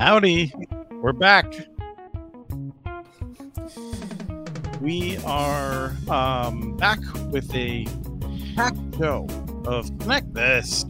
Howdy, 0.00 0.50
we're 0.92 1.12
back. 1.12 1.44
We 4.80 5.18
are 5.26 5.94
um, 6.08 6.74
back 6.78 7.00
with 7.26 7.54
a 7.54 7.86
packed 8.56 8.78
show 8.96 9.26
of 9.66 9.90
Connect 9.98 10.32
This. 10.32 10.86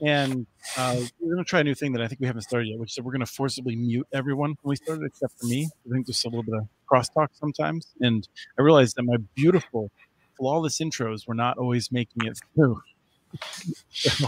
And 0.00 0.48
uh, 0.76 0.96
we're 1.20 1.34
going 1.34 1.44
to 1.44 1.48
try 1.48 1.60
a 1.60 1.64
new 1.64 1.76
thing 1.76 1.92
that 1.92 2.02
I 2.02 2.08
think 2.08 2.20
we 2.20 2.26
haven't 2.26 2.42
started 2.42 2.70
yet, 2.70 2.80
which 2.80 2.98
is 2.98 3.04
we're 3.04 3.12
going 3.12 3.20
to 3.20 3.32
forcibly 3.32 3.76
mute 3.76 4.08
everyone 4.12 4.56
when 4.62 4.70
we 4.70 4.74
started, 4.74 5.04
except 5.04 5.38
for 5.38 5.46
me. 5.46 5.70
I 5.86 5.92
think 5.92 6.08
there's 6.08 6.24
a 6.24 6.28
little 6.28 6.42
bit 6.42 6.54
of 6.56 6.66
crosstalk 6.90 7.28
sometimes. 7.34 7.94
And 8.00 8.26
I 8.58 8.62
realized 8.62 8.96
that 8.96 9.04
my 9.04 9.18
beautiful, 9.36 9.92
flawless 10.36 10.80
intros 10.80 11.28
were 11.28 11.34
not 11.34 11.56
always 11.56 11.92
making 11.92 12.26
it 12.26 12.40
through. 12.56 12.82
so, 13.90 14.26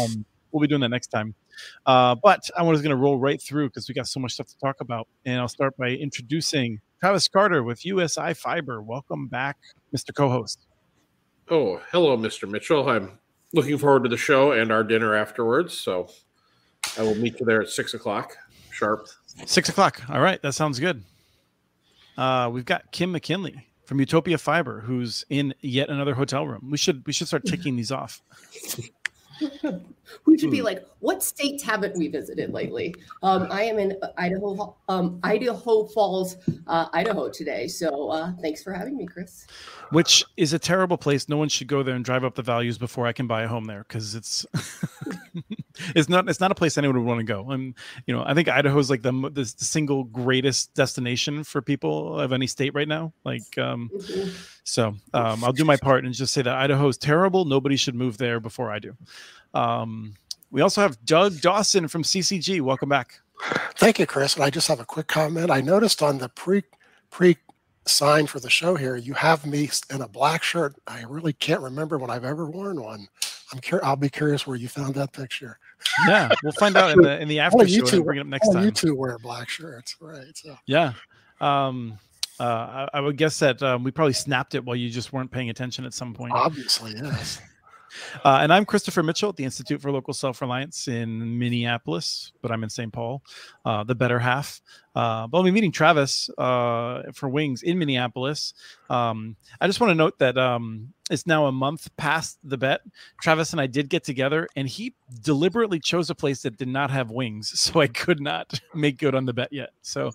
um, 0.00 0.24
we'll 0.50 0.62
be 0.62 0.66
doing 0.66 0.80
that 0.80 0.88
next 0.88 1.08
time. 1.08 1.34
Uh, 1.84 2.14
but 2.22 2.48
I 2.56 2.62
was 2.62 2.82
going 2.82 2.90
to 2.90 2.96
roll 2.96 3.18
right 3.18 3.40
through 3.40 3.68
because 3.68 3.88
we 3.88 3.94
got 3.94 4.06
so 4.06 4.20
much 4.20 4.32
stuff 4.32 4.48
to 4.48 4.58
talk 4.58 4.76
about. 4.80 5.08
And 5.24 5.40
I'll 5.40 5.48
start 5.48 5.76
by 5.76 5.90
introducing 5.90 6.80
Travis 7.00 7.28
Carter 7.28 7.62
with 7.62 7.84
USI 7.84 8.34
Fiber. 8.34 8.82
Welcome 8.82 9.28
back, 9.28 9.56
Mr. 9.94 10.14
Co 10.14 10.28
host. 10.28 10.66
Oh, 11.48 11.80
hello, 11.92 12.16
Mr. 12.16 12.48
Mitchell. 12.48 12.88
I'm 12.88 13.18
looking 13.52 13.78
forward 13.78 14.02
to 14.04 14.08
the 14.08 14.16
show 14.16 14.52
and 14.52 14.72
our 14.72 14.82
dinner 14.82 15.14
afterwards. 15.14 15.78
So 15.78 16.08
I 16.98 17.02
will 17.02 17.14
meet 17.14 17.38
you 17.38 17.46
there 17.46 17.62
at 17.62 17.68
six 17.68 17.94
o'clock 17.94 18.36
sharp. 18.76 19.08
Six 19.46 19.68
o'clock. 19.68 20.02
All 20.08 20.20
right. 20.20 20.40
That 20.42 20.52
sounds 20.52 20.78
good. 20.78 21.02
Uh, 22.16 22.50
we've 22.52 22.64
got 22.64 22.92
Kim 22.92 23.12
McKinley 23.12 23.66
from 23.84 24.00
Utopia 24.00 24.38
Fiber, 24.38 24.80
who's 24.80 25.24
in 25.28 25.54
yet 25.60 25.88
another 25.88 26.14
hotel 26.14 26.46
room. 26.46 26.68
We 26.70 26.78
should 26.78 27.06
we 27.06 27.12
should 27.12 27.26
start 27.26 27.44
ticking 27.44 27.76
these 27.76 27.92
off. 27.92 28.22
we 30.26 30.38
should 30.38 30.50
be 30.50 30.58
hmm. 30.58 30.64
like, 30.64 30.86
what 31.00 31.22
states 31.22 31.62
haven't 31.62 31.96
we 31.96 32.08
visited 32.08 32.52
lately? 32.52 32.94
Um, 33.22 33.48
I 33.50 33.64
am 33.64 33.78
in 33.78 33.96
Idaho, 34.16 34.76
um, 34.88 35.20
Idaho 35.22 35.84
Falls, 35.84 36.36
uh, 36.66 36.86
Idaho 36.92 37.28
today. 37.28 37.68
So 37.68 38.10
uh, 38.10 38.32
thanks 38.42 38.62
for 38.62 38.72
having 38.72 38.96
me, 38.96 39.06
Chris. 39.06 39.46
Which 39.90 40.24
is 40.36 40.52
a 40.52 40.58
terrible 40.58 40.96
place. 40.96 41.28
No 41.28 41.36
one 41.36 41.48
should 41.48 41.68
go 41.68 41.82
there 41.82 41.94
and 41.94 42.04
drive 42.04 42.24
up 42.24 42.34
the 42.34 42.42
values 42.42 42.78
before 42.78 43.06
I 43.06 43.12
can 43.12 43.26
buy 43.26 43.42
a 43.42 43.48
home 43.48 43.64
there 43.64 43.84
because 43.86 44.14
it's 44.14 44.44
it's 45.94 46.08
not 46.08 46.28
it's 46.28 46.40
not 46.40 46.50
a 46.50 46.54
place 46.54 46.78
anyone 46.78 46.96
would 46.96 47.06
want 47.06 47.20
to 47.20 47.24
go. 47.24 47.50
And 47.50 47.74
you 48.06 48.14
know, 48.14 48.22
I 48.26 48.34
think 48.34 48.48
Idaho 48.48 48.78
is 48.78 48.90
like 48.90 49.02
the, 49.02 49.30
the 49.32 49.44
single 49.44 50.04
greatest 50.04 50.74
destination 50.74 51.44
for 51.44 51.62
people 51.62 52.18
of 52.18 52.32
any 52.32 52.46
state 52.46 52.74
right 52.74 52.88
now. 52.88 53.12
Like, 53.24 53.58
um, 53.58 53.90
mm-hmm. 53.94 54.30
so 54.64 54.94
um, 55.14 55.44
I'll 55.44 55.52
do 55.52 55.64
my 55.64 55.76
part 55.76 56.04
and 56.04 56.14
just 56.14 56.32
say 56.32 56.42
that 56.42 56.54
Idaho 56.54 56.88
is 56.88 56.96
terrible. 56.96 57.44
Nobody 57.44 57.76
should 57.76 57.94
move 57.94 58.18
there 58.18 58.40
before 58.40 58.70
I 58.70 58.78
do. 58.78 58.96
Um, 59.54 60.14
we 60.50 60.60
also 60.60 60.80
have 60.80 61.04
Doug 61.04 61.40
Dawson 61.40 61.88
from 61.88 62.02
CCG. 62.02 62.60
Welcome 62.60 62.88
back. 62.88 63.20
Thank 63.76 63.98
you, 63.98 64.06
Chris. 64.06 64.34
And 64.34 64.44
I 64.44 64.50
just 64.50 64.68
have 64.68 64.80
a 64.80 64.84
quick 64.84 65.06
comment. 65.06 65.50
I 65.50 65.60
noticed 65.60 66.02
on 66.02 66.18
the 66.18 66.28
pre 66.28 66.62
pre 67.10 67.36
sign 67.86 68.26
for 68.26 68.40
the 68.40 68.50
show 68.50 68.74
here, 68.74 68.96
you 68.96 69.14
have 69.14 69.46
me 69.46 69.70
in 69.90 70.02
a 70.02 70.08
black 70.08 70.42
shirt. 70.42 70.74
I 70.86 71.04
really 71.08 71.32
can't 71.32 71.60
remember 71.60 71.98
when 71.98 72.10
I've 72.10 72.24
ever 72.24 72.46
worn 72.46 72.80
one. 72.82 73.08
I'm 73.52 73.60
cur- 73.60 73.80
I'll 73.84 73.96
be 73.96 74.08
curious 74.08 74.46
where 74.46 74.56
you 74.56 74.68
found 74.68 74.94
that 74.96 75.12
picture. 75.12 75.58
Yeah, 76.08 76.32
we'll 76.42 76.52
find 76.52 76.76
out 76.76 76.92
in 76.92 77.02
the 77.02 77.20
in 77.20 77.28
the 77.28 77.38
after 77.40 77.66
show. 77.68 77.84
Two, 77.84 78.02
bring 78.02 78.18
it 78.18 78.22
up 78.22 78.26
next 78.26 78.52
time. 78.52 78.64
You 78.64 78.70
two 78.70 78.94
wear 78.94 79.18
black 79.18 79.48
shirts, 79.48 79.96
right? 80.00 80.36
So. 80.36 80.56
Yeah. 80.66 80.94
Um, 81.40 81.98
uh, 82.40 82.88
I, 82.92 82.98
I, 82.98 83.00
would 83.00 83.16
guess 83.16 83.38
that 83.38 83.62
um, 83.62 83.82
we 83.82 83.90
probably 83.90 84.12
snapped 84.12 84.54
it 84.54 84.64
while 84.64 84.76
you 84.76 84.90
just 84.90 85.12
weren't 85.12 85.30
paying 85.30 85.48
attention 85.48 85.84
at 85.84 85.94
some 85.94 86.12
point. 86.12 86.32
Obviously, 86.34 86.92
yes. 86.94 87.40
Uh, 88.24 88.38
and 88.42 88.52
I'm 88.52 88.64
Christopher 88.64 89.02
Mitchell 89.02 89.30
at 89.30 89.36
the 89.36 89.44
Institute 89.44 89.80
for 89.80 89.90
Local 89.90 90.14
Self 90.14 90.40
Reliance 90.40 90.88
in 90.88 91.38
Minneapolis, 91.38 92.32
but 92.42 92.50
I'm 92.50 92.62
in 92.64 92.70
St. 92.70 92.92
Paul, 92.92 93.22
uh, 93.64 93.84
the 93.84 93.94
better 93.94 94.18
half. 94.18 94.60
Uh, 94.94 95.26
but 95.26 95.38
I'll 95.38 95.44
be 95.44 95.50
meeting 95.50 95.72
Travis 95.72 96.30
uh, 96.38 97.02
for 97.12 97.28
Wings 97.28 97.62
in 97.62 97.78
Minneapolis. 97.78 98.54
Um, 98.88 99.36
I 99.60 99.66
just 99.66 99.80
want 99.80 99.90
to 99.90 99.94
note 99.94 100.18
that 100.20 100.38
um, 100.38 100.92
it's 101.10 101.26
now 101.26 101.46
a 101.46 101.52
month 101.52 101.94
past 101.96 102.38
the 102.42 102.56
bet. 102.56 102.80
Travis 103.20 103.52
and 103.52 103.60
I 103.60 103.66
did 103.66 103.88
get 103.90 104.04
together, 104.04 104.48
and 104.56 104.66
he 104.66 104.94
deliberately 105.22 105.78
chose 105.78 106.08
a 106.08 106.14
place 106.14 106.42
that 106.42 106.56
did 106.56 106.68
not 106.68 106.90
have 106.90 107.10
wings, 107.10 107.58
so 107.60 107.80
I 107.80 107.88
could 107.88 108.20
not 108.20 108.60
make 108.74 108.98
good 108.98 109.14
on 109.14 109.26
the 109.26 109.34
bet 109.34 109.52
yet. 109.52 109.70
So 109.82 110.12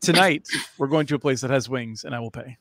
tonight 0.00 0.46
we're 0.78 0.86
going 0.86 1.06
to 1.08 1.16
a 1.16 1.18
place 1.18 1.40
that 1.40 1.50
has 1.50 1.68
wings, 1.68 2.04
and 2.04 2.14
I 2.14 2.20
will 2.20 2.30
pay. 2.30 2.56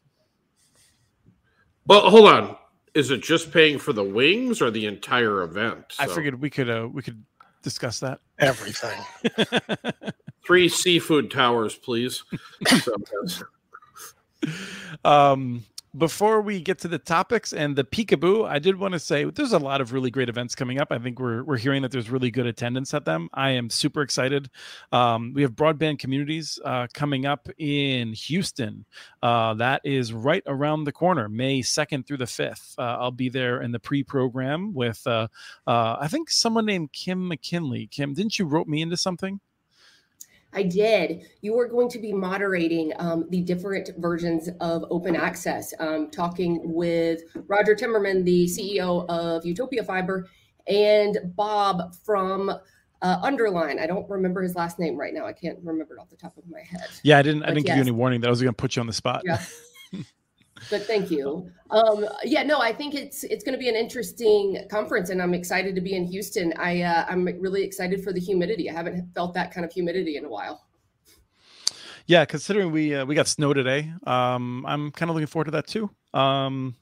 Well, 1.85 2.09
hold 2.09 2.29
on 2.29 2.55
is 2.99 3.11
it 3.11 3.21
just 3.21 3.51
paying 3.51 3.79
for 3.79 3.93
the 3.93 4.03
wings 4.03 4.61
or 4.61 4.69
the 4.69 4.85
entire 4.85 5.41
event? 5.41 5.85
So. 5.91 6.03
I 6.03 6.07
figured 6.07 6.41
we 6.41 6.49
could 6.49 6.69
uh, 6.69 6.89
we 6.91 7.01
could 7.01 7.23
discuss 7.63 8.01
that. 8.01 8.19
Everything. 8.37 9.01
Three 10.45 10.67
seafood 10.67 11.31
towers, 11.31 11.75
please. 11.75 12.23
um, 15.05 15.63
before 15.97 16.41
we 16.41 16.61
get 16.61 16.79
to 16.79 16.87
the 16.87 16.99
topics 16.99 17.51
and 17.51 17.75
the 17.75 17.83
peekaboo, 17.83 18.47
I 18.47 18.59
did 18.59 18.77
want 18.77 18.93
to 18.93 18.99
say 18.99 19.25
there's 19.25 19.53
a 19.53 19.59
lot 19.59 19.81
of 19.81 19.91
really 19.91 20.11
great 20.11 20.29
events 20.29 20.53
coming 20.55 20.79
up. 20.79 20.91
I 20.91 20.99
think 20.99 21.19
we're 21.19 21.43
we're 21.43 21.57
hearing 21.57 21.81
that 21.81 21.91
there's 21.91 22.09
really 22.09 22.29
good 22.29 22.45
attendance 22.45 22.93
at 22.93 23.05
them. 23.05 23.29
I 23.33 23.51
am 23.51 23.69
super 23.69 24.01
excited. 24.01 24.49
Um, 24.91 25.33
we 25.33 25.41
have 25.41 25.53
broadband 25.53 25.99
communities 25.99 26.59
uh, 26.63 26.87
coming 26.93 27.25
up 27.25 27.49
in 27.57 28.13
Houston. 28.13 28.85
Uh, 29.23 29.55
that 29.55 29.81
is 29.83 30.13
right 30.13 30.43
around 30.45 30.83
the 30.83 30.91
corner, 30.91 31.27
May 31.27 31.61
2nd 31.61 32.05
through 32.05 32.17
the 32.17 32.25
5th. 32.25 32.75
Uh, 32.77 32.97
I'll 32.99 33.11
be 33.11 33.29
there 33.29 33.61
in 33.61 33.71
the 33.71 33.79
pre-program 33.79 34.73
with 34.73 35.01
uh, 35.07 35.27
uh, 35.65 35.97
I 35.99 36.07
think 36.07 36.29
someone 36.29 36.65
named 36.65 36.91
Kim 36.93 37.27
McKinley. 37.27 37.87
Kim, 37.87 38.13
didn't 38.13 38.37
you 38.37 38.45
rope 38.45 38.67
me 38.67 38.81
into 38.81 38.97
something? 38.97 39.39
I 40.53 40.63
did. 40.63 41.27
You 41.41 41.57
are 41.59 41.67
going 41.67 41.89
to 41.89 41.99
be 41.99 42.11
moderating 42.11 42.91
um, 42.97 43.25
the 43.29 43.41
different 43.41 43.91
versions 43.97 44.49
of 44.59 44.85
open 44.89 45.15
access, 45.15 45.73
um, 45.79 46.09
talking 46.09 46.61
with 46.73 47.21
Roger 47.47 47.75
Timmerman, 47.75 48.25
the 48.25 48.45
CEO 48.45 49.07
of 49.09 49.45
Utopia 49.45 49.83
Fiber, 49.83 50.27
and 50.67 51.17
Bob 51.35 51.95
from 52.03 52.49
uh, 53.01 53.19
Underline. 53.21 53.79
I 53.79 53.87
don't 53.87 54.09
remember 54.09 54.41
his 54.41 54.55
last 54.55 54.79
name 54.79 54.97
right 54.97 55.13
now. 55.13 55.25
I 55.25 55.33
can't 55.33 55.59
remember 55.63 55.95
it 55.95 55.99
off 55.99 56.09
the 56.09 56.17
top 56.17 56.37
of 56.37 56.43
my 56.49 56.61
head. 56.61 56.87
Yeah, 57.03 57.19
I 57.19 57.21
didn't. 57.21 57.41
But 57.41 57.49
I 57.49 57.53
didn't 57.53 57.67
yes. 57.67 57.75
give 57.75 57.85
you 57.85 57.91
any 57.91 57.97
warning 57.97 58.21
that 58.21 58.27
I 58.27 58.29
was 58.29 58.41
going 58.41 58.53
to 58.53 58.57
put 58.57 58.75
you 58.75 58.81
on 58.81 58.87
the 58.87 58.93
spot. 58.93 59.21
Yeah. 59.25 59.41
but 60.69 60.83
thank 60.83 61.11
you. 61.11 61.49
Um, 61.71 62.05
yeah, 62.23 62.43
no, 62.43 62.59
I 62.59 62.73
think 62.73 62.95
it's 62.95 63.23
it's 63.23 63.43
going 63.43 63.53
to 63.53 63.59
be 63.59 63.69
an 63.69 63.75
interesting 63.75 64.65
conference, 64.69 65.09
and 65.09 65.21
I'm 65.21 65.33
excited 65.33 65.75
to 65.75 65.81
be 65.81 65.95
in 65.95 66.05
Houston. 66.05 66.53
I 66.57 66.81
uh, 66.81 67.05
I'm 67.07 67.25
really 67.25 67.63
excited 67.63 68.03
for 68.03 68.13
the 68.13 68.19
humidity. 68.19 68.69
I 68.69 68.73
haven't 68.73 69.13
felt 69.13 69.33
that 69.35 69.53
kind 69.53 69.65
of 69.65 69.71
humidity 69.71 70.17
in 70.17 70.25
a 70.25 70.29
while. 70.29 70.65
Yeah, 72.07 72.25
considering 72.25 72.71
we 72.71 72.95
uh, 72.95 73.05
we 73.05 73.13
got 73.13 73.27
snow 73.27 73.53
today, 73.53 73.93
um, 74.07 74.65
I'm 74.65 74.91
kind 74.91 75.09
of 75.09 75.15
looking 75.15 75.27
forward 75.27 75.45
to 75.45 75.51
that 75.51 75.67
too. 75.67 75.91
Um, 76.13 76.75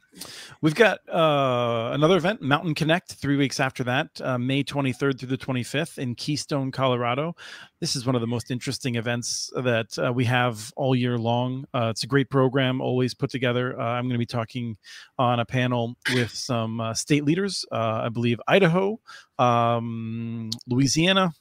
We've 0.62 0.76
got 0.76 1.00
uh, 1.10 1.92
another 1.94 2.18
event, 2.18 2.42
Mountain 2.42 2.76
Connect, 2.76 3.14
three 3.14 3.38
weeks 3.38 3.60
after 3.60 3.84
that, 3.84 4.20
uh, 4.22 4.38
May 4.38 4.64
23rd 4.64 5.20
through 5.20 5.30
the 5.30 5.38
25th 5.38 5.98
in 5.98 6.16
Keystone, 6.16 6.72
Colorado. 6.72 7.36
This 7.80 7.96
is 7.96 8.06
one 8.06 8.16
of 8.16 8.22
the 8.22 8.28
most 8.28 8.50
interesting 8.50 8.96
events 8.96 9.52
that 9.56 9.98
uh, 10.00 10.12
we 10.12 10.26
have 10.26 10.72
all 10.76 10.96
year 10.96 11.18
long. 11.18 11.66
Uh, 11.74 11.90
it's 11.92 12.04
a 12.04 12.08
great 12.08 12.30
program, 12.30 12.82
always 12.82 13.14
put 13.14 13.30
together. 13.30 13.80
Uh, 13.80 13.84
I'm 13.84 14.06
going 14.06 14.14
to 14.14 14.18
be 14.18 14.26
talking 14.26 14.78
on 15.20 15.40
a 15.40 15.46
panel 15.46 15.96
with 16.14 16.32
some 16.32 16.82
uh, 16.82 16.94
state 16.94 17.24
leaders, 17.24 17.66
I 17.72 18.10
believe 18.10 18.40
Idaho, 18.48 19.00
um, 19.38 20.50
Louisiana, 20.68 21.34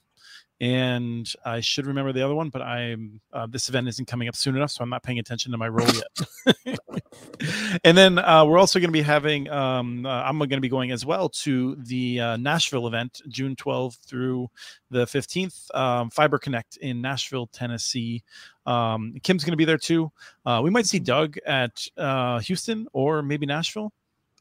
and 0.60 1.30
I 1.44 1.60
should 1.60 1.86
remember 1.86 2.12
the 2.12 2.22
other 2.22 2.34
one, 2.34 2.48
but 2.48 2.62
I'm 2.62 3.20
uh, 3.32 3.46
this 3.46 3.68
event 3.68 3.88
isn't 3.88 4.06
coming 4.06 4.28
up 4.28 4.36
soon 4.36 4.56
enough, 4.56 4.70
so 4.70 4.82
I'm 4.82 4.88
not 4.88 5.02
paying 5.02 5.18
attention 5.18 5.52
to 5.52 5.58
my 5.58 5.68
role 5.68 5.88
yet. 5.88 6.78
and 7.84 7.96
then 7.96 8.18
uh, 8.18 8.44
we're 8.46 8.58
also 8.58 8.78
going 8.78 8.88
to 8.88 8.92
be 8.92 9.02
having 9.02 9.50
um, 9.50 10.06
uh, 10.06 10.22
I'm 10.22 10.38
going 10.38 10.48
to 10.50 10.60
be 10.60 10.70
going 10.70 10.92
as 10.92 11.04
well 11.04 11.28
to 11.28 11.76
the 11.76 12.20
uh, 12.20 12.36
Nashville 12.38 12.86
event, 12.86 13.20
June 13.28 13.54
12th 13.54 13.98
through 14.06 14.48
the 14.90 15.04
15th, 15.04 15.74
um, 15.74 16.08
Fiber 16.08 16.38
Connect 16.38 16.78
in 16.78 17.02
Nashville, 17.02 17.48
Tennessee. 17.48 18.22
Um, 18.64 19.14
Kim's 19.22 19.44
going 19.44 19.52
to 19.52 19.58
be 19.58 19.66
there 19.66 19.78
too. 19.78 20.10
Uh, 20.46 20.60
we 20.64 20.70
might 20.70 20.86
see 20.86 20.98
Doug 20.98 21.36
at 21.46 21.86
uh, 21.98 22.38
Houston 22.40 22.86
or 22.94 23.20
maybe 23.22 23.44
Nashville. 23.44 23.92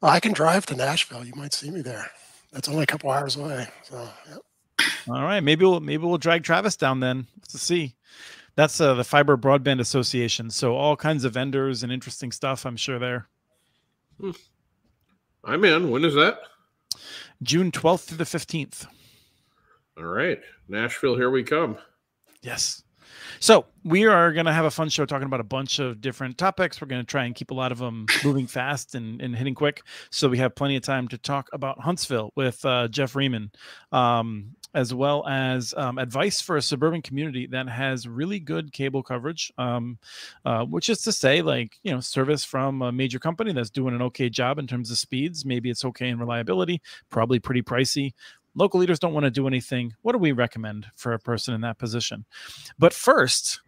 I 0.02 0.22
can 0.22 0.32
drive 0.32 0.66
to 0.68 0.76
Nashville. 0.76 1.26
You 1.26 1.34
might 1.36 1.54
see 1.54 1.72
me 1.72 1.82
there. 1.82 2.10
That's 2.54 2.70
only 2.70 2.84
a 2.84 2.88
couple 2.88 3.12
hours 3.12 3.36
away. 3.36 3.68
So. 3.84 4.08
Yep. 4.30 4.40
All 5.08 5.24
right, 5.24 5.42
maybe 5.42 5.66
we'll 5.66 5.80
maybe 5.80 6.06
we'll 6.06 6.18
drag 6.18 6.44
Travis 6.44 6.76
down 6.76 7.00
then 7.00 7.28
to 7.50 7.58
see. 7.58 7.96
That's 8.56 8.80
uh, 8.80 8.94
the 8.94 9.04
Fiber 9.04 9.38
Broadband 9.38 9.82
Association. 9.82 10.50
So 10.50 10.76
all 10.76 10.96
kinds 10.96 11.26
of 11.26 11.34
vendors 11.34 11.84
and 11.84 11.92
interesting 11.92 12.32
stuff. 12.32 12.66
I'm 12.66 12.78
sure 12.78 13.00
there. 13.00 13.28
Hmm. 14.20 14.32
I'm 15.44 15.64
in. 15.66 15.92
When 15.92 16.06
is 16.06 16.16
that? 16.16 16.40
June 17.44 17.72
12th 17.72 18.06
through 18.06 18.18
the 18.18 18.24
15th. 18.24 18.88
All 19.98 20.06
right, 20.06 20.40
Nashville, 20.68 21.16
here 21.16 21.30
we 21.30 21.44
come. 21.44 21.78
Yes. 22.42 22.84
So 23.40 23.66
we 23.84 24.06
are 24.06 24.32
going 24.32 24.46
to 24.46 24.54
have 24.54 24.66
a 24.66 24.72
fun 24.72 24.90
show 24.90 25.06
talking 25.06 25.28
about 25.28 25.40
a 25.40 25.46
bunch 25.46 25.80
of 25.80 26.02
different 26.02 26.38
topics. 26.38 26.82
We're 26.82 26.88
going 26.88 27.02
to 27.02 27.08
try 27.08 27.26
and 27.26 27.36
keep 27.36 27.52
a 27.52 27.54
lot 27.54 27.72
of 27.72 27.78
them 27.78 28.06
moving 28.24 28.48
fast 28.48 28.96
and, 28.96 29.22
and 29.22 29.36
hitting 29.36 29.56
quick, 29.56 29.84
so 30.10 30.28
we 30.28 30.38
have 30.40 30.56
plenty 30.56 30.76
of 30.76 30.84
time 30.84 31.08
to 31.10 31.18
talk 31.18 31.50
about 31.54 31.80
Huntsville 31.80 32.32
with 32.36 32.64
uh, 32.66 32.88
Jeff 32.88 33.16
Riemann, 33.16 33.52
um, 33.92 34.56
as 34.74 34.94
well 34.94 35.26
as 35.28 35.74
um, 35.78 35.98
advice 35.98 36.42
for 36.42 36.58
a 36.58 36.62
suburban 36.62 37.02
community 37.02 37.48
that 37.48 37.70
has 37.70 38.08
really 38.08 38.40
good 38.40 38.74
cable 38.74 39.04
coverage, 39.04 39.52
um, 39.58 39.98
uh, 40.46 40.66
which 40.66 40.90
is 40.90 41.02
to 41.04 41.12
say, 41.12 41.42
like 41.42 41.78
you 41.84 41.92
know, 41.92 42.00
service 42.00 42.44
from 42.44 42.82
a 42.82 42.92
major 42.92 43.20
company 43.20 43.54
that's 43.54 43.70
doing 43.70 43.96
an 43.96 44.02
okay 44.02 44.30
job 44.30 44.60
in 44.60 44.68
terms 44.68 44.92
of 44.92 44.98
speeds. 44.98 45.46
Maybe 45.46 45.70
it's 45.70 45.86
okay 45.86 46.10
in 46.10 46.20
reliability, 46.20 46.82
probably 47.10 47.40
pretty 47.40 47.62
pricey 47.62 48.14
local 48.56 48.80
leaders 48.80 49.00
don't 49.00 49.14
want 49.14 49.26
to 49.26 49.32
do 49.32 49.48
anything. 49.48 49.94
What 50.02 50.14
do 50.14 50.18
we 50.18 50.32
recommend 50.32 50.88
for 50.96 51.14
a 51.14 51.20
person 51.20 51.54
in 51.54 51.62
that 51.62 51.78
position? 51.78 52.26
But 52.80 52.94
first, 52.94 53.62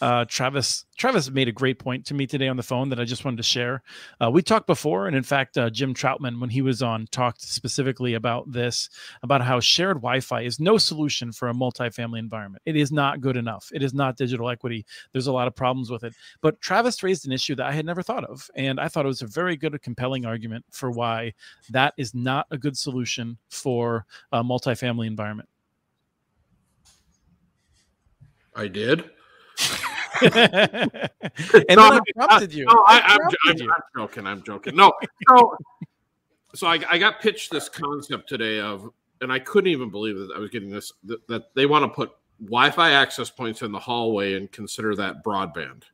uh, 0.00 0.24
Travis 0.26 0.84
Travis 0.98 1.30
made 1.30 1.48
a 1.48 1.52
great 1.52 1.78
point 1.78 2.04
to 2.06 2.14
me 2.14 2.26
today 2.26 2.48
on 2.48 2.56
the 2.56 2.62
phone 2.62 2.88
that 2.90 3.00
I 3.00 3.04
just 3.04 3.24
wanted 3.24 3.38
to 3.38 3.42
share. 3.42 3.82
Uh, 4.20 4.30
we 4.30 4.42
talked 4.42 4.66
before, 4.66 5.06
and 5.06 5.16
in 5.16 5.22
fact, 5.22 5.56
uh, 5.56 5.70
Jim 5.70 5.94
Troutman, 5.94 6.40
when 6.40 6.50
he 6.50 6.62
was 6.62 6.82
on, 6.82 7.06
talked 7.10 7.42
specifically 7.42 8.14
about 8.14 8.50
this 8.50 8.88
about 9.22 9.42
how 9.42 9.60
shared 9.60 9.96
Wi-Fi 9.96 10.42
is 10.42 10.60
no 10.60 10.76
solution 10.78 11.32
for 11.32 11.48
a 11.48 11.54
multifamily 11.54 12.18
environment. 12.18 12.62
It 12.66 12.76
is 12.76 12.92
not 12.92 13.20
good 13.20 13.36
enough. 13.36 13.70
It 13.72 13.82
is 13.82 13.94
not 13.94 14.16
digital 14.16 14.50
equity. 14.50 14.84
There's 15.12 15.28
a 15.28 15.32
lot 15.32 15.48
of 15.48 15.54
problems 15.54 15.90
with 15.90 16.04
it. 16.04 16.14
But 16.40 16.60
Travis 16.60 17.02
raised 17.02 17.26
an 17.26 17.32
issue 17.32 17.54
that 17.54 17.66
I 17.66 17.72
had 17.72 17.86
never 17.86 18.02
thought 18.02 18.24
of, 18.24 18.50
and 18.54 18.78
I 18.78 18.88
thought 18.88 19.04
it 19.04 19.08
was 19.08 19.22
a 19.22 19.26
very 19.26 19.56
good, 19.56 19.80
compelling 19.82 20.26
argument 20.26 20.64
for 20.70 20.90
why 20.90 21.32
that 21.70 21.94
is 21.96 22.14
not 22.14 22.46
a 22.50 22.58
good 22.58 22.76
solution 22.76 23.38
for 23.48 24.04
a 24.32 24.42
multifamily 24.42 25.06
environment. 25.06 25.48
I 28.54 28.68
did. 28.68 29.10
and 30.22 30.32
then 30.32 31.78
I 31.78 32.00
prompted 32.14 32.52
you. 32.52 32.64
No, 32.66 32.84
I, 32.86 33.18
am 33.20 33.30
joking. 33.96 34.26
I'm 34.26 34.42
joking. 34.42 34.76
No, 34.76 34.92
so, 35.28 35.56
so 36.54 36.66
I, 36.66 36.80
I 36.90 36.98
got 36.98 37.20
pitched 37.20 37.50
this 37.50 37.68
concept 37.68 38.28
today 38.28 38.60
of, 38.60 38.90
and 39.20 39.32
I 39.32 39.38
couldn't 39.38 39.70
even 39.70 39.90
believe 39.90 40.16
that 40.18 40.32
I 40.34 40.38
was 40.38 40.50
getting 40.50 40.70
this 40.70 40.92
that, 41.04 41.26
that 41.28 41.54
they 41.54 41.66
want 41.66 41.84
to 41.84 41.88
put 41.88 42.12
Wi-Fi 42.40 42.90
access 42.92 43.30
points 43.30 43.62
in 43.62 43.72
the 43.72 43.78
hallway 43.78 44.34
and 44.34 44.50
consider 44.52 44.94
that 44.96 45.24
broadband. 45.24 45.84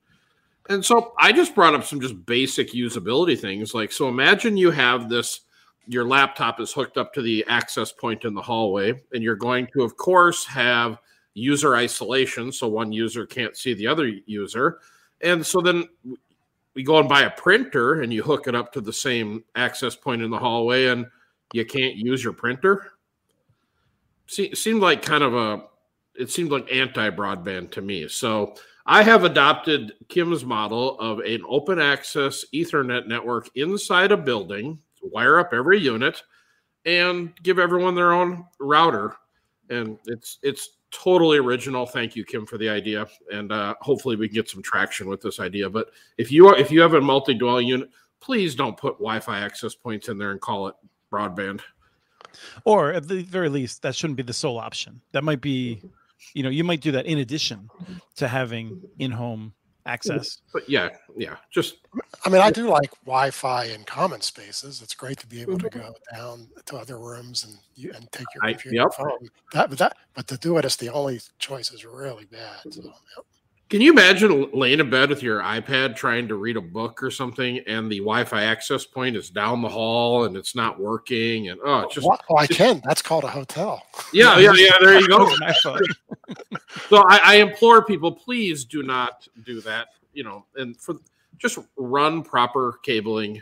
And 0.68 0.84
so 0.84 1.12
I 1.18 1.32
just 1.32 1.54
brought 1.54 1.74
up 1.74 1.84
some 1.84 2.00
just 2.00 2.24
basic 2.24 2.72
usability 2.72 3.38
things. 3.38 3.74
Like, 3.74 3.92
so 3.92 4.08
imagine 4.08 4.56
you 4.56 4.70
have 4.70 5.08
this, 5.08 5.40
your 5.86 6.04
laptop 6.04 6.60
is 6.60 6.72
hooked 6.72 6.96
up 6.96 7.12
to 7.14 7.22
the 7.22 7.44
access 7.48 7.92
point 7.92 8.24
in 8.24 8.34
the 8.34 8.42
hallway, 8.42 9.02
and 9.12 9.22
you're 9.22 9.36
going 9.36 9.68
to, 9.74 9.82
of 9.82 9.96
course, 9.96 10.44
have 10.46 10.98
user 11.34 11.76
isolation, 11.76 12.52
so 12.52 12.68
one 12.68 12.92
user 12.92 13.26
can't 13.26 13.56
see 13.56 13.74
the 13.74 13.86
other 13.86 14.06
user. 14.26 14.78
And 15.20 15.44
so 15.44 15.60
then 15.60 15.88
we 16.74 16.82
go 16.82 16.98
and 16.98 17.08
buy 17.08 17.22
a 17.22 17.30
printer 17.30 18.02
and 18.02 18.12
you 18.12 18.22
hook 18.22 18.48
it 18.48 18.54
up 18.54 18.72
to 18.72 18.80
the 18.80 18.92
same 18.92 19.44
access 19.54 19.94
point 19.94 20.22
in 20.22 20.30
the 20.30 20.38
hallway 20.38 20.86
and 20.86 21.06
you 21.52 21.64
can't 21.64 21.96
use 21.96 22.24
your 22.24 22.32
printer. 22.32 22.92
See, 24.26 24.54
seemed 24.54 24.80
like 24.80 25.02
kind 25.02 25.22
of 25.22 25.34
a 25.34 25.64
it 26.14 26.30
seemed 26.30 26.50
like 26.50 26.70
anti 26.72 27.10
broadband 27.10 27.70
to 27.72 27.82
me. 27.82 28.08
So 28.08 28.54
I 28.86 29.02
have 29.02 29.24
adopted 29.24 29.92
Kim's 30.08 30.44
model 30.44 30.98
of 30.98 31.20
an 31.20 31.42
open 31.48 31.78
access 31.78 32.44
Ethernet 32.52 33.06
network 33.06 33.48
inside 33.54 34.12
a 34.12 34.16
building, 34.16 34.78
wire 35.02 35.38
up 35.38 35.52
every 35.52 35.78
unit, 35.78 36.22
and 36.84 37.32
give 37.42 37.58
everyone 37.58 37.94
their 37.94 38.12
own 38.12 38.44
router. 38.58 39.16
And 39.70 39.98
it's 40.06 40.38
it's 40.42 40.70
totally 40.92 41.38
original. 41.38 41.86
Thank 41.86 42.14
you, 42.14 42.24
Kim, 42.24 42.46
for 42.46 42.58
the 42.58 42.68
idea, 42.68 43.08
and 43.32 43.50
uh, 43.50 43.74
hopefully 43.80 44.16
we 44.16 44.28
can 44.28 44.34
get 44.34 44.48
some 44.48 44.62
traction 44.62 45.08
with 45.08 45.20
this 45.20 45.40
idea. 45.40 45.68
But 45.68 45.88
if 46.18 46.30
you 46.30 46.46
are 46.48 46.56
if 46.56 46.70
you 46.70 46.80
have 46.80 46.94
a 46.94 47.00
multi-dwelling 47.00 47.66
unit, 47.66 47.88
please 48.20 48.54
don't 48.54 48.76
put 48.76 48.94
Wi-Fi 48.94 49.40
access 49.40 49.74
points 49.74 50.08
in 50.08 50.18
there 50.18 50.30
and 50.30 50.40
call 50.40 50.68
it 50.68 50.74
broadband. 51.10 51.60
Or 52.64 52.92
at 52.92 53.08
the 53.08 53.22
very 53.22 53.48
least, 53.48 53.82
that 53.82 53.94
shouldn't 53.94 54.16
be 54.16 54.22
the 54.22 54.32
sole 54.32 54.58
option. 54.58 55.00
That 55.12 55.24
might 55.24 55.40
be, 55.40 55.82
you 56.34 56.42
know, 56.42 56.48
you 56.48 56.64
might 56.64 56.80
do 56.80 56.92
that 56.92 57.06
in 57.06 57.18
addition 57.18 57.68
to 58.16 58.28
having 58.28 58.80
in-home 58.98 59.52
access. 59.86 60.38
But 60.52 60.68
yeah, 60.68 60.90
yeah, 61.16 61.36
just. 61.50 61.76
I 62.24 62.28
mean, 62.28 62.40
I 62.40 62.50
do 62.50 62.68
like 62.68 62.90
Wi-Fi 63.04 63.64
in 63.66 63.84
common 63.84 64.20
spaces. 64.20 64.80
It's 64.82 64.94
great 64.94 65.18
to 65.18 65.26
be 65.26 65.40
able 65.42 65.58
to 65.58 65.68
mm-hmm. 65.68 65.80
go 65.80 65.94
down 66.14 66.48
to 66.66 66.76
other 66.76 66.98
rooms 66.98 67.44
and 67.44 67.56
you 67.74 67.92
and 67.94 68.10
take 68.12 68.26
your 68.34 68.42
computer 68.52 68.76
yep. 68.76 68.94
phone. 68.94 69.28
That, 69.52 69.70
but 69.70 69.78
that, 69.78 69.96
but 70.14 70.26
to 70.28 70.36
do 70.36 70.58
it 70.58 70.64
as 70.64 70.76
the 70.76 70.90
only 70.90 71.20
choice 71.38 71.72
is 71.72 71.84
really 71.84 72.26
bad. 72.26 72.60
So, 72.70 72.82
yep. 72.82 73.26
Can 73.72 73.80
you 73.80 73.90
imagine 73.90 74.50
laying 74.52 74.80
in 74.80 74.90
bed 74.90 75.08
with 75.08 75.22
your 75.22 75.40
iPad 75.40 75.96
trying 75.96 76.28
to 76.28 76.34
read 76.34 76.58
a 76.58 76.60
book 76.60 77.02
or 77.02 77.10
something, 77.10 77.60
and 77.60 77.90
the 77.90 78.00
Wi-Fi 78.00 78.42
access 78.42 78.84
point 78.84 79.16
is 79.16 79.30
down 79.30 79.62
the 79.62 79.68
hall 79.70 80.24
and 80.24 80.36
it's 80.36 80.54
not 80.54 80.78
working? 80.78 81.48
And 81.48 81.58
oh, 81.64 81.80
it's 81.80 81.94
just 81.94 82.06
oh, 82.06 82.36
I 82.36 82.46
can. 82.46 82.82
That's 82.84 83.00
called 83.00 83.24
a 83.24 83.28
hotel. 83.28 83.82
Yeah, 84.12 84.38
yeah, 84.38 84.52
yeah. 84.52 84.72
There 84.78 85.00
you 85.00 85.08
go. 85.08 85.26
so 86.90 86.98
I, 86.98 87.20
I 87.24 87.34
implore 87.36 87.82
people, 87.82 88.12
please 88.12 88.66
do 88.66 88.82
not 88.82 89.26
do 89.46 89.62
that. 89.62 89.88
You 90.12 90.24
know, 90.24 90.44
and 90.56 90.76
for 90.76 90.96
just 91.38 91.58
run 91.76 92.22
proper 92.22 92.78
cabling 92.82 93.40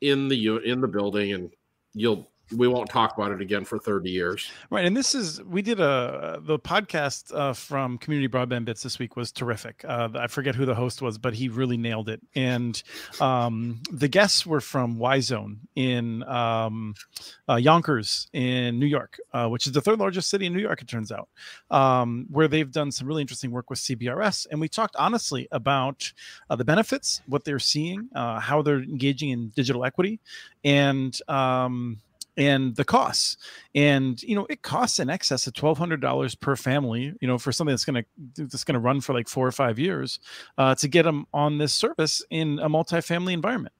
in 0.00 0.26
the 0.26 0.56
in 0.64 0.80
the 0.80 0.88
building, 0.88 1.34
and 1.34 1.52
you'll 1.94 2.31
we 2.56 2.68
won't 2.68 2.88
talk 2.88 3.16
about 3.16 3.32
it 3.32 3.40
again 3.40 3.64
for 3.64 3.78
30 3.78 4.10
years. 4.10 4.50
Right. 4.70 4.84
And 4.84 4.96
this 4.96 5.14
is, 5.14 5.42
we 5.42 5.62
did 5.62 5.80
a, 5.80 6.40
the 6.42 6.58
podcast 6.58 7.34
uh, 7.34 7.52
from 7.52 7.98
Community 7.98 8.28
Broadband 8.28 8.64
Bits 8.64 8.82
this 8.82 8.98
week 8.98 9.16
was 9.16 9.32
terrific. 9.32 9.84
Uh, 9.86 10.08
I 10.14 10.26
forget 10.26 10.54
who 10.54 10.66
the 10.66 10.74
host 10.74 11.02
was, 11.02 11.18
but 11.18 11.34
he 11.34 11.48
really 11.48 11.76
nailed 11.76 12.08
it. 12.08 12.20
And 12.34 12.82
um, 13.20 13.82
the 13.90 14.08
guests 14.08 14.46
were 14.46 14.60
from 14.60 14.98
Y 14.98 15.20
Zone 15.20 15.60
in 15.74 16.22
um, 16.24 16.94
uh, 17.48 17.56
Yonkers 17.56 18.28
in 18.32 18.78
New 18.78 18.86
York, 18.86 19.18
uh, 19.32 19.48
which 19.48 19.66
is 19.66 19.72
the 19.72 19.80
third 19.80 19.98
largest 19.98 20.30
city 20.30 20.46
in 20.46 20.52
New 20.52 20.62
York, 20.62 20.82
it 20.82 20.88
turns 20.88 21.12
out, 21.12 21.28
um, 21.70 22.26
where 22.30 22.48
they've 22.48 22.70
done 22.70 22.92
some 22.92 23.06
really 23.06 23.22
interesting 23.22 23.50
work 23.50 23.70
with 23.70 23.78
CBRS. 23.78 24.46
And 24.50 24.60
we 24.60 24.68
talked 24.68 24.96
honestly 24.96 25.48
about 25.52 26.12
uh, 26.50 26.56
the 26.56 26.64
benefits, 26.64 27.22
what 27.26 27.44
they're 27.44 27.58
seeing, 27.58 28.08
uh, 28.14 28.40
how 28.40 28.62
they're 28.62 28.82
engaging 28.82 29.30
in 29.30 29.48
digital 29.50 29.84
equity, 29.84 30.20
and 30.64 31.18
um, 31.28 31.98
and 32.36 32.76
the 32.76 32.84
costs 32.84 33.36
and 33.74 34.22
you 34.22 34.34
know 34.34 34.46
it 34.48 34.62
costs 34.62 34.98
in 34.98 35.10
excess 35.10 35.46
of 35.46 35.52
$1200 35.52 36.40
per 36.40 36.56
family 36.56 37.14
you 37.20 37.28
know 37.28 37.38
for 37.38 37.52
something 37.52 37.72
that's 37.72 37.84
going 37.84 38.02
to 38.34 38.46
that's 38.46 38.64
going 38.64 38.74
to 38.74 38.80
run 38.80 39.00
for 39.00 39.12
like 39.12 39.28
four 39.28 39.46
or 39.46 39.52
five 39.52 39.78
years 39.78 40.18
uh, 40.58 40.74
to 40.74 40.88
get 40.88 41.02
them 41.02 41.26
on 41.34 41.58
this 41.58 41.74
service 41.74 42.22
in 42.30 42.58
a 42.60 42.68
multifamily 42.68 43.32
environment 43.32 43.74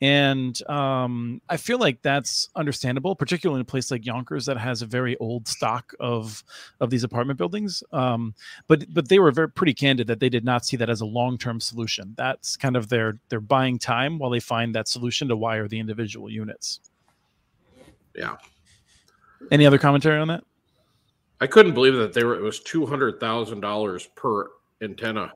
and 0.00 0.68
um, 0.70 1.42
I 1.48 1.56
feel 1.56 1.78
like 1.78 2.02
that's 2.02 2.48
understandable, 2.54 3.16
particularly 3.16 3.58
in 3.58 3.62
a 3.62 3.64
place 3.64 3.90
like 3.90 4.06
Yonkers 4.06 4.46
that 4.46 4.56
has 4.56 4.80
a 4.80 4.86
very 4.86 5.16
old 5.16 5.48
stock 5.48 5.92
of 5.98 6.44
of 6.80 6.90
these 6.90 7.02
apartment 7.02 7.36
buildings. 7.38 7.82
Um, 7.92 8.34
but 8.68 8.84
but 8.94 9.08
they 9.08 9.18
were 9.18 9.32
very 9.32 9.50
pretty 9.50 9.74
candid 9.74 10.06
that 10.06 10.20
they 10.20 10.28
did 10.28 10.44
not 10.44 10.64
see 10.64 10.76
that 10.76 10.88
as 10.88 11.00
a 11.00 11.06
long 11.06 11.36
term 11.36 11.60
solution. 11.60 12.14
That's 12.16 12.56
kind 12.56 12.76
of 12.76 12.88
their 12.88 13.18
they're 13.28 13.40
buying 13.40 13.78
time 13.78 14.18
while 14.18 14.30
they 14.30 14.40
find 14.40 14.74
that 14.74 14.86
solution 14.86 15.26
to 15.28 15.36
wire 15.36 15.66
the 15.66 15.80
individual 15.80 16.30
units 16.30 16.78
yeah. 18.18 18.36
Any 19.50 19.66
other 19.66 19.78
commentary 19.78 20.18
on 20.18 20.28
that? 20.28 20.44
I 21.40 21.46
couldn't 21.46 21.74
believe 21.74 21.94
that 21.94 22.12
they 22.12 22.24
were. 22.24 22.34
It 22.34 22.42
was 22.42 22.60
two 22.60 22.84
hundred 22.84 23.20
thousand 23.20 23.60
dollars 23.60 24.08
per 24.16 24.48
antenna 24.82 25.32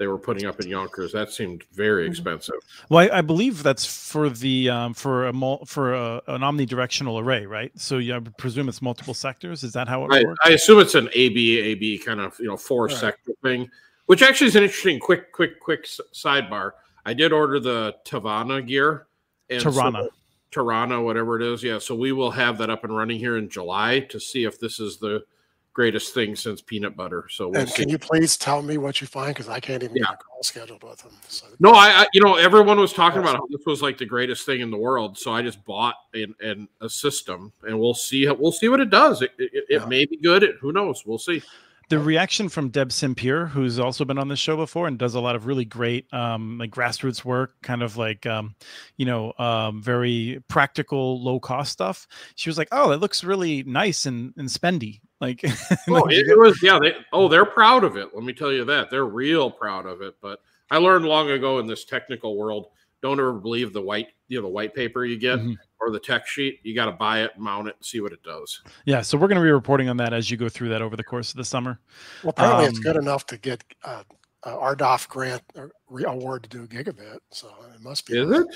they 0.00 0.06
were 0.06 0.18
putting 0.18 0.46
up 0.46 0.58
in 0.60 0.66
Yonkers. 0.66 1.12
That 1.12 1.30
seemed 1.30 1.62
very 1.74 2.04
mm-hmm. 2.04 2.12
expensive. 2.12 2.54
Well, 2.88 3.06
I, 3.06 3.18
I 3.18 3.20
believe 3.20 3.62
that's 3.62 3.84
for 3.84 4.30
the 4.30 4.70
um, 4.70 4.94
for 4.94 5.26
a 5.26 5.32
mul- 5.32 5.62
for 5.66 5.92
a, 5.92 6.22
an 6.26 6.40
omnidirectional 6.40 7.22
array, 7.22 7.44
right? 7.44 7.70
So 7.78 7.98
yeah, 7.98 8.16
I 8.16 8.20
presume 8.20 8.70
it's 8.70 8.80
multiple 8.80 9.12
sectors. 9.12 9.62
Is 9.62 9.74
that 9.74 9.88
how 9.88 10.06
it 10.06 10.08
I, 10.10 10.24
works? 10.24 10.40
I 10.42 10.50
assume 10.52 10.80
it's 10.80 10.94
an 10.94 11.10
AB 11.14 11.60
AB 11.60 11.98
kind 11.98 12.18
of 12.18 12.34
you 12.40 12.46
know 12.46 12.56
four 12.56 12.86
right. 12.86 12.96
sector 12.96 13.32
thing, 13.42 13.70
which 14.06 14.22
actually 14.22 14.46
is 14.46 14.56
an 14.56 14.62
interesting 14.62 14.98
quick 14.98 15.32
quick 15.32 15.60
quick 15.60 15.84
sidebar. 15.84 16.72
I 17.04 17.12
did 17.12 17.32
order 17.32 17.60
the 17.60 17.94
Tavana 18.06 18.66
gear. 18.66 19.06
And 19.50 19.62
Tarana. 19.62 20.04
So 20.04 20.10
Toronto, 20.50 21.02
whatever 21.02 21.40
it 21.40 21.46
is. 21.46 21.62
Yeah, 21.62 21.78
so 21.78 21.94
we 21.94 22.12
will 22.12 22.30
have 22.30 22.58
that 22.58 22.70
up 22.70 22.84
and 22.84 22.96
running 22.96 23.18
here 23.18 23.36
in 23.36 23.48
July 23.48 24.00
to 24.10 24.18
see 24.18 24.44
if 24.44 24.58
this 24.58 24.80
is 24.80 24.98
the 24.98 25.24
greatest 25.72 26.12
thing 26.12 26.34
since 26.34 26.60
peanut 26.60 26.96
butter. 26.96 27.26
So 27.30 27.48
we'll 27.48 27.60
and 27.60 27.72
can 27.72 27.86
see. 27.86 27.92
you 27.92 27.98
please 27.98 28.36
tell 28.36 28.60
me 28.60 28.76
what 28.76 29.00
you 29.00 29.06
find 29.06 29.28
because 29.28 29.48
I 29.48 29.60
can't 29.60 29.82
even 29.82 29.96
yeah. 29.96 30.04
get 30.04 30.14
a 30.14 30.16
call 30.16 30.42
scheduled 30.42 30.82
with 30.82 30.98
them. 30.98 31.12
So. 31.28 31.46
No, 31.60 31.70
I, 31.70 32.02
I, 32.02 32.06
you 32.12 32.20
know 32.20 32.34
everyone 32.34 32.78
was 32.78 32.92
talking 32.92 33.20
about 33.20 33.36
how 33.36 33.46
this 33.48 33.64
was 33.64 33.80
like 33.80 33.96
the 33.96 34.06
greatest 34.06 34.44
thing 34.44 34.60
in 34.60 34.70
the 34.70 34.76
world. 34.76 35.16
So 35.16 35.32
I 35.32 35.42
just 35.42 35.64
bought 35.64 35.94
an, 36.14 36.34
an 36.40 36.68
a 36.80 36.90
system 36.90 37.52
and 37.62 37.78
we'll 37.78 37.94
see 37.94 38.26
how, 38.26 38.34
we'll 38.34 38.52
see 38.52 38.68
what 38.68 38.80
it 38.80 38.90
does. 38.90 39.22
It, 39.22 39.30
it, 39.38 39.64
yeah. 39.70 39.84
may 39.86 40.04
be 40.04 40.16
good. 40.16 40.42
It, 40.42 40.56
who 40.60 40.72
knows? 40.72 41.04
We'll 41.06 41.18
see 41.18 41.42
the 41.90 41.98
reaction 41.98 42.48
from 42.48 42.68
Deb 42.68 42.90
Simpier, 42.90 43.48
who's 43.48 43.80
also 43.80 44.04
been 44.04 44.16
on 44.16 44.28
this 44.28 44.38
show 44.38 44.56
before 44.56 44.86
and 44.86 44.96
does 44.96 45.16
a 45.16 45.20
lot 45.20 45.34
of 45.34 45.44
really 45.44 45.64
great 45.64 46.06
um, 46.14 46.56
like 46.56 46.70
grassroots 46.70 47.24
work, 47.24 47.60
kind 47.62 47.82
of 47.82 47.96
like 47.96 48.24
um, 48.26 48.54
you 48.96 49.04
know 49.04 49.32
um, 49.38 49.82
very 49.82 50.40
practical, 50.48 51.22
low 51.22 51.40
cost 51.40 51.72
stuff. 51.72 52.06
She 52.36 52.48
was 52.48 52.56
like, 52.56 52.68
"Oh, 52.70 52.92
it 52.92 53.00
looks 53.00 53.24
really 53.24 53.64
nice 53.64 54.06
and, 54.06 54.32
and 54.36 54.48
spendy." 54.48 55.00
Like, 55.20 55.42
Oh, 55.88 56.06
it, 56.06 56.28
it 56.28 56.38
was 56.38 56.62
yeah. 56.62 56.78
They 56.80 56.94
oh 57.12 57.26
they're 57.28 57.44
proud 57.44 57.82
of 57.82 57.96
it. 57.96 58.14
Let 58.14 58.22
me 58.22 58.32
tell 58.32 58.52
you 58.52 58.64
that 58.66 58.88
they're 58.88 59.04
real 59.04 59.50
proud 59.50 59.84
of 59.84 60.00
it. 60.00 60.14
But 60.22 60.40
I 60.70 60.78
learned 60.78 61.06
long 61.06 61.30
ago 61.30 61.58
in 61.58 61.66
this 61.66 61.84
technical 61.84 62.36
world, 62.36 62.68
don't 63.02 63.18
ever 63.18 63.32
believe 63.32 63.72
the 63.72 63.82
white 63.82 64.08
you 64.28 64.38
know 64.38 64.42
the 64.42 64.52
white 64.52 64.74
paper 64.76 65.04
you 65.04 65.18
get 65.18 65.40
Mhm. 65.40 65.56
Or 65.80 65.90
the 65.90 66.00
tech 66.00 66.26
sheet. 66.26 66.60
You 66.62 66.74
got 66.74 66.86
to 66.86 66.92
buy 66.92 67.22
it, 67.22 67.32
mount 67.38 67.68
it, 67.68 67.76
and 67.76 67.84
see 67.84 68.00
what 68.00 68.12
it 68.12 68.22
does. 68.22 68.62
yeah. 68.84 69.00
So 69.02 69.16
we're 69.18 69.28
going 69.28 69.40
to 69.40 69.44
be 69.44 69.50
reporting 69.50 69.88
on 69.88 69.96
that 69.98 70.12
as 70.12 70.30
you 70.30 70.36
go 70.36 70.48
through 70.48 70.68
that 70.70 70.82
over 70.82 70.96
the 70.96 71.04
course 71.04 71.30
of 71.30 71.36
the 71.36 71.44
summer. 71.44 71.80
Well, 72.22 72.30
apparently 72.30 72.66
it's 72.66 72.78
Um, 72.78 72.82
good 72.82 72.96
enough 72.96 73.26
to 73.26 73.36
get 73.38 73.64
uh, 73.84 74.02
uh, 74.44 74.56
RDOF 74.56 75.08
grant 75.08 75.42
or 75.54 75.72
re- 75.88 76.04
award 76.04 76.42
to 76.44 76.48
do 76.48 76.64
a 76.64 76.66
gigabit. 76.66 77.18
So 77.30 77.48
it 77.74 77.82
must 77.82 78.06
be. 78.06 78.18
Is 78.18 78.30
it? 78.30 78.46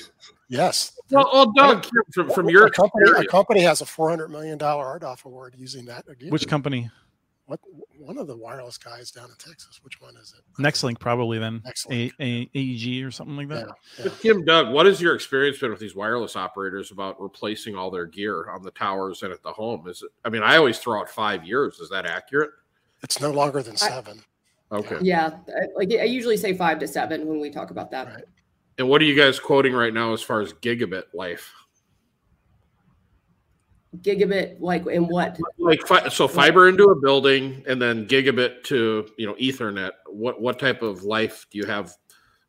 Yes. 0.48 0.92
Well, 1.10 1.28
well 1.32 1.52
Doug, 1.52 1.86
from 2.12 2.30
from 2.30 2.48
A 2.48 2.52
your 2.52 2.68
company, 2.70 3.10
a 3.16 3.24
company 3.24 3.60
has 3.62 3.80
a 3.80 3.86
four 3.86 4.08
hundred 4.10 4.28
million 4.28 4.58
dollar 4.58 4.98
RDOF 4.98 5.24
award 5.24 5.54
using 5.56 5.84
that. 5.86 6.04
Again. 6.08 6.30
Which 6.30 6.46
company? 6.46 6.90
What 7.46 7.60
one 7.98 8.16
of 8.16 8.26
the 8.26 8.36
wireless 8.36 8.78
guys 8.78 9.10
down 9.10 9.26
in 9.26 9.36
Texas? 9.36 9.80
Which 9.82 10.00
one 10.00 10.16
is 10.16 10.34
it? 10.38 10.62
Nextlink, 10.62 10.98
probably 10.98 11.38
then. 11.38 11.60
A, 11.66 11.68
Nextlink. 11.68 12.12
A, 12.20 12.50
AEG 12.54 13.04
or 13.06 13.10
something 13.10 13.36
like 13.36 13.48
that. 13.48 13.68
Yeah, 13.98 14.04
yeah. 14.06 14.10
Kim, 14.20 14.44
Doug, 14.44 14.72
what 14.72 14.86
has 14.86 15.00
your 15.00 15.14
experience 15.14 15.58
been 15.58 15.70
with 15.70 15.78
these 15.80 15.94
wireless 15.94 16.36
operators 16.36 16.90
about 16.90 17.20
replacing 17.20 17.74
all 17.74 17.90
their 17.90 18.06
gear 18.06 18.48
on 18.50 18.62
the 18.62 18.70
towers 18.70 19.22
and 19.22 19.32
at 19.32 19.42
the 19.42 19.52
home? 19.52 19.86
Is 19.88 20.02
it? 20.02 20.10
I 20.24 20.30
mean, 20.30 20.42
I 20.42 20.56
always 20.56 20.78
throw 20.78 21.00
out 21.00 21.10
five 21.10 21.44
years. 21.44 21.80
Is 21.80 21.90
that 21.90 22.06
accurate? 22.06 22.50
It's 23.02 23.20
no 23.20 23.30
longer 23.30 23.62
than 23.62 23.76
seven. 23.76 24.22
Okay. 24.72 24.96
Yeah, 25.02 25.38
I- 25.48 25.66
like 25.76 25.92
I 25.92 26.04
usually 26.04 26.38
say 26.38 26.54
five 26.54 26.78
to 26.78 26.88
seven 26.88 27.26
when 27.26 27.40
we 27.40 27.50
talk 27.50 27.70
about 27.70 27.90
that. 27.90 28.06
Right. 28.06 28.24
And 28.78 28.88
what 28.88 29.02
are 29.02 29.04
you 29.04 29.14
guys 29.14 29.38
quoting 29.38 29.74
right 29.74 29.92
now 29.92 30.14
as 30.14 30.22
far 30.22 30.40
as 30.40 30.52
gigabit 30.54 31.04
life? 31.12 31.52
Gigabit, 34.02 34.56
like 34.60 34.86
in 34.86 35.06
what? 35.06 35.38
Like 35.58 35.86
fi- 35.86 36.08
so, 36.08 36.26
fiber 36.26 36.68
into 36.68 36.84
a 36.84 37.00
building 37.00 37.62
and 37.66 37.80
then 37.80 38.06
gigabit 38.06 38.64
to 38.64 39.06
you 39.16 39.26
know 39.26 39.34
Ethernet. 39.34 39.92
What 40.06 40.40
what 40.40 40.58
type 40.58 40.82
of 40.82 41.04
life 41.04 41.46
do 41.50 41.58
you 41.58 41.66
have? 41.66 41.94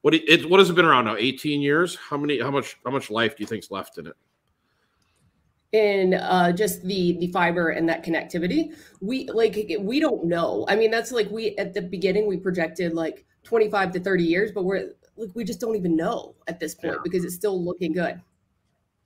What 0.01 0.13
it 0.13 0.49
what 0.49 0.59
has 0.59 0.69
it 0.69 0.75
been 0.75 0.85
around 0.85 1.05
now? 1.05 1.15
Eighteen 1.17 1.61
years. 1.61 1.95
How 1.95 2.17
many? 2.17 2.39
How 2.39 2.51
much? 2.51 2.77
How 2.85 2.91
much 2.91 3.09
life 3.09 3.35
do 3.35 3.43
you 3.43 3.47
think's 3.47 3.71
left 3.71 3.97
in 3.97 4.07
it? 4.07 4.15
in 5.75 6.13
uh, 6.13 6.51
just 6.51 6.83
the 6.83 7.17
the 7.19 7.27
fiber 7.27 7.69
and 7.69 7.89
that 7.89 8.03
connectivity 8.03 8.73
we 9.01 9.27
like 9.33 9.57
we 9.79 9.99
don't 9.99 10.23
know 10.23 10.65
i 10.69 10.75
mean 10.75 10.89
that's 10.89 11.11
like 11.11 11.29
we 11.31 11.57
at 11.57 11.73
the 11.73 11.81
beginning 11.81 12.27
we 12.27 12.37
projected 12.37 12.93
like 12.93 13.25
25 13.43 13.91
to 13.91 13.99
30 13.99 14.23
years 14.23 14.51
but 14.53 14.63
we're 14.63 14.91
like 15.17 15.29
we 15.33 15.43
just 15.43 15.59
don't 15.59 15.75
even 15.75 15.95
know 15.95 16.33
at 16.47 16.59
this 16.59 16.75
point 16.75 16.93
Yeah. 16.93 16.99
because 17.03 17.25
it's 17.25 17.35
still 17.35 17.61
looking 17.61 17.91
good 17.91 18.21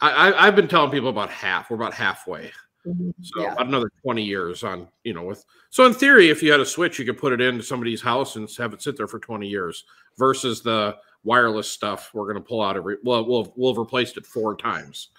I, 0.02 0.34
I've 0.48 0.56
been 0.56 0.68
telling 0.68 0.92
people 0.92 1.10
about 1.10 1.30
half. 1.30 1.70
We're 1.70 1.76
about 1.76 1.94
halfway. 1.94 2.52
Mm-hmm. 2.88 3.10
So 3.22 3.42
Yeah. 3.42 3.54
about 3.54 3.68
another 3.68 3.92
20 4.04 4.24
years 4.24 4.64
on, 4.64 4.88
you 5.04 5.14
know, 5.14 5.24
with 5.24 5.44
so 5.70 5.86
in 5.86 5.94
theory, 5.94 6.30
if 6.30 6.42
you 6.42 6.52
had 6.52 6.62
a 6.62 6.66
switch, 6.66 6.98
you 6.98 7.06
could 7.06 7.18
put 7.18 7.34
it 7.34 7.42
into 7.42 7.64
somebody's 7.64 8.02
house 8.02 8.36
and 8.38 8.50
have 8.58 8.74
it 8.74 8.82
sit 8.82 8.96
there 8.96 9.08
for 9.08 9.20
20 9.20 9.48
years 9.48 9.84
versus 10.18 10.62
the 10.62 10.96
wireless 11.26 11.70
stuff 11.70 12.12
we're 12.14 12.28
gonna 12.28 12.40
pull 12.40 12.62
out 12.62 12.78
every 12.78 12.96
well, 13.04 13.26
we'll 13.26 13.54
we'll 13.58 13.74
have 13.74 13.78
replaced 13.78 14.16
it 14.16 14.26
four 14.26 14.56
times 14.56 15.10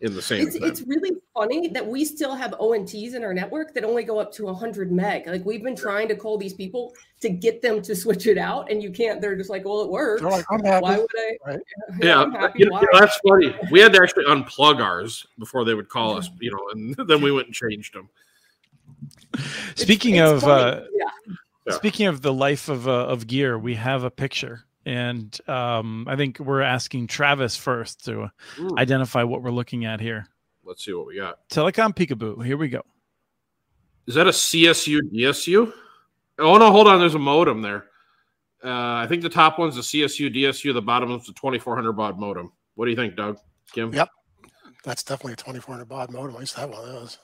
in 0.00 0.14
the 0.14 0.22
same 0.22 0.46
it's, 0.46 0.56
it's 0.56 0.82
really 0.82 1.10
funny 1.34 1.68
that 1.68 1.86
we 1.86 2.04
still 2.04 2.34
have 2.34 2.54
onts 2.58 2.94
in 2.94 3.22
our 3.22 3.34
network 3.34 3.74
that 3.74 3.84
only 3.84 4.02
go 4.02 4.18
up 4.18 4.32
to 4.32 4.44
100 4.44 4.90
meg 4.90 5.26
like 5.26 5.44
we've 5.44 5.62
been 5.62 5.76
trying 5.76 6.08
to 6.08 6.16
call 6.16 6.38
these 6.38 6.54
people 6.54 6.94
to 7.20 7.28
get 7.28 7.60
them 7.60 7.82
to 7.82 7.94
switch 7.94 8.26
it 8.26 8.38
out 8.38 8.70
and 8.70 8.82
you 8.82 8.90
can't 8.90 9.20
they're 9.20 9.36
just 9.36 9.50
like 9.50 9.64
well 9.64 9.82
it 9.82 9.90
works 9.90 10.22
like, 10.22 10.44
I'm 10.50 10.64
happy. 10.64 10.82
why 10.82 10.96
would 10.98 11.06
i 11.18 11.36
Right. 11.46 11.60
yeah, 12.00 12.20
I'm 12.20 12.32
happy. 12.32 12.60
you 12.60 12.70
know, 12.70 12.80
that's 12.92 13.18
funny. 13.26 13.54
We 13.70 13.80
had 13.80 13.92
to 13.94 14.02
actually 14.02 14.24
unplug 14.26 14.80
ours 14.80 15.26
before 15.38 15.64
they 15.64 15.74
would 15.74 15.88
call 15.88 16.16
us, 16.16 16.30
you 16.40 16.50
know, 16.50 16.68
and 16.72 16.94
then 17.08 17.20
we 17.22 17.32
went 17.32 17.46
and 17.46 17.54
changed 17.54 17.94
them. 17.94 18.08
Speaking 19.74 20.16
it's 20.16 20.30
of 20.30 20.44
uh, 20.44 20.82
yeah 20.92 21.34
Yeah. 21.66 21.74
speaking 21.74 22.06
of 22.06 22.22
the 22.22 22.32
life 22.32 22.68
of 22.68 22.86
uh, 22.88 23.06
of 23.06 23.26
gear, 23.26 23.58
we 23.58 23.74
have 23.74 24.04
a 24.04 24.10
picture, 24.10 24.64
and 24.86 25.38
um, 25.48 26.06
I 26.08 26.16
think 26.16 26.38
we're 26.38 26.62
asking 26.62 27.06
Travis 27.08 27.56
first 27.56 28.04
to 28.06 28.30
Ooh, 28.58 28.78
identify 28.78 29.22
what 29.22 29.42
we're 29.42 29.50
looking 29.50 29.84
at 29.84 30.00
here. 30.00 30.26
let's 30.64 30.84
see 30.84 30.92
what 30.92 31.06
we 31.06 31.16
got. 31.16 31.48
Telecom 31.48 31.94
Peekaboo. 31.94 32.44
Here 32.44 32.56
we 32.56 32.68
go. 32.68 32.82
Is 34.06 34.14
that 34.14 34.26
a 34.26 34.30
CSU 34.30 35.00
DSU? 35.12 35.72
Oh 36.38 36.56
no, 36.58 36.70
hold 36.72 36.88
on. 36.88 36.98
There's 36.98 37.14
a 37.14 37.18
modem 37.18 37.62
there. 37.62 37.86
Uh, 38.64 38.94
I 38.96 39.06
think 39.08 39.22
the 39.22 39.28
top 39.28 39.58
one's 39.58 39.76
a 39.78 39.80
CSU 39.80 40.34
DSU. 40.34 40.74
The 40.74 40.82
bottom 40.82 41.10
one's 41.10 41.28
a 41.28 41.32
2400 41.32 41.92
baud 41.92 42.18
modem. 42.18 42.52
What 42.74 42.86
do 42.86 42.90
you 42.90 42.96
think, 42.96 43.16
Doug? 43.16 43.38
Kim? 43.72 43.92
Yep. 43.92 44.08
That's 44.84 45.02
definitely 45.02 45.34
a 45.34 45.36
2400 45.36 45.84
baud 45.86 46.10
modem. 46.10 46.36
I 46.36 46.40
used 46.40 46.54
to 46.54 46.60
have 46.60 46.70
one 46.70 46.80
of 46.80 46.86
those. 46.86 47.18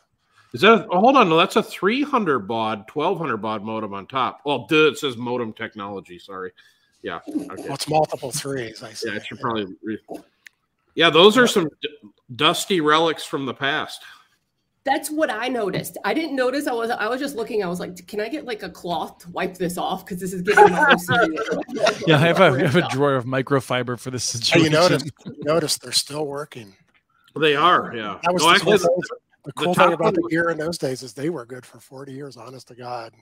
Is 0.53 0.61
that? 0.61 0.87
Oh, 0.91 1.01
hold 1.01 1.17
on. 1.17 1.29
No, 1.29 1.37
that's 1.37 1.57
a 1.57 1.63
300 1.63 2.41
baud, 2.41 2.85
1200 2.93 3.37
baud 3.39 3.63
modem 3.63 3.95
on 3.95 4.07
top. 4.07 4.41
Well, 4.45 4.67
duh, 4.67 4.89
it 4.89 4.99
says 4.99 5.17
modem 5.17 5.53
technology. 5.53 6.19
Sorry. 6.19 6.53
Yeah. 7.03 7.21
Okay. 7.29 7.47
Well, 7.65 7.75
it's 7.75 7.89
multiple 7.89 8.31
threes. 8.33 8.83
I 8.83 8.93
see. 8.93 9.09
Yeah, 9.11 9.17
it 9.17 9.27
should 9.27 9.41
probably. 9.41 9.77
Re- 9.83 9.99
yeah, 10.95 11.11
those 11.11 11.37
are 11.37 11.47
some 11.47 11.69
d- 11.81 11.89
dusty 12.35 12.81
relics 12.81 13.25
from 13.25 13.47
the 13.47 13.55
past. 13.55 14.03
That's 14.85 15.11
what 15.11 15.31
I 15.31 15.49
noticed. 15.49 15.99
I 16.05 16.15
didn't 16.15 16.37
notice. 16.37 16.67
I 16.69 16.73
was 16.73 16.91
I 16.91 17.09
was 17.09 17.21
just 17.21 17.35
looking. 17.35 17.63
I 17.65 17.67
was 17.67 17.81
like, 17.81 18.07
can 18.07 18.21
I 18.21 18.29
get 18.29 18.45
like 18.45 18.63
a 18.63 18.71
cloth 18.71 19.19
to 19.19 19.31
wipe 19.31 19.57
this 19.57 19.77
off? 19.79 20.05
Because 20.05 20.21
this 20.21 20.33
is 20.33 20.43
getting 20.43 20.73
my 20.73 20.95
OCD. 20.95 22.05
Yeah, 22.07 22.17
I 22.17 22.19
have 22.21 22.41
a, 22.41 22.45
I 22.45 22.59
have 22.61 22.77
a 22.77 22.89
drawer 22.89 23.17
of 23.17 23.25
microfiber 23.25 23.99
for 23.99 24.11
this 24.13 24.33
oh, 24.33 24.39
And 24.39 24.45
situation. 24.45 24.65
you 24.65 24.79
notice, 24.79 25.05
notice 25.43 25.79
they're 25.79 25.93
still 25.93 26.27
working. 26.27 26.73
They 27.39 27.57
are. 27.57 27.93
Yeah. 27.95 28.19
That 28.23 28.33
was 28.33 28.43
No, 28.43 28.49
the 28.49 28.55
actually, 28.55 28.79
cool, 28.79 28.89
thing, 28.89 29.19
the 29.45 29.53
cool 29.53 29.75
top 29.75 29.87
thing 29.87 29.93
about 29.95 30.15
the 30.15 30.23
gear 30.31 30.51
in 30.51 30.59
those 30.59 30.79
days 30.79 31.03
is 31.03 31.13
they 31.13 31.31
were 31.31 31.45
good 31.45 31.67
for 31.67 31.81
40 31.81 32.13
years, 32.13 32.37
honest 32.37 32.69
to 32.69 32.75
God. 32.75 33.13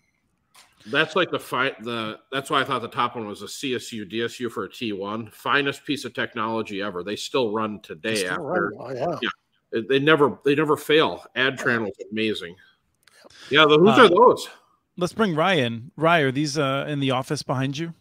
That's 0.91 1.17
like 1.17 1.31
the 1.31 1.39
fi- 1.39 1.75
the 1.83 2.19
that's 2.31 2.51
why 2.51 2.61
I 2.61 2.65
thought 2.65 2.83
the 2.83 2.89
top 2.89 3.17
one 3.17 3.27
was 3.27 3.43
a 3.43 3.47
CSU 3.47 4.11
DSU 4.11 4.51
for 4.51 4.65
a 4.65 4.69
T1. 4.69 5.33
Finest 5.33 5.85
piece 5.85 6.05
of 6.05 6.13
technology 6.13 6.83
ever. 6.83 7.03
They 7.03 7.17
still 7.17 7.53
run 7.53 7.77
They 7.77 7.89
today 7.89 8.15
still 8.17 8.33
after 8.33 8.43
run 8.69 8.73
well, 8.77 9.19
yeah. 9.23 9.29
It- 9.73 9.89
they 9.89 9.99
never 9.99 10.39
they 10.45 10.55
never 10.55 10.77
fail. 10.77 11.25
Adtran 11.37 11.83
was 11.85 11.95
amazing. 12.13 12.55
Yeah, 13.51 13.65
the, 13.67 13.79
whose 13.79 13.99
Uh, 13.99 14.03
are 14.05 14.09
those? 14.09 14.49
Let's 14.97 15.13
bring 15.13 15.35
Ryan. 15.35 15.91
Ryan, 15.97 16.27
are 16.27 16.33
these 16.33 16.57
uh, 16.57 16.85
in 16.89 17.01
the 17.01 17.11
office 17.11 17.43
behind 17.43 17.77
you? 17.77 17.95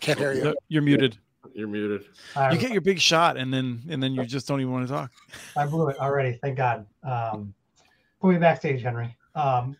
Can't 0.00 0.18
hear 0.18 0.32
you. 0.32 0.54
You're 0.68 0.82
muted. 0.82 1.18
You're 1.52 1.68
muted. 1.68 2.06
I, 2.34 2.52
You 2.52 2.58
get 2.58 2.70
your 2.70 2.80
big 2.80 2.98
shot, 3.00 3.36
and 3.36 3.52
then 3.52 3.82
and 3.90 4.02
then 4.02 4.14
you 4.14 4.24
just 4.24 4.48
don't 4.48 4.60
even 4.60 4.72
want 4.72 4.86
to 4.86 4.92
talk. 4.92 5.10
I 5.56 5.66
blew 5.66 5.88
it 5.88 5.98
already. 5.98 6.38
Thank 6.40 6.56
God. 6.56 6.86
Um, 7.02 7.52
put 8.20 8.32
me 8.32 8.38
backstage, 8.38 8.82
Henry. 8.82 9.14
Um, 9.34 9.76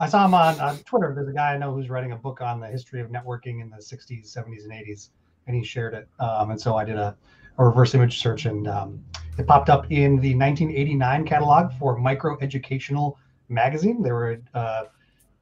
I 0.00 0.08
saw 0.08 0.24
him 0.24 0.34
on, 0.34 0.58
on 0.60 0.78
Twitter. 0.78 1.12
There's 1.14 1.28
a 1.28 1.32
guy 1.32 1.54
I 1.54 1.58
know 1.58 1.72
who's 1.72 1.88
writing 1.88 2.12
a 2.12 2.16
book 2.16 2.40
on 2.40 2.60
the 2.60 2.66
history 2.66 3.00
of 3.00 3.08
networking 3.08 3.60
in 3.62 3.70
the 3.70 3.76
60s, 3.76 4.26
70s, 4.26 4.64
and 4.64 4.72
80s, 4.72 5.10
and 5.46 5.56
he 5.56 5.62
shared 5.62 5.94
it. 5.94 6.08
Um, 6.18 6.50
and 6.50 6.60
so 6.60 6.76
I 6.76 6.84
did 6.84 6.96
a, 6.96 7.16
a 7.58 7.64
reverse 7.64 7.94
image 7.94 8.20
search, 8.20 8.46
and 8.46 8.66
um, 8.66 9.04
it 9.38 9.46
popped 9.46 9.70
up 9.70 9.84
in 9.90 10.18
the 10.20 10.34
1989 10.34 11.24
catalog 11.26 11.72
for 11.78 11.96
Micro 11.96 12.36
Educational 12.40 13.18
Magazine. 13.48 14.02
They 14.02 14.12
were 14.12 14.40
uh, 14.54 14.84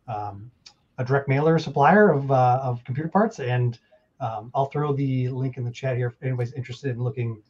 um, 0.07 0.51
a 0.99 1.05
direct 1.05 1.29
mailer 1.29 1.59
supplier 1.59 2.11
of, 2.11 2.31
uh, 2.31 2.61
of 2.63 2.85
computer 2.85 3.09
parts, 3.09 3.41
and 3.41 3.79
um, 4.21 4.51
I'll 4.55 4.67
throw 4.67 4.93
the 4.93 5.29
link 5.31 5.57
in 5.57 5.65
the 5.65 5.71
chat 5.71 5.97
here 5.97 6.09
if 6.09 6.23
anybody's 6.23 6.53
interested 6.53 6.91
in 6.91 7.03
looking 7.03 7.43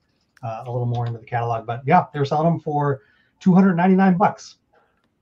uh, 0.42 0.64
a 0.66 0.70
little 0.70 0.86
more 0.86 1.06
into 1.06 1.18
the 1.18 1.26
catalog. 1.26 1.66
But 1.66 1.82
yeah, 1.86 2.06
they 2.12 2.18
were 2.18 2.24
selling 2.24 2.46
them 2.46 2.60
for 2.60 3.02
299 3.40 4.16
bucks. 4.16 4.56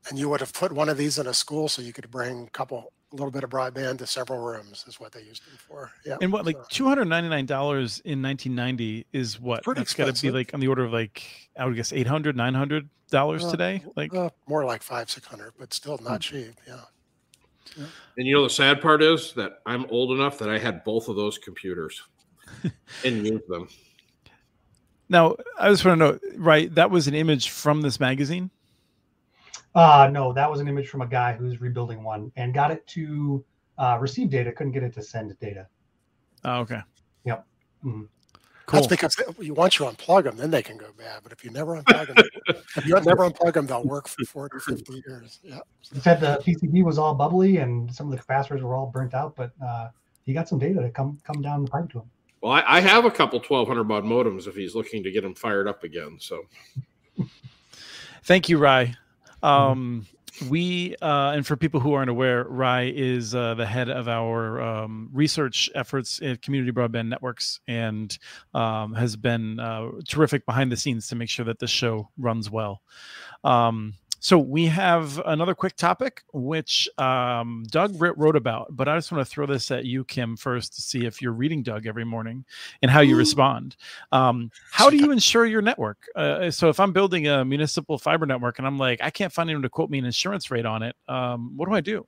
And 0.09 0.19
you 0.19 0.28
would 0.30 0.40
have 0.40 0.52
put 0.54 0.73
one 0.73 0.88
of 0.88 0.97
these 0.97 1.19
in 1.19 1.26
a 1.26 1.35
school 1.35 1.69
so 1.69 1.83
you 1.83 1.92
could 1.92 2.11
bring 2.11 2.45
a 2.47 2.50
couple, 2.50 2.92
a 3.12 3.16
little 3.16 3.30
bit 3.30 3.45
of 3.45 3.50
broadband 3.50 3.99
to 3.99 4.07
several 4.07 4.38
rooms 4.40 4.85
is 4.88 4.99
what 4.99 5.12
they 5.12 5.21
used 5.21 5.45
them 5.47 5.59
for. 5.69 5.90
Yeah. 6.07 6.16
And 6.23 6.33
what 6.33 6.47
like 6.47 6.57
two 6.71 6.87
hundred 6.87 7.04
ninety 7.07 7.28
nine 7.28 7.45
dollars 7.47 8.00
in 8.04 8.23
nineteen 8.23 8.54
ninety 8.54 9.07
is 9.12 9.38
what? 9.38 9.62
Pretty 9.62 9.80
That's 9.80 9.92
got 9.95 10.14
to 10.14 10.23
be 10.23 10.30
like 10.30 10.54
on 10.54 10.61
the 10.61 10.69
order 10.69 10.85
of 10.85 10.92
like 10.92 11.23
I 11.59 11.66
would 11.66 11.76
guess 11.76 11.92
800 11.92 12.35
900 12.35 12.88
dollars 13.11 13.45
Uh, 13.45 13.50
today. 13.50 13.85
Like 13.95 14.14
Uh, 14.14 14.30
more 14.47 14.64
like 14.64 14.83
five, 14.83 15.11
six 15.11 15.26
hundred, 15.26 15.52
but 15.59 15.75
still 15.75 15.99
Hmm. 15.99 16.04
not 16.04 16.21
cheap. 16.23 16.54
Yeah. 16.66 16.80
And 17.76 18.26
you 18.26 18.35
know 18.35 18.42
the 18.45 18.50
sad 18.50 18.80
part 18.80 19.02
is 19.02 19.33
that 19.35 19.59
I'm 19.66 19.85
old 19.90 20.12
enough 20.12 20.38
that 20.38 20.49
I 20.49 20.59
had 20.59 20.83
both 20.83 21.09
of 21.09 21.16
those 21.16 21.37
computers 21.38 22.02
and 23.04 23.26
used 23.26 23.47
them. 23.49 23.69
now, 25.09 25.37
I 25.59 25.69
just 25.71 25.85
want 25.85 25.99
to 26.00 26.04
know, 26.12 26.19
right? 26.37 26.75
That 26.75 26.90
was 26.90 27.07
an 27.07 27.14
image 27.14 27.50
from 27.50 27.83
this 27.83 28.00
magazine. 28.00 28.50
Uh, 29.75 30.09
no, 30.12 30.33
that 30.33 30.50
was 30.50 30.61
an 30.61 30.69
image 30.69 30.89
from 30.89 31.03
a 31.03 31.07
guy 31.07 31.33
who's 31.33 31.61
rebuilding 31.61 32.03
one 32.03 32.33
and 32.37 32.53
got 32.53 32.71
it 32.71 32.87
to 32.89 33.45
uh, 33.79 33.97
receive 34.00 34.29
data, 34.31 34.50
couldn't 34.53 34.73
get 34.73 34.83
it 34.83 34.93
to 34.95 35.03
send 35.03 35.39
data. 35.39 35.67
Oh, 36.45 36.61
okay. 36.61 36.81
Mhm. 37.85 38.09
Cool. 38.67 38.81
That's 38.83 38.87
because 38.87 39.17
you 39.41 39.53
once 39.53 39.79
you 39.79 39.87
unplug 39.87 40.25
them, 40.25 40.37
then 40.37 40.50
they 40.50 40.62
can 40.62 40.77
go 40.77 40.93
bad. 40.97 41.23
But 41.25 41.33
if 41.33 41.43
you 41.45 41.50
never 41.50 41.83
unplug 41.83 42.15
them, 42.15 42.25
if 42.77 42.87
you 42.87 42.95
never 43.00 43.29
unplug 43.29 43.55
them, 43.55 43.67
they'll 43.67 43.83
work 43.83 44.07
for 44.07 44.25
40, 44.25 44.59
50 44.61 45.03
years. 45.07 45.41
Yeah. 45.43 45.59
He 45.93 45.99
said 45.99 46.21
the 46.21 46.41
PCB 46.45 46.85
was 46.85 46.97
all 46.97 47.15
bubbly 47.15 47.57
and 47.57 47.93
some 47.93 48.12
of 48.12 48.17
the 48.17 48.25
capacitors 48.25 48.61
were 48.61 48.77
all 48.77 48.87
burnt 48.87 49.12
out, 49.12 49.35
but 49.35 49.50
uh, 49.65 49.89
he 50.25 50.33
got 50.33 50.49
some 50.49 50.61
data 50.61 50.81
to 50.81 50.91
come 50.91 51.19
come 51.25 51.43
down 51.43 51.65
the 51.65 51.71
pipe 51.71 51.91
to 51.91 51.99
him. 51.99 52.11
Well, 52.43 52.53
I, 52.53 52.62
I 52.65 52.81
have 52.81 53.05
a 53.05 53.11
couple 53.11 53.41
1200 53.41 53.85
baud 53.85 54.05
modems 54.05 54.47
if 54.47 54.55
he's 54.55 54.77
looking 54.77 55.03
to 55.03 55.11
get 55.11 55.23
them 55.23 55.35
fired 55.35 55.67
up 55.67 55.83
again. 55.83 56.19
So 56.21 56.43
Thank 58.23 58.49
you, 58.49 58.59
Rye. 58.59 58.95
Um, 59.42 60.06
we 60.49 60.97
uh, 61.02 61.32
and 61.35 61.47
for 61.47 61.56
people 61.56 61.80
who 61.80 61.92
aren't 61.92 62.11
aware, 62.11 62.44
Rye 62.44 62.92
is 62.94 63.35
uh, 63.35 63.54
the 63.54 63.66
head 63.66 63.90
of 63.90 64.09
our 64.09 64.61
um, 64.61 65.11
research 65.12 65.68
efforts 65.75 66.20
at 66.23 66.42
Community 66.42 66.73
Broadband 66.73 67.09
Networks, 67.09 67.61
and 67.66 68.16
um, 68.54 68.94
has 68.94 69.16
been 69.16 69.59
uh, 69.59 69.90
terrific 70.09 70.47
behind 70.47 70.70
the 70.70 70.76
scenes 70.76 71.09
to 71.09 71.16
make 71.16 71.28
sure 71.28 71.44
that 71.44 71.59
this 71.59 71.70
show 71.70 72.09
runs 72.16 72.50
well. 72.50 72.80
Um, 73.44 73.94
so 74.21 74.39
we 74.39 74.67
have 74.67 75.19
another 75.25 75.55
quick 75.55 75.77
topic, 75.77 76.23
which 76.35 76.89
um, 76.99 77.65
Doug 77.71 77.95
wrote 77.99 78.37
about, 78.37 78.77
but 78.77 78.87
I 78.87 78.97
just 78.97 79.11
want 79.11 79.27
to 79.27 79.31
throw 79.31 79.47
this 79.47 79.71
at 79.71 79.87
you, 79.87 80.05
Kim, 80.05 80.37
first 80.37 80.75
to 80.75 80.83
see 80.83 81.07
if 81.07 81.23
you're 81.23 81.33
reading 81.33 81.62
Doug 81.62 81.87
every 81.87 82.05
morning 82.05 82.45
and 82.83 82.91
how 82.91 83.00
you 83.00 83.17
respond. 83.17 83.77
Um, 84.12 84.50
how 84.71 84.91
do 84.91 84.99
you 84.99 85.11
ensure 85.11 85.47
your 85.47 85.62
network? 85.62 86.07
Uh, 86.15 86.50
so 86.50 86.69
if 86.69 86.79
I'm 86.79 86.93
building 86.93 87.29
a 87.29 87.47
municipal 87.47 87.97
fiber 87.97 88.27
network 88.27 88.59
and 88.59 88.67
I'm 88.67 88.77
like, 88.77 89.00
I 89.03 89.09
can't 89.09 89.33
find 89.33 89.49
anyone 89.49 89.62
to 89.62 89.71
quote 89.71 89.89
me 89.89 89.99
an 89.99 90.05
insurance 90.05 90.50
rate 90.50 90.67
on 90.67 90.83
it, 90.83 90.95
um, 91.09 91.57
what 91.57 91.67
do 91.67 91.75
I 91.75 91.81
do? 91.81 92.07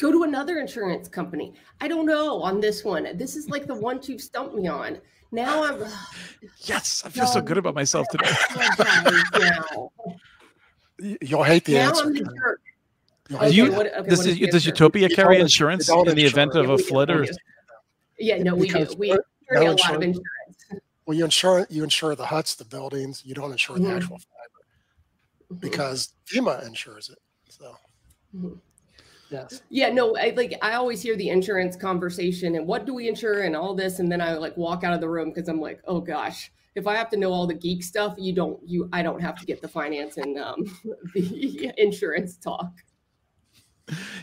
Go 0.00 0.10
to 0.10 0.24
another 0.24 0.58
insurance 0.58 1.08
company. 1.08 1.54
I 1.80 1.86
don't 1.86 2.06
know 2.06 2.42
on 2.42 2.60
this 2.60 2.82
one. 2.82 3.06
This 3.16 3.36
is 3.36 3.48
like 3.48 3.66
the 3.66 3.74
one 3.74 4.00
you've 4.02 4.22
stumped 4.22 4.56
me 4.56 4.66
on. 4.66 4.98
Now 5.32 5.64
I'm. 5.64 5.84
yes, 6.60 7.02
I 7.04 7.08
feel 7.08 7.26
so 7.26 7.40
good 7.40 7.58
about 7.58 7.74
myself 7.74 8.06
today. 8.10 8.30
You'll 11.22 11.44
hate 11.44 11.64
the 11.64 11.74
now 11.74 11.88
answer. 11.88 12.04
I'm 12.04 12.14
the 12.14 12.24
jerk. 12.24 12.60
Okay, 13.32 13.50
you, 13.50 13.72
what, 13.72 13.86
okay, 13.86 14.08
this 14.10 14.26
is, 14.26 14.38
does 14.50 14.66
Utopia 14.66 15.08
carry 15.08 15.38
insurance 15.38 15.88
in 15.88 16.16
the 16.16 16.24
event 16.24 16.56
of 16.56 16.68
a 16.68 16.76
flood 16.76 17.10
or? 17.10 17.26
Yeah, 18.18 18.42
no, 18.42 18.56
we 18.56 18.66
because 18.66 18.94
do. 18.94 18.98
We 18.98 19.18
carry 19.48 19.66
a 19.66 19.70
lot 19.70 19.94
of 19.94 20.02
insurance. 20.02 20.26
Well, 21.06 21.16
you 21.16 21.24
insure 21.24 21.66
you 21.70 21.84
insure 21.84 22.14
the 22.14 22.26
huts, 22.26 22.56
the 22.56 22.64
buildings. 22.64 23.22
You 23.24 23.34
don't 23.34 23.52
insure 23.52 23.76
mm-hmm. 23.76 23.84
the 23.84 23.94
actual 23.94 24.18
fiber 24.18 25.52
mm-hmm. 25.52 25.56
because 25.56 26.14
FEMA 26.26 26.66
insures 26.66 27.08
it. 27.08 27.18
So. 27.48 27.76
Mm-hmm. 28.36 28.54
Yes. 29.30 29.62
Yeah, 29.70 29.90
no, 29.90 30.16
I 30.16 30.32
like 30.36 30.54
I 30.62 30.74
always 30.74 31.00
hear 31.02 31.16
the 31.16 31.28
insurance 31.28 31.76
conversation 31.76 32.56
and 32.56 32.66
what 32.66 32.84
do 32.84 32.94
we 32.94 33.08
insure 33.08 33.42
and 33.42 33.54
all 33.54 33.74
this 33.74 34.00
and 34.00 34.10
then 34.10 34.20
I 34.20 34.34
like 34.34 34.56
walk 34.56 34.82
out 34.82 34.92
of 34.92 35.00
the 35.00 35.08
room 35.08 35.30
because 35.30 35.48
I'm 35.48 35.60
like, 35.60 35.80
"Oh 35.86 36.00
gosh, 36.00 36.50
if 36.74 36.86
I 36.86 36.96
have 36.96 37.10
to 37.10 37.16
know 37.16 37.32
all 37.32 37.46
the 37.46 37.54
geek 37.54 37.82
stuff, 37.84 38.16
you 38.18 38.34
don't 38.34 38.60
you 38.66 38.88
I 38.92 39.02
don't 39.02 39.20
have 39.20 39.38
to 39.38 39.46
get 39.46 39.62
the 39.62 39.68
finance 39.68 40.16
and 40.16 40.38
um 40.38 40.64
the 41.14 41.72
insurance 41.76 42.36
talk." 42.36 42.72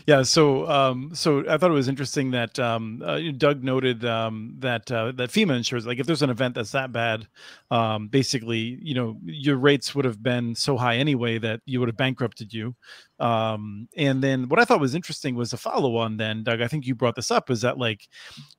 yeah 0.06 0.22
so 0.22 0.68
um, 0.68 1.10
so 1.14 1.44
i 1.48 1.56
thought 1.56 1.70
it 1.70 1.74
was 1.74 1.88
interesting 1.88 2.30
that 2.30 2.58
um, 2.58 3.02
uh, 3.04 3.20
doug 3.36 3.62
noted 3.62 4.04
um, 4.04 4.54
that 4.58 4.90
uh, 4.90 5.12
that 5.12 5.30
fema 5.30 5.56
insures 5.56 5.86
like 5.86 5.98
if 5.98 6.06
there's 6.06 6.22
an 6.22 6.30
event 6.30 6.54
that's 6.54 6.72
that 6.72 6.92
bad 6.92 7.26
um, 7.70 8.08
basically 8.08 8.78
you 8.82 8.94
know 8.94 9.18
your 9.24 9.56
rates 9.56 9.94
would 9.94 10.04
have 10.04 10.22
been 10.22 10.54
so 10.54 10.76
high 10.76 10.96
anyway 10.96 11.38
that 11.38 11.60
you 11.66 11.80
would 11.80 11.88
have 11.88 11.96
bankrupted 11.96 12.52
you 12.52 12.74
um, 13.20 13.88
and 13.96 14.22
then 14.22 14.48
what 14.48 14.60
i 14.60 14.64
thought 14.64 14.80
was 14.80 14.94
interesting 14.94 15.34
was 15.34 15.52
a 15.52 15.56
follow-on 15.56 16.16
then 16.16 16.42
doug 16.42 16.60
i 16.60 16.68
think 16.68 16.86
you 16.86 16.94
brought 16.94 17.14
this 17.16 17.30
up 17.30 17.50
is 17.50 17.60
that 17.60 17.78
like 17.78 18.08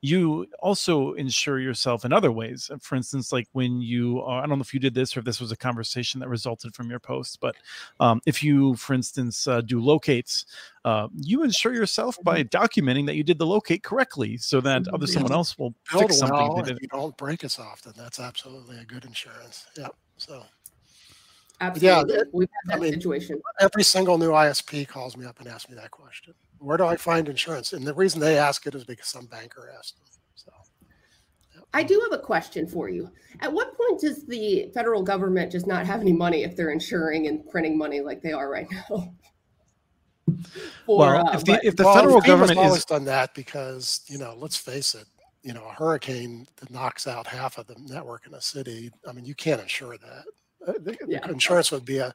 you 0.00 0.46
also 0.60 1.12
insure 1.14 1.58
yourself 1.58 2.04
in 2.04 2.12
other 2.12 2.32
ways 2.32 2.70
for 2.80 2.96
instance 2.96 3.32
like 3.32 3.48
when 3.52 3.80
you 3.80 4.20
are 4.22 4.42
i 4.42 4.46
don't 4.46 4.58
know 4.58 4.62
if 4.62 4.74
you 4.74 4.80
did 4.80 4.94
this 4.94 5.16
or 5.16 5.20
if 5.20 5.26
this 5.26 5.40
was 5.40 5.52
a 5.52 5.56
conversation 5.56 6.20
that 6.20 6.28
resulted 6.28 6.74
from 6.74 6.90
your 6.90 7.00
post 7.00 7.38
but 7.40 7.54
um, 8.00 8.20
if 8.26 8.42
you 8.42 8.74
for 8.76 8.94
instance 8.94 9.46
uh, 9.46 9.60
do 9.60 9.80
locates 9.80 10.44
uh, 10.84 11.08
you 11.14 11.42
insure 11.42 11.74
yourself 11.74 12.16
by 12.22 12.42
mm-hmm. 12.42 12.56
documenting 12.56 13.06
that 13.06 13.14
you 13.14 13.22
did 13.22 13.38
the 13.38 13.46
locate 13.46 13.82
correctly 13.82 14.36
so 14.38 14.60
that 14.60 14.88
other 14.88 15.06
someone 15.06 15.32
else 15.32 15.58
will 15.58 15.74
Build 15.92 16.04
fix 16.04 16.18
something. 16.18 16.36
Well, 16.36 16.58
if 16.60 16.80
you 16.80 16.88
don't 16.88 17.16
break 17.16 17.44
us 17.44 17.58
off, 17.58 17.82
then 17.82 17.94
that's 17.96 18.18
absolutely 18.18 18.78
a 18.78 18.84
good 18.84 19.04
insurance. 19.04 19.66
Yeah. 19.76 19.88
So 20.16 20.42
Absolutely. 21.60 22.14
Yeah, 22.14 22.22
We've 22.32 22.48
had 22.48 22.72
that 22.72 22.78
I 22.78 22.84
mean, 22.84 22.94
situation. 22.94 23.40
Every 23.60 23.82
single 23.82 24.16
new 24.16 24.30
ISP 24.30 24.88
calls 24.88 25.16
me 25.16 25.26
up 25.26 25.40
and 25.40 25.48
asks 25.48 25.68
me 25.68 25.76
that 25.76 25.90
question. 25.90 26.34
Where 26.58 26.76
do 26.76 26.84
I 26.84 26.96
find 26.96 27.28
insurance? 27.28 27.72
And 27.72 27.86
the 27.86 27.94
reason 27.94 28.20
they 28.20 28.38
ask 28.38 28.66
it 28.66 28.74
is 28.74 28.84
because 28.84 29.08
some 29.08 29.26
banker 29.26 29.70
asked 29.76 29.96
them. 29.96 30.06
So 30.34 30.52
I 31.74 31.82
do 31.82 32.00
have 32.00 32.18
a 32.18 32.22
question 32.22 32.66
for 32.66 32.88
you. 32.88 33.10
At 33.40 33.52
what 33.52 33.76
point 33.76 34.00
does 34.00 34.26
the 34.26 34.70
federal 34.74 35.02
government 35.02 35.52
just 35.52 35.66
not 35.66 35.86
have 35.86 36.00
any 36.00 36.12
money 36.12 36.44
if 36.44 36.56
they're 36.56 36.70
insuring 36.70 37.26
and 37.26 37.46
printing 37.48 37.76
money 37.76 38.00
like 38.00 38.22
they 38.22 38.32
are 38.32 38.50
right 38.50 38.66
now? 38.70 39.12
For, 40.86 40.98
well, 40.98 41.28
uh, 41.28 41.32
if 41.34 41.44
the, 41.44 41.60
if 41.62 41.76
the 41.76 41.84
well, 41.84 41.94
federal 41.94 42.20
government 42.20 42.58
always 42.58 42.78
is... 42.78 42.84
done 42.84 43.04
that 43.06 43.34
because 43.34 44.02
you 44.06 44.16
know, 44.16 44.34
let's 44.38 44.56
face 44.56 44.94
it, 44.94 45.06
you 45.42 45.52
know, 45.52 45.64
a 45.64 45.72
hurricane 45.72 46.46
that 46.56 46.70
knocks 46.70 47.06
out 47.06 47.26
half 47.26 47.58
of 47.58 47.66
the 47.66 47.74
network 47.88 48.26
in 48.26 48.34
a 48.34 48.40
city. 48.40 48.90
I 49.08 49.12
mean, 49.12 49.24
you 49.24 49.34
can't 49.34 49.60
insure 49.60 49.98
that. 49.98 50.24
Uh, 50.66 50.72
the, 50.80 50.96
yeah. 51.08 51.20
the 51.26 51.32
insurance 51.32 51.72
would 51.72 51.84
be 51.84 51.98
a 51.98 52.14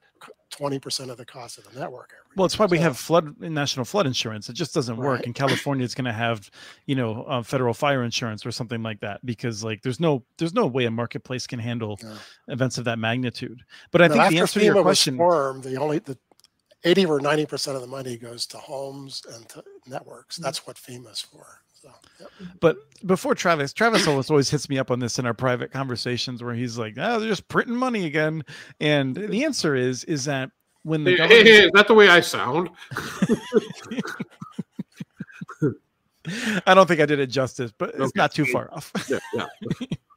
20% 0.54 1.10
of 1.10 1.18
the 1.18 1.26
cost 1.26 1.58
of 1.58 1.72
the 1.72 1.80
network. 1.80 2.14
well, 2.36 2.46
it's 2.46 2.58
why 2.58 2.66
so, 2.66 2.72
we 2.72 2.78
have 2.80 2.98
flood 2.98 3.40
national 3.40 3.86
flood 3.86 4.06
insurance. 4.06 4.50
It 4.50 4.54
just 4.54 4.74
doesn't 4.74 4.98
work. 4.98 5.20
Right. 5.20 5.26
In 5.26 5.34
California, 5.34 5.84
it's 5.84 5.96
going 5.96 6.06
to 6.06 6.14
have, 6.14 6.50
you 6.86 6.96
know, 6.96 7.24
uh, 7.24 7.42
federal 7.42 7.74
fire 7.74 8.04
insurance 8.04 8.46
or 8.46 8.52
something 8.52 8.84
like 8.84 9.00
that 9.02 9.26
because 9.26 9.64
like 9.64 9.82
there's 9.82 10.00
no 10.00 10.24
there's 10.38 10.54
no 10.54 10.68
way 10.68 10.86
a 10.86 10.92
marketplace 10.92 11.48
can 11.48 11.60
handle 11.60 12.00
yeah. 12.02 12.14
events 12.48 12.78
of 12.78 12.86
that 12.86 13.00
magnitude. 13.00 13.64
But 13.92 14.02
I 14.02 14.08
think 14.08 14.30
the 14.30 14.40
answer 14.40 14.60
to 14.60 14.66
your 14.66 14.82
question, 14.82 15.18
formed, 15.18 15.64
the 15.64 15.78
only 15.78 16.00
the 16.00 16.18
80 16.84 17.06
or 17.08 17.20
90 17.20 17.46
percent 17.48 17.76
of 17.76 17.82
the 17.82 17.88
money 17.88 18.18
goes 18.18 18.46
to 18.48 18.58
homes 18.58 19.24
and 19.34 19.50
to 19.50 19.64
networks. 19.88 20.38
Mm. 20.38 20.44
That's 20.44 20.68
what 20.68 20.78
FEMA's 20.78 21.22
for. 21.22 21.62
So, 21.86 21.94
yep. 22.20 22.30
But 22.60 22.78
before 23.06 23.36
Travis, 23.36 23.72
Travis 23.74 24.08
always 24.08 24.32
always 24.32 24.50
hits 24.50 24.70
me 24.70 24.80
up 24.80 24.90
on 24.90 25.00
this 25.00 25.20
in 25.20 25.26
our 25.26 25.34
private 25.34 25.72
conversations 25.72 26.42
where 26.44 26.56
he's 26.56 26.78
like, 26.78 26.96
"Oh, 26.98 27.20
they're 27.20 27.28
just 27.30 27.48
printing 27.48 27.76
money 27.76 28.06
again," 28.06 28.44
and 28.80 29.16
the 29.16 29.46
answer 29.46 29.76
is 29.76 30.04
is 30.06 30.26
that 30.26 30.50
when 30.84 31.04
the 31.04 31.12
hey, 31.12 31.18
government... 31.18 31.46
hey, 31.46 31.54
hey, 31.54 31.66
is 31.66 31.72
that 31.74 31.88
the 31.88 31.94
way 31.94 32.10
I 32.10 32.22
sound? 32.22 32.72
I 36.66 36.74
don't 36.74 36.88
think 36.88 37.02
I 37.02 37.06
did 37.06 37.20
it 37.20 37.28
justice, 37.28 37.72
but 37.78 37.94
it's 37.96 38.16
not 38.16 38.32
too 38.32 38.46
far 38.46 38.74
off. 38.74 38.92
Yeah, 39.08 39.20
yeah. 39.34 39.46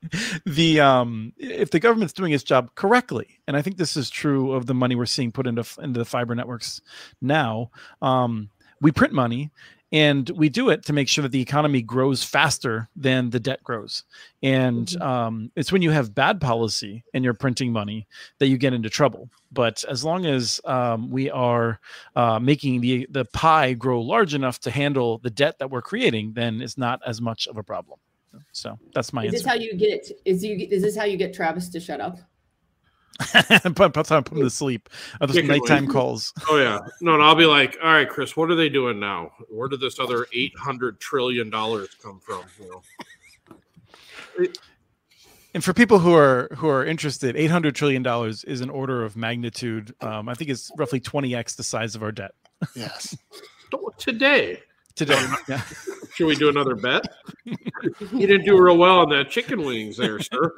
the 0.47 0.81
um 0.81 1.35
if 1.37 1.71
the 1.71 1.81
government's 1.81 2.15
doing 2.15 2.33
its 2.33 2.45
job 2.45 2.75
correctly, 2.77 3.41
and 3.47 3.59
I 3.59 3.63
think 3.63 3.77
this 3.77 3.95
is 3.95 4.09
true 4.09 4.53
of 4.53 4.65
the 4.65 4.75
money 4.75 4.95
we're 4.95 5.05
seeing 5.05 5.33
put 5.33 5.47
into 5.47 5.67
into 5.83 5.99
the 5.99 6.07
fiber 6.07 6.35
networks 6.35 6.81
now, 7.21 7.71
um, 8.01 8.49
we 8.81 8.91
print 8.91 9.13
money 9.13 9.51
and 9.91 10.29
we 10.31 10.49
do 10.49 10.69
it 10.69 10.85
to 10.85 10.93
make 10.93 11.09
sure 11.09 11.23
that 11.23 11.33
the 11.33 11.41
economy 11.41 11.81
grows 11.81 12.23
faster 12.23 12.89
than 12.95 13.31
the 13.31 13.41
debt 13.41 13.63
grows 13.63 14.05
and 14.43 14.89
mm-hmm. 14.89 15.03
um, 15.03 15.51
it's 15.57 15.73
when 15.73 15.83
you 15.83 15.91
have 15.91 16.15
bad 16.15 16.41
policy 16.41 17.03
and 17.15 17.25
you're 17.25 17.35
printing 17.35 17.73
money 17.73 18.07
that 18.39 18.49
you 18.49 18.59
get 18.59 18.73
into 18.73 18.91
trouble 18.91 19.29
but 19.53 19.85
as 19.89 20.05
long 20.05 20.27
as 20.27 20.61
um, 20.65 21.11
we 21.11 21.31
are 21.31 21.81
uh, 22.17 22.39
making 22.39 22.81
the 22.81 23.07
the 23.11 23.25
pie 23.27 23.73
grow 23.73 24.01
large 24.01 24.35
enough 24.35 24.59
to 24.61 24.71
handle 24.71 25.19
the 25.19 25.31
debt 25.31 25.59
that 25.59 25.71
we're 25.71 25.83
creating 25.83 26.33
then 26.35 26.61
it's 26.61 26.79
not 26.79 27.01
as 27.07 27.21
much 27.21 27.47
of 27.47 27.57
a 27.57 27.63
problem 27.63 27.99
so 28.53 28.79
that's 28.95 29.13
my 29.13 29.23
is 29.23 29.29
answer. 29.29 29.39
this 29.39 29.47
how 29.47 29.55
you 29.55 29.75
get 29.75 30.11
is 30.25 30.45
you 30.45 30.69
is 30.71 30.83
this 30.83 30.97
how 30.97 31.05
you 31.05 31.17
get 31.17 31.33
travis 31.33 31.69
to 31.69 31.81
shut 31.81 32.01
up 32.01 32.19
put, 33.75 33.75
put, 33.75 33.95
put 33.95 34.11
him 34.11 34.41
to 34.41 34.51
sleep. 34.51 34.89
Uh, 35.21 35.27
those 35.27 35.43
nighttime 35.43 35.89
calls. 35.89 36.33
Oh 36.49 36.57
yeah, 36.57 36.79
no, 37.01 37.15
and 37.15 37.23
I'll 37.23 37.35
be 37.35 37.47
like, 37.47 37.77
all 37.83 37.91
right, 37.91 38.09
Chris, 38.09 38.37
what 38.37 38.49
are 38.49 38.55
they 38.55 38.69
doing 38.69 39.01
now? 39.01 39.33
Where 39.49 39.69
did 39.69 39.81
this 39.81 39.99
other 39.99 40.27
eight 40.33 40.57
hundred 40.57 41.01
trillion 41.01 41.51
dollars 41.51 41.89
come 42.01 42.21
from? 42.21 42.45
You 42.61 42.83
know? 44.39 44.47
and 45.55 45.65
for 45.65 45.75
people 45.75 45.99
who 45.99 46.15
are 46.15 46.49
who 46.57 46.69
are 46.69 46.85
interested, 46.85 47.37
eight 47.37 47.51
hundred 47.51 47.75
trillion 47.75 48.05
dollars 48.05 48.45
is 48.45 48.61
an 48.61 48.71
order 48.71 49.05
of 49.05 49.17
magnitude. 49.17 49.95
Um, 50.01 50.29
I 50.29 50.35
think 50.35 50.51
it's 50.51 50.71
roughly 50.77 51.01
twenty 51.01 51.35
x 51.35 51.57
the 51.57 51.65
size 51.65 51.97
of 51.97 52.05
our 52.05 52.13
debt. 52.13 52.33
Yes, 52.77 53.17
today. 53.99 54.61
Today, 54.95 55.25
yeah. 55.49 55.63
Should 56.15 56.27
we 56.27 56.35
do 56.35 56.49
another 56.49 56.75
bet? 56.75 57.05
you 57.45 58.27
didn't 58.27 58.45
do 58.45 58.61
real 58.61 58.77
well 58.77 58.99
on 58.99 59.09
that 59.11 59.31
chicken 59.31 59.65
wings, 59.65 59.97
there, 59.97 60.19
sir 60.19 60.53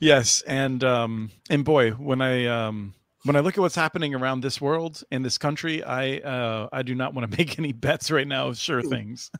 yes, 0.00 0.42
and 0.42 0.82
um, 0.84 1.30
and 1.48 1.64
boy, 1.64 1.92
when 1.92 2.20
I 2.20 2.46
um, 2.46 2.94
when 3.24 3.36
I 3.36 3.40
look 3.40 3.58
at 3.58 3.60
what's 3.60 3.74
happening 3.74 4.14
around 4.14 4.42
this 4.42 4.60
world 4.60 5.02
and 5.10 5.24
this 5.24 5.38
country, 5.38 5.82
I 5.82 6.18
uh, 6.18 6.68
I 6.72 6.82
do 6.82 6.94
not 6.94 7.14
want 7.14 7.30
to 7.30 7.36
make 7.38 7.58
any 7.58 7.72
bets 7.72 8.10
right 8.10 8.26
now 8.26 8.48
of 8.48 8.58
sure 8.58 8.82
things. 8.82 9.30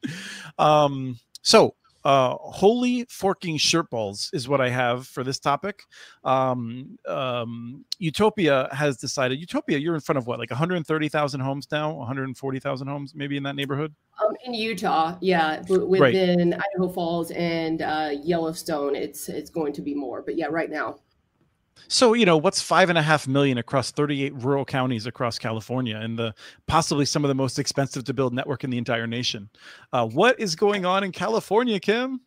um, 0.58 1.18
so 1.42 1.74
uh, 2.04 2.36
holy 2.40 3.04
forking 3.08 3.56
shirt 3.56 3.90
balls 3.90 4.30
is 4.32 4.48
what 4.48 4.60
I 4.60 4.68
have 4.70 5.06
for 5.06 5.22
this 5.22 5.38
topic. 5.38 5.82
Um, 6.24 6.98
um, 7.06 7.84
Utopia 7.98 8.68
has 8.72 8.96
decided. 8.96 9.38
Utopia, 9.38 9.78
you're 9.78 9.94
in 9.94 10.00
front 10.00 10.18
of 10.18 10.26
what, 10.26 10.38
like 10.38 10.50
130,000 10.50 11.40
homes 11.40 11.66
now, 11.70 11.92
140,000 11.92 12.86
homes, 12.86 13.14
maybe 13.14 13.36
in 13.36 13.42
that 13.42 13.56
neighborhood. 13.56 13.94
Um, 14.22 14.34
in 14.44 14.54
Utah, 14.54 15.16
yeah, 15.20 15.62
within 15.68 16.50
right. 16.50 16.60
Idaho 16.74 16.92
Falls 16.92 17.30
and 17.32 17.82
uh, 17.82 18.10
Yellowstone, 18.22 18.94
it's 18.94 19.28
it's 19.28 19.50
going 19.50 19.72
to 19.74 19.82
be 19.82 19.94
more. 19.94 20.22
But 20.22 20.36
yeah, 20.36 20.46
right 20.46 20.70
now. 20.70 21.00
So 21.88 22.14
you 22.14 22.24
know 22.24 22.36
what's 22.36 22.60
five 22.60 22.88
and 22.88 22.98
a 22.98 23.02
half 23.02 23.26
million 23.26 23.58
across 23.58 23.90
38 23.90 24.34
rural 24.34 24.64
counties 24.64 25.06
across 25.06 25.38
California, 25.38 25.96
and 25.96 26.18
the 26.18 26.34
possibly 26.66 27.04
some 27.04 27.24
of 27.24 27.28
the 27.28 27.34
most 27.34 27.58
expensive 27.58 28.04
to 28.04 28.14
build 28.14 28.32
network 28.32 28.64
in 28.64 28.70
the 28.70 28.78
entire 28.78 29.06
nation. 29.06 29.50
Uh, 29.92 30.06
what 30.06 30.38
is 30.38 30.54
going 30.54 30.84
on 30.84 31.04
in 31.04 31.12
California, 31.12 31.80
Kim? 31.80 32.20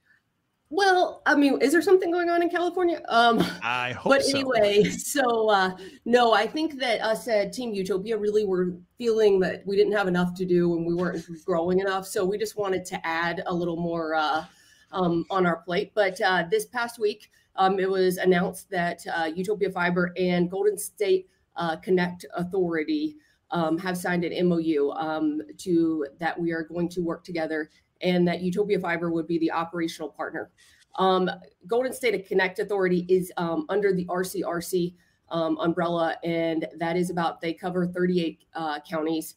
Well, 0.76 1.22
I 1.28 1.36
mean, 1.36 1.62
is 1.62 1.72
there 1.72 1.84
something 1.84 2.10
going 2.10 2.32
on 2.32 2.42
in 2.42 2.50
California? 2.50 3.00
Um, 3.08 3.46
I 3.62 3.92
hope 4.00 4.12
but 4.12 4.24
so. 4.24 4.38
anyway, 4.40 4.84
so 4.90 5.50
uh, 5.50 5.78
no, 6.06 6.34
I 6.34 6.48
think 6.48 6.80
that 6.80 7.00
us 7.02 7.28
at 7.28 7.54
Team 7.54 7.76
Utopia 7.76 8.18
really 8.18 8.44
were 8.44 8.74
feeling 8.98 9.40
that 9.42 9.62
we 9.68 9.76
didn't 9.76 9.94
have 9.94 10.08
enough 10.08 10.34
to 10.34 10.46
do 10.46 10.76
and 10.76 10.84
we 10.84 10.96
weren't 10.96 11.24
growing 11.46 11.80
enough. 11.80 12.08
So 12.08 12.26
we 12.26 12.40
just 12.40 12.58
wanted 12.58 12.86
to 12.86 13.06
add 13.06 13.44
a 13.46 13.54
little 13.54 13.78
more 13.78 14.16
uh, 14.16 14.46
um, 14.92 15.26
on 15.30 15.46
our 15.46 15.58
plate. 15.58 15.92
But 15.94 16.20
uh, 16.22 16.46
this 16.50 16.66
past 16.66 16.98
week, 16.98 17.30
um, 17.56 17.80
it 17.80 17.90
was 17.90 18.18
announced 18.18 18.70
that 18.72 19.02
uh, 19.14 19.30
Utopia 19.34 19.70
Fiber 19.70 20.14
and 20.18 20.50
Golden 20.50 20.78
State 20.78 21.30
uh, 21.56 21.76
Connect 21.78 22.26
Authority 22.36 23.16
um, 23.52 23.78
have 23.78 23.98
signed 23.98 24.24
an 24.24 24.48
MOU 24.48 24.92
um, 24.92 25.42
to 25.60 26.08
that 26.20 26.40
we 26.40 26.52
are 26.52 26.64
going 26.64 26.90
to 26.90 27.02
work 27.02 27.24
together 27.24 27.70
and 28.02 28.28
that 28.28 28.42
Utopia 28.42 28.80
Fiber 28.80 29.12
would 29.12 29.28
be 29.28 29.38
the 29.38 29.52
operational 29.52 30.10
partner. 30.10 30.52
Um, 30.98 31.30
Golden 31.68 31.94
State 31.94 32.28
Connect 32.28 32.60
Authority 32.60 33.06
is 33.08 33.32
um, 33.38 33.66
under 33.70 33.94
the 33.94 34.06
RCRC 34.06 34.96
um, 35.30 35.58
umbrella, 35.60 36.16
and 36.24 36.68
that 36.78 36.98
is 36.98 37.10
about 37.10 37.42
they 37.42 37.54
cover 37.54 37.88
38 37.88 38.44
uh, 38.56 38.80
counties 38.88 39.36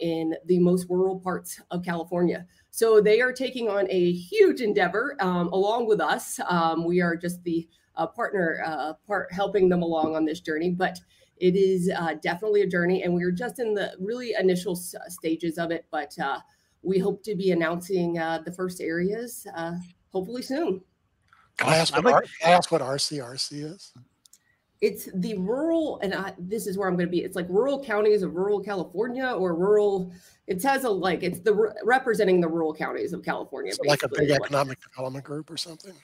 in 0.00 0.34
the 0.46 0.58
most 0.58 0.86
rural 0.90 1.18
parts 1.18 1.60
of 1.70 1.82
California. 1.82 2.46
So 2.74 3.02
they 3.02 3.20
are 3.20 3.32
taking 3.34 3.68
on 3.68 3.86
a 3.90 4.12
huge 4.12 4.62
endeavor 4.62 5.14
um, 5.20 5.48
along 5.48 5.86
with 5.86 6.00
us. 6.00 6.40
Um, 6.48 6.84
we 6.86 7.02
are 7.02 7.14
just 7.14 7.44
the 7.44 7.68
uh, 7.96 8.06
partner 8.06 8.62
uh, 8.64 8.94
part 9.06 9.30
helping 9.30 9.68
them 9.68 9.82
along 9.82 10.16
on 10.16 10.24
this 10.24 10.40
journey, 10.40 10.70
but 10.70 10.98
it 11.36 11.54
is 11.54 11.90
uh, 11.94 12.14
definitely 12.22 12.62
a 12.62 12.66
journey, 12.66 13.02
and 13.02 13.12
we 13.12 13.22
are 13.24 13.30
just 13.30 13.58
in 13.58 13.74
the 13.74 13.92
really 14.00 14.32
initial 14.40 14.72
s- 14.72 14.94
stages 15.08 15.58
of 15.58 15.70
it. 15.70 15.84
But 15.90 16.18
uh, 16.18 16.38
we 16.82 16.98
hope 16.98 17.22
to 17.24 17.34
be 17.34 17.50
announcing 17.50 18.18
uh, 18.18 18.40
the 18.42 18.52
first 18.52 18.80
areas 18.80 19.46
uh, 19.54 19.74
hopefully 20.10 20.40
soon. 20.40 20.80
Can 21.58 21.68
I 21.68 21.76
ask 21.76 21.94
I'd 21.94 22.02
what, 22.04 22.14
like- 22.14 22.24
R- 22.42 22.48
I 22.48 22.52
ask 22.52 22.72
what 22.72 22.80
RCRC 22.80 23.70
is? 23.70 23.92
It's 24.80 25.08
the 25.14 25.36
rural, 25.36 26.00
and 26.02 26.14
I, 26.14 26.32
this 26.38 26.66
is 26.66 26.76
where 26.78 26.88
I'm 26.88 26.96
going 26.96 27.06
to 27.06 27.10
be. 27.10 27.20
It's 27.20 27.36
like 27.36 27.46
rural 27.50 27.84
counties 27.84 28.22
of 28.22 28.34
rural 28.34 28.60
California 28.60 29.26
or 29.26 29.54
rural. 29.54 30.10
It 30.52 30.62
has 30.64 30.84
a 30.84 30.90
like 30.90 31.22
it's 31.22 31.40
the 31.40 31.54
re- 31.54 31.70
representing 31.82 32.40
the 32.40 32.48
rural 32.48 32.74
counties 32.74 33.12
of 33.12 33.24
California. 33.24 33.72
Is 33.72 33.78
it 33.78 33.86
like 33.86 34.02
a 34.02 34.08
big 34.08 34.30
is 34.30 34.32
what- 34.32 34.42
economic 34.42 34.78
development 34.80 35.24
group 35.24 35.50
or 35.50 35.56
something? 35.56 35.94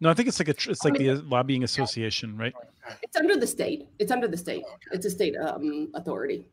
No, 0.00 0.08
I 0.08 0.14
think 0.14 0.28
it's 0.28 0.38
like 0.40 0.48
a 0.48 0.70
it's 0.70 0.82
like 0.82 0.94
the 0.94 1.16
lobbying 1.16 1.62
association, 1.62 2.34
right? 2.36 2.54
It's 3.02 3.16
under 3.16 3.36
the 3.36 3.46
state. 3.46 3.86
It's 3.98 4.10
under 4.10 4.26
the 4.26 4.36
state. 4.38 4.64
It's 4.92 5.04
a 5.04 5.10
state 5.10 5.36
um, 5.36 5.90
authority. 5.94 6.46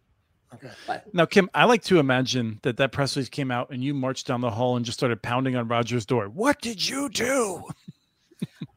Okay. 0.54 0.70
But 0.86 1.14
Now, 1.14 1.26
Kim, 1.26 1.50
I 1.54 1.64
like 1.64 1.84
to 1.84 2.00
imagine 2.00 2.60
that 2.64 2.76
that 2.78 2.92
press 2.92 3.16
release 3.16 3.30
came 3.30 3.50
out 3.52 3.70
and 3.70 3.82
you 3.82 3.94
marched 3.94 4.28
down 4.28 4.42
the 4.42 4.52
hall 4.52 4.76
and 4.76 4.86
just 4.86 4.98
started 4.98 5.22
pounding 5.22 5.56
on 5.56 5.68
Roger's 5.68 6.06
door. 6.06 6.26
What 6.26 6.62
did 6.62 6.88
you 6.88 7.10
do? 7.10 7.64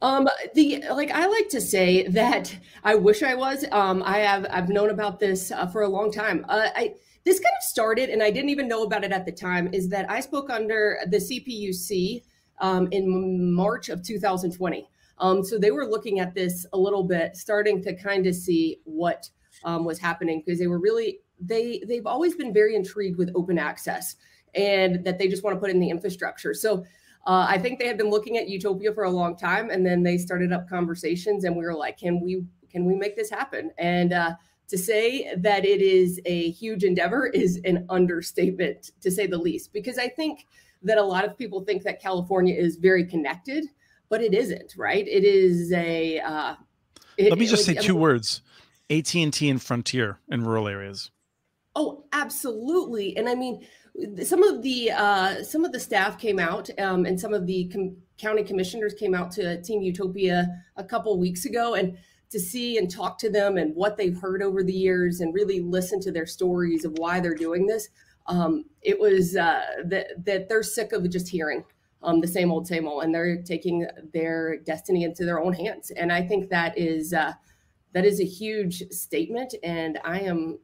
Um, 0.03 0.27
the 0.55 0.83
like 0.91 1.11
I 1.11 1.27
like 1.27 1.51
to 1.51 1.61
say 1.61 2.09
that 2.09 2.57
I 2.83 2.95
wish 2.95 3.23
I 3.23 3.35
was. 3.35 3.67
Um, 3.71 4.03
I 4.07 4.21
have 4.21 4.47
I've 4.49 4.71
known 4.71 4.89
about 4.89 5.21
this 5.21 5.51
uh, 5.51 5.67
for 5.67 5.83
a 5.83 5.89
long 5.89 6.11
time. 6.11 6.47
Uh, 6.49 6.69
I 6.75 6.95
this 7.25 7.39
kind 7.39 7.55
of 7.59 7.63
started, 7.63 8.11
and 8.11 8.23
I 8.23 8.31
didn't 8.31 8.51
even 8.51 8.69
know 8.69 8.83
about 8.83 9.05
it 9.05 9.13
at 9.13 9.27
the 9.27 9.33
time. 9.33 9.73
Is 9.73 9.89
that 9.91 10.11
I 10.11 10.21
spoke 10.21 10.51
under 10.51 10.99
the 11.11 11.19
CPUC 11.19 12.23
um, 12.61 12.89
in 12.93 13.53
March 13.53 13.89
of 13.89 14.03
2020. 14.03 14.89
Um, 15.19 15.45
so 15.45 15.59
they 15.59 15.71
were 15.71 15.87
looking 15.87 16.21
at 16.21 16.35
this 16.35 16.67
a 16.73 16.79
little 16.79 17.05
bit, 17.05 17.37
starting 17.37 17.83
to 17.83 17.95
kind 17.95 18.27
of 18.27 18.35
see 18.35 18.79
what 18.85 19.29
um, 19.65 19.85
was 19.85 19.99
happening 19.99 20.43
because 20.45 20.59
they 20.59 20.67
were 20.67 20.79
really 20.79 21.19
they 21.41 21.83
they've 21.87 22.07
always 22.07 22.35
been 22.35 22.53
very 22.53 22.75
intrigued 22.75 23.19
with 23.19 23.31
open 23.35 23.59
access 23.59 24.17
and 24.55 25.05
that 25.05 25.19
they 25.19 25.29
just 25.29 25.43
want 25.43 25.57
to 25.57 25.61
put 25.61 25.71
in 25.71 25.81
the 25.81 25.89
infrastructure. 25.89 26.55
So 26.55 26.85
uh, 27.27 27.47
I 27.49 27.59
think 27.59 27.79
they 27.79 27.87
had 27.87 27.99
been 27.99 28.11
looking 28.11 28.39
at 28.39 28.49
Utopia 28.49 28.93
for 28.93 29.05
a 29.05 29.11
long 29.11 29.37
time, 29.37 29.71
and 29.71 29.85
then 29.85 30.03
they 30.03 30.17
started 30.17 30.53
up 30.53 30.69
conversations, 30.69 31.45
and 31.45 31.55
we 31.55 31.65
were 31.65 31.75
like, 31.75 31.99
"Can 31.99 32.21
we 32.21 32.45
can 32.71 32.85
we 32.85 32.95
make 32.95 33.15
this 33.15 33.31
happen?" 33.31 33.71
And 33.79 34.13
uh, 34.13 34.35
to 34.71 34.79
say 34.79 35.35
that 35.37 35.65
it 35.65 35.83
is 35.83 36.21
a 36.25 36.51
huge 36.53 36.85
endeavor 36.85 37.27
is 37.27 37.61
an 37.65 37.87
understatement, 37.91 38.93
to 39.01 39.11
say 39.11 39.27
the 39.27 39.37
least, 39.39 39.73
because 39.73 39.99
I 39.99 40.09
think 40.09 40.47
that 40.83 40.97
a 40.97 41.03
lot 41.03 41.25
of 41.25 41.37
people 41.37 41.61
think 41.65 41.83
that 41.83 42.01
California 42.01 42.55
is 42.55 42.77
very 42.77 43.05
connected, 43.05 43.65
but 44.09 44.23
it 44.23 44.33
isn't. 44.33 44.75
Right? 44.77 45.07
It 45.07 45.25
is 45.25 45.73
a. 45.73 46.21
Uh, 46.21 46.55
it- 47.17 47.31
Let 47.31 47.39
me 47.39 47.47
just 47.47 47.65
say 47.65 47.75
like, 47.75 47.83
two 47.85 47.97
words: 47.97 48.43
AT 48.89 49.15
and 49.17 49.33
T 49.33 49.51
and 49.51 49.61
Frontier 49.61 50.19
in 50.31 50.45
rural 50.45 50.69
areas. 50.69 51.11
Oh, 51.77 52.05
absolutely. 52.13 53.17
And 53.17 53.29
I 53.29 53.35
mean, 53.35 53.67
some 54.25 54.43
of 54.43 54.63
the 54.63 54.93
uh, 54.93 55.43
some 55.43 55.65
of 55.65 55.73
the 55.73 55.81
staff 55.81 56.19
came 56.19 56.39
out, 56.39 56.71
um, 56.79 57.07
and 57.07 57.19
some 57.19 57.35
of 57.35 57.47
the 57.47 57.69
com- 57.73 57.97
county 58.19 58.45
commissioners 58.45 58.95
came 58.95 59.15
out 59.15 59.31
to 59.33 59.61
Team 59.63 59.83
Utopia 59.83 60.49
a 60.77 60.85
couple 60.85 61.19
weeks 61.19 61.45
ago, 61.45 61.75
and 61.75 61.99
to 62.31 62.39
see 62.39 62.79
and 62.79 62.91
talk 62.91 63.19
to 63.19 63.31
them 63.31 63.57
and 63.57 63.75
what 63.75 63.97
they've 63.97 64.19
heard 64.19 64.43
over 64.43 64.63
the 64.63 64.73
years, 64.73 65.21
and 65.21 65.35
really 65.35 65.61
listen 65.61 66.01
to 66.01 66.13
their 66.13 66.27
stories 66.27 66.85
of 66.85 66.93
why 66.99 67.21
they're 67.21 67.35
doing 67.35 67.67
this. 67.67 67.89
Um, 68.27 68.65
it 68.83 68.99
was 68.99 69.37
uh, 69.37 69.65
that 69.87 70.25
that 70.25 70.49
they're 70.49 70.63
sick 70.63 70.93
of 70.93 71.09
just 71.11 71.29
hearing 71.29 71.65
um, 72.03 72.21
the 72.21 72.29
same 72.29 72.51
old, 72.51 72.67
same 72.67 72.87
old, 72.87 73.05
and 73.05 73.15
they're 73.15 73.43
taking 73.43 73.87
their 74.13 74.59
destiny 74.59 75.05
into 75.05 75.25
their 75.25 75.41
own 75.41 75.53
hands. 75.53 75.91
And 75.91 76.13
I 76.13 76.27
think 76.27 76.51
that 76.51 76.79
is 76.79 77.13
uh, 77.13 77.33
that 77.93 78.05
is 78.05 78.21
a 78.21 78.25
huge 78.25 78.89
statement, 78.91 79.55
and 79.63 79.99
I 80.05 80.21
am 80.21 80.59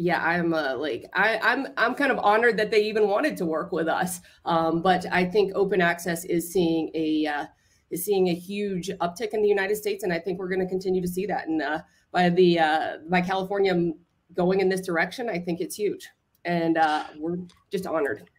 yeah 0.00 0.24
i'm 0.24 0.54
uh, 0.54 0.74
like 0.76 1.04
I, 1.12 1.38
i'm 1.42 1.66
i'm 1.76 1.94
kind 1.94 2.10
of 2.10 2.18
honored 2.18 2.56
that 2.56 2.70
they 2.70 2.82
even 2.84 3.06
wanted 3.06 3.36
to 3.36 3.46
work 3.46 3.70
with 3.70 3.86
us 3.86 4.20
um, 4.46 4.80
but 4.82 5.04
i 5.12 5.24
think 5.24 5.52
open 5.54 5.80
access 5.80 6.24
is 6.24 6.50
seeing 6.50 6.90
a 6.94 7.26
uh, 7.26 7.44
is 7.90 8.04
seeing 8.04 8.28
a 8.28 8.34
huge 8.34 8.88
uptick 9.00 9.30
in 9.32 9.42
the 9.42 9.48
united 9.48 9.76
states 9.76 10.04
and 10.04 10.12
i 10.12 10.18
think 10.18 10.38
we're 10.38 10.48
going 10.48 10.60
to 10.60 10.66
continue 10.66 11.00
to 11.00 11.08
see 11.08 11.26
that 11.26 11.48
and 11.48 11.60
uh, 11.62 11.78
by 12.12 12.28
the 12.28 12.58
uh, 12.58 12.96
by 13.08 13.20
california 13.20 13.92
going 14.34 14.60
in 14.60 14.68
this 14.68 14.80
direction 14.80 15.28
i 15.28 15.38
think 15.38 15.60
it's 15.60 15.74
huge 15.76 16.08
and 16.44 16.78
uh, 16.78 17.04
we're 17.18 17.36
just 17.70 17.86
honored 17.86 18.30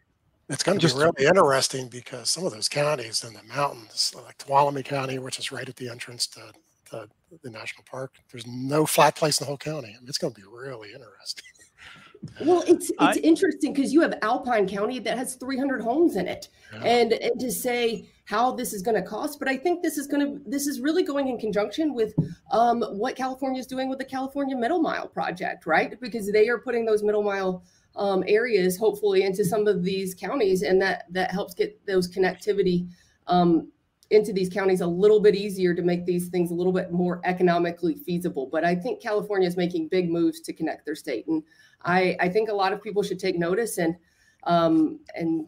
It's 0.49 0.63
going 0.63 0.77
to 0.79 0.81
Just- 0.81 0.97
be 0.97 1.03
really 1.03 1.25
interesting 1.27 1.87
because 1.87 2.29
some 2.29 2.45
of 2.45 2.51
those 2.53 2.67
counties 2.67 3.23
in 3.23 3.33
the 3.33 3.43
mountains, 3.43 4.13
like 4.25 4.37
Tuolumne 4.37 4.83
County, 4.83 5.17
which 5.19 5.37
is 5.39 5.51
right 5.51 5.69
at 5.69 5.75
the 5.77 5.87
entrance 5.87 6.27
to, 6.27 6.51
to 6.89 7.07
the 7.43 7.49
national 7.49 7.85
park, 7.89 8.15
there's 8.31 8.45
no 8.47 8.85
flat 8.85 9.15
place 9.15 9.39
in 9.39 9.45
the 9.45 9.47
whole 9.47 9.57
county. 9.57 9.89
I 9.95 9.99
mean, 10.01 10.09
it's 10.09 10.17
going 10.17 10.33
to 10.33 10.41
be 10.41 10.45
really 10.47 10.89
interesting. 10.93 11.45
well 12.45 12.63
it's 12.67 12.89
it's 12.89 13.17
I- 13.17 13.21
interesting 13.23 13.71
because 13.73 13.93
you 13.93 14.01
have 14.01 14.13
alpine 14.23 14.67
county 14.67 14.99
that 14.99 15.17
has 15.17 15.35
300 15.35 15.81
homes 15.81 16.15
in 16.17 16.27
it 16.27 16.49
Yeah. 16.73 16.83
and, 16.83 17.13
and 17.13 17.39
to 17.39 17.51
say 17.51 18.09
how 18.31 18.49
this 18.49 18.71
is 18.71 18.81
going 18.81 18.95
to 18.95 19.07
cost 19.07 19.39
but 19.39 19.47
i 19.47 19.57
think 19.57 19.81
this 19.81 19.97
is 19.97 20.07
going 20.07 20.25
to 20.25 20.49
this 20.49 20.65
is 20.65 20.79
really 20.79 21.03
going 21.03 21.27
in 21.27 21.37
conjunction 21.37 21.93
with 21.93 22.13
um, 22.51 22.81
what 23.03 23.15
california 23.15 23.59
is 23.59 23.67
doing 23.67 23.89
with 23.89 23.99
the 23.99 24.05
california 24.05 24.55
middle 24.55 24.81
mile 24.81 25.07
project 25.07 25.65
right? 25.65 25.99
Because 25.99 26.31
they 26.31 26.47
are 26.49 26.59
putting 26.59 26.85
those 26.85 27.03
middle 27.03 27.23
mile 27.23 27.63
um, 27.95 28.23
areas 28.27 28.77
hopefully 28.77 29.23
into 29.23 29.43
some 29.43 29.67
of 29.67 29.83
these 29.83 30.15
counties 30.15 30.61
and 30.63 30.81
that 30.81 31.05
that 31.11 31.31
helps 31.31 31.53
get 31.53 31.85
those 31.85 32.09
connectivity 32.09 32.87
um, 33.27 33.71
into 34.09 34.33
these 34.33 34.49
counties 34.49 34.81
a 34.81 34.87
little 34.87 35.21
bit 35.21 35.35
easier 35.35 35.73
to 35.73 35.81
make 35.81 36.05
these 36.05 36.27
things 36.29 36.51
a 36.51 36.53
little 36.53 36.73
bit 36.73 36.91
more 36.91 37.21
economically 37.23 37.95
feasible. 37.95 38.47
But 38.51 38.63
i 38.63 38.75
think 38.75 39.01
california 39.01 39.47
is 39.47 39.57
making 39.57 39.89
big 39.89 40.09
moves 40.09 40.39
to 40.41 40.53
connect 40.53 40.85
their 40.85 40.95
state 40.95 41.27
and 41.27 41.43
i 41.83 42.15
i 42.19 42.29
think 42.29 42.49
a 42.49 42.53
lot 42.53 42.73
of 42.73 42.81
people 42.81 43.03
should 43.03 43.19
take 43.19 43.37
notice 43.37 43.77
and 43.77 43.95
um, 44.43 44.99
and 45.13 45.45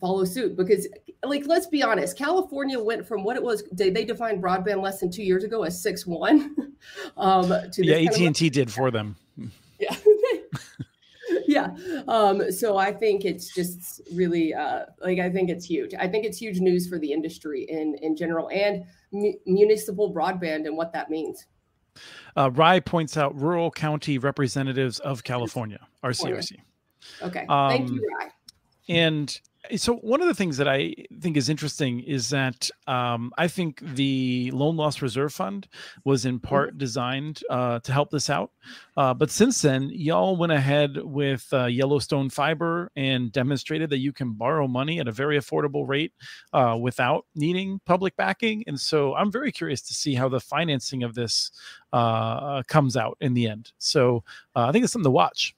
follow 0.00 0.24
suit 0.24 0.56
because 0.56 0.86
like 1.24 1.44
let's 1.46 1.66
be 1.66 1.82
honest 1.82 2.16
california 2.16 2.78
went 2.78 3.06
from 3.06 3.24
what 3.24 3.36
it 3.36 3.42
was 3.42 3.64
they, 3.72 3.90
they 3.90 4.04
defined 4.04 4.42
broadband 4.42 4.80
less 4.82 5.00
than 5.00 5.10
two 5.10 5.22
years 5.22 5.44
ago 5.44 5.64
as 5.64 5.82
6-1 5.84 6.48
um 7.16 7.48
to 7.72 7.84
Yeah, 7.86 7.96
kind 8.10 8.26
at&t 8.28 8.50
did 8.50 8.72
for 8.72 8.90
them. 8.90 9.16
yeah 9.80 9.96
yeah 11.46 11.76
um 12.08 12.50
so 12.50 12.76
i 12.76 12.92
think 12.92 13.24
it's 13.24 13.54
just 13.54 14.00
really 14.12 14.54
uh 14.54 14.84
like 15.00 15.18
i 15.18 15.28
think 15.30 15.50
it's 15.50 15.64
huge 15.64 15.94
i 15.98 16.06
think 16.08 16.24
it's 16.24 16.38
huge 16.38 16.58
news 16.60 16.88
for 16.88 16.98
the 16.98 17.12
industry 17.12 17.64
in 17.68 17.94
in 18.02 18.16
general 18.16 18.48
and 18.50 18.84
mu- 19.12 19.32
municipal 19.46 20.12
broadband 20.12 20.66
and 20.66 20.76
what 20.76 20.92
that 20.92 21.10
means 21.10 21.46
Uh, 22.36 22.50
Rye 22.52 22.80
points 22.80 23.16
out 23.16 23.34
rural 23.38 23.70
county 23.72 24.18
representatives 24.18 25.00
of 25.00 25.24
California, 25.24 25.80
RCRC. 26.04 26.52
okay 27.22 27.44
thank 27.48 27.88
Um, 27.88 27.94
you 27.94 28.08
Rye. 28.18 28.30
And 28.88 29.40
so 29.76 29.96
one 29.96 30.20
of 30.20 30.28
the 30.28 30.34
things 30.34 30.56
that 30.56 30.68
I 30.68 30.94
think 31.20 31.36
is 31.36 31.48
interesting 31.48 32.00
is 32.00 32.30
that 32.30 32.70
um, 32.86 33.32
I 33.38 33.48
think 33.48 33.80
the 33.94 34.50
Loan 34.52 34.76
Loss 34.76 35.02
Reserve 35.02 35.32
Fund 35.32 35.68
was 36.04 36.24
in 36.24 36.38
part 36.38 36.78
designed 36.78 37.42
uh, 37.50 37.78
to 37.80 37.92
help 37.92 38.10
this 38.10 38.30
out. 38.30 38.50
Uh, 38.96 39.14
but 39.14 39.30
since 39.30 39.62
then, 39.62 39.90
y'all 39.92 40.36
went 40.36 40.52
ahead 40.52 40.96
with 41.02 41.46
uh, 41.52 41.66
Yellowstone 41.66 42.30
Fiber 42.30 42.90
and 42.96 43.32
demonstrated 43.32 43.90
that 43.90 43.98
you 43.98 44.12
can 44.12 44.32
borrow 44.32 44.66
money 44.66 45.00
at 45.00 45.08
a 45.08 45.12
very 45.12 45.38
affordable 45.38 45.86
rate 45.86 46.12
uh, 46.52 46.76
without 46.80 47.26
needing 47.34 47.80
public 47.84 48.16
backing. 48.16 48.64
And 48.66 48.78
so 48.78 49.14
I'm 49.14 49.30
very 49.30 49.52
curious 49.52 49.82
to 49.82 49.94
see 49.94 50.14
how 50.14 50.28
the 50.28 50.40
financing 50.40 51.02
of 51.02 51.14
this 51.14 51.50
uh, 51.92 52.62
comes 52.64 52.96
out 52.96 53.16
in 53.20 53.34
the 53.34 53.48
end. 53.48 53.72
So 53.78 54.24
uh, 54.54 54.66
I 54.66 54.72
think 54.72 54.84
it's 54.84 54.92
something 54.92 55.04
to 55.04 55.10
watch. 55.10 55.54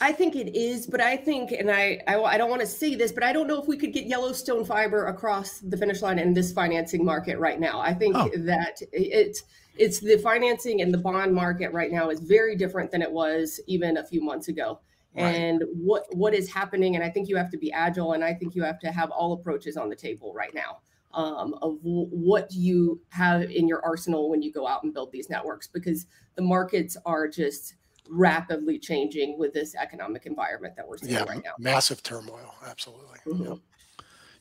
I 0.00 0.12
think 0.12 0.36
it 0.36 0.56
is, 0.56 0.86
but 0.86 1.00
I 1.00 1.16
think, 1.16 1.50
and 1.50 1.70
I, 1.70 2.00
I, 2.06 2.20
I 2.20 2.38
don't 2.38 2.50
want 2.50 2.60
to 2.60 2.66
say 2.66 2.94
this, 2.94 3.10
but 3.10 3.24
I 3.24 3.32
don't 3.32 3.48
know 3.48 3.60
if 3.60 3.66
we 3.66 3.76
could 3.76 3.92
get 3.92 4.06
Yellowstone 4.06 4.64
fiber 4.64 5.06
across 5.06 5.58
the 5.58 5.76
finish 5.76 6.02
line 6.02 6.18
in 6.18 6.32
this 6.34 6.52
financing 6.52 7.04
market 7.04 7.38
right 7.38 7.58
now. 7.58 7.80
I 7.80 7.94
think 7.94 8.14
oh. 8.16 8.30
that 8.36 8.80
it's 8.92 9.42
it's 9.76 10.00
the 10.00 10.18
financing 10.18 10.82
and 10.82 10.92
the 10.92 10.98
bond 10.98 11.32
market 11.34 11.72
right 11.72 11.90
now 11.90 12.10
is 12.10 12.20
very 12.20 12.56
different 12.56 12.90
than 12.90 13.02
it 13.02 13.10
was 13.10 13.60
even 13.66 13.96
a 13.96 14.04
few 14.04 14.20
months 14.20 14.48
ago. 14.48 14.80
Right. 15.16 15.34
And 15.34 15.64
what 15.72 16.04
what 16.12 16.34
is 16.34 16.52
happening, 16.52 16.94
and 16.94 17.04
I 17.04 17.10
think 17.10 17.28
you 17.28 17.36
have 17.36 17.50
to 17.50 17.58
be 17.58 17.72
agile, 17.72 18.12
and 18.12 18.22
I 18.22 18.34
think 18.34 18.54
you 18.54 18.62
have 18.62 18.78
to 18.80 18.92
have 18.92 19.10
all 19.10 19.32
approaches 19.32 19.76
on 19.76 19.88
the 19.88 19.96
table 19.96 20.32
right 20.32 20.54
now 20.54 20.78
um, 21.12 21.54
of 21.54 21.78
w- 21.78 22.08
what 22.10 22.52
you 22.52 23.00
have 23.08 23.50
in 23.50 23.66
your 23.66 23.84
arsenal 23.84 24.30
when 24.30 24.42
you 24.42 24.52
go 24.52 24.66
out 24.66 24.84
and 24.84 24.94
build 24.94 25.10
these 25.10 25.28
networks, 25.28 25.66
because 25.66 26.06
the 26.36 26.42
markets 26.42 26.96
are 27.04 27.26
just 27.26 27.74
rapidly 28.08 28.78
changing 28.78 29.38
with 29.38 29.52
this 29.52 29.74
economic 29.74 30.26
environment 30.26 30.74
that 30.76 30.86
we're 30.86 30.98
seeing 30.98 31.12
yeah, 31.12 31.24
right 31.24 31.42
now. 31.44 31.52
Massive 31.58 32.02
turmoil, 32.02 32.54
absolutely. 32.66 33.18
Mm-hmm. 33.26 33.44
Yep. 33.44 33.58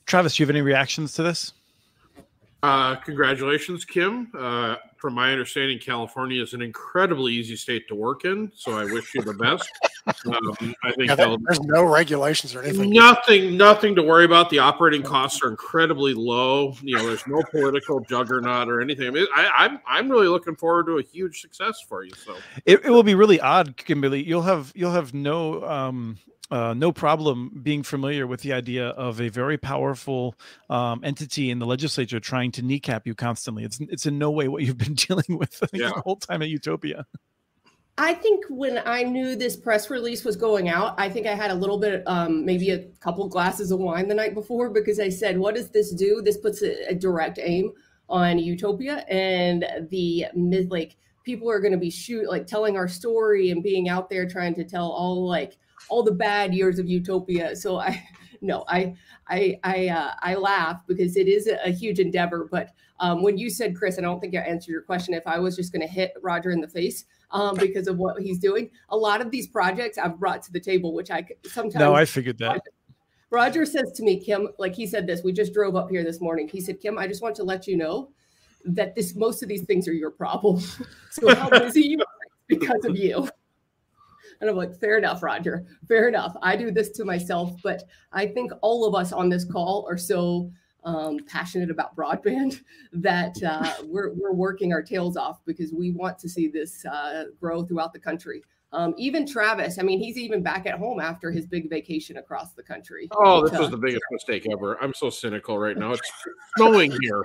Travis, 0.05 0.35
do 0.35 0.43
you 0.43 0.47
have 0.47 0.55
any 0.55 0.61
reactions 0.61 1.13
to 1.13 1.23
this? 1.23 1.53
Uh, 2.63 2.95
congratulations, 2.95 3.85
Kim. 3.85 4.31
Uh, 4.37 4.77
from 5.07 5.13
my 5.13 5.31
understanding, 5.31 5.79
California 5.79 6.43
is 6.43 6.53
an 6.53 6.61
incredibly 6.61 7.31
easy 7.31 7.55
state 7.55 7.87
to 7.87 7.95
work 7.95 8.25
in. 8.25 8.51
So 8.53 8.77
I 8.77 8.83
wish 8.83 9.15
you 9.15 9.21
the 9.21 9.33
best. 9.33 9.69
Um, 10.25 10.73
I 10.85 10.93
think 10.93 11.09
yeah, 11.09 11.35
there's 11.45 11.59
no 11.63 11.83
regulations 11.83 12.55
or 12.55 12.61
anything. 12.61 12.91
Nothing, 12.91 13.57
nothing 13.57 13.93
to 13.95 14.01
worry 14.01 14.23
about. 14.23 14.49
The 14.49 14.59
operating 14.59 15.03
costs 15.03 15.41
are 15.43 15.49
incredibly 15.49 16.13
low. 16.13 16.73
You 16.81 16.95
know, 16.95 17.07
there's 17.07 17.27
no 17.27 17.43
political 17.51 17.99
juggernaut 17.99 18.69
or 18.69 18.79
anything. 18.79 19.07
I 19.07 19.09
mean, 19.09 19.27
I, 19.35 19.43
am 19.43 19.51
I'm, 19.57 19.79
I'm 19.85 20.09
really 20.09 20.29
looking 20.29 20.55
forward 20.55 20.85
to 20.85 20.99
a 20.99 21.01
huge 21.01 21.41
success 21.41 21.81
for 21.89 22.05
you. 22.05 22.11
So 22.15 22.37
it, 22.65 22.85
it 22.85 22.89
will 22.89 23.03
be 23.03 23.15
really 23.15 23.41
odd, 23.41 23.75
Kimberly. 23.75 24.23
You'll 24.23 24.43
have 24.43 24.71
you'll 24.75 24.93
have 24.93 25.13
no 25.13 25.61
um 25.65 26.17
uh, 26.49 26.73
no 26.73 26.91
problem 26.91 27.59
being 27.61 27.83
familiar 27.83 28.25
with 28.25 28.41
the 28.41 28.53
idea 28.53 28.89
of 28.89 29.19
a 29.19 29.29
very 29.29 29.57
powerful 29.57 30.35
um, 30.69 31.01
entity 31.03 31.49
in 31.49 31.59
the 31.59 31.65
legislature 31.65 32.19
trying 32.19 32.51
to 32.51 32.61
kneecap 32.61 33.05
you 33.05 33.13
constantly. 33.13 33.63
It's 33.63 33.79
it's 33.81 34.05
in 34.05 34.17
no 34.17 34.31
way 34.31 34.47
what 34.47 34.63
you've 34.63 34.77
been 34.77 34.93
dealing 35.07 35.37
with 35.37 35.61
yeah. 35.73 35.89
the 35.89 36.01
whole 36.01 36.15
time 36.15 36.41
at 36.41 36.49
Utopia. 36.49 37.05
I 37.99 38.13
think 38.13 38.45
when 38.49 38.79
I 38.85 39.01
knew 39.01 39.35
this 39.35 39.57
press 39.57 39.89
release 39.89 40.23
was 40.23 40.35
going 40.35 40.69
out, 40.69 40.93
I 40.99 41.09
think 41.09 41.25
I 41.25 41.33
had 41.33 41.49
a 41.49 41.55
little 41.55 41.79
bit, 41.79 42.03
um, 42.05 42.45
maybe 42.45 42.69
a 42.69 42.83
couple 42.99 43.27
glasses 43.27 43.71
of 43.71 43.79
wine 43.79 44.07
the 44.07 44.13
night 44.13 44.35
before 44.35 44.69
because 44.69 44.99
I 44.99 45.09
said, 45.09 45.37
"What 45.37 45.55
does 45.55 45.69
this 45.71 45.93
do? 45.93 46.21
This 46.23 46.37
puts 46.37 46.61
a, 46.61 46.91
a 46.91 46.95
direct 46.95 47.39
aim 47.41 47.73
on 48.07 48.39
Utopia 48.39 48.97
and 49.09 49.65
the 49.89 50.27
mid 50.33 50.71
like." 50.71 50.95
people 51.23 51.51
are 51.51 51.59
going 51.59 51.73
to 51.73 51.77
be 51.77 51.89
shoot 51.89 52.29
like 52.29 52.47
telling 52.47 52.77
our 52.77 52.87
story 52.87 53.51
and 53.51 53.61
being 53.61 53.89
out 53.89 54.09
there 54.09 54.25
trying 54.25 54.55
to 54.55 54.63
tell 54.63 54.89
all 54.89 55.27
like 55.27 55.57
all 55.89 56.03
the 56.03 56.11
bad 56.11 56.53
years 56.53 56.79
of 56.79 56.87
utopia. 56.87 57.55
So 57.55 57.79
i 57.79 58.03
no 58.41 58.63
i 58.67 58.95
i 59.27 59.59
i 59.63 59.87
uh, 59.87 60.11
i 60.21 60.35
laugh 60.35 60.81
because 60.87 61.15
it 61.17 61.27
is 61.27 61.47
a, 61.47 61.71
huge 61.71 61.99
endeavor. 61.99 62.47
But 62.51 62.69
um, 62.99 63.21
when 63.23 63.37
you 63.37 63.49
said 63.49 63.75
chris 63.75 63.97
i 63.97 64.01
don't 64.01 64.19
think 64.19 64.35
i 64.35 64.39
answered 64.39 64.71
your 64.71 64.81
question. 64.81 65.13
If 65.13 65.25
i 65.25 65.39
was 65.39 65.55
just 65.55 65.71
going 65.71 65.81
to 65.81 65.91
hit 65.91 66.13
roger 66.21 66.51
in 66.51 66.61
the 66.61 66.67
face 66.67 67.05
um, 67.31 67.55
because 67.55 67.87
of 67.87 67.97
what 67.97 68.21
he's 68.21 68.39
doing 68.39 68.69
a 68.89 68.97
lot 68.97 69.21
of 69.21 69.31
these 69.31 69.47
projects 69.47 69.97
i've 69.97 70.19
brought 70.19 70.41
to 70.43 70.51
the 70.51 70.59
table 70.59 70.93
which 70.93 71.11
i 71.11 71.25
sometimes 71.45 71.75
no 71.75 71.93
i 71.93 72.05
figured 72.05 72.37
that. 72.39 72.61
Roger 73.29 73.65
says 73.65 73.91
to 73.95 74.03
me 74.03 74.19
kim 74.19 74.47
like 74.57 74.73
he 74.73 74.87
said 74.87 75.05
this 75.05 75.21
we 75.23 75.33
just 75.33 75.53
drove 75.53 75.75
up 75.75 75.89
here 75.89 76.03
this 76.03 76.21
morning. 76.21 76.47
He 76.47 76.61
said 76.61 76.79
kim 76.79 76.97
i 76.97 77.07
just 77.07 77.21
want 77.21 77.35
to 77.35 77.43
let 77.43 77.67
you 77.67 77.77
know 77.77 78.11
that 78.65 78.95
this 78.95 79.15
most 79.15 79.43
of 79.43 79.49
these 79.49 79.63
things 79.63 79.87
are 79.87 79.93
your 79.93 80.11
problem. 80.11 80.61
so 81.11 81.33
how 81.35 81.49
busy 81.49 81.81
you 81.81 81.99
are 81.99 82.05
because 82.47 82.85
of 82.85 82.95
you. 82.95 83.27
And 84.39 84.49
I'm 84.49 84.55
like, 84.55 84.75
fair 84.79 84.97
enough, 84.97 85.23
Roger. 85.23 85.65
Fair 85.87 86.07
enough. 86.07 86.35
I 86.41 86.55
do 86.55 86.71
this 86.71 86.89
to 86.91 87.05
myself, 87.05 87.51
but 87.63 87.83
I 88.11 88.27
think 88.27 88.51
all 88.61 88.85
of 88.85 88.95
us 88.95 89.11
on 89.11 89.29
this 89.29 89.45
call 89.45 89.85
are 89.89 89.97
so 89.97 90.51
um, 90.83 91.19
passionate 91.27 91.69
about 91.69 91.95
broadband 91.95 92.61
that 92.93 93.35
uh, 93.43 93.73
we're, 93.85 94.13
we're 94.13 94.33
working 94.33 94.73
our 94.73 94.81
tails 94.81 95.17
off 95.17 95.39
because 95.45 95.73
we 95.73 95.91
want 95.91 96.17
to 96.19 96.29
see 96.29 96.47
this 96.47 96.85
uh, 96.85 97.25
grow 97.39 97.63
throughout 97.63 97.93
the 97.93 97.99
country. 97.99 98.41
Um, 98.73 98.93
even 98.97 99.25
Travis, 99.25 99.79
I 99.79 99.83
mean, 99.83 99.99
he's 99.99 100.17
even 100.17 100.43
back 100.43 100.65
at 100.65 100.77
home 100.77 100.99
after 100.99 101.31
his 101.31 101.45
big 101.45 101.69
vacation 101.69 102.17
across 102.17 102.51
the 102.51 102.63
country. 102.63 103.07
Oh, 103.13 103.47
this 103.47 103.57
was 103.57 103.69
the 103.69 103.77
biggest 103.77 104.03
mistake 104.11 104.45
ever. 104.51 104.77
I'm 104.83 104.93
so 104.93 105.09
cynical 105.09 105.57
right 105.57 105.77
now. 105.77 105.93
It's 105.93 106.11
snowing 106.57 106.91
here. 107.01 107.23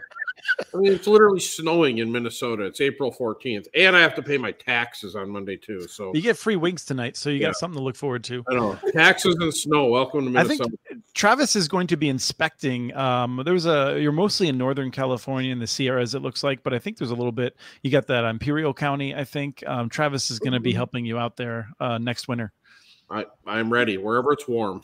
I 0.74 0.76
mean, 0.76 0.92
it's 0.92 1.06
literally 1.06 1.40
snowing 1.40 1.98
in 1.98 2.10
Minnesota. 2.10 2.64
It's 2.64 2.80
April 2.80 3.12
14th, 3.12 3.66
and 3.74 3.96
I 3.96 4.00
have 4.00 4.14
to 4.16 4.22
pay 4.22 4.38
my 4.38 4.52
taxes 4.52 5.14
on 5.14 5.30
Monday 5.30 5.56
too. 5.56 5.86
So 5.88 6.12
you 6.14 6.22
get 6.22 6.36
free 6.36 6.56
wings 6.56 6.84
tonight, 6.84 7.16
so 7.16 7.30
you 7.30 7.38
yeah. 7.38 7.48
got 7.48 7.56
something 7.56 7.78
to 7.78 7.84
look 7.84 7.96
forward 7.96 8.24
to. 8.24 8.44
I 8.48 8.54
know 8.54 8.78
taxes 8.92 9.36
and 9.40 9.54
snow. 9.54 9.86
Welcome 9.86 10.24
to 10.24 10.30
Minnesota. 10.30 10.64
I 10.64 10.88
think 10.88 11.04
Travis 11.14 11.56
is 11.56 11.68
going 11.68 11.86
to 11.88 11.96
be 11.96 12.08
inspecting. 12.08 12.94
Um, 12.96 13.42
there's 13.44 13.66
a 13.66 13.98
you're 14.00 14.12
mostly 14.12 14.48
in 14.48 14.58
Northern 14.58 14.90
California 14.90 15.52
in 15.52 15.58
the 15.58 15.66
Sierras, 15.66 16.14
it 16.14 16.20
looks 16.20 16.42
like, 16.42 16.62
but 16.62 16.74
I 16.74 16.78
think 16.78 16.98
there's 16.98 17.10
a 17.10 17.16
little 17.16 17.32
bit. 17.32 17.56
You 17.82 17.90
got 17.90 18.06
that 18.08 18.24
Imperial 18.24 18.74
County. 18.74 19.14
I 19.14 19.24
think 19.24 19.62
um, 19.66 19.88
Travis 19.88 20.30
is 20.30 20.38
going 20.38 20.52
to 20.52 20.60
be 20.60 20.70
mm-hmm. 20.70 20.76
helping 20.76 21.06
you 21.06 21.18
out 21.18 21.36
there 21.36 21.68
uh, 21.80 21.98
next 21.98 22.28
winter. 22.28 22.52
I 23.10 23.26
I'm 23.46 23.72
ready 23.72 23.98
wherever 23.98 24.32
it's 24.32 24.48
warm. 24.48 24.82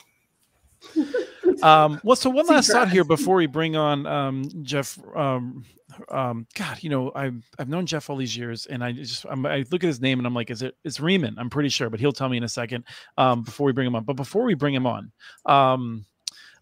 um, 1.62 2.00
well, 2.02 2.16
so 2.16 2.30
one 2.30 2.46
last 2.46 2.70
thought 2.70 2.90
here 2.90 3.04
before 3.04 3.37
we 3.37 3.46
bring 3.46 3.76
on 3.76 4.06
um, 4.06 4.48
Jeff. 4.62 4.98
Um, 5.14 5.64
um, 6.11 6.46
God, 6.54 6.78
you 6.82 6.90
know, 6.90 7.11
I've 7.14 7.42
I've 7.58 7.68
known 7.68 7.87
Jeff 7.87 8.11
all 8.11 8.16
these 8.16 8.37
years, 8.37 8.66
and 8.66 8.84
I 8.84 8.92
just 8.92 9.24
I'm, 9.28 9.44
i 9.46 9.64
look 9.70 9.82
at 9.82 9.88
his 9.88 10.00
name 10.00 10.18
and 10.18 10.26
I'm 10.26 10.34
like, 10.34 10.50
is 10.50 10.62
it 10.62 10.76
it's 10.84 11.00
Riemann? 11.00 11.37
I'm 11.38 11.50
pretty 11.50 11.70
sure, 11.70 11.90
but 11.90 12.00
he'll 12.00 12.12
tell 12.12 12.28
me 12.28 12.37
in 12.37 12.44
a 12.44 12.48
second 12.48 12.84
um, 13.16 13.42
before 13.42 13.66
we 13.66 13.72
bring 13.72 13.87
him 13.87 13.96
on. 13.96 14.04
But 14.04 14.16
before 14.16 14.44
we 14.44 14.54
bring 14.54 14.74
him 14.74 14.87
on, 14.87 15.11
um, 15.46 16.04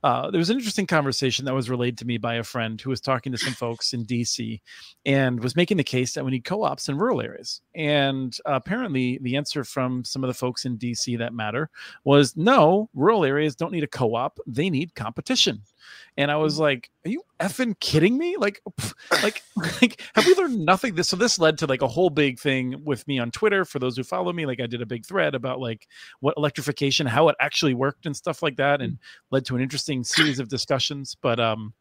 uh, 0.06 0.30
there 0.30 0.38
was 0.38 0.50
an 0.50 0.56
interesting 0.56 0.86
conversation 0.86 1.44
that 1.44 1.52
was 1.52 1.68
relayed 1.68 1.98
to 1.98 2.04
me 2.04 2.16
by 2.16 2.34
a 2.34 2.44
friend 2.44 2.80
who 2.80 2.90
was 2.90 3.00
talking 3.00 3.32
to 3.32 3.38
some 3.38 3.54
folks 3.54 3.92
in 3.92 4.06
DC 4.06 4.60
and 5.04 5.42
was 5.42 5.56
making 5.56 5.78
the 5.78 5.82
case 5.82 6.12
that 6.12 6.24
we 6.24 6.30
need 6.30 6.44
co-ops 6.44 6.88
in 6.88 6.96
rural 6.96 7.20
areas. 7.20 7.60
And 7.74 8.32
uh, 8.46 8.52
apparently, 8.52 9.18
the 9.20 9.34
answer 9.34 9.64
from 9.64 10.04
some 10.04 10.22
of 10.22 10.28
the 10.28 10.34
folks 10.34 10.64
in 10.64 10.78
DC 10.78 11.18
that 11.18 11.34
matter 11.34 11.70
was 12.04 12.36
no, 12.36 12.88
rural 12.94 13.24
areas 13.24 13.56
don't 13.56 13.72
need 13.72 13.82
a 13.82 13.88
co-op; 13.88 14.38
they 14.46 14.70
need 14.70 14.94
competition. 14.94 15.62
And 16.16 16.30
I 16.30 16.36
was 16.36 16.56
mm. 16.56 16.60
like, 16.60 16.90
"Are 17.04 17.10
you 17.10 17.22
effing 17.40 17.78
kidding 17.80 18.16
me? 18.16 18.36
Like, 18.36 18.60
like, 19.22 19.42
like, 19.82 20.02
have 20.14 20.26
we 20.26 20.34
learned 20.34 20.64
nothing?" 20.64 20.94
This 20.94 21.08
so 21.08 21.16
this 21.16 21.38
led 21.38 21.58
to 21.58 21.66
like 21.66 21.82
a 21.82 21.88
whole 21.88 22.10
big 22.10 22.38
thing 22.38 22.82
with 22.84 23.06
me 23.06 23.18
on 23.18 23.30
Twitter. 23.30 23.64
For 23.64 23.78
those 23.78 23.96
who 23.96 24.04
follow 24.04 24.32
me, 24.32 24.46
like 24.46 24.60
I 24.60 24.66
did 24.66 24.82
a 24.82 24.86
big 24.86 25.06
thread 25.06 25.34
about 25.34 25.60
like 25.60 25.86
what 26.20 26.34
electrification, 26.36 27.06
how 27.06 27.28
it 27.28 27.36
actually 27.40 27.74
worked, 27.74 28.06
and 28.06 28.16
stuff 28.16 28.42
like 28.42 28.56
that, 28.56 28.80
and 28.80 28.94
mm. 28.94 28.98
led 29.30 29.44
to 29.46 29.56
an 29.56 29.62
interesting 29.62 30.04
series 30.04 30.38
of 30.38 30.48
discussions. 30.48 31.16
But 31.20 31.40
um, 31.40 31.74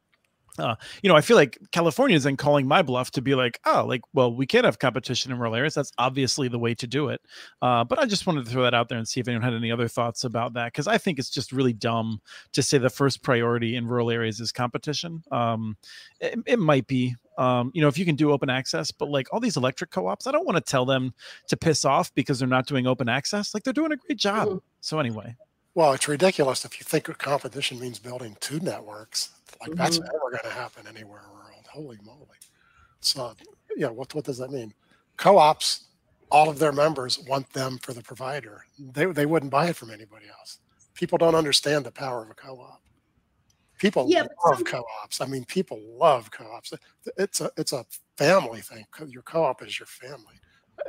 uh, 0.58 0.76
you 1.02 1.10
know, 1.10 1.16
I 1.16 1.22
feel 1.22 1.38
like 1.38 1.58
California 1.72 2.16
is 2.16 2.24
then 2.24 2.38
calling 2.38 2.68
my 2.68 2.82
bluff 2.82 3.12
to 3.12 3.22
be 3.22 3.36
like, 3.36 3.60
oh, 3.66 3.86
like, 3.88 4.02
well, 4.14 4.34
we 4.34 4.46
can't 4.46 4.66
have 4.66 4.80
competition 4.80 5.32
in 5.32 5.38
rural 5.38 5.56
areas. 5.56 5.74
That's 5.74 5.92
obviously 5.98 6.48
the 6.48 6.60
way 6.60 6.74
to 6.76 6.88
do 6.88 7.10
it. 7.10 7.22
Uh, 7.62 7.84
but 7.84 8.00
I 8.00 8.06
just 8.06 8.26
wanted 8.26 8.46
to 8.46 8.52
throw 8.52 8.64
that 8.64 8.74
out 8.74 8.90
there 8.90 8.98
and 8.98 9.08
see 9.08 9.20
if 9.20 9.28
anyone 9.28 9.44
had 9.44 9.54
any 9.54 9.72
other 9.72 9.88
thoughts 9.88 10.24
about 10.24 10.54
that 10.54 10.72
because 10.72 10.88
I 10.88 10.98
think 10.98 11.20
it's 11.20 11.30
just 11.30 11.52
really 11.52 11.74
dumb 11.74 12.22
to 12.54 12.64
say 12.64 12.78
the 12.78 12.90
first 12.90 13.24
priority 13.24 13.76
in 13.76 13.88
rural 13.88 14.12
areas 14.12 14.40
is 14.40 14.52
competition. 14.52 15.24
Um, 15.32 15.78
it, 16.20 16.40
it 16.46 16.60
might 16.60 16.88
be, 16.88 17.16
um, 17.38 17.72
you 17.74 17.82
know, 17.82 17.88
if 17.88 17.98
you 17.98 18.06
can 18.06 18.16
do 18.16 18.32
open 18.32 18.50
access, 18.50 18.92
but 18.92 19.10
like 19.10 19.28
all 19.34 19.40
these 19.40 19.58
electric 19.58 19.92
co-ops, 19.92 20.28
I 20.28 20.32
don't 20.32 20.46
want 20.46 20.58
to 20.58 20.62
tell 20.62 20.86
them 20.86 21.14
to 21.48 21.58
piss 21.58 21.84
off 21.84 22.14
because 22.16 22.40
they're 22.40 22.48
not 22.48 22.66
doing 22.66 22.88
open 22.88 23.10
access. 23.10 23.54
Like 23.54 23.64
they're 23.64 23.74
doing 23.74 23.92
a 23.92 23.98
great 23.98 24.18
job. 24.18 24.48
Mm-hmm. 24.48 24.58
So 24.82 25.00
anyway. 25.00 25.36
Well, 25.74 25.92
it's 25.92 26.08
ridiculous 26.08 26.64
if 26.64 26.80
you 26.80 26.86
think 26.86 27.06
competition 27.18 27.80
means 27.80 28.00
building 28.00 28.38
two 28.40 28.62
networks. 28.62 29.35
Like 29.62 29.72
mm-hmm. 29.72 29.78
that's 29.78 30.00
never 30.00 30.30
going 30.32 30.44
to 30.44 30.50
happen 30.50 30.86
anywhere 30.88 31.20
in 31.20 31.26
the 31.28 31.34
world. 31.34 31.66
Holy 31.72 31.98
moly! 32.04 32.38
So, 33.00 33.34
yeah, 33.76 33.90
what 33.90 34.14
what 34.16 34.24
does 34.24 34.38
that 34.38 34.52
mean? 34.52 34.74
Co-ops, 35.18 35.86
all 36.32 36.50
of 36.50 36.60
their 36.60 36.72
members 36.72 37.20
want 37.28 37.52
them 37.54 37.78
for 37.80 37.94
the 37.94 38.02
provider. 38.02 38.66
They 38.80 39.06
they 39.06 39.26
wouldn't 39.26 39.52
buy 39.52 39.68
it 39.68 39.76
from 39.76 39.92
anybody 39.92 40.28
else. 40.28 40.60
People 40.94 41.18
don't 41.18 41.36
understand 41.36 41.86
the 41.86 41.92
power 41.92 42.24
of 42.24 42.30
a 42.30 42.34
co-op. 42.34 42.82
People 43.78 44.06
yeah, 44.08 44.26
love 44.46 44.58
some... 44.58 44.64
co-ops. 44.64 45.20
I 45.20 45.26
mean, 45.26 45.44
people 45.46 45.80
love 45.98 46.32
co-ops. 46.32 46.74
It's 47.18 47.42
a 47.42 47.52
it's 47.58 47.74
a 47.74 47.86
family 48.18 48.62
thing. 48.62 48.86
Your 49.08 49.24
co-op 49.24 49.62
is 49.64 49.78
your 49.78 49.88
family. 49.88 50.40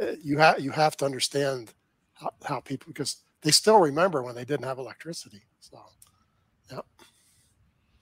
Uh, 0.00 0.12
you 0.22 0.38
have 0.38 0.60
you 0.60 0.70
have 0.70 0.96
to 0.98 1.04
understand 1.04 1.74
how, 2.14 2.30
how 2.44 2.60
people 2.60 2.86
because 2.88 3.16
they 3.42 3.50
still 3.50 3.78
remember 3.78 4.22
when 4.22 4.34
they 4.34 4.44
didn't 4.44 4.64
have 4.64 4.78
electricity. 4.78 5.42
So, 5.60 5.78
yeah. 6.70 6.80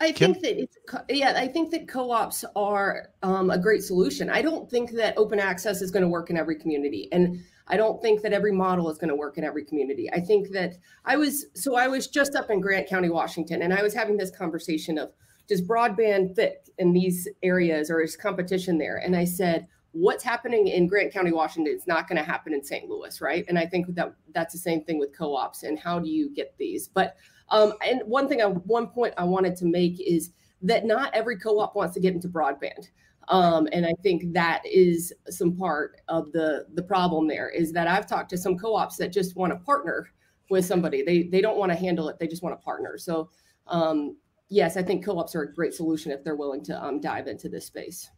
I 0.01 0.13
think 0.13 0.41
that 0.41 0.61
it's 0.61 0.77
yeah. 1.09 1.35
I 1.37 1.47
think 1.47 1.71
that 1.71 1.89
co-ops 1.89 2.45
are 2.57 3.11
um, 3.23 3.51
a 3.51 3.59
great 3.59 3.83
solution. 3.83 4.29
I 4.29 4.43
don't 4.43 4.69
think 4.71 4.91
that 4.93 5.17
open 5.17 5.39
access 5.39 5.81
is 5.83 5.91
going 5.91 6.03
to 6.03 6.09
work 6.09 6.31
in 6.31 6.37
every 6.37 6.57
community, 6.57 7.09
and 7.13 7.41
I 7.69 7.77
don't 7.77 8.03
think 8.03 8.23
that 8.23 8.33
every 8.33 8.53
model 8.53 8.91
is 8.91 8.99
going 8.99 9.09
to 9.09 9.17
work 9.17 9.39
in 9.39 9.45
every 9.45 9.65
community. 9.65 10.13
I 10.13 10.21
think 10.21 10.51
that 10.51 10.77
I 11.05 11.17
was 11.17 11.47
so 11.55 11.77
I 11.77 11.89
was 11.89 12.09
just 12.09 12.35
up 12.35 12.51
in 12.51 12.61
Grant 12.61 12.89
County, 12.89 13.09
Washington, 13.09 13.63
and 13.63 13.73
I 13.73 13.83
was 13.83 13.95
having 13.95 14.17
this 14.17 14.31
conversation 14.31 14.99
of 14.99 15.13
does 15.47 15.63
broadband 15.63 16.35
fit 16.35 16.69
in 16.79 16.93
these 16.93 17.29
areas 17.43 17.91
or 17.91 18.01
is 18.01 18.17
competition 18.17 18.79
there? 18.79 18.97
And 18.97 19.15
I 19.15 19.25
said 19.25 19.69
what's 19.93 20.25
happening 20.25 20.67
in 20.67 20.89
Grant 20.89 21.13
County, 21.13 21.33
Washington 21.33 21.73
is 21.73 21.87
not 21.87 22.09
going 22.09 22.19
to 22.19 22.25
happen 22.25 22.53
in 22.53 22.65
St. 22.65 22.89
Louis, 22.89 23.21
right? 23.21 23.45
And 23.49 23.59
I 23.59 23.67
think 23.67 23.95
that 23.95 24.13
that's 24.35 24.53
the 24.53 24.59
same 24.59 24.83
thing 24.83 24.99
with 24.99 25.17
co-ops 25.17 25.63
and 25.63 25.79
how 25.79 26.01
do 26.01 26.09
you 26.09 26.35
get 26.35 26.55
these? 26.59 26.89
But 26.89 27.17
um, 27.49 27.75
and 27.87 28.03
one 28.07 28.29
thing, 28.29 28.41
I, 28.41 28.47
one 28.47 28.87
point 28.89 29.15
I 29.17 29.25
wanted 29.25 29.57
to 29.57 29.67
make 29.67 30.01
is 30.01 30.31
that 30.63 30.85
not 30.87 31.15
every 31.15 31.39
co-op 31.39 31.77
wants 31.77 31.95
to 31.95 32.01
get 32.01 32.15
into 32.15 32.29
broadband. 32.29 32.89
Um, 33.29 33.69
and 33.73 33.87
I 33.87 33.95
think 34.03 34.33
that 34.35 34.63
is 34.67 35.13
some 35.31 35.57
part 35.57 36.01
of 36.09 36.31
the 36.33 36.67
the 36.75 36.83
problem 36.83 37.27
there 37.27 37.49
is 37.49 37.73
that 37.73 37.89
I've 37.89 38.07
talked 38.07 38.31
to 38.31 38.39
some 38.39 38.59
co-ops 38.59 38.97
that 38.99 39.13
just 39.13 39.35
want 39.35 39.53
to 39.53 39.59
partner 39.59 40.09
with 40.51 40.65
somebody. 40.65 41.03
They 41.03 41.25
they 41.25 41.41
don't 41.41 41.57
want 41.57 41.73
to 41.73 41.77
handle 41.77 42.09
it. 42.09 42.19
They 42.19 42.27
just 42.27 42.43
want 42.43 42.59
to 42.59 42.63
partner. 42.63 42.99
So 42.99 43.31
um, 43.67 44.17
yes, 44.51 44.77
I 44.77 44.83
think 44.83 45.05
co-ops 45.05 45.35
are 45.35 45.43
a 45.43 45.55
great 45.55 45.73
solution 45.73 46.13
if 46.13 46.23
they're 46.23 46.37
willing 46.37 46.63
to 46.65 46.85
um, 46.85 47.01
dive 47.01 47.27
into 47.27 47.49
this 47.49 47.67
space. 47.67 48.11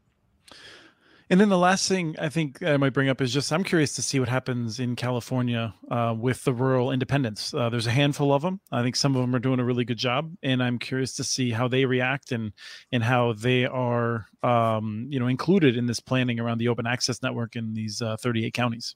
And 1.28 1.40
then 1.40 1.48
the 1.48 1.58
last 1.58 1.88
thing 1.88 2.14
I 2.20 2.28
think 2.28 2.62
I 2.62 2.76
might 2.76 2.92
bring 2.92 3.08
up 3.08 3.20
is 3.20 3.32
just 3.32 3.52
I'm 3.52 3.64
curious 3.64 3.96
to 3.96 4.02
see 4.02 4.20
what 4.20 4.28
happens 4.28 4.78
in 4.78 4.94
California 4.94 5.74
uh, 5.90 6.14
with 6.16 6.44
the 6.44 6.54
rural 6.54 6.92
independents. 6.92 7.52
Uh, 7.52 7.68
there's 7.68 7.88
a 7.88 7.90
handful 7.90 8.32
of 8.32 8.42
them. 8.42 8.60
I 8.70 8.82
think 8.82 8.94
some 8.94 9.16
of 9.16 9.22
them 9.22 9.34
are 9.34 9.40
doing 9.40 9.58
a 9.58 9.64
really 9.64 9.84
good 9.84 9.98
job, 9.98 10.32
and 10.44 10.62
I'm 10.62 10.78
curious 10.78 11.16
to 11.16 11.24
see 11.24 11.50
how 11.50 11.66
they 11.66 11.84
react 11.84 12.30
and 12.30 12.52
and 12.92 13.02
how 13.02 13.32
they 13.32 13.66
are 13.66 14.26
um, 14.44 15.08
you 15.10 15.18
know 15.18 15.26
included 15.26 15.76
in 15.76 15.86
this 15.86 15.98
planning 15.98 16.38
around 16.38 16.58
the 16.58 16.68
open 16.68 16.86
access 16.86 17.20
network 17.22 17.56
in 17.56 17.74
these 17.74 18.00
uh, 18.00 18.16
38 18.18 18.54
counties. 18.54 18.94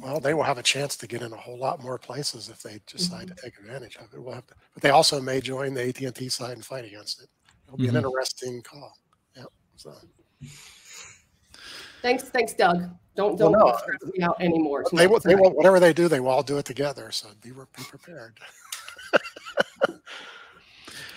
Well, 0.00 0.20
they 0.20 0.32
will 0.32 0.44
have 0.44 0.58
a 0.58 0.62
chance 0.62 0.96
to 0.96 1.06
get 1.06 1.20
in 1.20 1.32
a 1.32 1.36
whole 1.36 1.58
lot 1.58 1.82
more 1.82 1.98
places 1.98 2.48
if 2.48 2.62
they 2.62 2.80
decide 2.86 3.26
mm-hmm. 3.26 3.34
to 3.34 3.42
take 3.42 3.58
advantage 3.58 3.96
of 3.96 4.14
it. 4.14 4.22
We'll 4.22 4.34
have 4.34 4.46
to, 4.46 4.54
but 4.72 4.82
they 4.82 4.90
also 4.90 5.20
may 5.20 5.42
join 5.42 5.74
the 5.74 5.88
AT&T 5.88 6.30
side 6.30 6.52
and 6.52 6.64
fight 6.64 6.86
against 6.86 7.20
it. 7.22 7.28
It'll 7.66 7.76
be 7.76 7.88
mm-hmm. 7.88 7.96
an 7.96 8.04
interesting 8.04 8.62
call. 8.62 8.94
Yeah. 9.36 9.44
So. 9.76 9.92
Thanks, 12.02 12.24
thanks, 12.24 12.54
Doug. 12.54 12.90
Don't 13.16 13.36
don't 13.36 13.52
well, 13.52 13.68
no, 13.68 13.76
stress 13.76 14.02
me 14.12 14.22
out 14.22 14.40
anymore. 14.40 14.84
They 14.92 15.08
will. 15.08 15.18
They 15.18 15.34
will. 15.34 15.50
Whatever 15.50 15.80
they 15.80 15.92
do, 15.92 16.06
they 16.06 16.20
will 16.20 16.30
all 16.30 16.44
do 16.44 16.58
it 16.58 16.64
together. 16.64 17.10
So 17.10 17.28
be, 17.42 17.50
be 17.50 17.82
prepared. 17.88 18.38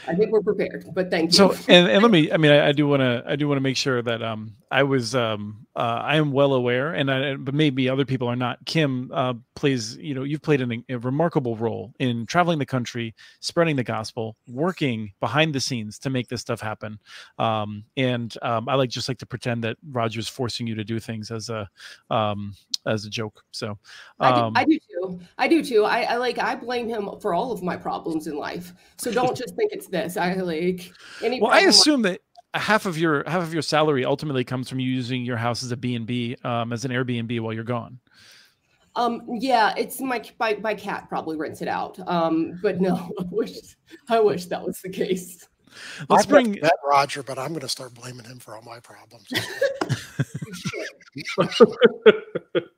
I 0.07 0.15
think 0.15 0.31
we're 0.31 0.41
prepared, 0.41 0.85
but 0.93 1.11
thank 1.11 1.31
you. 1.31 1.37
So, 1.37 1.51
and, 1.67 1.87
and 1.87 2.01
let 2.01 2.11
me, 2.11 2.31
I 2.31 2.37
mean, 2.37 2.51
I, 2.51 2.69
I 2.69 2.71
do 2.71 2.87
want 2.87 3.01
to, 3.01 3.23
I 3.25 3.35
do 3.35 3.47
want 3.47 3.57
to 3.57 3.61
make 3.61 3.77
sure 3.77 4.01
that 4.01 4.23
um, 4.23 4.55
I 4.71 4.83
was, 4.83 5.13
um, 5.13 5.67
uh, 5.75 6.01
I 6.03 6.17
am 6.17 6.31
well 6.31 6.53
aware, 6.53 6.93
and 6.93 7.09
I, 7.09 7.35
but 7.35 7.53
maybe 7.53 7.87
other 7.87 8.03
people 8.03 8.27
are 8.27 8.35
not. 8.35 8.59
Kim 8.65 9.09
uh, 9.13 9.33
plays, 9.55 9.95
you 9.97 10.13
know, 10.13 10.23
you've 10.23 10.41
played 10.41 10.59
an, 10.61 10.83
a 10.89 10.97
remarkable 10.97 11.55
role 11.55 11.93
in 11.99 12.25
traveling 12.25 12.59
the 12.59 12.65
country, 12.65 13.15
spreading 13.39 13.77
the 13.77 13.83
gospel, 13.83 14.35
working 14.47 15.13
behind 15.21 15.55
the 15.55 15.61
scenes 15.61 15.97
to 15.99 16.09
make 16.09 16.27
this 16.27 16.41
stuff 16.41 16.59
happen. 16.59 16.99
Um, 17.39 17.85
and 17.95 18.35
um, 18.41 18.67
I 18.67 18.75
like 18.75 18.89
just 18.89 19.07
like 19.07 19.17
to 19.19 19.25
pretend 19.25 19.63
that 19.63 19.77
Roger's 19.91 20.27
forcing 20.27 20.67
you 20.67 20.75
to 20.75 20.83
do 20.83 20.99
things 20.99 21.31
as 21.31 21.49
a, 21.49 21.69
um, 22.09 22.53
as 22.85 23.05
a 23.05 23.09
joke. 23.09 23.41
So 23.51 23.77
I, 24.19 24.31
do, 24.31 24.41
um, 24.41 24.53
I 24.57 24.65
do 24.65 24.79
too. 24.79 25.19
I 25.37 25.47
do 25.47 25.63
too. 25.63 25.85
I, 25.85 26.01
I 26.01 26.15
like 26.17 26.37
I 26.37 26.55
blame 26.55 26.89
him 26.89 27.09
for 27.21 27.33
all 27.33 27.51
of 27.51 27.63
my 27.63 27.77
problems 27.77 28.27
in 28.27 28.35
life. 28.35 28.73
So 28.97 29.11
don't 29.11 29.37
just 29.37 29.55
think 29.55 29.71
it's 29.71 29.87
this. 29.87 30.17
I 30.17 30.33
like 30.33 30.91
any. 31.23 31.39
Well, 31.39 31.51
I 31.51 31.61
assume 31.61 32.01
that 32.03 32.19
half 32.53 32.85
of 32.85 32.97
your 32.97 33.23
half 33.27 33.43
of 33.43 33.53
your 33.53 33.61
salary 33.61 34.05
ultimately 34.05 34.43
comes 34.43 34.69
from 34.69 34.79
using 34.79 35.23
your 35.23 35.37
house 35.37 35.63
as 35.63 35.71
a 35.71 35.77
B 35.77 35.95
and 35.95 36.05
B, 36.05 36.35
um, 36.43 36.73
as 36.73 36.85
an 36.85 36.91
Airbnb 36.91 37.39
while 37.39 37.53
you're 37.53 37.63
gone. 37.63 37.99
Um, 38.95 39.25
yeah, 39.39 39.73
it's 39.77 40.01
my, 40.01 40.21
my 40.39 40.57
my 40.61 40.75
cat 40.75 41.07
probably 41.07 41.37
rents 41.37 41.61
it 41.61 41.67
out. 41.67 41.97
Um, 42.07 42.59
but 42.61 42.81
no, 42.81 42.95
I 43.19 43.23
wish 43.29 43.57
I 44.09 44.19
wish 44.19 44.45
that 44.45 44.65
was 44.65 44.81
the 44.81 44.89
case. 44.89 45.47
Let's 46.09 46.25
bring 46.25 46.53
that 46.61 46.75
Roger, 46.85 47.23
but 47.23 47.39
I'm 47.39 47.49
going 47.49 47.61
to 47.61 47.69
start 47.69 47.93
blaming 47.93 48.25
him 48.25 48.39
for 48.39 48.57
all 48.57 48.61
my 48.61 48.81
problems. 48.81 49.25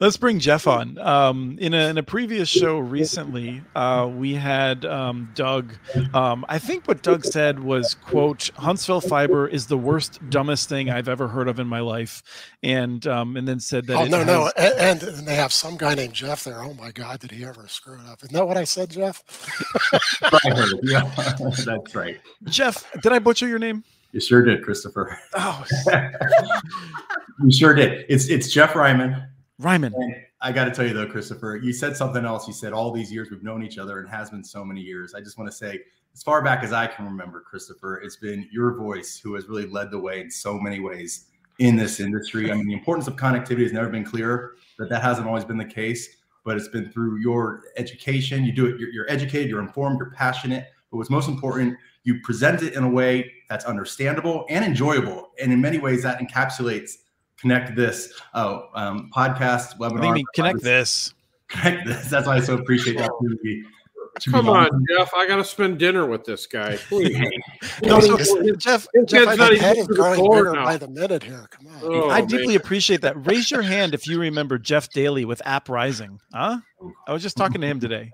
Let's 0.00 0.16
bring 0.16 0.38
Jeff 0.38 0.66
on. 0.66 0.98
Um, 0.98 1.56
in, 1.60 1.74
a, 1.74 1.88
in 1.88 1.98
a 1.98 2.02
previous 2.02 2.48
show 2.48 2.78
recently, 2.78 3.62
uh, 3.74 4.10
we 4.12 4.34
had 4.34 4.84
um, 4.84 5.30
Doug. 5.34 5.74
Um, 6.14 6.44
I 6.48 6.58
think 6.58 6.86
what 6.86 7.02
Doug 7.02 7.24
said 7.24 7.60
was, 7.60 7.94
"quote 7.94 8.50
Huntsville 8.56 9.00
Fiber 9.00 9.46
is 9.46 9.66
the 9.66 9.78
worst, 9.78 10.18
dumbest 10.30 10.68
thing 10.68 10.90
I've 10.90 11.08
ever 11.08 11.28
heard 11.28 11.48
of 11.48 11.60
in 11.60 11.66
my 11.66 11.80
life," 11.80 12.22
and 12.62 13.06
um, 13.06 13.36
and 13.36 13.46
then 13.46 13.60
said 13.60 13.86
that. 13.86 13.96
Oh 13.96 14.04
no, 14.06 14.18
has- 14.18 14.26
no, 14.26 14.52
and, 14.56 15.02
and, 15.02 15.26
they 15.26 15.34
have 15.34 15.52
some 15.52 15.76
guy 15.76 15.94
named 15.94 16.14
Jeff 16.14 16.44
there. 16.44 16.62
Oh 16.62 16.74
my 16.74 16.90
God, 16.90 17.20
did 17.20 17.30
he 17.30 17.44
ever 17.44 17.68
screw 17.68 17.94
it 17.94 18.06
up? 18.06 18.22
Isn't 18.22 18.34
that 18.34 18.46
what 18.46 18.56
I 18.56 18.64
said, 18.64 18.90
Jeff? 18.90 19.22
I 20.22 20.50
heard. 20.50 20.80
Yeah, 20.82 21.10
that's 21.64 21.94
right. 21.94 22.20
Jeff, 22.44 22.90
did 23.02 23.12
I 23.12 23.18
butcher 23.18 23.46
your 23.46 23.58
name? 23.58 23.84
You 24.12 24.20
sure 24.20 24.42
did, 24.44 24.62
Christopher. 24.62 25.18
Oh, 25.34 25.64
you 27.42 27.50
sure 27.50 27.74
did. 27.74 28.04
It's 28.08 28.28
it's 28.28 28.52
Jeff 28.52 28.76
Ryman. 28.76 29.26
Ryman. 29.64 29.94
I 30.40 30.52
got 30.52 30.64
to 30.64 30.70
tell 30.70 30.86
you 30.86 30.92
though, 30.92 31.06
Christopher, 31.06 31.56
you 31.62 31.72
said 31.72 31.96
something 31.96 32.24
else. 32.24 32.46
You 32.46 32.52
said 32.52 32.72
all 32.72 32.90
these 32.90 33.12
years 33.12 33.30
we've 33.30 33.42
known 33.42 33.62
each 33.62 33.78
other 33.78 34.00
and 34.00 34.08
has 34.08 34.30
been 34.30 34.44
so 34.44 34.64
many 34.64 34.80
years. 34.80 35.14
I 35.14 35.20
just 35.20 35.38
want 35.38 35.50
to 35.50 35.56
say, 35.56 35.80
as 36.14 36.22
far 36.22 36.42
back 36.42 36.62
as 36.62 36.72
I 36.72 36.86
can 36.86 37.06
remember, 37.06 37.40
Christopher, 37.40 38.00
it's 38.00 38.16
been 38.16 38.48
your 38.52 38.74
voice 38.74 39.18
who 39.18 39.34
has 39.34 39.48
really 39.48 39.66
led 39.66 39.90
the 39.90 39.98
way 39.98 40.20
in 40.20 40.30
so 40.30 40.58
many 40.58 40.80
ways 40.80 41.26
in 41.58 41.76
this 41.76 42.00
industry. 42.00 42.50
I 42.50 42.54
mean, 42.54 42.66
the 42.66 42.74
importance 42.74 43.06
of 43.06 43.16
connectivity 43.16 43.62
has 43.62 43.72
never 43.72 43.88
been 43.88 44.04
clearer, 44.04 44.56
but 44.78 44.88
that 44.90 45.02
hasn't 45.02 45.26
always 45.26 45.44
been 45.44 45.58
the 45.58 45.64
case. 45.64 46.16
But 46.44 46.56
it's 46.56 46.68
been 46.68 46.90
through 46.90 47.20
your 47.20 47.62
education. 47.76 48.44
You 48.44 48.52
do 48.52 48.66
it, 48.66 48.80
you're, 48.80 48.90
you're 48.90 49.10
educated, 49.10 49.48
you're 49.48 49.62
informed, 49.62 49.98
you're 49.98 50.10
passionate. 50.10 50.66
But 50.90 50.96
what's 50.96 51.08
most 51.08 51.28
important, 51.28 51.76
you 52.02 52.20
present 52.22 52.62
it 52.62 52.74
in 52.74 52.82
a 52.82 52.88
way 52.88 53.32
that's 53.48 53.64
understandable 53.64 54.44
and 54.50 54.64
enjoyable. 54.64 55.30
And 55.40 55.52
in 55.52 55.60
many 55.60 55.78
ways, 55.78 56.02
that 56.02 56.18
encapsulates 56.18 56.92
connect 57.42 57.74
this 57.76 58.14
oh, 58.34 58.68
um, 58.74 59.10
podcast 59.14 59.76
webinar. 59.76 60.10
I 60.10 60.14
mean, 60.14 60.24
connect 60.34 60.62
this. 60.62 61.12
Connect 61.48 61.86
this. 61.86 62.08
That's 62.08 62.26
why 62.26 62.36
I 62.36 62.40
so 62.40 62.54
appreciate 62.54 62.96
the 62.96 63.04
opportunity. 63.04 63.64
Come 64.30 64.48
on, 64.48 64.68
Jeff. 64.90 65.10
I 65.14 65.26
got 65.26 65.36
to 65.36 65.44
spend 65.44 65.78
dinner 65.78 66.06
with 66.06 66.24
this 66.24 66.46
guy. 66.46 66.76
Please. 66.76 67.18
no, 67.82 67.98
so, 67.98 68.16
Jeff, 68.56 68.86
Jeff 69.06 69.38
my 69.38 69.54
head 69.54 69.78
is 69.78 69.86
growing 69.86 70.52
by 70.54 70.76
the 70.76 70.88
minute 70.88 71.22
here. 71.22 71.46
Come 71.50 71.66
on. 71.66 71.80
Oh, 71.82 72.10
I 72.10 72.20
deeply 72.20 72.48
man. 72.48 72.56
appreciate 72.56 73.00
that. 73.02 73.26
Raise 73.26 73.50
your 73.50 73.62
hand 73.62 73.94
if 73.94 74.06
you 74.06 74.20
remember 74.20 74.58
Jeff 74.58 74.90
Daly 74.90 75.24
with 75.24 75.40
App 75.46 75.70
Rising. 75.70 76.18
Huh? 76.32 76.58
I 77.08 77.12
was 77.12 77.22
just 77.22 77.38
talking 77.38 77.62
to 77.62 77.66
him 77.66 77.80
today 77.80 78.12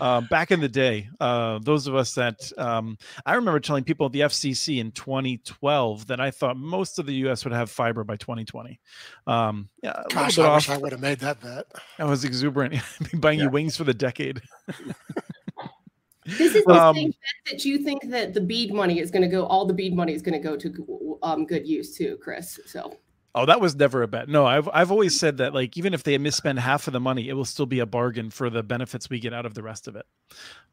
uh, 0.00 0.20
back 0.22 0.50
in 0.50 0.60
the 0.60 0.68
day, 0.68 1.08
uh, 1.20 1.58
those 1.62 1.86
of 1.86 1.94
us 1.94 2.14
that 2.14 2.50
um, 2.58 2.96
I 3.26 3.34
remember 3.34 3.60
telling 3.60 3.84
people 3.84 4.06
at 4.06 4.12
the 4.12 4.20
FCC 4.20 4.78
in 4.78 4.92
2012 4.92 6.06
that 6.06 6.20
I 6.20 6.30
thought 6.30 6.56
most 6.56 6.98
of 6.98 7.06
the 7.06 7.14
U.S. 7.14 7.44
would 7.44 7.52
have 7.52 7.70
fiber 7.70 8.04
by 8.04 8.16
2020. 8.16 8.80
Um, 9.26 9.68
yeah, 9.82 10.02
Gosh, 10.10 10.38
I 10.38 10.44
off. 10.44 10.56
wish 10.56 10.70
I 10.70 10.78
would 10.78 10.92
have 10.92 11.00
made 11.00 11.18
that 11.20 11.40
bet. 11.40 11.66
I 11.98 12.04
was 12.04 12.24
exuberant, 12.24 12.74
buying 13.14 13.38
yeah. 13.38 13.46
you 13.46 13.50
wings 13.50 13.76
for 13.76 13.84
the 13.84 13.94
decade. 13.94 14.40
this 16.24 16.54
is 16.54 16.64
the 16.66 16.72
um, 16.72 16.94
same 16.94 17.10
bet 17.10 17.52
that 17.52 17.64
you 17.64 17.78
think 17.78 18.08
that 18.08 18.34
the 18.34 18.40
BEAD 18.40 18.72
money 18.72 19.00
is 19.00 19.10
going 19.10 19.22
to 19.22 19.28
go. 19.28 19.44
All 19.44 19.66
the 19.66 19.74
BEAD 19.74 19.94
money 19.94 20.14
is 20.14 20.22
going 20.22 20.40
to 20.40 20.48
go 20.48 20.56
to 20.56 21.18
um, 21.22 21.44
good 21.44 21.66
use 21.66 21.96
too, 21.96 22.18
Chris. 22.22 22.58
So 22.66 22.96
Oh, 23.34 23.46
that 23.46 23.60
was 23.60 23.76
never 23.76 24.02
a 24.02 24.08
bet. 24.08 24.28
No, 24.28 24.46
I've 24.46 24.68
I've 24.72 24.90
always 24.90 25.18
said 25.18 25.36
that 25.36 25.52
like 25.52 25.76
even 25.76 25.92
if 25.92 26.02
they 26.02 26.16
misspend 26.18 26.58
half 26.58 26.86
of 26.86 26.92
the 26.92 27.00
money, 27.00 27.28
it 27.28 27.34
will 27.34 27.44
still 27.44 27.66
be 27.66 27.78
a 27.80 27.86
bargain 27.86 28.30
for 28.30 28.48
the 28.48 28.62
benefits 28.62 29.10
we 29.10 29.20
get 29.20 29.34
out 29.34 29.44
of 29.44 29.54
the 29.54 29.62
rest 29.62 29.86
of 29.86 29.96
it. 29.96 30.06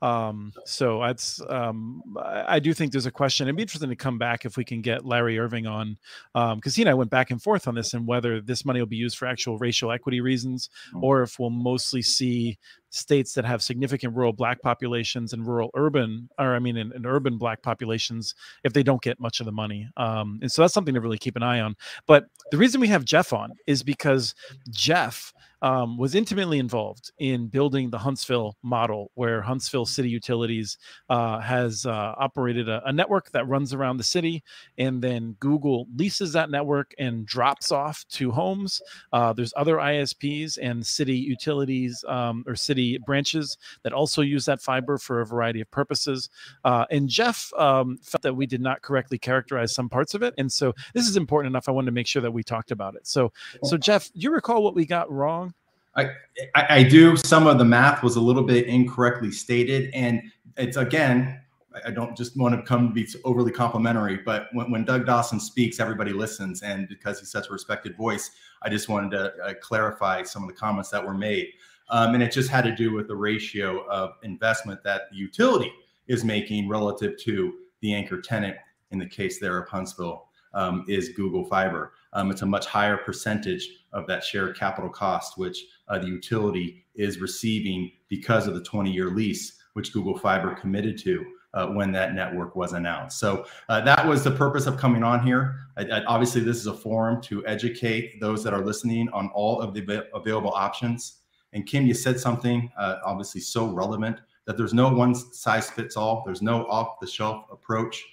Um, 0.02 0.54
so 0.66 1.02
that's 1.02 1.42
um, 1.50 2.02
I, 2.18 2.60
do 2.60 2.74
think 2.74 2.92
there's 2.92 3.06
a 3.06 3.12
question. 3.12 3.48
It'd 3.48 3.58
be 3.58 3.62
interesting 3.62 3.90
to 3.90 3.96
come 3.96 4.18
back 4.18 4.46
if 4.46 4.56
we 4.56 4.64
can 4.64 4.82
get 4.82 5.06
Larry 5.06 5.38
Irving 5.38 5.68
on 5.68 5.98
because 6.34 6.54
um, 6.54 6.62
he 6.76 6.82
and 6.82 6.90
I 6.90 6.94
went 6.94 7.10
back 7.10 7.30
and 7.30 7.42
forth 7.42 7.68
on 7.68 7.76
this 7.76 7.94
and 7.94 8.08
whether 8.08 8.42
this 8.42 8.66
money 8.66 8.80
will 8.80 8.88
be 8.88 8.96
used 8.96 9.18
for 9.18 9.28
actual 9.28 9.58
racial 9.58 9.92
equity 9.92 10.22
reasons 10.22 10.70
mm. 10.94 11.04
or 11.04 11.24
if 11.24 11.38
we'll 11.40 11.50
mostly 11.50 12.02
see 12.02 12.58
states 12.96 13.34
that 13.34 13.46
have 13.46 13.62
significant 13.62 14.16
rural 14.16 14.34
black 14.34 14.62
populations 14.62 15.34
and 15.34 15.46
rural 15.46 15.70
urban, 15.76 16.30
or 16.40 16.56
I 16.56 16.60
mean, 16.60 16.78
in, 16.78 16.92
in 16.94 17.06
urban 17.06 17.38
black 17.38 17.62
populations, 17.62 18.36
if 18.64 18.74
they 18.74 18.84
don't 18.84 19.02
get 19.02 19.20
much 19.20 19.40
of 19.40 19.46
the 19.46 19.52
money. 19.52 19.90
Um, 19.98 20.40
and 20.42 20.52
so 20.52 20.62
that's 20.62 20.74
something 20.74 20.94
to 20.94 21.02
really 21.02 21.18
keep 21.18 21.36
an 21.36 21.44
eye 21.44 21.60
on. 21.60 21.76
But 22.08 22.26
the 22.52 22.58
reason 22.58 22.82
we 22.82 22.88
have 22.88 23.06
Jeff 23.06 23.34
on 23.34 23.54
is 23.68 23.84
because 23.84 24.34
Jeff 24.70 25.34
um, 25.66 25.98
was 25.98 26.14
intimately 26.14 26.60
involved 26.60 27.12
in 27.18 27.48
building 27.48 27.90
the 27.90 27.98
Huntsville 27.98 28.56
model, 28.62 29.10
where 29.16 29.42
Huntsville 29.42 29.88
City 29.88 30.08
Utilities 30.10 30.78
uh, 31.10 31.40
has 31.40 31.88
uh, 31.88 32.14
operated 32.18 32.70
a, 32.70 32.84
a, 32.86 32.94
network 32.94 33.32
that 33.32 33.48
runs 33.48 33.74
around 33.74 33.98
the 33.98 34.04
city, 34.04 34.44
and 34.78 35.02
then 35.02 35.36
Google 35.40 35.88
leases 35.96 36.34
that 36.34 36.52
network 36.52 36.94
and 37.00 37.26
drops 37.26 37.72
off 37.72 38.06
to 38.10 38.30
homes. 38.30 38.80
Uh, 39.12 39.34
there's 39.34 39.56
other 39.58 39.78
ISPs 39.78 40.60
and 40.62 40.86
city 40.86 41.18
utilities 41.18 42.06
um, 42.08 42.44
or 42.46 42.56
city 42.56 43.00
branches 43.04 43.58
that 43.82 43.92
also 43.92 44.22
use 44.22 44.46
that 44.46 44.62
fiber 44.62 45.00
for 45.00 45.22
a 45.22 45.26
variety 45.26 45.62
of 45.62 45.72
purposes. 45.72 46.30
Uh, 46.64 46.86
and 46.92 47.10
Jeff 47.10 47.52
um, 47.58 47.98
felt 48.04 48.22
that 48.22 48.36
we 48.36 48.46
did 48.46 48.62
not 48.62 48.84
correctly 48.84 49.18
characterize 49.18 49.74
some 49.74 49.90
parts 49.90 50.14
of 50.14 50.22
it, 50.22 50.36
and 50.38 50.52
so 50.52 50.76
this 50.94 51.08
is 51.08 51.18
important 51.18 51.52
enough. 51.52 51.68
I 51.68 51.72
wanted 51.72 51.88
to 51.88 51.92
make 51.92 52.06
sure 52.06 52.22
that 52.22 52.32
we 52.32 52.44
talked 52.44 52.70
about 52.70 52.94
it. 52.94 53.08
So, 53.08 53.34
so 53.64 53.78
Jeff, 53.78 54.14
do 54.14 54.20
you 54.20 54.32
recall 54.32 54.62
what 54.62 54.76
we 54.76 54.86
got 54.86 55.12
wrong? 55.12 55.55
I, 55.98 56.10
I, 56.54 56.84
do. 56.84 57.16
Some 57.16 57.48
of 57.48 57.58
the 57.58 57.64
math 57.64 58.04
was 58.04 58.18
a 58.18 58.22
little 58.22 58.44
bit 58.44 58.68
incorrectly 58.68 59.32
stated, 59.32 59.90
and 59.94 60.22
it's 60.58 60.76
again 60.76 61.40
I 61.84 61.92
don't 61.92 62.16
just 62.16 62.38
want 62.38 62.56
to 62.56 62.62
come 62.62 62.88
to 62.88 62.94
be 62.94 63.08
overly 63.24 63.52
complimentary, 63.52 64.18
but 64.18 64.48
when, 64.54 64.72
when 64.72 64.86
Doug 64.86 65.06
Dawson 65.06 65.40
speaks, 65.40 65.80
everybody 65.80 66.14
listens. 66.14 66.62
And 66.62 66.88
because 66.88 67.20
he's 67.20 67.32
such 67.32 67.50
a 67.50 67.52
respected 67.54 67.98
voice, 67.98 68.32
I 68.62 68.70
just 68.70 68.88
wanted 68.88 69.12
to 69.12 69.34
uh, 69.44 69.54
clarify 69.62 70.24
some 70.24 70.44
of 70.44 70.50
the 70.50 70.56
comments 70.56 70.90
that 70.92 71.06
were 71.06 71.14
made. 71.14 71.48
Um, 71.90 72.14
and 72.14 72.24
it 72.24 72.32
just 72.32 72.50
had 72.50 72.64
to 72.64 72.76
do 72.76 72.94
with 72.94 73.08
the 73.08 73.16
ratio 73.16 73.86
of 73.88 74.14
investment 74.24 74.84
that 74.84 75.04
the 75.12 75.18
utility 75.18 75.72
is 76.08 76.24
making 76.24 76.70
relative 76.70 77.18
to 77.22 77.54
the 77.82 77.94
anchor 77.94 78.22
tenant 78.22 78.58
in 78.92 79.00
the 79.00 79.06
case 79.06 79.40
there 79.40 79.58
of 79.58 79.68
Huntsville 79.68 80.30
um, 80.54 80.86
is 80.88 81.10
Google 81.10 81.44
Fiber. 81.46 81.94
Um, 82.14 82.32
it's 82.32 82.42
a 82.42 82.46
much 82.46 82.66
higher 82.66 82.98
percentage 82.98 83.70
of 83.96 84.06
that 84.08 84.24
shared 84.24 84.58
capital 84.58 84.90
cost, 84.90 85.38
which 85.38 85.66
uh, 85.88 85.98
the 85.98 86.08
utility 86.08 86.86
is 86.94 87.20
receiving 87.20 87.92
because 88.10 88.46
of 88.46 88.54
the 88.54 88.64
20 88.64 88.92
year 88.92 89.10
lease, 89.10 89.58
which 89.74 89.92
Google 89.92 90.18
Fiber 90.18 90.54
committed 90.54 90.98
to 91.00 91.26
uh, 91.56 91.68
when 91.68 91.92
that 91.94 92.14
network 92.14 92.56
was 92.56 92.74
announced. 92.74 93.18
So 93.18 93.46
uh, 93.70 93.82
that 93.82 94.06
was 94.06 94.24
the 94.24 94.32
purpose 94.32 94.68
of 94.68 94.78
coming 94.78 95.04
on 95.04 95.26
here. 95.26 95.56
I, 95.78 95.86
I, 95.86 96.04
obviously, 96.04 96.42
this 96.42 96.58
is 96.58 96.68
a 96.68 96.74
forum 96.74 97.22
to 97.24 97.46
educate 97.48 98.20
those 98.20 98.44
that 98.44 98.54
are 98.54 98.64
listening 98.64 99.10
on 99.10 99.30
all 99.34 99.62
of 99.62 99.74
the 99.74 100.06
available 100.14 100.52
options. 100.52 101.22
And 101.54 101.66
Kim, 101.66 101.88
you 101.88 101.94
said 101.94 102.20
something 102.20 102.70
uh, 102.78 102.98
obviously 103.06 103.40
so 103.40 103.68
relevant 103.68 104.20
that 104.46 104.58
there's 104.58 104.74
no 104.74 104.90
one 104.90 105.16
size 105.16 105.70
fits 105.70 105.96
all. 105.96 106.24
There's 106.26 106.42
no 106.42 106.66
off 106.66 107.00
the 107.00 107.08
shelf 107.08 107.46
approach. 107.50 108.04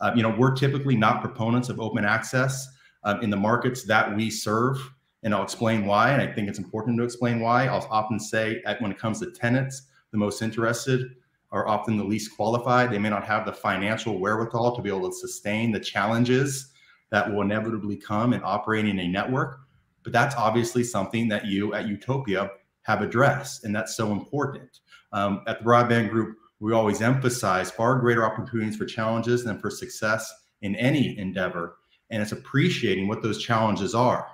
Uh, 0.00 0.12
you 0.14 0.22
know, 0.22 0.34
we're 0.38 0.54
typically 0.54 0.96
not 0.96 1.20
proponents 1.20 1.68
of 1.68 1.80
open 1.80 2.04
access 2.04 2.68
um, 3.04 3.20
in 3.22 3.30
the 3.30 3.36
markets 3.36 3.82
that 3.84 4.14
we 4.16 4.30
serve. 4.30 4.78
And 5.22 5.34
I'll 5.34 5.42
explain 5.42 5.86
why. 5.86 6.10
And 6.10 6.20
I 6.22 6.32
think 6.32 6.48
it's 6.48 6.58
important 6.58 6.98
to 6.98 7.04
explain 7.04 7.40
why. 7.40 7.66
I'll 7.66 7.86
often 7.90 8.18
say 8.18 8.62
when 8.80 8.90
it 8.90 8.98
comes 8.98 9.20
to 9.20 9.30
tenants, 9.30 9.82
the 10.10 10.18
most 10.18 10.42
interested 10.42 11.14
are 11.52 11.68
often 11.68 11.96
the 11.96 12.04
least 12.04 12.34
qualified. 12.34 12.90
They 12.90 12.98
may 12.98 13.10
not 13.10 13.24
have 13.24 13.44
the 13.44 13.52
financial 13.52 14.18
wherewithal 14.18 14.74
to 14.74 14.82
be 14.82 14.88
able 14.88 15.08
to 15.10 15.14
sustain 15.14 15.70
the 15.70 15.80
challenges 15.80 16.72
that 17.10 17.30
will 17.30 17.42
inevitably 17.42 17.96
come 17.96 18.32
in 18.32 18.40
operating 18.42 18.98
a 18.98 19.06
network. 19.06 19.60
But 20.02 20.12
that's 20.12 20.34
obviously 20.34 20.82
something 20.82 21.28
that 21.28 21.44
you 21.44 21.74
at 21.74 21.86
Utopia 21.86 22.50
have 22.82 23.02
addressed, 23.02 23.64
and 23.64 23.76
that's 23.76 23.94
so 23.94 24.10
important. 24.10 24.80
Um, 25.12 25.42
at 25.46 25.58
the 25.58 25.64
Broadband 25.64 26.10
Group, 26.10 26.38
we 26.58 26.72
always 26.72 27.02
emphasize 27.02 27.70
far 27.70 27.98
greater 27.98 28.24
opportunities 28.24 28.76
for 28.76 28.86
challenges 28.86 29.44
than 29.44 29.58
for 29.58 29.70
success 29.70 30.32
in 30.62 30.74
any 30.76 31.16
endeavor. 31.18 31.76
And 32.10 32.22
it's 32.22 32.32
appreciating 32.32 33.08
what 33.08 33.22
those 33.22 33.42
challenges 33.42 33.94
are 33.94 34.26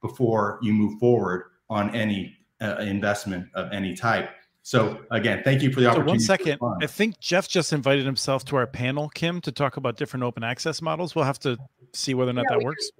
before 0.00 0.58
you 0.62 0.72
move 0.72 0.98
forward 0.98 1.44
on 1.68 1.94
any 1.94 2.36
uh, 2.60 2.76
investment 2.80 3.46
of 3.54 3.72
any 3.72 3.94
type. 3.94 4.30
So 4.62 5.00
again, 5.10 5.42
thank 5.42 5.62
you 5.62 5.72
for 5.72 5.80
the 5.80 5.86
opportunity. 5.86 6.12
One 6.12 6.20
second, 6.20 6.58
I 6.82 6.86
think 6.86 7.18
Jeff 7.18 7.48
just 7.48 7.72
invited 7.72 8.04
himself 8.04 8.44
to 8.46 8.56
our 8.56 8.66
panel, 8.66 9.08
Kim, 9.08 9.40
to 9.42 9.52
talk 9.52 9.78
about 9.78 9.96
different 9.96 10.22
open 10.22 10.44
access 10.44 10.82
models. 10.82 11.14
We'll 11.14 11.24
have 11.24 11.38
to 11.40 11.58
see 11.92 12.14
whether 12.14 12.30
or 12.30 12.34
not 12.34 12.44
yeah, 12.50 12.58
that 12.58 12.64
works. 12.64 12.90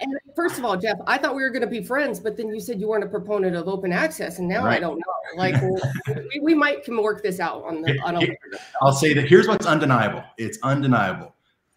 and 0.00 0.14
first 0.34 0.58
of 0.58 0.64
all, 0.64 0.76
Jeff, 0.76 0.96
I 1.06 1.16
thought 1.16 1.36
we 1.36 1.42
were 1.42 1.50
going 1.50 1.62
to 1.62 1.68
be 1.68 1.82
friends, 1.82 2.18
but 2.18 2.36
then 2.36 2.52
you 2.52 2.60
said 2.60 2.80
you 2.80 2.88
weren't 2.88 3.04
a 3.04 3.08
proponent 3.08 3.54
of 3.54 3.68
open 3.68 3.92
access, 3.92 4.38
and 4.38 4.48
now 4.48 4.64
right. 4.64 4.76
I 4.76 4.80
don't 4.80 4.98
know. 4.98 5.36
Like, 5.36 5.54
we, 6.08 6.40
we, 6.40 6.54
might 6.54 6.84
can 6.84 7.00
work 7.00 7.22
this 7.22 7.40
out 7.40 7.64
on 7.64 7.82
the. 7.82 7.98
On 8.00 8.16
a- 8.16 8.36
I'll 8.82 8.92
say 8.92 9.14
that 9.14 9.28
here's 9.28 9.46
what's 9.46 9.66
undeniable. 9.66 10.24
It's 10.38 10.58
undeniable. 10.62 11.34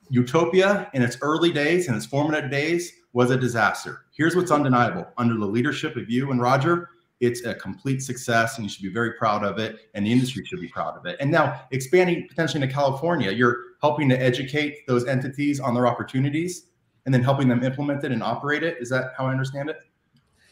Utopia 0.10 0.90
in 0.94 1.04
its 1.04 1.18
early 1.22 1.52
days, 1.52 1.88
in 1.88 1.94
its 1.94 2.06
formative 2.06 2.50
days, 2.50 2.92
was 3.14 3.32
a 3.32 3.38
disaster. 3.38 4.06
Here's 4.12 4.36
what's 4.36 4.52
undeniable. 4.52 5.08
Under 5.18 5.36
the 5.36 5.46
leadership 5.46 5.96
of 5.96 6.10
you 6.10 6.32
and 6.32 6.42
Roger, 6.42 6.90
it's 7.20 7.44
a 7.46 7.54
complete 7.54 8.02
success 8.02 8.58
and 8.58 8.66
you 8.66 8.70
should 8.70 8.84
be 8.84 8.90
very 8.90 9.14
proud 9.14 9.44
of 9.44 9.60
it 9.60 9.90
and 9.94 10.06
the 10.06 10.12
industry 10.12 10.46
should 10.46 10.62
be 10.62 10.68
proud 10.68 10.98
of 10.98 11.06
it 11.06 11.18
and 11.20 11.30
now 11.30 11.62
expanding 11.72 12.28
potentially 12.28 12.62
into 12.62 12.74
california 12.74 13.32
you're 13.32 13.58
helping 13.82 14.08
to 14.08 14.22
educate 14.22 14.86
those 14.88 15.06
entities 15.06 15.60
on 15.60 15.74
their 15.74 15.88
opportunities 15.88 16.68
and 17.06 17.14
then 17.14 17.24
helping 17.24 17.48
them 17.48 17.64
implement 17.64 18.04
it 18.04 18.12
and 18.12 18.24
operate 18.24 18.64
it 18.64 18.78
is 18.80 18.90
that 18.90 19.12
how 19.18 19.26
i 19.26 19.32
understand 19.32 19.70
it 19.70 19.78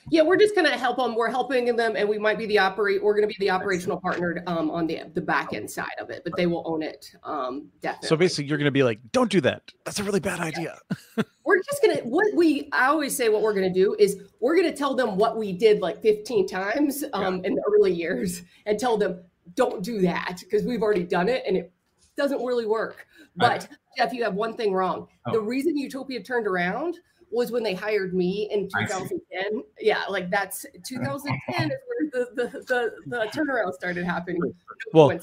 yeah, 0.10 0.22
we're 0.22 0.38
just 0.38 0.55
going 0.55 0.70
to 0.70 0.78
help 0.78 0.97
them. 0.97 1.16
We're 1.16 1.30
helping 1.30 1.76
them, 1.76 1.95
and 1.95 2.08
we 2.08 2.18
might 2.18 2.38
be 2.38 2.45
the 2.45 2.60
operate. 2.60 3.03
We're 3.03 3.14
going 3.14 3.28
to 3.28 3.34
be 3.34 3.36
the 3.39 3.49
operational 3.49 3.99
partner 3.99 4.43
um, 4.47 4.72
on 4.72 4.88
the 4.88 5.03
the 5.14 5.22
back 5.22 5.53
end 5.53 5.70
side 5.70 5.88
of 5.99 6.10
it, 6.10 6.22
but 6.24 6.34
they 6.38 6.45
will 6.45 6.64
own 6.66 6.82
it. 6.82 7.14
Um, 7.24 7.70
definitely. 7.82 8.08
So 8.08 8.16
basically, 8.16 8.45
you're 8.45 8.58
going 8.58 8.66
to 8.66 8.72
be 8.72 8.84
like, 8.84 8.99
"Don't 9.12 9.32
do 9.32 9.41
that. 9.41 9.64
That's 9.86 9.99
a 9.99 10.03
really 10.03 10.20
bad 10.20 10.39
idea." 10.39 10.78
we're 11.43 11.62
just 11.64 11.82
going 11.82 11.97
to 11.97 12.03
what 12.03 12.26
we. 12.36 12.70
I 12.72 12.88
always 12.88 13.16
say 13.16 13.30
what 13.30 13.41
we're 13.41 13.53
going 13.53 13.72
to 13.72 13.80
do 13.80 13.95
is 13.99 14.22
we're 14.39 14.55
going 14.55 14.70
to 14.72 14.78
tell 14.78 14.95
them 14.95 15.18
what 15.18 15.38
we 15.38 15.51
did 15.51 15.82
like 15.82 16.01
15 16.01 16.47
times 16.47 17.03
um, 17.14 17.38
yeah. 17.38 17.47
in 17.47 17.55
the 17.55 17.64
early 17.68 17.91
years, 17.93 18.43
and 18.66 18.80
tell 18.80 18.97
them 18.97 19.22
don't 19.55 19.84
do 19.84 20.01
that 20.01 20.39
because 20.39 20.64
we've 20.64 20.82
already 20.82 21.03
done 21.03 21.30
it 21.30 21.43
and 21.47 21.55
it 21.55 21.72
doesn't 22.18 22.43
really 22.43 22.66
work. 22.66 23.08
But 23.36 23.68
Jeff, 23.97 24.14
you 24.14 24.24
have 24.24 24.34
one 24.34 24.55
thing 24.55 24.74
wrong. 24.74 25.08
Oh. 25.26 25.32
The 25.32 25.41
reason 25.41 25.78
Utopia 25.78 26.22
turned 26.24 26.47
around 26.47 26.97
was 27.32 27.52
when 27.52 27.64
they 27.64 27.74
hired 27.74 28.14
me 28.14 28.50
in 28.52 28.70
2010. 28.70 29.64
Yeah, 29.80 30.04
like 30.10 30.30
that's 30.30 30.66
2010 30.86 31.72
is 31.72 31.78
where 31.88 32.10
the, 32.12 32.44
the, 32.44 32.60
the, 32.62 32.92
the 33.08 33.18
turnaround 33.34 33.74
started 33.74 34.06
happening. 34.06 34.40
No 34.42 34.54
well, 34.94 35.20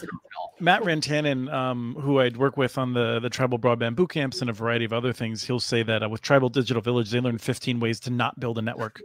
Matt 0.61 0.83
Rantanen, 0.83 1.53
um, 1.53 1.97
who 2.01 2.21
I'd 2.21 2.37
work 2.37 2.57
with 2.57 2.77
on 2.77 2.93
the, 2.93 3.21
the 3.21 3.31
tribal 3.31 3.59
broadband 3.59 3.97
boot 3.97 4.11
camps 4.11 4.41
and 4.41 4.51
a 4.51 4.53
variety 4.53 4.85
of 4.85 4.93
other 4.93 5.13
things, 5.13 5.45
he'll 5.45 5.61
say 5.61 5.83
that 5.83 6.03
uh, 6.03 6.09
with 6.09 6.23
Tribal 6.23 6.49
Digital 6.49 6.83
Village, 6.83 7.11
they 7.11 7.21
learned 7.21 7.41
15 7.41 7.81
ways 7.81 8.01
to 8.01 8.11
not 8.11 8.39
build 8.39 8.59
a 8.59 8.63
network. 8.63 9.01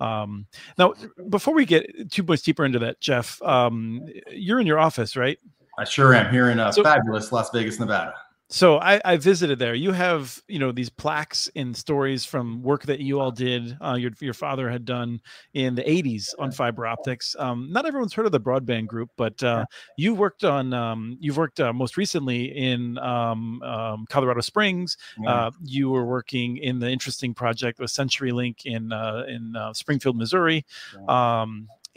Um, 0.00 0.46
now, 0.78 0.94
before 1.28 1.54
we 1.54 1.64
get 1.64 2.10
too 2.10 2.22
much 2.22 2.42
deeper 2.42 2.64
into 2.64 2.78
that, 2.80 3.00
Jeff, 3.00 3.40
um, 3.42 4.06
you're 4.30 4.60
in 4.60 4.66
your 4.66 4.78
office, 4.78 5.16
right? 5.16 5.38
I 5.78 5.84
sure 5.84 6.14
am 6.14 6.32
here 6.32 6.50
in 6.50 6.58
uh, 6.58 6.72
so, 6.72 6.82
fabulous 6.82 7.32
Las 7.32 7.50
Vegas, 7.50 7.78
Nevada. 7.78 8.14
So 8.52 8.78
I, 8.78 9.00
I, 9.04 9.16
visited 9.16 9.60
there. 9.60 9.74
You 9.74 9.92
have, 9.92 10.42
you 10.48 10.58
know, 10.58 10.72
these 10.72 10.90
plaques 10.90 11.48
and 11.54 11.76
stories 11.76 12.24
from 12.24 12.64
work 12.64 12.82
that 12.86 12.98
you 12.98 13.20
all 13.20 13.30
did. 13.30 13.76
Uh, 13.80 13.94
your 13.94 14.10
your 14.20 14.34
father 14.34 14.68
had 14.68 14.84
done 14.84 15.20
in 15.54 15.76
the 15.76 15.82
'80s 15.84 16.34
on 16.36 16.50
fiber 16.50 16.84
optics. 16.84 17.36
Um, 17.38 17.68
not 17.70 17.86
everyone's 17.86 18.12
heard 18.12 18.26
of 18.26 18.32
the 18.32 18.40
broadband 18.40 18.88
group, 18.88 19.10
but 19.16 19.40
uh, 19.44 19.66
you 19.96 20.14
worked 20.14 20.42
on. 20.42 20.74
Um, 20.74 21.16
you've 21.20 21.36
worked 21.36 21.60
uh, 21.60 21.72
most 21.72 21.96
recently 21.96 22.46
in 22.56 22.98
um, 22.98 23.62
um 23.62 24.04
Colorado 24.10 24.40
Springs. 24.40 24.96
Uh, 25.24 25.52
you 25.62 25.88
were 25.88 26.04
working 26.04 26.56
in 26.56 26.80
the 26.80 26.90
interesting 26.90 27.32
project 27.32 27.78
with 27.78 27.90
CenturyLink 27.90 28.66
in 28.66 28.92
uh, 28.92 29.26
in 29.28 29.54
uh, 29.54 29.72
Springfield, 29.74 30.16
Missouri. 30.16 30.66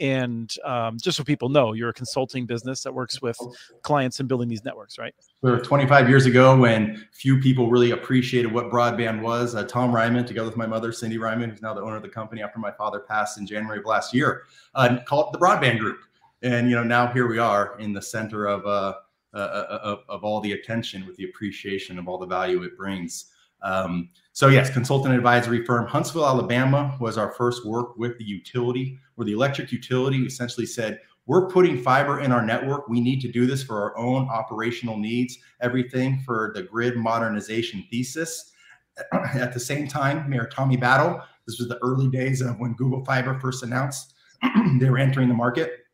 And 0.00 0.52
um, 0.64 0.98
just 0.98 1.16
so 1.16 1.24
people 1.24 1.48
know, 1.48 1.72
you're 1.72 1.90
a 1.90 1.94
consulting 1.94 2.46
business 2.46 2.82
that 2.82 2.92
works 2.92 3.22
with 3.22 3.38
clients 3.82 4.18
and 4.18 4.28
building 4.28 4.48
these 4.48 4.64
networks, 4.64 4.98
right? 4.98 5.14
So 5.40 5.56
25 5.56 6.08
years 6.08 6.26
ago, 6.26 6.56
when 6.56 7.06
few 7.12 7.40
people 7.40 7.70
really 7.70 7.92
appreciated 7.92 8.52
what 8.52 8.70
broadband 8.70 9.22
was, 9.22 9.54
uh, 9.54 9.64
Tom 9.64 9.94
Ryman, 9.94 10.26
together 10.26 10.48
with 10.48 10.56
my 10.56 10.66
mother, 10.66 10.90
Cindy 10.90 11.18
Ryman, 11.18 11.50
who's 11.50 11.62
now 11.62 11.74
the 11.74 11.80
owner 11.80 11.96
of 11.96 12.02
the 12.02 12.08
company 12.08 12.42
after 12.42 12.58
my 12.58 12.72
father 12.72 13.00
passed 13.00 13.38
in 13.38 13.46
January 13.46 13.78
of 13.78 13.84
last 13.84 14.12
year, 14.12 14.42
uh, 14.74 14.98
called 15.06 15.32
the 15.32 15.38
Broadband 15.38 15.78
Group. 15.78 16.00
And 16.42 16.68
you 16.68 16.74
know, 16.74 16.84
now 16.84 17.06
here 17.06 17.28
we 17.28 17.38
are 17.38 17.78
in 17.78 17.92
the 17.92 18.02
center 18.02 18.46
of 18.46 18.66
uh, 18.66 18.94
uh, 19.32 19.36
uh 19.36 19.78
of, 19.82 19.98
of 20.08 20.24
all 20.24 20.40
the 20.40 20.52
attention 20.52 21.06
with 21.06 21.16
the 21.16 21.24
appreciation 21.24 21.98
of 21.98 22.08
all 22.08 22.18
the 22.18 22.26
value 22.26 22.62
it 22.62 22.76
brings. 22.76 23.26
Um, 23.64 24.10
so 24.32 24.48
yes, 24.48 24.70
consultant 24.70 25.14
advisory 25.14 25.64
firm 25.64 25.86
Huntsville, 25.86 26.26
Alabama 26.26 26.96
was 27.00 27.18
our 27.18 27.32
first 27.32 27.66
work 27.66 27.96
with 27.96 28.16
the 28.18 28.24
utility, 28.24 28.98
where 29.16 29.24
the 29.24 29.32
electric 29.32 29.72
utility 29.72 30.24
essentially 30.24 30.66
said, 30.66 31.00
we're 31.26 31.48
putting 31.48 31.82
fiber 31.82 32.20
in 32.20 32.32
our 32.32 32.44
network. 32.44 32.86
We 32.88 33.00
need 33.00 33.20
to 33.22 33.32
do 33.32 33.46
this 33.46 33.62
for 33.62 33.80
our 33.80 33.96
own 33.96 34.28
operational 34.28 34.98
needs, 34.98 35.38
everything 35.62 36.20
for 36.26 36.52
the 36.54 36.62
grid 36.62 36.96
modernization 36.96 37.84
thesis. 37.90 38.52
At 39.12 39.54
the 39.54 39.60
same 39.60 39.88
time, 39.88 40.28
Mayor 40.28 40.48
Tommy 40.52 40.76
Battle, 40.76 41.22
this 41.46 41.58
was 41.58 41.68
the 41.68 41.78
early 41.82 42.08
days 42.08 42.42
of 42.42 42.58
when 42.58 42.74
Google 42.74 43.04
Fiber 43.04 43.38
first 43.40 43.62
announced 43.62 44.14
they 44.78 44.90
were 44.90 44.98
entering 44.98 45.28
the 45.28 45.34
market. 45.34 45.86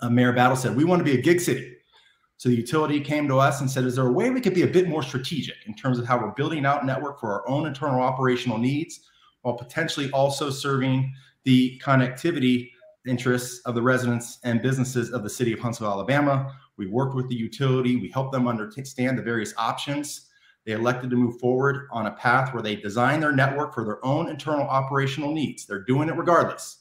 Uh, 0.00 0.10
Mayor 0.10 0.32
Battle 0.32 0.56
said, 0.56 0.76
we 0.76 0.84
want 0.84 1.00
to 1.00 1.04
be 1.04 1.18
a 1.18 1.22
gig 1.22 1.40
city. 1.40 1.73
So 2.36 2.48
the 2.48 2.56
utility 2.56 3.00
came 3.00 3.28
to 3.28 3.38
us 3.38 3.60
and 3.60 3.70
said, 3.70 3.84
is 3.84 3.96
there 3.96 4.06
a 4.06 4.12
way 4.12 4.30
we 4.30 4.40
could 4.40 4.54
be 4.54 4.62
a 4.62 4.66
bit 4.66 4.88
more 4.88 5.02
strategic 5.02 5.56
in 5.66 5.74
terms 5.74 5.98
of 5.98 6.06
how 6.06 6.18
we're 6.18 6.32
building 6.32 6.66
out 6.66 6.84
network 6.84 7.20
for 7.20 7.32
our 7.32 7.48
own 7.48 7.66
internal 7.66 8.00
operational 8.00 8.58
needs 8.58 9.00
while 9.42 9.54
potentially 9.54 10.10
also 10.10 10.50
serving 10.50 11.12
the 11.44 11.80
connectivity 11.84 12.70
interests 13.06 13.60
of 13.66 13.74
the 13.74 13.82
residents 13.82 14.38
and 14.44 14.62
businesses 14.62 15.10
of 15.12 15.22
the 15.22 15.30
city 15.30 15.52
of 15.52 15.60
Huntsville, 15.60 15.90
Alabama. 15.90 16.58
We 16.76 16.86
worked 16.86 17.14
with 17.14 17.28
the 17.28 17.34
utility. 17.34 17.96
We 17.96 18.08
helped 18.08 18.32
them 18.32 18.48
understand 18.48 19.18
the 19.18 19.22
various 19.22 19.54
options. 19.56 20.28
They 20.64 20.72
elected 20.72 21.10
to 21.10 21.16
move 21.16 21.38
forward 21.38 21.88
on 21.92 22.06
a 22.06 22.12
path 22.12 22.54
where 22.54 22.62
they 22.62 22.76
design 22.76 23.20
their 23.20 23.32
network 23.32 23.74
for 23.74 23.84
their 23.84 24.04
own 24.04 24.28
internal 24.28 24.66
operational 24.66 25.32
needs. 25.32 25.66
They're 25.66 25.84
doing 25.84 26.08
it 26.08 26.16
regardless, 26.16 26.78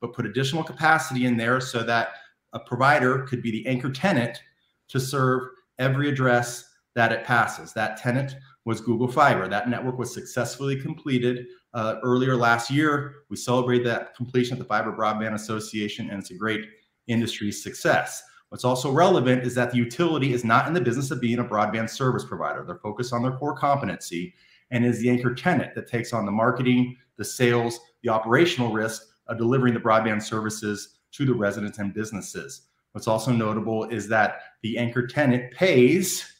but 0.00 0.14
put 0.14 0.26
additional 0.26 0.64
capacity 0.64 1.26
in 1.26 1.36
there 1.36 1.60
so 1.60 1.82
that 1.82 2.14
a 2.54 2.58
provider 2.58 3.24
could 3.24 3.42
be 3.42 3.50
the 3.50 3.66
anchor 3.66 3.90
tenant 3.90 4.40
to 4.88 5.00
serve 5.00 5.42
every 5.78 6.08
address 6.08 6.64
that 6.94 7.12
it 7.12 7.24
passes. 7.24 7.72
That 7.72 7.96
tenant 7.96 8.36
was 8.64 8.80
Google 8.80 9.08
Fiber. 9.08 9.48
That 9.48 9.68
network 9.68 9.98
was 9.98 10.12
successfully 10.12 10.80
completed 10.80 11.46
uh, 11.74 11.96
earlier 12.02 12.36
last 12.36 12.70
year. 12.70 13.16
We 13.30 13.36
celebrated 13.36 13.86
that 13.86 14.14
completion 14.16 14.54
at 14.54 14.58
the 14.58 14.64
Fiber 14.64 14.92
Broadband 14.92 15.34
Association, 15.34 16.10
and 16.10 16.20
it's 16.20 16.30
a 16.30 16.34
great 16.34 16.66
industry 17.06 17.52
success. 17.52 18.22
What's 18.48 18.64
also 18.64 18.90
relevant 18.90 19.42
is 19.42 19.54
that 19.54 19.70
the 19.70 19.76
utility 19.76 20.32
is 20.32 20.44
not 20.44 20.66
in 20.66 20.74
the 20.74 20.80
business 20.80 21.10
of 21.10 21.20
being 21.20 21.38
a 21.38 21.44
broadband 21.44 21.90
service 21.90 22.24
provider. 22.24 22.64
They're 22.64 22.76
focused 22.76 23.12
on 23.12 23.22
their 23.22 23.32
core 23.32 23.56
competency 23.56 24.34
and 24.70 24.84
is 24.84 25.00
the 25.00 25.10
anchor 25.10 25.34
tenant 25.34 25.74
that 25.74 25.86
takes 25.86 26.12
on 26.12 26.24
the 26.24 26.32
marketing, 26.32 26.96
the 27.16 27.24
sales, 27.24 27.78
the 28.02 28.08
operational 28.08 28.72
risk 28.72 29.02
of 29.26 29.38
delivering 29.38 29.74
the 29.74 29.80
broadband 29.80 30.22
services 30.22 30.98
to 31.12 31.26
the 31.26 31.34
residents 31.34 31.78
and 31.78 31.92
businesses. 31.92 32.67
What's 32.92 33.08
also 33.08 33.32
notable 33.32 33.84
is 33.84 34.08
that 34.08 34.40
the 34.62 34.78
anchor 34.78 35.06
tenant 35.06 35.52
pays 35.52 36.32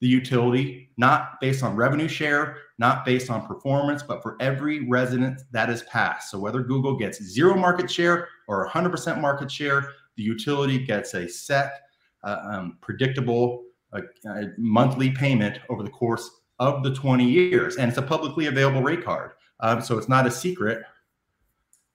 the 0.00 0.08
utility 0.08 0.90
not 0.96 1.40
based 1.40 1.62
on 1.62 1.76
revenue 1.76 2.08
share, 2.08 2.58
not 2.78 3.04
based 3.04 3.30
on 3.30 3.46
performance, 3.46 4.02
but 4.02 4.22
for 4.22 4.36
every 4.40 4.88
resident 4.88 5.40
that 5.52 5.70
is 5.70 5.82
passed. 5.84 6.30
So 6.30 6.38
whether 6.38 6.60
Google 6.60 6.96
gets 6.96 7.22
zero 7.22 7.54
market 7.54 7.90
share 7.90 8.28
or 8.48 8.68
100% 8.68 9.20
market 9.20 9.50
share, 9.50 9.88
the 10.16 10.22
utility 10.22 10.78
gets 10.84 11.14
a 11.14 11.28
set, 11.28 11.82
uh, 12.24 12.38
um, 12.42 12.78
predictable 12.80 13.62
uh, 13.92 14.00
uh, 14.28 14.44
monthly 14.58 15.10
payment 15.10 15.60
over 15.68 15.82
the 15.82 15.90
course 15.90 16.28
of 16.58 16.82
the 16.82 16.94
20 16.94 17.24
years. 17.24 17.76
And 17.76 17.88
it's 17.88 17.98
a 17.98 18.02
publicly 18.02 18.46
available 18.46 18.82
rate 18.82 19.04
card. 19.04 19.32
Um, 19.60 19.80
so 19.80 19.98
it's 19.98 20.08
not 20.08 20.26
a 20.26 20.30
secret 20.30 20.82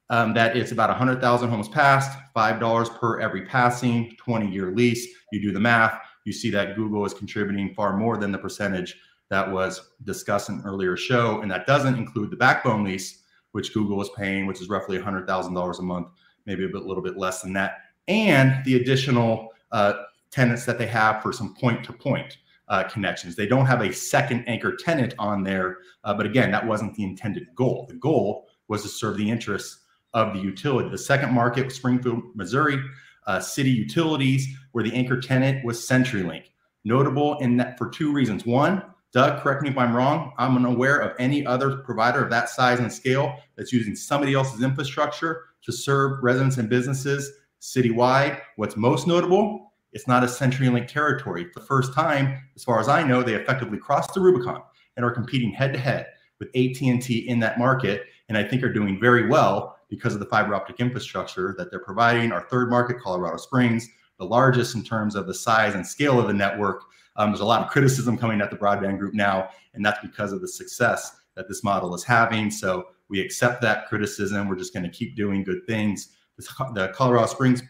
um, 0.09 0.33
that 0.33 0.55
it's 0.55 0.71
about 0.71 0.89
100,000 0.89 1.49
homes 1.49 1.67
passed, 1.67 2.17
$5 2.35 2.99
per 2.99 3.19
every 3.19 3.45
passing, 3.45 4.15
20 4.17 4.49
year 4.49 4.71
lease. 4.71 5.07
You 5.31 5.41
do 5.41 5.51
the 5.51 5.59
math, 5.59 5.99
you 6.25 6.33
see 6.33 6.49
that 6.51 6.75
Google 6.75 7.05
is 7.05 7.13
contributing 7.13 7.73
far 7.73 7.97
more 7.97 8.17
than 8.17 8.31
the 8.31 8.37
percentage 8.37 8.97
that 9.29 9.51
was 9.51 9.91
discussed 10.03 10.49
in 10.49 10.61
earlier 10.65 10.95
show. 10.95 11.41
And 11.41 11.51
that 11.51 11.67
doesn't 11.67 11.95
include 11.95 12.31
the 12.31 12.37
backbone 12.37 12.83
lease, 12.83 13.23
which 13.51 13.73
Google 13.73 14.01
is 14.01 14.09
paying, 14.15 14.45
which 14.45 14.61
is 14.61 14.69
roughly 14.69 14.97
$100,000 14.97 15.79
a 15.79 15.81
month, 15.81 16.07
maybe 16.45 16.65
a 16.65 16.69
bit, 16.69 16.83
little 16.83 17.03
bit 17.03 17.17
less 17.17 17.41
than 17.41 17.53
that, 17.53 17.79
and 18.07 18.63
the 18.63 18.75
additional 18.75 19.49
uh, 19.71 19.93
tenants 20.31 20.65
that 20.65 20.77
they 20.77 20.87
have 20.87 21.21
for 21.21 21.33
some 21.33 21.53
point 21.55 21.83
to 21.83 21.93
point 21.93 22.37
uh, 22.69 22.83
connections. 22.83 23.35
They 23.35 23.47
don't 23.47 23.65
have 23.65 23.81
a 23.81 23.93
second 23.93 24.43
anchor 24.47 24.75
tenant 24.75 25.13
on 25.19 25.43
there, 25.43 25.79
uh, 26.03 26.13
but 26.13 26.25
again, 26.25 26.51
that 26.51 26.65
wasn't 26.65 26.95
the 26.95 27.03
intended 27.03 27.47
goal. 27.55 27.85
The 27.87 27.95
goal 27.95 28.47
was 28.67 28.83
to 28.83 28.89
serve 28.89 29.17
the 29.17 29.29
interests 29.29 29.79
of 30.17 30.33
the 30.33 30.39
utility. 30.39 30.89
The 30.89 30.97
second 30.97 31.31
market 31.31 31.65
was 31.65 31.75
Springfield, 31.75 32.23
Missouri, 32.33 32.83
uh, 33.27 33.39
city 33.39 33.69
utilities, 33.69 34.47
where 34.71 34.83
the 34.83 34.93
anchor 34.93 35.21
tenant 35.21 35.63
was 35.63 35.87
CenturyLink. 35.87 36.45
Notable 36.83 37.37
in 37.37 37.55
that 37.57 37.77
for 37.77 37.89
two 37.89 38.11
reasons. 38.11 38.43
One, 38.43 38.81
Doug, 39.13 39.41
correct 39.41 39.61
me 39.61 39.69
if 39.69 39.77
I'm 39.77 39.95
wrong. 39.95 40.33
I'm 40.39 40.55
unaware 40.55 40.97
of 40.97 41.15
any 41.19 41.45
other 41.45 41.77
provider 41.77 42.23
of 42.23 42.31
that 42.31 42.49
size 42.49 42.79
and 42.79 42.91
scale 42.91 43.35
that's 43.55 43.71
using 43.71 43.95
somebody 43.95 44.33
else's 44.33 44.63
infrastructure 44.63 45.43
to 45.63 45.71
serve 45.71 46.23
residents 46.23 46.57
and 46.57 46.67
businesses 46.67 47.31
citywide. 47.61 48.41
What's 48.55 48.75
most 48.75 49.05
notable, 49.05 49.71
it's 49.93 50.07
not 50.07 50.23
a 50.23 50.27
CenturyLink 50.27 50.87
territory. 50.87 51.45
For 51.53 51.59
the 51.59 51.65
first 51.65 51.93
time, 51.93 52.41
as 52.55 52.63
far 52.63 52.79
as 52.79 52.87
I 52.87 53.03
know, 53.03 53.21
they 53.21 53.35
effectively 53.35 53.77
crossed 53.77 54.15
the 54.15 54.19
Rubicon 54.19 54.63
and 54.95 55.05
are 55.05 55.11
competing 55.11 55.51
head 55.51 55.73
to 55.73 55.79
head 55.79 56.07
with 56.39 56.49
AT&T 56.49 57.25
in 57.27 57.39
that 57.39 57.59
market, 57.59 58.03
and 58.29 58.37
I 58.37 58.43
think 58.43 58.63
are 58.63 58.73
doing 58.73 58.99
very 58.99 59.27
well 59.27 59.76
because 59.89 60.13
of 60.13 60.19
the 60.19 60.25
fiber 60.25 60.53
optic 60.53 60.79
infrastructure 60.79 61.55
that 61.57 61.71
they're 61.71 61.79
providing. 61.79 62.31
Our 62.31 62.47
third 62.49 62.69
market, 62.69 62.99
Colorado 62.99 63.37
Springs, 63.37 63.87
the 64.19 64.25
largest 64.25 64.75
in 64.75 64.83
terms 64.83 65.15
of 65.15 65.27
the 65.27 65.33
size 65.33 65.75
and 65.75 65.85
scale 65.85 66.19
of 66.19 66.27
the 66.27 66.33
network. 66.33 66.83
Um, 67.15 67.31
there's 67.31 67.41
a 67.41 67.45
lot 67.45 67.61
of 67.61 67.69
criticism 67.69 68.17
coming 68.17 68.41
at 68.41 68.51
the 68.51 68.57
broadband 68.57 68.99
group 68.99 69.13
now, 69.13 69.49
and 69.73 69.85
that's 69.85 69.99
because 70.01 70.33
of 70.33 70.41
the 70.41 70.47
success 70.47 71.15
that 71.35 71.47
this 71.47 71.63
model 71.63 71.93
is 71.95 72.03
having. 72.03 72.51
So 72.51 72.87
we 73.09 73.21
accept 73.21 73.61
that 73.61 73.87
criticism. 73.87 74.47
We're 74.47 74.55
just 74.55 74.73
going 74.73 74.83
to 74.83 74.89
keep 74.89 75.15
doing 75.15 75.43
good 75.43 75.65
things. 75.67 76.09
The 76.37 76.91
Colorado 76.93 77.27
Springs, 77.27 77.63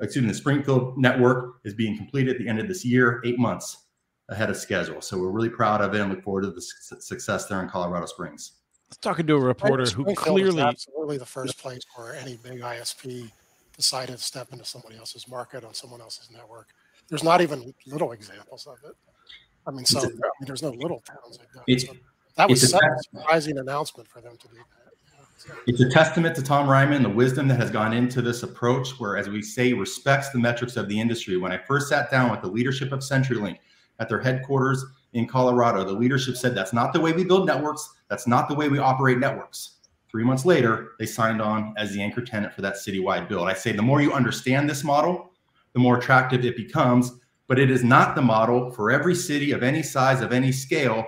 excuse 0.00 0.22
me, 0.22 0.28
the 0.28 0.34
Springfield 0.34 0.98
network 0.98 1.60
is 1.64 1.74
being 1.74 1.96
completed 1.96 2.32
at 2.32 2.38
the 2.38 2.48
end 2.48 2.58
of 2.58 2.68
this 2.68 2.84
year, 2.84 3.22
eight 3.24 3.38
months 3.38 3.86
ahead 4.28 4.50
of 4.50 4.56
schedule. 4.56 5.00
So 5.00 5.18
we're 5.18 5.30
really 5.30 5.48
proud 5.48 5.80
of 5.80 5.94
it 5.94 6.00
and 6.00 6.10
look 6.10 6.22
forward 6.22 6.42
to 6.42 6.50
the 6.50 6.60
success 6.60 7.46
there 7.46 7.62
in 7.62 7.68
Colorado 7.68 8.06
Springs. 8.06 8.52
Talking 9.00 9.26
to 9.28 9.36
a 9.36 9.40
reporter 9.40 9.84
who 9.84 10.04
clearly 10.14 10.60
absolutely 10.60 11.16
the 11.16 11.24
first 11.24 11.58
place 11.58 11.82
where 11.94 12.14
any 12.16 12.36
big 12.42 12.60
ISP 12.60 13.30
decided 13.76 14.18
to 14.18 14.22
step 14.22 14.48
into 14.52 14.64
somebody 14.64 14.96
else's 14.96 15.28
market 15.28 15.64
on 15.64 15.72
someone 15.72 16.00
else's 16.00 16.30
network. 16.30 16.68
There's 17.08 17.24
not 17.24 17.40
even 17.40 17.72
little 17.86 18.12
examples 18.12 18.66
of 18.66 18.76
it. 18.88 18.96
I 19.66 19.70
mean, 19.70 19.84
so 19.84 20.00
I 20.00 20.06
mean, 20.06 20.20
there's 20.42 20.62
no 20.62 20.70
little 20.70 21.00
towns 21.00 21.38
like 21.38 21.48
that. 21.52 21.80
So 21.80 21.94
that 22.36 22.48
was 22.48 22.68
such 22.68 22.82
a 22.82 23.02
surprising 23.18 23.58
announcement 23.58 24.08
for 24.08 24.20
them 24.20 24.36
to 24.36 24.48
do 24.48 24.54
that. 24.54 25.54
It's 25.66 25.80
a 25.80 25.88
testament 25.88 26.36
to 26.36 26.42
Tom 26.42 26.68
Ryman, 26.68 27.02
the 27.02 27.08
wisdom 27.08 27.48
that 27.48 27.58
has 27.58 27.70
gone 27.70 27.94
into 27.94 28.20
this 28.20 28.42
approach, 28.42 28.90
where, 29.00 29.16
as 29.16 29.28
we 29.28 29.40
say, 29.40 29.72
respects 29.72 30.30
the 30.30 30.38
metrics 30.38 30.76
of 30.76 30.88
the 30.88 31.00
industry. 31.00 31.38
When 31.38 31.52
I 31.52 31.58
first 31.58 31.88
sat 31.88 32.10
down 32.10 32.30
with 32.30 32.42
the 32.42 32.48
leadership 32.48 32.92
of 32.92 33.00
CenturyLink 33.00 33.56
at 34.00 34.08
their 34.08 34.20
headquarters 34.20 34.84
in 35.12 35.26
Colorado, 35.26 35.84
the 35.84 35.92
leadership 35.92 36.36
said, 36.36 36.54
That's 36.54 36.72
not 36.72 36.92
the 36.92 37.00
way 37.00 37.12
we 37.12 37.24
build 37.24 37.46
networks. 37.46 37.94
That's 38.08 38.26
not 38.26 38.48
the 38.48 38.54
way 38.54 38.68
we 38.68 38.78
operate 38.78 39.18
networks. 39.18 39.76
Three 40.10 40.24
months 40.24 40.44
later, 40.44 40.92
they 40.98 41.06
signed 41.06 41.40
on 41.40 41.74
as 41.76 41.92
the 41.92 42.02
anchor 42.02 42.22
tenant 42.22 42.52
for 42.52 42.62
that 42.62 42.74
citywide 42.74 43.28
build. 43.28 43.48
I 43.48 43.54
say, 43.54 43.72
the 43.72 43.82
more 43.82 44.02
you 44.02 44.12
understand 44.12 44.68
this 44.68 44.82
model, 44.82 45.30
the 45.72 45.78
more 45.78 45.98
attractive 45.98 46.44
it 46.44 46.56
becomes. 46.56 47.12
But 47.46 47.58
it 47.58 47.70
is 47.70 47.82
not 47.82 48.14
the 48.14 48.22
model 48.22 48.70
for 48.70 48.90
every 48.92 49.14
city 49.14 49.52
of 49.52 49.62
any 49.62 49.82
size, 49.82 50.20
of 50.20 50.32
any 50.32 50.52
scale. 50.52 51.04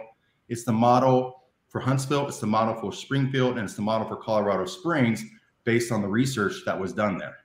It's 0.48 0.64
the 0.64 0.72
model 0.72 1.44
for 1.68 1.80
Huntsville, 1.80 2.28
it's 2.28 2.38
the 2.38 2.46
model 2.46 2.74
for 2.74 2.92
Springfield, 2.92 3.58
and 3.58 3.64
it's 3.64 3.74
the 3.74 3.82
model 3.82 4.06
for 4.06 4.16
Colorado 4.16 4.66
Springs 4.66 5.24
based 5.64 5.92
on 5.92 6.02
the 6.02 6.08
research 6.08 6.54
that 6.66 6.78
was 6.78 6.92
done 6.92 7.16
there. 7.16 7.36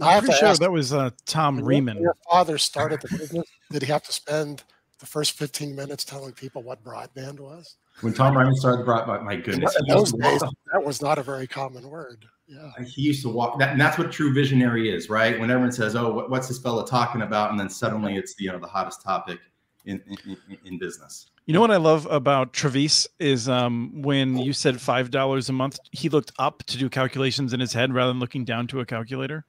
I'm 0.00 0.20
pretty 0.20 0.38
sure 0.38 0.48
ask, 0.48 0.60
that 0.60 0.70
was 0.70 0.92
uh, 0.92 1.10
Tom 1.26 1.60
Reimann. 1.60 2.00
Your 2.00 2.16
father 2.30 2.56
started 2.56 3.00
the 3.02 3.18
business. 3.18 3.46
Did 3.70 3.82
he 3.82 3.88
have 3.92 4.02
to 4.04 4.12
spend 4.12 4.64
the 5.00 5.06
first 5.06 5.32
15 5.32 5.74
minutes 5.74 6.04
telling 6.04 6.32
people 6.32 6.62
what 6.62 6.84
broadband 6.84 7.40
was? 7.40 7.76
When 8.02 8.12
Tom 8.12 8.34
Reimann 8.34 8.54
started 8.54 8.86
broadband, 8.86 9.24
my 9.24 9.36
goodness. 9.36 9.74
In 9.76 9.86
those 9.88 10.12
days, 10.12 10.42
that 10.72 10.84
was 10.84 11.02
not 11.02 11.18
a 11.18 11.22
very 11.22 11.46
common 11.46 11.88
word. 11.88 12.26
Yeah. 12.46 12.70
He 12.84 13.02
used 13.02 13.22
to 13.22 13.28
walk 13.28 13.58
that, 13.58 13.72
and 13.72 13.80
that's 13.80 13.98
what 13.98 14.12
true 14.12 14.32
visionary 14.32 14.94
is, 14.94 15.08
right? 15.08 15.38
When 15.38 15.50
everyone 15.50 15.72
says, 15.72 15.96
"Oh, 15.96 16.26
what's 16.28 16.48
this 16.48 16.58
fella 16.58 16.86
talking 16.86 17.22
about?" 17.22 17.50
and 17.50 17.58
then 17.58 17.70
suddenly 17.70 18.16
it's 18.16 18.34
the 18.34 18.44
you 18.44 18.52
know 18.52 18.58
the 18.58 18.66
hottest 18.66 19.02
topic 19.02 19.38
in, 19.84 20.02
in, 20.26 20.58
in 20.64 20.78
business. 20.78 21.30
You 21.46 21.54
know 21.54 21.60
what 21.60 21.70
I 21.70 21.76
love 21.76 22.06
about 22.10 22.52
Travis 22.52 23.08
is 23.18 23.48
um, 23.48 24.02
when 24.02 24.36
you 24.36 24.52
said 24.52 24.80
five 24.80 25.10
dollars 25.10 25.48
a 25.48 25.52
month, 25.52 25.78
he 25.92 26.08
looked 26.08 26.32
up 26.38 26.62
to 26.64 26.78
do 26.78 26.88
calculations 26.88 27.52
in 27.52 27.60
his 27.60 27.72
head 27.72 27.94
rather 27.94 28.10
than 28.10 28.20
looking 28.20 28.44
down 28.44 28.66
to 28.68 28.80
a 28.80 28.86
calculator. 28.86 29.46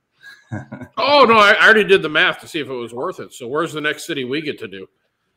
oh 0.98 1.26
no, 1.28 1.38
I 1.38 1.56
already 1.62 1.84
did 1.84 2.02
the 2.02 2.10
math 2.10 2.40
to 2.42 2.48
see 2.48 2.60
if 2.60 2.68
it 2.68 2.74
was 2.74 2.94
worth 2.94 3.20
it. 3.20 3.34
So 3.34 3.48
where's 3.48 3.74
the 3.74 3.82
next 3.82 4.06
city 4.06 4.24
we 4.24 4.42
get 4.42 4.60
to 4.60 4.68
do? 4.68 4.88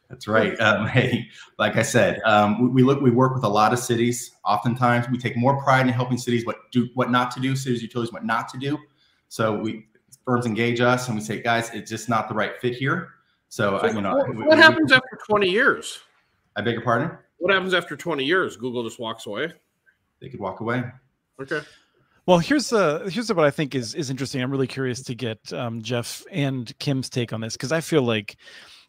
That's 0.08 0.28
right. 0.28 0.58
Um, 0.60 0.86
hey, 0.88 1.28
like 1.58 1.76
I 1.76 1.82
said, 1.82 2.20
um, 2.24 2.62
we, 2.62 2.68
we, 2.68 2.82
look, 2.82 3.00
we 3.00 3.10
work 3.10 3.34
with 3.34 3.44
a 3.44 3.48
lot 3.48 3.72
of 3.72 3.78
cities. 3.78 4.32
Oftentimes, 4.44 5.08
we 5.10 5.18
take 5.18 5.36
more 5.36 5.62
pride 5.62 5.86
in 5.86 5.92
helping 5.92 6.18
cities 6.18 6.46
what 6.46 6.70
do, 6.72 6.88
what 6.94 7.10
not 7.10 7.30
to 7.32 7.40
do, 7.40 7.56
cities, 7.56 7.82
utilities, 7.82 8.12
what 8.12 8.24
not 8.24 8.48
to 8.50 8.58
do. 8.58 8.78
So 9.28 9.58
we 9.58 9.86
firms 10.24 10.46
engage 10.46 10.80
us, 10.80 11.08
and 11.08 11.16
we 11.16 11.22
say, 11.22 11.40
guys, 11.40 11.70
it's 11.74 11.90
just 11.90 12.08
not 12.08 12.28
the 12.28 12.34
right 12.34 12.52
fit 12.60 12.74
here. 12.74 13.10
So, 13.48 13.78
so 13.78 13.86
uh, 13.86 13.92
you 13.92 14.00
know, 14.00 14.16
what, 14.16 14.34
what 14.34 14.56
we, 14.56 14.62
happens 14.62 14.90
we, 14.90 14.96
after 14.96 15.18
20 15.26 15.50
years? 15.50 16.00
I 16.56 16.62
beg 16.62 16.74
your 16.74 16.82
pardon. 16.82 17.16
What 17.38 17.52
happens 17.52 17.74
after 17.74 17.96
20 17.96 18.24
years? 18.24 18.56
Google 18.56 18.84
just 18.84 18.98
walks 18.98 19.26
away. 19.26 19.52
They 20.20 20.28
could 20.28 20.40
walk 20.40 20.60
away. 20.60 20.84
Okay. 21.40 21.60
Well, 22.26 22.38
here's 22.38 22.72
uh 22.72 23.08
here's 23.10 23.30
what 23.30 23.44
I 23.44 23.50
think 23.50 23.74
is 23.74 23.94
is 23.94 24.08
interesting. 24.08 24.40
I'm 24.40 24.50
really 24.50 24.66
curious 24.66 25.02
to 25.02 25.14
get 25.14 25.52
um, 25.52 25.82
Jeff 25.82 26.24
and 26.30 26.72
Kim's 26.78 27.10
take 27.10 27.34
on 27.34 27.42
this 27.42 27.54
because 27.54 27.70
I 27.70 27.82
feel 27.82 28.02
like 28.02 28.36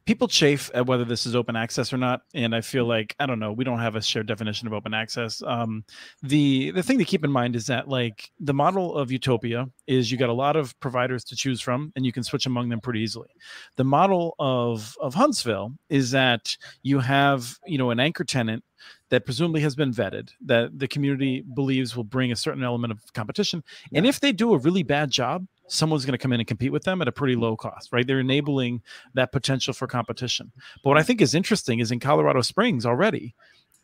people 0.06 0.28
chafe 0.28 0.70
at 0.74 0.86
whether 0.86 1.04
this 1.04 1.26
is 1.26 1.36
open 1.36 1.56
access 1.56 1.92
or 1.92 1.98
not 1.98 2.22
and 2.34 2.56
i 2.56 2.62
feel 2.62 2.84
mm-hmm. 2.84 2.92
like 2.92 3.16
i 3.20 3.26
don't 3.26 3.40
know 3.40 3.52
we 3.52 3.64
don't 3.64 3.80
have 3.80 3.96
a 3.96 4.02
shared 4.02 4.28
definition 4.28 4.68
of 4.68 4.74
open 4.74 4.94
access. 4.94 5.42
Um, 5.46 5.84
the 6.22 6.72
the 6.72 6.84
thing 6.84 6.98
to 7.00 7.06
keep 7.06 7.24
in 7.24 7.32
mind 7.32 7.56
is 7.56 7.66
that 7.68 7.88
like 7.88 8.32
the 8.40 8.54
model 8.54 8.96
of 8.96 9.12
utopia 9.12 9.68
is 9.88 10.12
you 10.12 10.18
got 10.18 10.30
a 10.30 10.34
lot 10.34 10.56
of 10.56 10.78
providers 10.80 11.24
to 11.26 11.36
choose 11.36 11.62
from 11.62 11.92
and 11.96 12.06
you 12.06 12.12
can 12.12 12.24
switch 12.24 12.46
among 12.46 12.70
them 12.70 12.82
pretty 12.82 13.02
easily. 13.02 13.30
The 13.76 13.84
model 13.84 14.36
of 14.40 14.96
of 15.02 15.14
huntsville 15.14 15.74
is 15.90 16.12
that 16.12 16.56
you 16.84 17.00
have 17.00 17.58
you 17.66 17.78
know 17.78 17.90
an 17.90 18.00
anchor 18.00 18.24
tenant 18.24 18.64
that 19.10 19.26
presumably 19.26 19.62
has 19.62 19.76
been 19.76 19.92
vetted 19.92 20.30
that 20.46 20.78
the 20.78 20.88
community 20.88 21.44
believes 21.54 21.96
will 21.96 22.04
bring 22.04 22.32
a 22.32 22.36
certain 22.36 22.64
element 22.64 22.92
of 22.92 23.02
competition 23.14 23.64
and 23.94 24.06
if 24.06 24.20
they 24.20 24.32
do 24.32 24.54
a 24.54 24.58
really 24.60 24.84
bad 24.84 25.10
job 25.10 25.46
someone's 25.68 26.06
going 26.06 26.14
to 26.14 26.18
come 26.18 26.34
in 26.34 26.40
and 26.40 26.48
compete 26.48 26.72
with 26.72 26.84
them 26.84 27.02
at 27.02 27.08
a 27.08 27.12
pretty 27.12 27.36
low 27.36 27.56
cost, 27.56 27.92
right? 27.92 28.06
They're 28.06 28.20
enabling 28.20 28.82
that 29.14 29.32
potential 29.32 29.74
for 29.74 29.88
competition. 29.88 30.52
But 30.84 30.90
what 30.90 30.98
I 30.98 31.04
think 31.04 31.22
is 31.22 31.34
interesting 31.36 31.80
is 31.80 31.92
in 31.92 32.00
Colorado 32.00 32.42
Springs 32.42 32.86
already, 32.86 33.36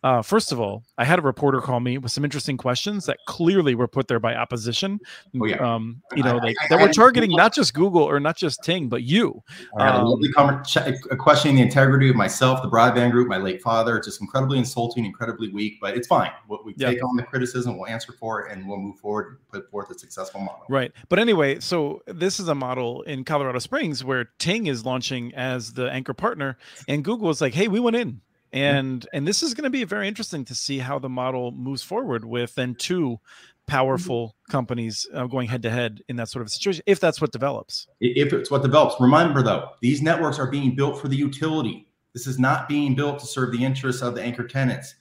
Uh, 0.04 0.22
first 0.22 0.52
of 0.52 0.60
all, 0.60 0.84
I 0.98 1.06
had 1.06 1.20
a 1.20 1.22
reporter 1.22 1.62
call 1.62 1.80
me 1.80 2.00
with 2.00 2.12
some 2.12 2.24
interesting 2.24 2.58
questions 2.58 3.06
that 3.06 3.18
clearly 3.28 3.76
were 3.76 3.88
put 3.88 4.08
there 4.08 4.20
by 4.20 4.34
opposition. 4.36 5.00
Oh, 5.40 5.46
yeah. 5.46 5.58
Um, 5.58 6.02
you 6.16 6.24
know, 6.24 6.38
I- 6.40 6.44
like 6.44 6.56
I- 6.64 6.68
that 6.70 6.80
I- 6.80 6.84
were 6.88 6.92
targeting 6.92 7.30
not 7.32 7.54
just 7.54 7.74
Google 7.76 8.02
or 8.02 8.20
not 8.20 8.36
just 8.36 8.64
Ting, 8.64 8.90
but 8.90 9.04
you. 9.04 9.44
I 9.78 9.86
had 9.86 9.96
a 9.96 9.98
Um, 10.00 10.06
lovely 10.08 10.32
comment, 10.32 10.66
ch- 10.66 10.78
uh, 10.78 10.94
questioning 11.20 11.58
the 11.58 11.62
integrity 11.62 12.10
of 12.10 12.16
myself, 12.16 12.64
the 12.64 12.68
broadband 12.70 13.12
group, 13.12 13.28
my 13.28 13.38
late 13.38 13.62
father. 13.62 13.96
It's 13.98 14.08
just 14.08 14.22
incredibly 14.22 14.58
insulting, 14.58 15.06
incredibly 15.06 15.50
weak, 15.50 15.78
but 15.80 15.96
it's 15.96 16.08
fine. 16.08 16.32
What 16.48 16.66
we 16.66 16.74
Yeah. 16.78 16.90
take 16.90 17.04
on 17.04 17.16
the 17.16 17.24
criticism, 17.24 17.78
we'll 17.78 17.88
answer 17.88 18.12
for 18.14 18.42
it, 18.42 18.52
and 18.52 18.68
we'll 18.68 18.80
move 18.80 18.98
forward 18.98 19.28
and 19.28 19.38
put 19.52 19.70
forth 19.70 19.92
a 19.92 20.00
successful 20.00 20.42
model. 20.42 20.64
Right. 20.68 20.92
But 21.10 21.20
anyway, 21.20 21.60
so 21.60 22.02
this 22.08 22.40
is 22.40 22.48
a 22.48 22.56
model 22.56 23.04
in 23.04 23.24
Colorado 23.24 23.60
Springs 23.60 24.04
where 24.04 24.30
Ting 24.40 24.66
is 24.66 24.84
launching 24.84 25.32
as 25.36 25.74
the 25.74 25.92
anchor 25.92 26.16
partner, 26.16 26.58
and 26.88 27.04
Google 27.04 27.30
is 27.30 27.40
like, 27.40 27.54
hey, 27.54 27.68
we 27.68 27.80
went 27.80 27.96
in. 27.96 28.22
And 28.54 29.08
and 29.14 29.28
this 29.28 29.42
is 29.44 29.54
going 29.54 29.64
to 29.64 29.70
be 29.70 29.84
very 29.86 30.08
interesting 30.08 30.44
to 30.46 30.56
see 30.56 30.80
how 30.80 31.00
the 31.00 31.10
model 31.10 31.52
moves 31.52 31.84
forward 31.84 32.26
with 32.26 32.56
then 32.56 32.76
two 32.76 33.20
powerful 33.68 34.36
companies 34.50 35.08
uh, 35.14 35.26
going 35.28 35.48
head 35.48 35.62
to 35.62 35.70
head 35.70 36.02
in 36.10 36.18
that 36.18 36.28
sort 36.28 36.42
of 36.42 36.50
situation, 36.50 36.84
if 36.86 37.00
that's 37.00 37.22
what 37.22 37.32
develops. 37.32 37.88
If 38.02 38.34
it's 38.34 38.52
what 38.52 38.64
develops, 38.64 38.96
remember 39.00 39.42
though, 39.42 39.70
these 39.82 40.02
networks 40.02 40.40
are 40.40 40.52
being 40.52 40.76
built 40.76 41.00
for 41.00 41.08
the 41.08 41.16
utility. 41.16 41.88
This 42.14 42.28
is 42.28 42.38
not 42.38 42.68
being 42.68 42.96
built 42.96 43.20
to 43.20 43.26
serve 43.26 43.54
the 43.54 43.64
interests 43.64 44.02
of 44.02 44.16
the 44.16 44.22
anchor 44.22 44.46
tenants. 44.46 44.96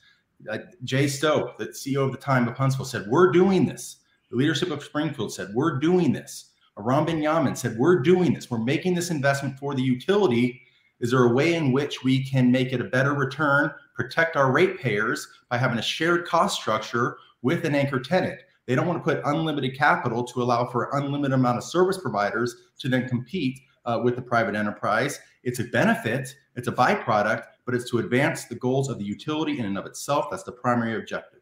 Uh, 0.48 0.58
Jay 0.84 1.08
Stowe, 1.08 1.52
the 1.58 1.66
CEO 1.66 2.04
of 2.04 2.12
the 2.12 2.18
time 2.18 2.46
of 2.46 2.56
Huntsville, 2.56 2.84
said, 2.84 3.06
We're 3.08 3.32
doing 3.32 3.66
this. 3.66 3.96
The 4.30 4.36
leadership 4.36 4.70
of 4.70 4.84
Springfield 4.84 5.32
said, 5.32 5.48
We're 5.52 5.78
doing 5.78 6.12
this. 6.12 6.52
Aram 6.78 7.04
Benyamin 7.04 7.56
said, 7.56 7.76
We're 7.76 7.98
doing 7.98 8.32
this. 8.32 8.50
We're 8.50 8.58
making 8.58 8.94
this 8.94 9.10
investment 9.10 9.58
for 9.58 9.74
the 9.74 9.82
utility. 9.82 10.62
Is 11.00 11.10
there 11.10 11.24
a 11.24 11.32
way 11.32 11.54
in 11.54 11.72
which 11.72 12.04
we 12.04 12.22
can 12.24 12.52
make 12.52 12.72
it 12.72 12.80
a 12.80 12.84
better 12.84 13.14
return, 13.14 13.70
protect 13.94 14.36
our 14.36 14.52
ratepayers 14.52 15.26
by 15.48 15.56
having 15.56 15.78
a 15.78 15.82
shared 15.82 16.26
cost 16.26 16.60
structure 16.60 17.16
with 17.42 17.64
an 17.64 17.74
anchor 17.74 18.00
tenant? 18.00 18.40
They 18.66 18.74
don't 18.74 18.86
want 18.86 19.02
to 19.02 19.14
put 19.14 19.22
unlimited 19.24 19.76
capital 19.76 20.22
to 20.24 20.42
allow 20.42 20.66
for 20.66 20.90
unlimited 20.92 21.32
amount 21.32 21.58
of 21.58 21.64
service 21.64 21.98
providers 21.98 22.54
to 22.78 22.88
then 22.88 23.08
compete 23.08 23.58
uh, 23.84 24.00
with 24.04 24.16
the 24.16 24.22
private 24.22 24.54
enterprise. 24.54 25.18
It's 25.42 25.58
a 25.58 25.64
benefit, 25.64 26.36
it's 26.54 26.68
a 26.68 26.72
byproduct, 26.72 27.44
but 27.64 27.74
it's 27.74 27.90
to 27.90 27.98
advance 27.98 28.44
the 28.44 28.54
goals 28.56 28.88
of 28.88 28.98
the 28.98 29.04
utility 29.04 29.58
in 29.58 29.64
and 29.64 29.78
of 29.78 29.86
itself. 29.86 30.26
That's 30.30 30.42
the 30.42 30.52
primary 30.52 30.96
objective. 30.96 31.40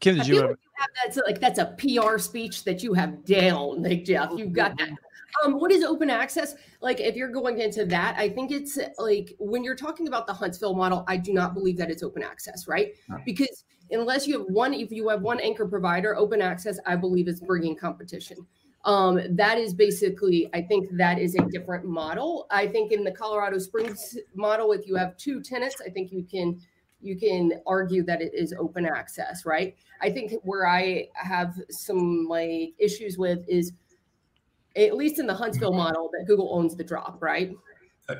Kim, 0.00 0.14
I 0.14 0.18
did 0.18 0.26
feel 0.26 0.34
you 0.34 0.40
like 0.42 0.50
have? 0.50 0.58
you 0.62 0.70
have 0.78 0.88
that's 1.04 1.16
like 1.26 1.40
that's 1.40 1.58
a 1.58 1.76
PR 1.76 2.18
speech 2.18 2.64
that 2.64 2.82
you 2.82 2.94
have 2.94 3.24
down, 3.24 3.82
like 3.82 4.04
Jeff. 4.04 4.30
You've 4.36 4.52
got 4.52 4.78
that. 4.78 4.90
Um, 5.44 5.60
what 5.60 5.70
is 5.70 5.84
open 5.84 6.10
access? 6.10 6.54
Like, 6.80 7.00
if 7.00 7.14
you're 7.14 7.30
going 7.30 7.60
into 7.60 7.84
that, 7.86 8.16
I 8.18 8.28
think 8.28 8.50
it's 8.50 8.78
like 8.98 9.34
when 9.38 9.62
you're 9.62 9.76
talking 9.76 10.08
about 10.08 10.26
the 10.26 10.32
Huntsville 10.32 10.74
model, 10.74 11.04
I 11.06 11.16
do 11.16 11.32
not 11.32 11.54
believe 11.54 11.76
that 11.78 11.90
it's 11.90 12.02
open 12.02 12.22
access, 12.22 12.66
right? 12.66 12.94
Right. 13.08 13.24
Because 13.24 13.64
unless 13.90 14.26
you 14.26 14.38
have 14.38 14.48
one, 14.48 14.74
if 14.74 14.90
you 14.90 15.08
have 15.08 15.22
one 15.22 15.40
anchor 15.40 15.66
provider, 15.66 16.16
open 16.16 16.40
access, 16.40 16.78
I 16.86 16.96
believe 16.96 17.28
is 17.28 17.40
bringing 17.40 17.76
competition. 17.76 18.38
Um, 18.84 19.20
that 19.30 19.58
is 19.58 19.74
basically, 19.74 20.48
I 20.54 20.62
think 20.62 20.88
that 20.92 21.18
is 21.18 21.34
a 21.34 21.42
different 21.46 21.84
model. 21.84 22.46
I 22.50 22.66
think 22.66 22.92
in 22.92 23.04
the 23.04 23.10
Colorado 23.10 23.58
Springs 23.58 24.16
model, 24.34 24.72
if 24.72 24.86
you 24.86 24.94
have 24.94 25.16
two 25.16 25.42
tenants, 25.42 25.76
I 25.84 25.90
think 25.90 26.12
you 26.12 26.24
can 26.24 26.60
you 27.00 27.16
can 27.16 27.52
argue 27.64 28.02
that 28.02 28.20
it 28.20 28.34
is 28.34 28.52
open 28.58 28.84
access, 28.84 29.46
right? 29.46 29.76
I 30.00 30.10
think 30.10 30.32
where 30.42 30.66
I 30.66 31.08
have 31.14 31.54
some 31.70 32.26
like 32.28 32.74
issues 32.78 33.16
with 33.16 33.44
is 33.48 33.72
at 34.76 34.96
least 34.96 35.18
in 35.18 35.26
the 35.26 35.34
Huntsville 35.34 35.70
mm-hmm. 35.70 35.78
model 35.78 36.10
that 36.12 36.26
Google 36.26 36.50
owns 36.52 36.76
the 36.76 36.84
drop, 36.84 37.18
right? 37.20 37.54
Uh, 38.08 38.16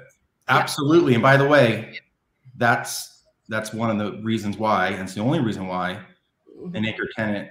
absolutely. 0.48 1.14
And 1.14 1.22
by 1.22 1.36
the 1.36 1.46
way, 1.46 2.00
that's 2.56 3.24
that's 3.48 3.72
one 3.72 3.90
of 3.90 3.98
the 3.98 4.22
reasons 4.22 4.58
why, 4.58 4.88
and 4.88 5.02
it's 5.02 5.14
the 5.14 5.20
only 5.20 5.40
reason 5.40 5.66
why 5.66 6.00
mm-hmm. 6.50 6.74
an 6.74 6.84
anchor 6.84 7.08
tenant 7.16 7.48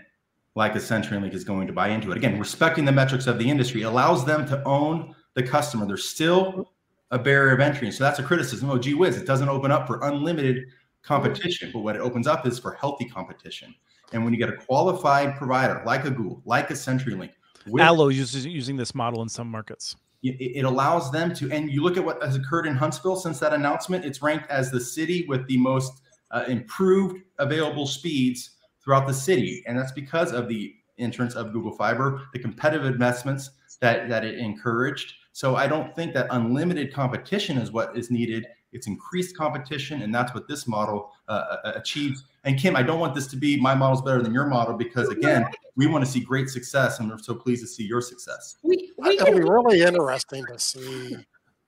like 0.55 0.75
a 0.75 0.79
CenturyLink 0.79 1.35
is 1.35 1.43
going 1.43 1.67
to 1.67 1.73
buy 1.73 1.89
into 1.89 2.11
it. 2.11 2.17
Again, 2.17 2.39
respecting 2.39 2.83
the 2.83 2.91
metrics 2.91 3.27
of 3.27 3.37
the 3.37 3.47
industry 3.47 3.83
allows 3.83 4.25
them 4.25 4.47
to 4.47 4.63
own 4.63 5.15
the 5.35 5.43
customer. 5.43 5.85
There's 5.85 6.09
still 6.09 6.71
a 7.11 7.19
barrier 7.19 7.53
of 7.53 7.59
entry. 7.59 7.87
And 7.87 7.95
so 7.95 8.03
that's 8.03 8.17
a 8.17 8.23
criticism. 8.23 8.69
Oh, 8.69 8.77
gee 8.79 8.95
whiz, 8.95 9.17
it 9.17 9.27
doesn't 9.27 9.49
open 9.49 9.71
up 9.71 9.85
for 9.85 9.99
unlimited 10.01 10.65
competition. 11.03 11.69
But 11.71 11.81
what 11.81 11.95
it 11.95 12.01
opens 12.01 12.25
up 12.25 12.47
is 12.47 12.57
for 12.57 12.73
healthy 12.73 13.05
competition. 13.05 13.73
And 14.13 14.23
when 14.23 14.33
you 14.33 14.39
get 14.39 14.49
a 14.49 14.57
qualified 14.57 15.35
provider 15.35 15.83
like 15.85 16.05
a 16.05 16.09
Google, 16.09 16.41
like 16.43 16.71
a 16.71 16.73
CenturyLink, 16.73 17.31
with 17.69 17.81
Allo 17.81 18.09
uses 18.09 18.45
using 18.45 18.77
this 18.77 18.95
model 18.95 19.21
in 19.21 19.29
some 19.29 19.49
markets. 19.49 19.95
it, 20.23 20.57
it 20.59 20.65
allows 20.65 21.11
them 21.11 21.33
to 21.35 21.51
and 21.51 21.71
you 21.71 21.83
look 21.83 21.97
at 21.97 22.03
what 22.03 22.21
has 22.23 22.35
occurred 22.35 22.65
in 22.65 22.75
huntsville 22.75 23.15
since 23.15 23.39
that 23.39 23.53
announcement 23.53 24.03
it's 24.05 24.21
ranked 24.21 24.49
as 24.49 24.71
the 24.71 24.79
city 24.79 25.25
with 25.27 25.47
the 25.47 25.57
most 25.57 26.01
uh, 26.31 26.43
improved 26.47 27.21
available 27.39 27.87
speeds 27.87 28.51
throughout 28.83 29.07
the 29.07 29.13
city. 29.13 29.63
And 29.67 29.77
that's 29.77 29.91
because 29.91 30.33
of 30.33 30.47
the 30.47 30.73
entrance 30.99 31.35
of 31.35 31.53
google 31.53 31.71
fiber 31.71 32.23
the 32.33 32.39
competitive 32.39 32.87
investments 32.87 33.51
that 33.81 34.09
that 34.09 34.23
it 34.25 34.39
encouraged. 34.39 35.13
So 35.31 35.55
i 35.55 35.67
don't 35.67 35.95
think 35.95 36.13
that 36.13 36.27
unlimited 36.31 36.93
competition 36.93 37.57
is 37.57 37.71
what 37.71 37.95
is 37.95 38.09
needed. 38.09 38.45
It's 38.73 38.87
increased 38.87 39.37
competition 39.37 40.01
and 40.01 40.13
that's 40.13 40.33
what 40.33 40.47
this 40.47 40.67
model 40.67 41.11
uh, 41.27 41.57
uh, 41.63 41.73
achieves 41.75 42.25
and 42.47 42.57
kim 42.57 42.75
i 42.75 42.81
don't 42.81 42.99
want 42.99 43.13
this 43.13 43.27
to 43.27 43.35
be 43.35 43.59
my 43.59 43.75
model's 43.75 44.01
better 44.01 44.23
than 44.23 44.33
your 44.33 44.47
model 44.47 44.75
because 44.75 45.09
again 45.09 45.45
we 45.75 45.85
want 45.85 46.03
to 46.03 46.09
see 46.09 46.19
great 46.19 46.49
success 46.49 46.99
and 46.99 47.09
we're 47.09 47.17
so 47.19 47.35
pleased 47.35 47.61
to 47.61 47.67
see 47.67 47.83
your 47.83 48.01
success 48.01 48.55
We, 48.63 48.91
we 48.97 49.19
It'll 49.19 49.33
be 49.33 49.41
really 49.41 49.81
interesting 49.81 50.43
to 50.47 50.59
see. 50.59 51.15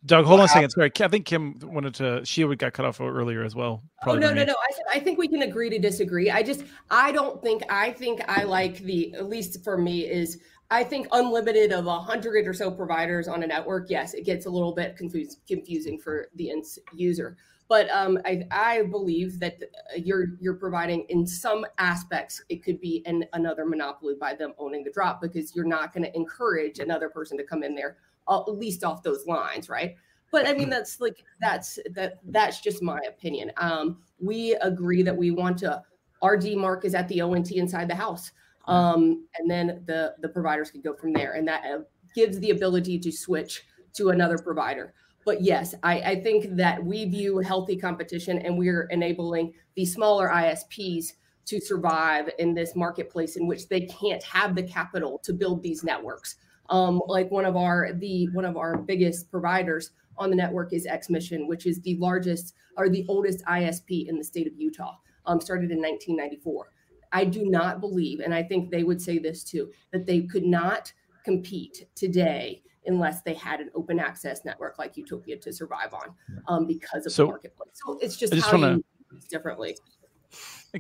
Doug, 0.06 0.26
hold 0.26 0.40
on 0.40 0.46
a 0.46 0.50
second. 0.50 0.70
Sorry, 0.70 0.92
I 1.02 1.08
think 1.10 1.26
Kim 1.26 1.60
wanted 1.62 1.94
to. 1.96 2.24
She 2.24 2.46
would 2.46 2.58
got 2.58 2.72
cut 2.72 2.86
off 2.86 3.02
earlier 3.02 3.44
as 3.44 3.54
well. 3.54 3.84
Oh 4.08 4.16
no, 4.16 4.34
no, 4.34 4.46
no! 4.46 4.54
I 4.54 4.74
said 4.74 4.86
I 4.90 5.00
think 5.00 5.18
we 5.18 5.28
can 5.28 5.42
agree 5.42 5.70
to 5.70 5.78
disagree. 5.78 6.32
I 6.32 6.42
just 6.42 6.64
I 6.90 7.12
don't 7.12 7.42
think 7.42 7.64
I 7.70 7.92
think 7.92 8.22
I 8.30 8.44
like 8.44 8.80
the 8.80 9.14
at 9.16 9.28
least 9.28 9.62
for 9.62 9.78
me 9.78 10.10
is 10.10 10.40
I 10.72 10.86
think 10.86 11.08
unlimited 11.12 11.74
of 11.74 11.88
a 11.88 12.00
hundred 12.00 12.48
or 12.48 12.54
so 12.54 12.72
providers 12.72 13.28
on 13.28 13.44
a 13.44 13.48
network. 13.48 13.90
Yes, 13.90 14.14
it 14.14 14.26
gets 14.26 14.46
a 14.46 14.50
little 14.50 14.74
bit 14.74 14.96
confused, 14.96 15.40
confusing 15.48 16.00
for 16.00 16.30
the 16.36 16.52
end 16.52 16.64
user. 16.94 17.36
But 17.70 17.88
um, 17.92 18.18
I, 18.26 18.42
I 18.52 18.82
believe 18.82 19.40
that 19.40 19.62
uh, 19.64 19.96
you're 19.96 20.30
you're 20.42 20.56
providing 20.56 21.06
in 21.10 21.26
some 21.26 21.66
aspects 21.78 22.44
it 22.50 22.64
could 22.64 22.82
be 22.82 23.04
an, 23.06 23.26
another 23.34 23.66
monopoly 23.66 24.16
by 24.20 24.34
them 24.34 24.54
owning 24.58 24.84
the 24.84 24.92
drop 24.92 25.22
because 25.22 25.56
you're 25.56 25.66
not 25.66 25.94
going 25.94 26.04
to 26.04 26.16
encourage 26.16 26.80
another 26.80 27.10
person 27.10 27.38
to 27.38 27.44
come 27.44 27.64
in 27.64 27.76
there 27.76 27.98
at 28.30 28.48
least 28.48 28.84
off 28.84 29.04
those 29.04 29.26
lines, 29.26 29.70
right? 29.70 29.96
But 30.32 30.48
I 30.48 30.54
mean 30.54 30.70
that's 30.70 31.00
like 31.00 31.24
that's 31.42 31.80
that 31.92 32.20
that's 32.26 32.60
just 32.60 32.82
my 32.82 33.00
opinion. 33.08 33.52
Um, 33.58 34.00
we 34.20 34.54
agree 34.56 35.04
that 35.04 35.16
we 35.16 35.32
want 35.32 35.60
to 35.60 35.84
RD 36.24 36.56
mark 36.56 36.86
is 36.86 36.96
at 36.96 37.08
the 37.08 37.22
ONT 37.22 37.52
inside 37.52 37.88
the 37.88 37.96
house, 37.96 38.32
um, 38.68 39.26
and 39.38 39.50
then 39.50 39.84
the 39.86 40.16
the 40.22 40.30
providers 40.30 40.72
could 40.72 40.84
go 40.84 40.94
from 40.94 41.14
there, 41.14 41.34
and 41.34 41.48
that 41.48 41.64
uh, 41.66 41.80
gives 42.16 42.40
the 42.40 42.52
ability 42.52 43.00
to 43.00 43.12
switch 43.12 43.64
to 43.94 44.10
another 44.10 44.38
provider. 44.38 44.94
But 45.26 45.42
yes, 45.42 45.76
I, 45.84 46.00
I 46.02 46.22
think 46.22 46.56
that 46.56 46.84
we 46.84 47.06
view 47.06 47.40
healthy 47.40 47.76
competition, 47.76 48.40
and 48.40 48.58
we're 48.58 48.84
enabling 48.86 49.54
the 49.76 49.86
smaller 49.86 50.30
ISPs 50.30 51.14
to 51.46 51.60
survive 51.60 52.30
in 52.38 52.54
this 52.54 52.76
marketplace 52.76 53.36
in 53.36 53.48
which 53.48 53.68
they 53.68 53.82
can't 53.82 54.24
have 54.24 54.56
the 54.56 54.64
capital 54.64 55.20
to 55.24 55.34
build 55.34 55.64
these 55.64 55.84
networks. 55.84 56.36
Um, 56.70 57.02
like 57.08 57.32
one 57.32 57.46
of 57.46 57.56
our 57.56 57.94
the 57.94 58.30
one 58.34 58.46
of 58.46 58.56
our 58.56 58.78
biggest 58.78 59.32
providers 59.32 59.92
on 60.18 60.30
the 60.30 60.36
network 60.36 60.74
is 60.74 60.86
X 60.86 61.10
Mission, 61.10 61.48
which 61.48 61.66
is 61.66 61.82
the 61.82 61.96
largest 61.98 62.54
or 62.78 62.90
the 62.90 63.06
oldest 63.08 63.44
ISP 63.46 64.08
in 64.08 64.18
the 64.18 64.24
state 64.24 64.46
of 64.46 64.54
Utah. 64.56 64.96
Um, 65.26 65.42
started 65.42 65.72
in 65.72 65.80
1994. 65.80 66.72
I 67.12 67.26
do 67.26 67.46
not 67.46 67.82
believe, 67.82 68.20
and 68.20 68.34
I 68.34 68.44
think 68.44 68.70
they 68.70 68.84
would 68.84 69.02
say 69.02 69.18
this 69.18 69.44
too, 69.44 69.72
that 69.92 70.06
they 70.06 70.22
could 70.22 70.46
not 70.46 70.94
compete 71.24 71.88
today 71.96 72.62
unless 72.90 73.22
they 73.22 73.34
had 73.36 73.62
an 73.62 73.70
open 73.76 74.00
access 74.00 74.44
network 74.44 74.78
like 74.78 74.98
Utopia 74.98 75.38
to 75.38 75.54
survive 75.54 75.94
on, 75.94 76.16
um, 76.48 76.66
because 76.68 77.06
of 77.06 77.12
So, 77.14 77.24
the 77.26 77.32
marketplace. 77.32 77.70
So 77.86 77.98
it's 78.02 78.18
just, 78.18 78.34
just 78.34 78.48
how 78.48 78.58
wanna- 78.58 78.72
you 78.72 78.76
do 78.78 78.84
things 79.12 79.26
differently. 79.26 79.78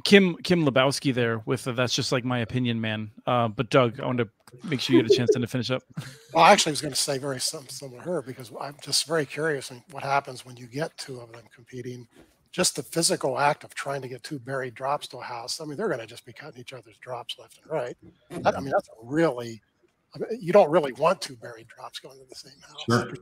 Kim 0.03 0.36
Kim 0.43 0.64
Lebowski 0.66 1.12
there 1.14 1.39
with 1.47 1.64
the, 1.64 1.74
that's 1.74 1.95
just 1.95 2.12
like 2.12 2.24
my 2.24 2.39
opinion, 2.39 2.80
man. 2.80 3.10
Uh, 3.26 3.47
but 3.47 3.70
Doug, 3.72 3.99
I 3.99 4.05
want 4.05 4.20
to 4.20 4.30
make 4.64 4.80
sure 4.80 4.95
you 4.95 5.01
get 5.01 5.12
a 5.12 5.16
chance 5.18 5.32
then 5.34 5.41
to 5.41 5.47
finish 5.47 5.72
up. 5.72 5.82
Well, 6.32 6.43
I 6.43 6.51
actually 6.51 6.74
was 6.74 6.82
going 6.82 6.93
to 6.93 6.99
say 6.99 7.18
very 7.18 7.39
something 7.39 7.70
similar 7.70 8.03
to 8.03 8.10
her 8.12 8.22
because 8.22 8.51
I'm 8.62 8.76
just 8.84 9.07
very 9.07 9.26
curious 9.26 9.72
in 9.72 9.84
what 9.89 10.03
happens 10.03 10.45
when 10.45 10.55
you 10.57 10.68
get 10.68 10.95
two 10.95 11.20
of 11.20 11.32
them 11.32 11.41
competing. 11.53 12.07
Just 12.51 12.76
the 12.76 12.84
physical 12.84 13.39
act 13.39 13.64
of 13.64 13.74
trying 13.74 14.03
to 14.03 14.07
get 14.07 14.22
two 14.22 14.38
buried 14.38 14.76
drops 14.76 15.07
to 15.07 15.18
a 15.18 15.24
house. 15.24 15.60
I 15.60 15.66
mean, 15.66 15.76
they're 15.76 15.88
going 15.88 15.99
to 16.01 16.05
just 16.05 16.26
be 16.28 16.34
cutting 16.34 16.62
each 16.62 16.72
other's 16.74 16.97
drops 16.99 17.38
left 17.39 17.60
and 17.64 17.72
right. 17.72 17.97
That, 18.30 18.55
I 18.55 18.60
mean, 18.60 18.70
that's 18.70 18.89
a 18.89 18.91
really, 19.03 19.60
I 20.16 20.20
mean, 20.20 20.39
you 20.41 20.51
don't 20.53 20.70
really 20.72 20.91
want 20.93 21.22
two 21.22 21.36
buried 21.36 21.68
drops 21.68 21.99
going 21.99 22.18
to 22.20 22.26
the 22.28 22.36
same 22.36 22.60
house. 22.68 22.84
Sure. 22.89 23.14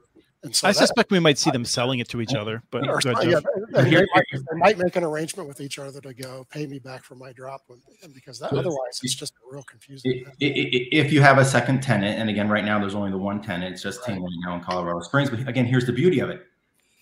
And 0.44 0.56
so 0.56 0.68
I 0.68 0.72
that- 0.72 0.78
suspect 0.78 1.12
we 1.12 1.20
might 1.20 1.38
see 1.38 1.50
them 1.52 1.66
selling 1.66 2.00
it 2.00 2.08
to 2.10 2.22
each 2.22 2.34
other. 2.36 2.62
But 2.72 2.88
or 2.88 3.00
ahead, 3.00 3.28
yeah, 3.30 3.40
they, 3.72 3.90
they 3.90 4.06
might, 4.14 4.26
they 4.32 4.58
might 4.58 4.78
make 4.78 4.96
an 4.96 5.04
arrangement 5.04 5.48
with 5.50 5.60
each 5.60 5.80
other 5.80 6.00
to 6.02 6.14
go 6.14 6.46
pay 6.52 6.68
me 6.68 6.80
back 6.80 7.04
for 7.04 7.16
my 7.16 7.34
drop 7.34 7.64
when, 7.68 7.82
and 8.04 8.14
because 8.14 8.40
that, 8.40 8.52
Sure. 8.52 8.60
otherwise 8.60 9.00
it's 9.02 9.16
just 9.16 9.34
a 9.34 9.54
real 9.54 9.64
confusing. 9.64 10.24
I- 10.28 10.30
i- 10.30 10.48
i- 10.48 10.88
If 10.92 11.12
you 11.12 11.22
have 11.22 11.40
a 11.40 11.46
second 11.46 11.82
tenant, 11.82 12.20
and 12.20 12.30
again, 12.30 12.48
right 12.50 12.64
now 12.64 12.80
there's 12.80 12.96
only 12.96 13.12
the 13.12 13.18
one 13.18 13.42
tenant, 13.42 13.74
it's 13.74 13.82
just 13.84 14.06
Ting 14.06 14.22
right 14.22 14.32
now 14.46 14.56
in 14.56 14.62
Colorado 14.62 15.00
Springs. 15.02 15.30
But 15.32 15.48
again, 15.48 15.66
here's 15.66 15.86
the 15.86 15.94
beauty 15.94 16.20
of 16.20 16.30
it. 16.30 16.46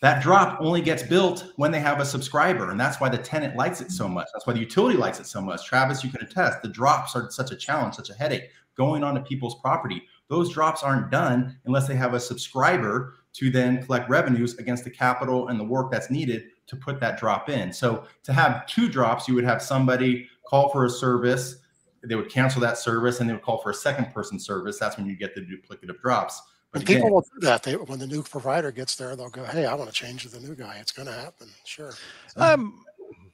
that 0.01 0.21
drop 0.21 0.59
only 0.61 0.81
gets 0.81 1.01
built 1.01 1.45
when 1.55 1.71
they 1.71 1.79
have 1.79 1.99
a 1.99 2.05
subscriber. 2.05 2.69
And 2.69 2.79
that's 2.79 2.99
why 2.99 3.09
the 3.09 3.17
tenant 3.17 3.55
likes 3.55 3.81
it 3.81 3.91
so 3.91 4.07
much. 4.07 4.27
That's 4.33 4.45
why 4.45 4.53
the 4.53 4.59
utility 4.59 4.97
likes 4.97 5.19
it 5.19 5.25
so 5.25 5.41
much. 5.41 5.65
Travis, 5.65 6.03
you 6.03 6.11
can 6.11 6.21
attest 6.21 6.61
the 6.61 6.67
drops 6.67 7.15
are 7.15 7.31
such 7.31 7.51
a 7.51 7.55
challenge, 7.55 7.95
such 7.95 8.09
a 8.11 8.13
headache 8.13 8.49
going 8.75 9.03
onto 9.03 9.21
people's 9.21 9.59
property. 9.61 10.03
Those 10.27 10.51
drops 10.51 10.83
aren't 10.83 11.11
done 11.11 11.57
unless 11.65 11.87
they 11.87 11.95
have 11.95 12.13
a 12.13 12.19
subscriber 12.19 13.15
to 13.33 13.49
then 13.49 13.83
collect 13.83 14.09
revenues 14.09 14.57
against 14.57 14.83
the 14.83 14.89
capital 14.89 15.49
and 15.49 15.59
the 15.59 15.63
work 15.63 15.91
that's 15.91 16.09
needed 16.09 16.45
to 16.67 16.75
put 16.75 16.99
that 16.99 17.19
drop 17.19 17.49
in. 17.49 17.71
So 17.71 18.05
to 18.23 18.33
have 18.33 18.65
two 18.65 18.89
drops, 18.89 19.27
you 19.27 19.35
would 19.35 19.43
have 19.43 19.61
somebody 19.61 20.27
call 20.47 20.69
for 20.69 20.85
a 20.85 20.89
service, 20.89 21.57
they 22.03 22.15
would 22.15 22.29
cancel 22.29 22.61
that 22.61 22.77
service, 22.77 23.19
and 23.19 23.29
they 23.29 23.33
would 23.33 23.41
call 23.41 23.57
for 23.57 23.71
a 23.71 23.73
second 23.73 24.13
person 24.13 24.39
service. 24.39 24.79
That's 24.79 24.97
when 24.97 25.05
you 25.07 25.15
get 25.15 25.35
the 25.35 25.41
duplicative 25.41 25.99
drops. 26.01 26.41
But 26.71 26.81
and 26.81 26.87
people 26.87 27.11
will 27.11 27.21
do 27.21 27.47
that. 27.47 27.63
They, 27.63 27.75
when 27.75 27.99
the 27.99 28.07
new 28.07 28.21
provider 28.21 28.71
gets 28.71 28.95
there, 28.95 29.15
they'll 29.15 29.29
go, 29.29 29.43
"Hey, 29.45 29.65
I 29.65 29.73
want 29.73 29.89
to 29.89 29.95
change 29.95 30.23
to 30.23 30.29
the 30.29 30.39
new 30.39 30.55
guy." 30.55 30.77
It's 30.79 30.91
going 30.91 31.07
to 31.07 31.13
happen, 31.13 31.47
sure. 31.63 31.93
Um, 32.35 32.83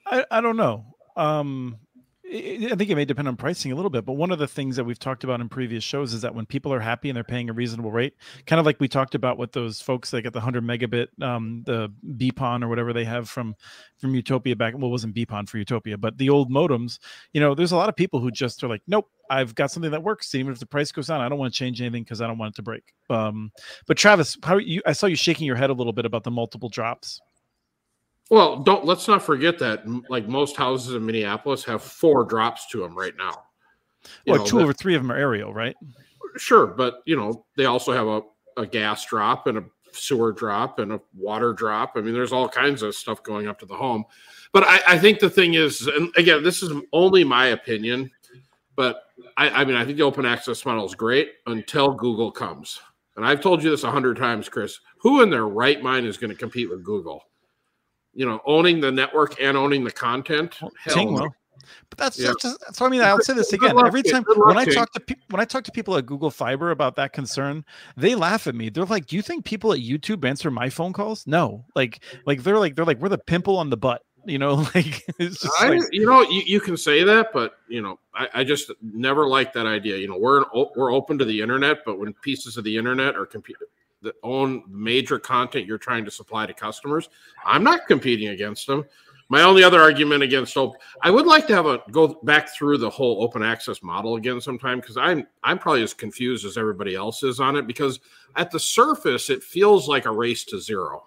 I, 0.06 0.26
I 0.32 0.42
don't 0.42 0.58
know. 0.58 0.86
Um, 1.18 1.78
I 2.34 2.76
think 2.78 2.90
it 2.90 2.96
may 2.96 3.04
depend 3.04 3.28
on 3.28 3.36
pricing 3.36 3.74
a 3.74 3.76
little 3.76 3.90
bit, 3.90 4.06
but 4.06 4.14
one 4.14 4.32
of 4.32 4.40
the 4.40 4.48
things 4.48 4.78
that 4.78 4.86
we've 4.86 4.98
talked 4.98 5.26
about 5.26 5.42
in 5.42 5.50
previous 5.50 5.84
shows 5.84 6.14
is 6.14 6.22
that 6.22 6.34
when 6.34 6.46
people 6.46 6.72
are 6.72 6.80
happy 6.80 7.10
and 7.10 7.16
they're 7.16 7.26
paying 7.26 7.50
a 7.50 7.54
reasonable 7.54 7.92
rate, 7.92 8.14
kind 8.46 8.58
of 8.58 8.66
like 8.66 8.80
we 8.80 8.88
talked 8.88 9.16
about 9.16 9.38
with 9.38 9.52
those 9.52 9.82
folks 9.82 10.12
that 10.12 10.22
get 10.22 10.32
the 10.32 10.40
100 10.40 10.64
megabit, 10.64 11.08
um, 11.22 11.64
the 11.66 11.92
BPON 12.16 12.64
or 12.64 12.70
whatever 12.70 12.94
they 12.94 13.04
have 13.04 13.30
from 13.30 13.54
from 13.98 14.16
Utopia 14.16 14.56
back. 14.56 14.78
Well, 14.78 14.90
wasn't 14.90 15.14
BPON 15.14 15.50
for 15.50 15.58
Utopia, 15.58 15.98
but 15.98 16.18
the 16.18 16.30
old 16.30 16.50
modems. 16.50 17.00
You 17.34 17.42
know, 17.42 17.54
there's 17.54 17.74
a 17.74 17.78
lot 17.78 17.90
of 17.90 17.98
people 17.98 18.22
who 18.22 18.32
just 18.32 18.64
are 18.64 18.70
like, 18.70 18.82
nope, 18.88 19.10
I've 19.30 19.54
got 19.54 19.70
something 19.70 19.92
that 19.92 20.04
works. 20.04 20.34
Even 20.34 20.54
if 20.54 20.60
the 20.60 20.66
price 20.66 20.92
goes 20.92 21.08
down, 21.08 21.20
I 21.20 21.28
don't 21.28 21.38
want 21.38 21.54
to 21.54 21.58
change 21.58 21.82
anything 21.82 22.04
because 22.04 22.22
I 22.22 22.28
don't 22.28 22.38
want 22.38 22.54
it 22.54 22.56
to 22.58 22.64
break. 22.64 22.94
Um, 23.10 23.52
but 23.88 23.98
Travis, 23.98 24.38
how 24.42 24.58
you? 24.58 24.82
I 24.86 24.94
saw 24.94 25.08
you 25.08 25.18
shaking 25.18 25.48
your 25.48 25.58
head 25.58 25.70
a 25.70 25.74
little 25.74 25.94
bit 25.94 26.06
about 26.06 26.24
the 26.24 26.32
multiple 26.32 26.70
drops. 26.70 27.20
Well, 28.32 28.60
don't 28.60 28.86
let's 28.86 29.10
not 29.10 29.22
forget 29.22 29.60
that 29.60 29.84
like 30.10 30.26
most 30.26 30.56
houses 30.56 30.96
in 30.96 31.06
Minneapolis 31.06 31.66
have 31.66 31.84
four 31.84 32.24
drops 32.24 32.66
to 32.68 32.80
them 32.80 32.98
right 32.98 33.14
now. 33.18 33.44
You 34.26 34.32
well, 34.32 34.40
know, 34.40 34.46
two 34.46 34.58
that, 34.60 34.70
or 34.70 34.74
three 34.74 34.96
of 34.96 35.02
them 35.02 35.12
are 35.12 35.18
aerial, 35.18 35.54
right? 35.54 35.76
Sure, 36.38 36.66
but 36.66 37.02
you 37.06 37.18
know 37.18 37.46
they 37.58 37.66
also 37.66 37.92
have 37.92 38.08
a, 38.08 38.22
a 38.62 38.66
gas 38.66 39.06
drop 39.06 39.48
and 39.48 39.58
a 39.58 39.66
sewer 39.92 40.32
drop 40.32 40.80
and 40.80 40.94
a 40.94 41.02
water 41.14 41.52
drop. 41.52 41.92
I 41.98 42.02
mean, 42.02 42.14
there's 42.14 42.32
all 42.32 42.48
kinds 42.48 42.84
of 42.84 42.96
stuff 42.96 43.22
going 43.22 43.48
up 43.48 43.60
to 43.60 43.66
the 43.66 43.76
home. 43.76 44.06
But 44.54 44.64
I, 44.64 44.80
I 44.88 44.98
think 44.98 45.20
the 45.20 45.30
thing 45.30 45.56
is, 45.56 45.86
and 45.88 46.10
again, 46.16 46.42
this 46.42 46.64
is 46.64 46.72
only 46.94 47.26
my 47.26 47.48
opinion, 47.48 48.10
but 48.78 49.04
I, 49.36 49.50
I 49.50 49.66
mean, 49.66 49.76
I 49.76 49.84
think 49.84 49.98
the 49.98 50.04
open 50.04 50.26
access 50.26 50.66
model 50.66 50.86
is 50.86 50.96
great 50.96 51.34
until 51.48 51.94
Google 51.94 52.32
comes. 52.32 52.80
And 53.18 53.26
I've 53.26 53.42
told 53.42 53.62
you 53.62 53.70
this 53.70 53.84
a 53.84 53.92
hundred 53.92 54.16
times, 54.16 54.48
Chris. 54.48 54.80
Who 55.02 55.22
in 55.22 55.30
their 55.30 55.50
right 55.50 55.84
mind 55.84 56.08
is 56.08 56.18
going 56.18 56.32
to 56.32 56.38
compete 56.38 56.70
with 56.70 56.86
Google? 56.86 57.26
You 58.14 58.26
know, 58.26 58.41
owning 58.45 58.82
the 58.82 58.91
network 58.91 59.41
and 59.41 59.57
owning 59.57 59.84
the 59.84 59.91
content. 59.91 60.57
Will. 60.95 61.34
But 61.89 61.97
that's, 61.97 62.20
yeah. 62.20 62.28
that's, 62.28 62.43
that's 62.43 62.80
what 62.80 62.88
I 62.88 62.89
mean. 62.89 63.01
I'll 63.01 63.20
say 63.20 63.34
this 63.34 63.53
again. 63.53 63.78
Every 63.86 64.03
time 64.03 64.24
when 64.36 64.57
I 64.57 64.66
talk 64.66 64.91
to 64.93 64.99
people, 64.99 65.24
when 65.30 65.41
I 65.41 65.45
talk 65.45 65.64
to 65.66 65.72
people 65.72 65.95
at 65.97 66.05
Google 66.05 66.32
Fiber 66.32 66.72
about 66.72 66.95
that 66.95 67.14
concern, 67.14 67.66
they 67.97 68.16
laugh 68.16 68.47
at 68.47 68.55
me. 68.55 68.70
They're 68.70 68.86
like, 68.86 69.07
"Do 69.07 69.16
you 69.16 69.22
think 69.22 69.45
people 69.45 69.74
at 69.74 69.80
YouTube 69.80 70.26
answer 70.26 70.49
my 70.49 70.70
phone 70.70 70.93
calls?" 70.93 71.28
No, 71.28 71.66
like, 71.76 72.03
like 72.26 72.43
they're 72.43 72.57
like 72.57 72.76
they're 72.76 72.86
like 72.86 72.99
we're 72.99 73.09
the 73.09 73.18
pimple 73.18 73.57
on 73.57 73.70
the 73.70 73.78
butt. 73.78 74.03
You 74.26 74.38
know, 74.38 74.53
like, 74.76 75.03
I, 75.59 75.70
like 75.70 75.82
you 75.91 76.05
know, 76.05 76.22
you, 76.22 76.41
you 76.45 76.59
can 76.62 76.78
say 76.78 77.03
that, 77.03 77.34
but 77.34 77.57
you 77.68 77.82
know, 77.82 77.99
I, 78.14 78.28
I 78.36 78.43
just 78.43 78.72
never 78.82 79.28
like 79.28 79.51
that 79.53 79.66
idea. 79.66 79.97
You 79.97 80.07
know, 80.07 80.18
we're 80.18 80.39
an, 80.39 80.45
we're 80.76 80.93
open 80.93 81.18
to 81.18 81.26
the 81.26 81.41
internet, 81.41 81.80
but 81.86 81.99
when 81.99 82.14
pieces 82.22 82.57
of 82.57 82.64
the 82.64 82.78
internet 82.78 83.16
are 83.16 83.26
computer 83.26 83.68
that 84.02 84.16
own 84.24 84.64
major 84.68 85.20
content 85.20 85.66
you're 85.66 85.78
trying 85.78 86.06
to 86.06 86.12
supply 86.12 86.45
to 86.45 86.54
customers. 86.54 87.10
I'm 87.45 87.64
not 87.64 87.88
competing 87.88 88.30
against 88.30 88.68
them. 88.68 88.86
My 89.30 89.43
only 89.43 89.64
other 89.64 89.80
argument 89.80 90.24
against 90.24 90.58
open, 90.58 90.82
I 91.02 91.10
would 91.10 91.26
like 91.26 91.47
to 91.47 91.56
have 91.56 91.66
a 91.66 91.82
go 91.91 92.20
back 92.24 92.49
through 92.49 92.80
the 92.80 92.89
whole 92.89 93.24
open 93.24 93.41
access 93.41 93.82
model 93.82 94.18
again 94.18 94.41
sometime 94.41 94.82
because 94.82 94.97
I'm 94.97 95.26
I'm 95.41 95.58
probably 95.58 95.84
as 95.84 95.93
confused 95.93 96.45
as 96.45 96.58
everybody 96.58 96.95
else 96.95 97.24
is 97.24 97.39
on 97.39 97.56
it 97.56 97.66
because 97.66 98.02
at 98.36 98.52
the 98.52 98.60
surface 98.60 99.30
it 99.30 99.41
feels 99.41 99.88
like 99.88 100.06
a 100.06 100.12
race 100.12 100.43
to 100.45 100.60
zero. 100.60 101.04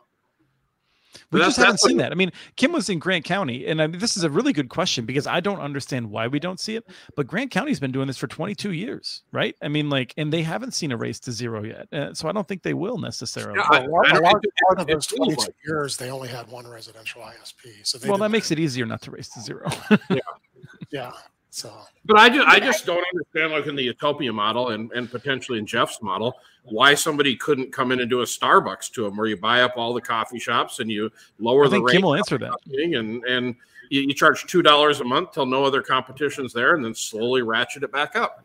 We 1.30 1.40
just 1.40 1.56
haven't 1.56 1.80
seen 1.80 1.96
that. 1.98 2.12
I 2.12 2.14
mean, 2.14 2.32
Kim 2.56 2.72
was 2.72 2.88
in 2.88 2.98
Grant 2.98 3.24
County, 3.24 3.66
and 3.66 3.80
I 3.80 3.86
mean, 3.86 4.00
this 4.00 4.16
is 4.16 4.24
a 4.24 4.30
really 4.30 4.52
good 4.52 4.68
question 4.68 5.04
because 5.04 5.26
I 5.26 5.40
don't 5.40 5.60
understand 5.60 6.10
why 6.10 6.26
we 6.26 6.38
don't 6.38 6.60
see 6.60 6.76
it. 6.76 6.86
But 7.16 7.26
Grant 7.26 7.50
County's 7.50 7.80
been 7.80 7.92
doing 7.92 8.06
this 8.06 8.16
for 8.16 8.26
22 8.26 8.72
years, 8.72 9.22
right? 9.32 9.54
I 9.62 9.68
mean, 9.68 9.90
like, 9.90 10.14
and 10.16 10.32
they 10.32 10.42
haven't 10.42 10.72
seen 10.72 10.92
a 10.92 10.96
race 10.96 11.20
to 11.20 11.32
zero 11.32 11.64
yet, 11.64 11.92
uh, 11.92 12.14
so 12.14 12.28
I 12.28 12.32
don't 12.32 12.46
think 12.46 12.62
they 12.62 12.74
will 12.74 12.98
necessarily. 12.98 13.58
Yeah, 13.58 13.86
well, 13.86 14.02
a 14.10 14.20
lot, 14.20 14.44
part 14.66 14.80
of 14.80 14.86
those 14.86 15.06
22 15.06 15.40
like 15.40 15.54
years, 15.66 15.96
they 15.96 16.10
only 16.10 16.28
had 16.28 16.48
one 16.48 16.66
residential 16.66 17.22
ISP. 17.22 17.84
So 17.84 17.98
well, 18.08 18.18
that 18.18 18.30
makes 18.30 18.50
it 18.50 18.58
easier 18.58 18.86
not 18.86 19.02
to 19.02 19.10
race 19.10 19.28
to 19.30 19.40
zero. 19.40 19.68
yeah, 20.10 20.18
yeah. 20.90 21.12
So, 21.54 21.72
but 22.04 22.18
I 22.18 22.28
just 22.28 22.48
I 22.48 22.58
just 22.58 22.84
don't 22.84 23.04
understand, 23.12 23.52
like 23.52 23.68
in 23.68 23.76
the 23.76 23.84
Utopia 23.84 24.32
model 24.32 24.70
and 24.70 24.90
and 24.90 25.08
potentially 25.08 25.56
in 25.60 25.66
Jeff's 25.66 26.02
model, 26.02 26.34
why 26.64 26.94
somebody 26.94 27.36
couldn't 27.36 27.72
come 27.72 27.92
in 27.92 28.00
and 28.00 28.10
do 28.10 28.22
a 28.22 28.24
Starbucks 28.24 28.90
to 28.94 29.04
them, 29.04 29.16
where 29.16 29.28
you 29.28 29.36
buy 29.36 29.62
up 29.62 29.74
all 29.76 29.94
the 29.94 30.00
coffee 30.00 30.40
shops 30.40 30.80
and 30.80 30.90
you 30.90 31.12
lower 31.38 31.66
I 31.66 31.68
the 31.68 31.80
rate. 31.80 31.92
Kim 31.92 32.02
will 32.02 32.16
answer 32.16 32.38
that. 32.38 32.56
And 32.66 33.24
and 33.24 33.54
you, 33.88 34.00
you 34.00 34.14
charge 34.14 34.44
two 34.46 34.62
dollars 34.62 34.98
a 34.98 35.04
month 35.04 35.30
till 35.30 35.46
no 35.46 35.62
other 35.64 35.80
competition's 35.80 36.52
there, 36.52 36.74
and 36.74 36.84
then 36.84 36.92
slowly 36.92 37.42
ratchet 37.42 37.84
it 37.84 37.92
back 37.92 38.16
up. 38.16 38.44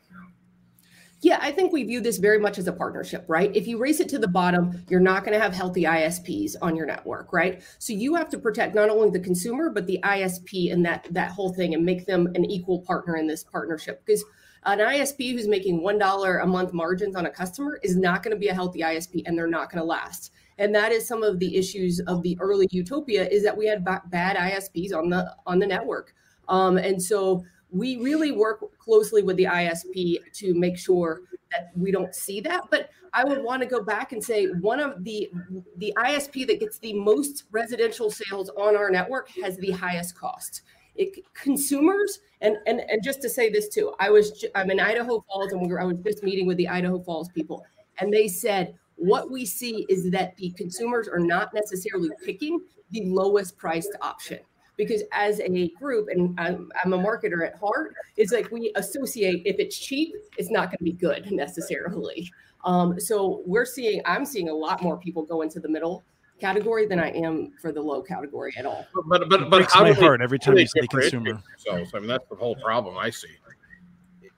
Yeah, 1.22 1.40
I 1.42 1.52
think 1.52 1.74
we 1.74 1.84
view 1.84 2.00
this 2.00 2.18
very 2.18 2.40
much 2.40 2.58
as 2.58 2.68
a 2.68 2.72
partnership, 2.72 3.26
right? 3.28 3.54
If 3.54 3.68
you 3.68 3.78
race 3.78 4.00
it 4.00 4.08
to 4.10 4.20
the 4.20 4.28
bottom, 4.28 4.84
you're 4.88 5.02
not 5.02 5.26
going 5.26 5.34
to 5.34 5.40
have 5.40 5.54
healthy 5.54 5.84
ISPs 5.84 6.56
on 6.62 6.78
your 6.78 6.86
network, 6.86 7.34
right? 7.34 7.62
So 7.78 7.92
you 7.92 8.16
have 8.16 8.30
to 8.30 8.38
protect 8.38 8.74
not 8.74 8.90
only 8.90 9.10
the 9.10 9.20
consumer 9.20 9.70
but 9.70 9.86
the 9.86 10.00
ISP 10.04 10.72
and 10.72 10.86
that 10.86 11.08
that 11.12 11.32
whole 11.32 11.54
thing 11.54 11.74
and 11.74 11.86
make 11.86 12.06
them 12.06 12.28
an 12.36 12.46
equal 12.46 12.80
partner 12.80 13.18
in 13.18 13.28
this 13.28 13.44
partnership 13.44 14.02
because 14.06 14.24
an 14.64 14.80
ISP 14.80 15.34
who's 15.34 15.48
making 15.48 15.82
$1 15.82 16.44
a 16.44 16.48
month 16.48 16.74
margins 16.74 17.16
on 17.16 17.26
a 17.26 17.30
customer 17.30 17.80
is 17.84 17.96
not 17.96 18.24
going 18.24 18.36
to 18.36 18.40
be 18.40 18.50
a 18.50 18.54
healthy 18.54 18.80
ISP 18.80 19.24
and 19.26 19.38
they're 19.38 19.48
not 19.48 19.72
going 19.72 19.82
to 19.82 19.86
last. 19.86 20.32
And 20.58 20.76
that 20.76 20.92
is 20.92 21.08
some 21.08 21.24
of 21.24 21.40
the 21.40 21.56
issues 21.58 22.00
of 22.02 22.22
the 22.24 22.38
early 22.42 22.68
utopia 22.72 23.28
is 23.28 23.44
that 23.44 23.58
we 23.58 23.66
had 23.66 23.86
bad 23.86 24.36
ISPs 24.36 24.94
on 24.94 25.10
the 25.10 25.34
on 25.46 25.60
the 25.60 25.68
network. 25.68 26.14
Um, 26.50 26.78
and 26.78 27.02
so 27.02 27.46
we 27.72 27.98
really 27.98 28.32
work 28.32 28.78
closely 28.80 29.22
with 29.22 29.38
the 29.38 29.46
ISP 29.46 30.18
to 30.34 30.54
make 30.54 30.78
sure 30.78 31.22
that 31.52 31.72
we 31.76 31.92
don't 31.92 32.14
see 32.16 32.40
that. 32.42 32.64
But 32.70 32.90
I 33.14 33.24
would 33.24 33.44
want 33.44 33.62
to 33.62 33.68
go 33.68 33.84
back 33.84 34.12
and 34.12 34.24
say 34.24 34.48
one 34.48 34.80
of 34.80 35.04
the 35.04 35.30
the 35.78 35.94
ISP 35.98 36.48
that 36.48 36.60
gets 36.60 36.78
the 36.80 36.94
most 36.94 37.46
residential 37.52 38.10
sales 38.10 38.50
on 38.58 38.76
our 38.76 38.90
network 38.90 39.30
has 39.42 39.58
the 39.58 39.72
highest 39.72 40.16
cost. 40.18 40.62
It, 40.96 41.24
consumers 41.34 42.20
and, 42.42 42.58
and 42.68 42.82
and 42.82 43.04
just 43.04 43.22
to 43.22 43.30
say 43.30 43.50
this 43.50 43.70
too, 43.70 43.94
I 44.00 44.10
was 44.10 44.46
I'm 44.56 44.70
in 44.70 44.80
Idaho 44.80 45.24
Falls 45.28 45.52
and 45.52 45.62
we 45.62 45.68
were 45.68 45.82
I 45.82 45.86
was 45.86 45.98
just 46.04 46.24
meeting 46.24 46.46
with 46.46 46.58
the 46.58 46.68
Idaho 46.68 47.00
Falls 47.00 47.30
people, 47.30 47.66
and 48.00 48.14
they 48.14 48.28
said 48.28 48.76
what 48.96 49.32
we 49.32 49.46
see 49.46 49.86
is 49.88 50.12
that 50.12 50.36
the 50.36 50.52
consumers 50.52 51.08
are 51.08 51.20
not 51.20 51.54
necessarily 51.54 52.10
picking 52.26 52.60
the 52.92 53.06
lowest 53.06 53.58
priced 53.58 53.96
option 54.02 54.40
because 54.80 55.04
as 55.12 55.42
a 55.42 55.70
group 55.72 56.08
and 56.10 56.40
I'm, 56.40 56.72
I'm, 56.84 56.94
a 56.94 56.98
marketer 56.98 57.46
at 57.46 57.60
heart 57.60 57.94
it's 58.16 58.32
like 58.32 58.50
we 58.50 58.72
associate 58.78 59.44
if 59.46 59.58
it's 59.60 59.78
cheap 59.78 60.16
it's 60.38 60.50
not 60.50 60.70
going 60.70 60.78
to 60.78 60.84
be 60.86 60.94
good 60.94 61.30
necessarily. 61.32 62.32
Um, 62.66 63.00
so 63.00 63.44
we're 63.46 63.66
seeing 63.66 64.02
i'm 64.06 64.26
seeing 64.26 64.50
a 64.50 64.54
lot 64.54 64.82
more 64.82 64.98
people 64.98 65.24
go 65.24 65.42
into 65.42 65.60
the 65.60 65.70
middle 65.70 66.04
category 66.40 66.88
than 66.88 67.00
i 67.00 67.10
am 67.12 67.52
for 67.62 67.72
the 67.72 67.82
low 67.82 68.02
category 68.02 68.54
at 68.58 68.66
all. 68.66 68.88
But 69.06 69.30
but 69.30 69.50
but, 69.50 69.72
how 69.72 69.84
my 69.84 69.92
heart 69.92 70.22
every 70.22 70.40
time 70.40 70.58
you 70.58 70.66
say 70.66 70.88
consumer. 70.88 71.42
themselves? 71.58 71.92
i 71.94 72.00
mean 72.00 72.08
that's 72.08 72.28
the 72.30 72.36
whole 72.36 72.56
problem 72.56 72.98
i 72.98 73.10
see. 73.10 73.28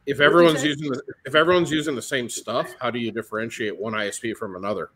If 0.08 0.20
everyone's 0.20 0.64
using 0.64 0.92
the, 0.92 1.02
if 1.26 1.36
everyone's 1.36 1.70
using 1.70 1.96
the 1.96 2.02
same 2.02 2.28
stuff 2.28 2.74
how 2.80 2.90
do 2.90 3.00
you 3.00 3.12
differentiate 3.12 3.80
one 3.80 3.94
isp 3.94 4.36
from 4.36 4.56
another? 4.56 4.90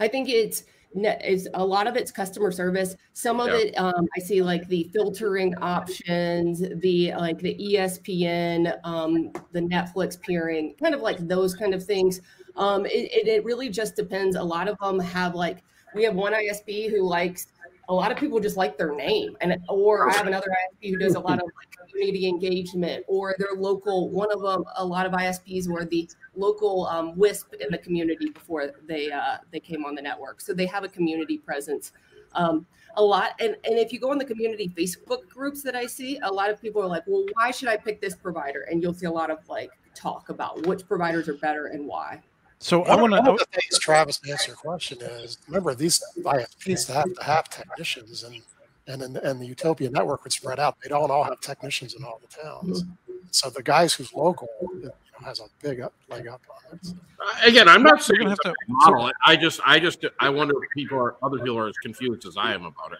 I 0.00 0.08
think 0.08 0.28
it's 0.28 0.64
is 0.94 1.48
a 1.54 1.64
lot 1.64 1.86
of 1.86 1.96
it's 1.96 2.10
customer 2.10 2.50
service. 2.52 2.96
Some 3.12 3.40
of 3.40 3.48
yeah. 3.48 3.56
it, 3.56 3.74
um, 3.78 4.06
I 4.16 4.20
see 4.20 4.42
like 4.42 4.68
the 4.68 4.88
filtering 4.92 5.54
options, 5.56 6.60
the 6.60 7.12
like 7.14 7.38
the 7.38 7.54
ESPN, 7.54 8.78
um, 8.84 9.32
the 9.52 9.60
Netflix 9.60 10.20
peering, 10.20 10.74
kind 10.80 10.94
of 10.94 11.00
like 11.00 11.18
those 11.26 11.54
kind 11.54 11.74
of 11.74 11.84
things. 11.84 12.20
Um, 12.56 12.86
it, 12.86 13.10
it, 13.12 13.28
it 13.28 13.44
really 13.44 13.68
just 13.68 13.96
depends. 13.96 14.36
A 14.36 14.42
lot 14.42 14.68
of 14.68 14.78
them 14.78 14.98
have 15.00 15.34
like 15.34 15.64
we 15.94 16.04
have 16.04 16.14
one 16.14 16.32
ISP 16.32 16.90
who 16.90 17.02
likes 17.02 17.48
a 17.88 17.94
lot 17.94 18.10
of 18.10 18.16
people 18.18 18.40
just 18.40 18.56
like 18.56 18.78
their 18.78 18.94
name 18.94 19.36
and 19.40 19.58
or 19.68 20.08
i 20.08 20.12
have 20.12 20.26
another 20.26 20.48
isp 20.48 20.90
who 20.90 20.98
does 20.98 21.14
a 21.14 21.20
lot 21.20 21.38
of 21.38 21.44
like 21.44 21.88
community 21.88 22.26
engagement 22.28 23.04
or 23.08 23.34
their 23.38 23.54
local 23.56 24.10
one 24.10 24.30
of 24.32 24.40
them 24.40 24.64
a 24.76 24.84
lot 24.84 25.06
of 25.06 25.12
isps 25.12 25.68
were 25.68 25.84
the 25.84 26.08
local 26.36 26.86
um, 26.86 27.16
wisp 27.16 27.54
in 27.54 27.68
the 27.70 27.78
community 27.78 28.30
before 28.30 28.70
they 28.86 29.10
uh, 29.10 29.36
they 29.52 29.60
came 29.60 29.84
on 29.84 29.94
the 29.94 30.02
network. 30.02 30.40
So 30.40 30.52
they 30.52 30.66
have 30.66 30.84
a 30.84 30.88
community 30.88 31.38
presence 31.38 31.92
um, 32.34 32.66
a 32.96 33.02
lot 33.02 33.32
and, 33.40 33.56
and 33.64 33.78
if 33.78 33.92
you 33.92 34.00
go 34.00 34.10
on 34.10 34.18
the 34.18 34.24
community 34.24 34.72
facebook 34.76 35.28
groups 35.28 35.62
that 35.62 35.74
i 35.74 35.84
see 35.86 36.18
a 36.22 36.30
lot 36.30 36.50
of 36.50 36.60
people 36.60 36.80
are 36.82 36.86
like 36.86 37.02
well 37.06 37.24
why 37.34 37.50
should 37.50 37.68
i 37.68 37.76
pick 37.76 38.00
this 38.00 38.14
provider? 38.14 38.66
And 38.70 38.82
you'll 38.82 38.94
see 38.94 39.06
a 39.06 39.10
lot 39.10 39.30
of 39.30 39.38
like 39.48 39.70
talk 39.94 40.28
about 40.28 40.66
which 40.66 40.86
providers 40.86 41.28
are 41.28 41.34
better 41.34 41.66
and 41.66 41.86
why 41.86 42.20
So 42.64 42.78
One 42.78 42.88
I 42.90 42.94
of- 42.94 43.00
want 43.02 43.12
one 43.12 43.28
of 43.28 43.38
to. 43.38 43.44
the 43.52 43.60
things, 43.60 43.78
Travis, 43.78 44.16
to 44.20 44.30
answer 44.30 44.48
your 44.48 44.56
question 44.56 44.96
is, 45.02 45.36
remember 45.48 45.74
these 45.74 46.02
ISPs 46.24 46.90
have 46.90 47.12
to 47.14 47.22
have 47.22 47.50
technicians, 47.50 48.22
and 48.24 48.40
and 48.86 49.02
and, 49.02 49.16
and 49.18 49.38
the 49.38 49.44
Utopia 49.46 49.90
network 49.90 50.24
would 50.24 50.32
spread 50.32 50.58
out. 50.58 50.76
They 50.82 50.88
don't 50.88 51.10
all 51.10 51.24
have 51.24 51.40
technicians 51.42 51.92
in 51.94 52.02
all 52.04 52.22
the 52.22 52.42
towns. 52.42 52.84
So 53.32 53.50
the 53.50 53.62
guys 53.62 53.92
who's 53.92 54.14
local 54.14 54.48
you 54.62 54.84
know, 54.84 54.92
has 55.26 55.40
a 55.40 55.44
big 55.62 55.80
up, 55.82 55.92
leg 56.08 56.26
up 56.26 56.40
on 56.48 56.78
it. 56.78 56.88
Uh, 57.20 57.46
Again, 57.48 57.68
I'm 57.68 57.82
not 57.82 57.90
You're 57.96 57.98
saying 58.00 58.20
gonna 58.22 58.32
it's 58.32 58.44
have 58.46 58.54
to- 58.54 58.58
model. 58.68 59.10
I 59.26 59.36
just, 59.36 59.60
I 59.66 59.78
just, 59.78 60.02
I 60.20 60.30
wonder 60.30 60.54
if 60.62 60.70
people 60.74 60.96
are, 60.98 61.16
other 61.22 61.38
people 61.40 61.58
are 61.58 61.68
as 61.68 61.76
confused 61.82 62.24
as 62.26 62.36
I 62.38 62.54
am 62.54 62.64
about 62.64 62.92
it. 62.92 62.98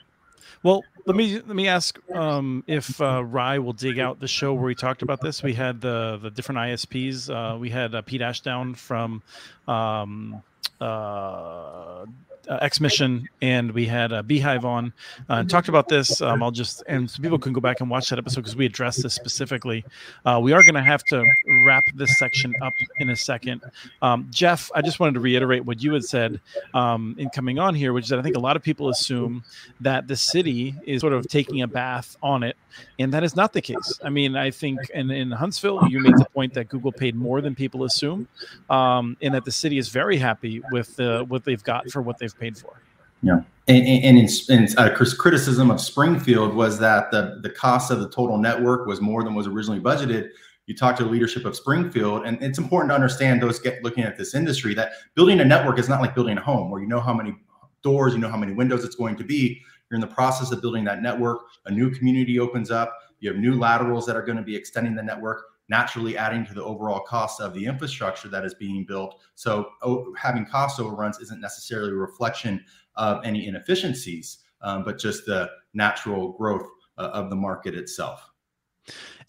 Well, 0.63 0.85
let 1.07 1.17
me 1.17 1.35
let 1.35 1.57
me 1.57 1.69
ask 1.69 1.99
um, 2.13 2.65
if 2.67 3.01
uh, 3.01 3.23
Ry 3.25 3.59
will 3.59 3.73
dig 3.73 3.99
out 3.99 4.21
the 4.21 4.29
show 4.29 4.55
where 4.55 4.65
we 4.65 4.75
talked 4.75 5.03
about 5.03 5.21
this. 5.21 5.43
We 5.43 5.55
had 5.55 5.81
the 5.81 6.19
the 6.21 6.31
different 6.31 6.59
ISPs. 6.61 7.29
Uh, 7.29 7.59
we 7.59 7.71
had 7.71 7.95
uh, 7.95 8.03
Pete 8.03 8.23
Ashdown 8.23 8.75
from 8.75 9.23
um, 9.69 10.43
uh, 10.81 12.07
uh, 12.49 12.59
X 12.61 12.81
Mission, 12.81 13.29
and 13.43 13.73
we 13.73 13.87
had 13.87 14.13
uh, 14.13 14.23
Beehive 14.23 14.65
on 14.65 14.93
uh, 15.31 15.35
and 15.35 15.51
talked 15.51 15.69
about 15.69 15.89
this. 15.89 16.21
Um, 16.21 16.43
I'll 16.43 16.51
just 16.51 16.83
and 16.87 17.11
so 17.11 17.23
people 17.23 17.39
can 17.39 17.53
go 17.53 17.61
back 17.61 17.81
and 17.81 17.91
watch 17.91 18.11
that 18.11 18.19
episode 18.19 18.43
because 18.43 18.57
we 18.57 18.67
addressed 18.67 19.03
this 19.03 19.15
specifically. 19.15 19.85
Uh, 20.25 20.41
we 20.43 20.53
are 20.53 20.63
going 20.63 20.75
to 20.75 20.83
have 20.83 21.03
to 21.05 21.25
wrap 21.67 21.85
this 21.95 22.19
section 22.19 22.55
up 22.63 22.75
in 22.99 23.11
a 23.11 23.17
second. 23.17 23.63
Um, 24.03 24.27
Jeff, 24.31 24.71
I 24.75 24.83
just 24.83 25.01
wanted 25.01 25.15
to 25.15 25.21
reiterate 25.21 25.65
what 25.65 25.83
you 25.83 25.93
had 25.93 26.05
said 26.05 26.41
um, 26.75 27.15
in 27.19 27.31
coming 27.31 27.59
on 27.59 27.75
here, 27.75 27.93
which 27.93 28.05
is 28.05 28.11
that 28.11 28.19
I 28.19 28.23
think 28.23 28.37
a 28.37 28.41
lot 28.41 28.57
of 28.57 28.63
people 28.63 28.89
assume 28.89 29.45
that 29.81 30.09
the 30.09 30.17
city 30.17 30.75
is 30.87 31.01
sort 31.01 31.13
of 31.13 31.29
taking 31.29 31.63
a 31.63 31.69
bath 31.69 32.17
on 32.23 32.43
it, 32.43 32.57
and 32.99 33.13
that 33.13 33.25
is 33.25 33.37
not 33.37 33.53
the 33.53 33.63
case. 33.63 34.01
I 34.03 34.11
mean, 34.11 34.37
I 34.37 34.51
think 34.51 34.79
in, 34.91 35.11
in 35.11 35.31
Huntsville, 35.31 35.89
you 35.89 36.01
made 36.01 36.17
the 36.17 36.27
point 36.35 36.55
that 36.55 36.69
Google 36.69 36.93
paid 36.93 37.15
more 37.15 37.41
than 37.41 37.55
people 37.55 37.85
assume, 37.85 38.29
um, 38.71 39.17
and 39.23 39.35
that 39.35 39.45
the 39.45 39.53
city 39.53 39.79
is 39.79 39.89
very 39.89 40.17
happy 40.17 40.63
with 40.71 40.99
uh, 41.01 41.25
what 41.25 41.45
they've 41.45 41.63
got 41.63 41.91
for 41.91 42.03
what 42.03 42.19
they've 42.19 42.34
paid 42.39 42.57
for. 42.57 42.83
Yeah. 43.23 43.41
And, 43.67 43.87
and, 43.87 44.19
in, 44.19 44.29
in 44.51 44.79
uh, 44.79 44.95
criticism 44.95 45.71
of 45.71 45.81
Springfield 45.81 46.55
was 46.55 46.79
that 46.81 47.11
the, 47.11 47.41
the 47.43 47.49
cost 47.49 47.91
of 47.91 48.01
the 48.01 48.11
total 48.11 48.37
network 48.37 48.87
was 48.87 49.01
more 49.01 49.25
than 49.25 49.35
was 49.35 49.47
originally 49.47 49.81
budgeted. 49.81 50.29
You 50.67 50.75
talk 50.75 50.97
to 50.97 51.05
the 51.05 51.11
leadership 51.11 51.45
of 51.45 51.57
Springfield, 51.57 52.27
and 52.27 52.43
it's 52.43 52.59
important 52.59 52.91
to 52.91 52.95
understand 52.95 53.43
those 53.43 53.59
get 53.59 53.83
looking 53.83 54.05
at 54.05 54.17
this 54.17 54.35
industry 54.35 54.75
that 54.75 54.93
building 55.15 55.41
a 55.41 55.45
network 55.45 55.79
is 55.79 55.89
not 55.89 56.01
like 56.01 56.15
building 56.15 56.37
a 56.37 56.43
home 56.43 56.71
where 56.71 56.81
you 56.81 56.87
know 56.87 57.01
how 57.01 57.15
many 57.15 57.35
doors, 57.83 58.15
you 58.15 58.19
know 58.19 58.29
how 58.29 58.37
many 58.37 58.53
windows 58.53 58.85
it's 58.85 58.97
going 58.97 59.17
to 59.17 59.25
be. 59.25 59.61
You're 59.91 59.97
in 59.97 60.01
the 60.01 60.15
process 60.15 60.53
of 60.53 60.61
building 60.61 60.85
that 60.85 61.03
network. 61.03 61.41
A 61.67 61.71
new 61.71 61.91
community 61.91 62.39
opens 62.39 62.71
up. 62.71 62.93
You 63.21 63.31
have 63.31 63.39
new 63.39 63.55
laterals 63.59 64.07
that 64.07 64.17
are 64.17 64.23
going 64.23 64.39
to 64.39 64.43
be 64.43 64.57
extending 64.57 64.95
the 64.95 65.03
network, 65.03 65.45
naturally 65.69 66.17
adding 66.17 66.45
to 66.47 66.55
the 66.55 66.63
overall 66.63 67.01
cost 67.01 67.41
of 67.41 67.55
the 67.55 67.65
infrastructure 67.65 68.29
that 68.29 68.45
is 68.45 68.55
being 68.55 68.85
built. 68.87 69.21
So 69.35 69.71
oh, 69.83 70.15
having 70.17 70.45
cost 70.45 70.81
overruns 70.81 71.19
isn't 71.21 71.41
necessarily 71.41 71.91
a 71.91 71.95
reflection 71.95 72.65
of 72.97 73.25
any 73.25 73.47
inefficiencies, 73.47 74.39
um, 74.61 74.85
but 74.85 74.99
just 74.99 75.27
the 75.27 75.51
natural 75.73 76.33
growth 76.33 76.67
uh, 76.99 77.11
of 77.13 77.31
the 77.31 77.37
market 77.37 77.75
itself. 77.75 78.31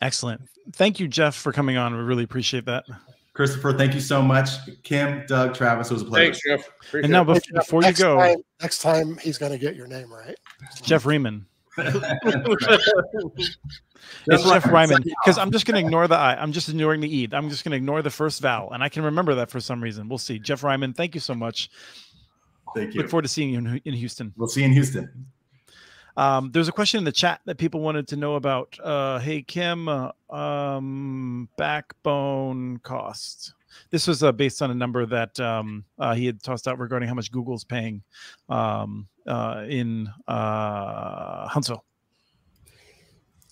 Excellent. 0.01 0.41
Thank 0.73 0.99
you, 0.99 1.07
Jeff, 1.07 1.35
for 1.35 1.51
coming 1.53 1.77
on. 1.77 1.95
We 1.95 2.01
really 2.03 2.23
appreciate 2.23 2.65
that. 2.65 2.85
Christopher, 3.33 3.73
thank 3.73 3.93
you 3.93 3.99
so 3.99 4.21
much. 4.21 4.49
Kim, 4.83 5.25
Doug, 5.27 5.53
Travis, 5.53 5.91
it 5.91 5.93
was 5.93 6.03
a 6.03 6.05
pleasure. 6.05 6.33
Thanks, 6.33 6.41
Jeff. 6.47 6.71
Appreciate 6.81 7.03
And 7.03 7.11
now, 7.11 7.21
it. 7.23 7.25
bef- 7.27 7.33
Hey, 7.33 7.39
Jeff, 7.53 7.65
before 7.65 7.81
you 7.81 7.87
next 7.87 7.99
go, 7.99 8.17
time, 8.17 8.37
next 8.61 8.81
time 8.81 9.17
he's 9.17 9.37
going 9.37 9.51
to 9.51 9.57
get 9.57 9.75
your 9.75 9.87
name 9.87 10.11
right. 10.11 10.35
Jeff 10.81 11.05
Riemann. 11.05 11.45
That's 14.27 14.43
It's. 14.43 14.43
Jeff 14.43 14.65
Ryman 14.67 15.03
because 15.03 15.37
I'm 15.37 15.51
just 15.51 15.65
going 15.65 15.75
to 15.75 15.85
ignore 15.85 16.07
the 16.07 16.15
I. 16.15 16.41
I'm 16.41 16.51
just 16.51 16.69
ignoring 16.69 17.01
the 17.01 17.17
E. 17.17 17.27
I'm 17.31 17.49
just 17.49 17.63
going 17.63 17.71
to 17.71 17.77
ignore 17.77 18.01
the 18.01 18.09
first 18.09 18.41
vowel, 18.41 18.71
and 18.71 18.83
I 18.83 18.89
can 18.89 19.03
remember 19.03 19.35
that 19.35 19.49
for 19.49 19.59
some 19.59 19.81
reason. 19.81 20.07
We'll 20.07 20.17
see. 20.17 20.39
Jeff 20.39 20.63
Ryman, 20.63 20.93
thank 20.93 21.15
you 21.15 21.21
so 21.21 21.33
much. 21.33 21.69
Thank 22.75 22.93
you. 22.93 23.01
Look 23.01 23.09
forward 23.09 23.23
to 23.23 23.27
seeing 23.27 23.49
you 23.49 23.59
in, 23.59 23.81
in 23.85 23.93
Houston. 23.93 24.33
We'll 24.37 24.47
see 24.47 24.61
you 24.61 24.67
in 24.67 24.73
Houston. 24.73 25.25
Um, 26.17 26.51
there's 26.51 26.69
a 26.69 26.71
question 26.71 26.99
in 26.99 27.03
the 27.03 27.11
chat 27.11 27.41
that 27.45 27.57
people 27.57 27.81
wanted 27.81 28.07
to 28.09 28.15
know 28.15 28.35
about. 28.35 28.77
Uh, 28.81 29.19
hey 29.19 29.41
Kim, 29.41 29.89
uh, 29.89 30.11
um, 30.29 31.49
backbone 31.57 32.77
cost. 32.77 33.53
This 33.89 34.07
was 34.07 34.23
uh, 34.23 34.31
based 34.31 34.61
on 34.61 34.71
a 34.71 34.75
number 34.75 35.05
that 35.05 35.37
um, 35.39 35.83
uh, 35.99 36.15
he 36.15 36.25
had 36.25 36.41
tossed 36.41 36.67
out 36.67 36.79
regarding 36.79 37.09
how 37.09 37.15
much 37.15 37.31
Google's 37.31 37.65
paying 37.65 38.01
um, 38.47 39.07
uh, 39.27 39.65
in 39.67 40.09
uh, 40.27 41.47
Huntsville. 41.47 41.83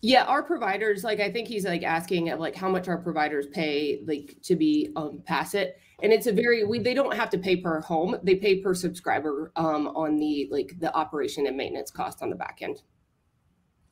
Yeah, 0.05 0.25
our 0.25 0.43
providers, 0.43 1.05
like 1.05 1.21
I 1.21 1.31
think 1.31 1.47
he's 1.47 1.63
like 1.63 1.83
asking 1.83 2.29
of 2.29 2.39
like 2.39 2.55
how 2.55 2.67
much 2.67 2.89
our 2.89 2.97
providers 2.97 3.47
pay 3.47 4.01
like 4.05 4.35
to 4.43 4.57
be 4.57 4.89
um 4.97 5.23
pass 5.25 5.53
it. 5.53 5.77
And 6.01 6.11
it's 6.11 6.27
a 6.27 6.33
very 6.33 6.65
we 6.65 6.79
they 6.79 6.93
don't 6.93 7.15
have 7.15 7.29
to 7.29 7.37
pay 7.37 7.55
per 7.55 7.79
home, 7.79 8.17
they 8.21 8.35
pay 8.35 8.59
per 8.59 8.73
subscriber 8.73 9.53
um 9.55 9.87
on 9.87 10.17
the 10.17 10.49
like 10.51 10.73
the 10.79 10.93
operation 10.93 11.47
and 11.47 11.55
maintenance 11.55 11.89
cost 11.89 12.21
on 12.21 12.29
the 12.29 12.35
back 12.35 12.57
end. 12.61 12.81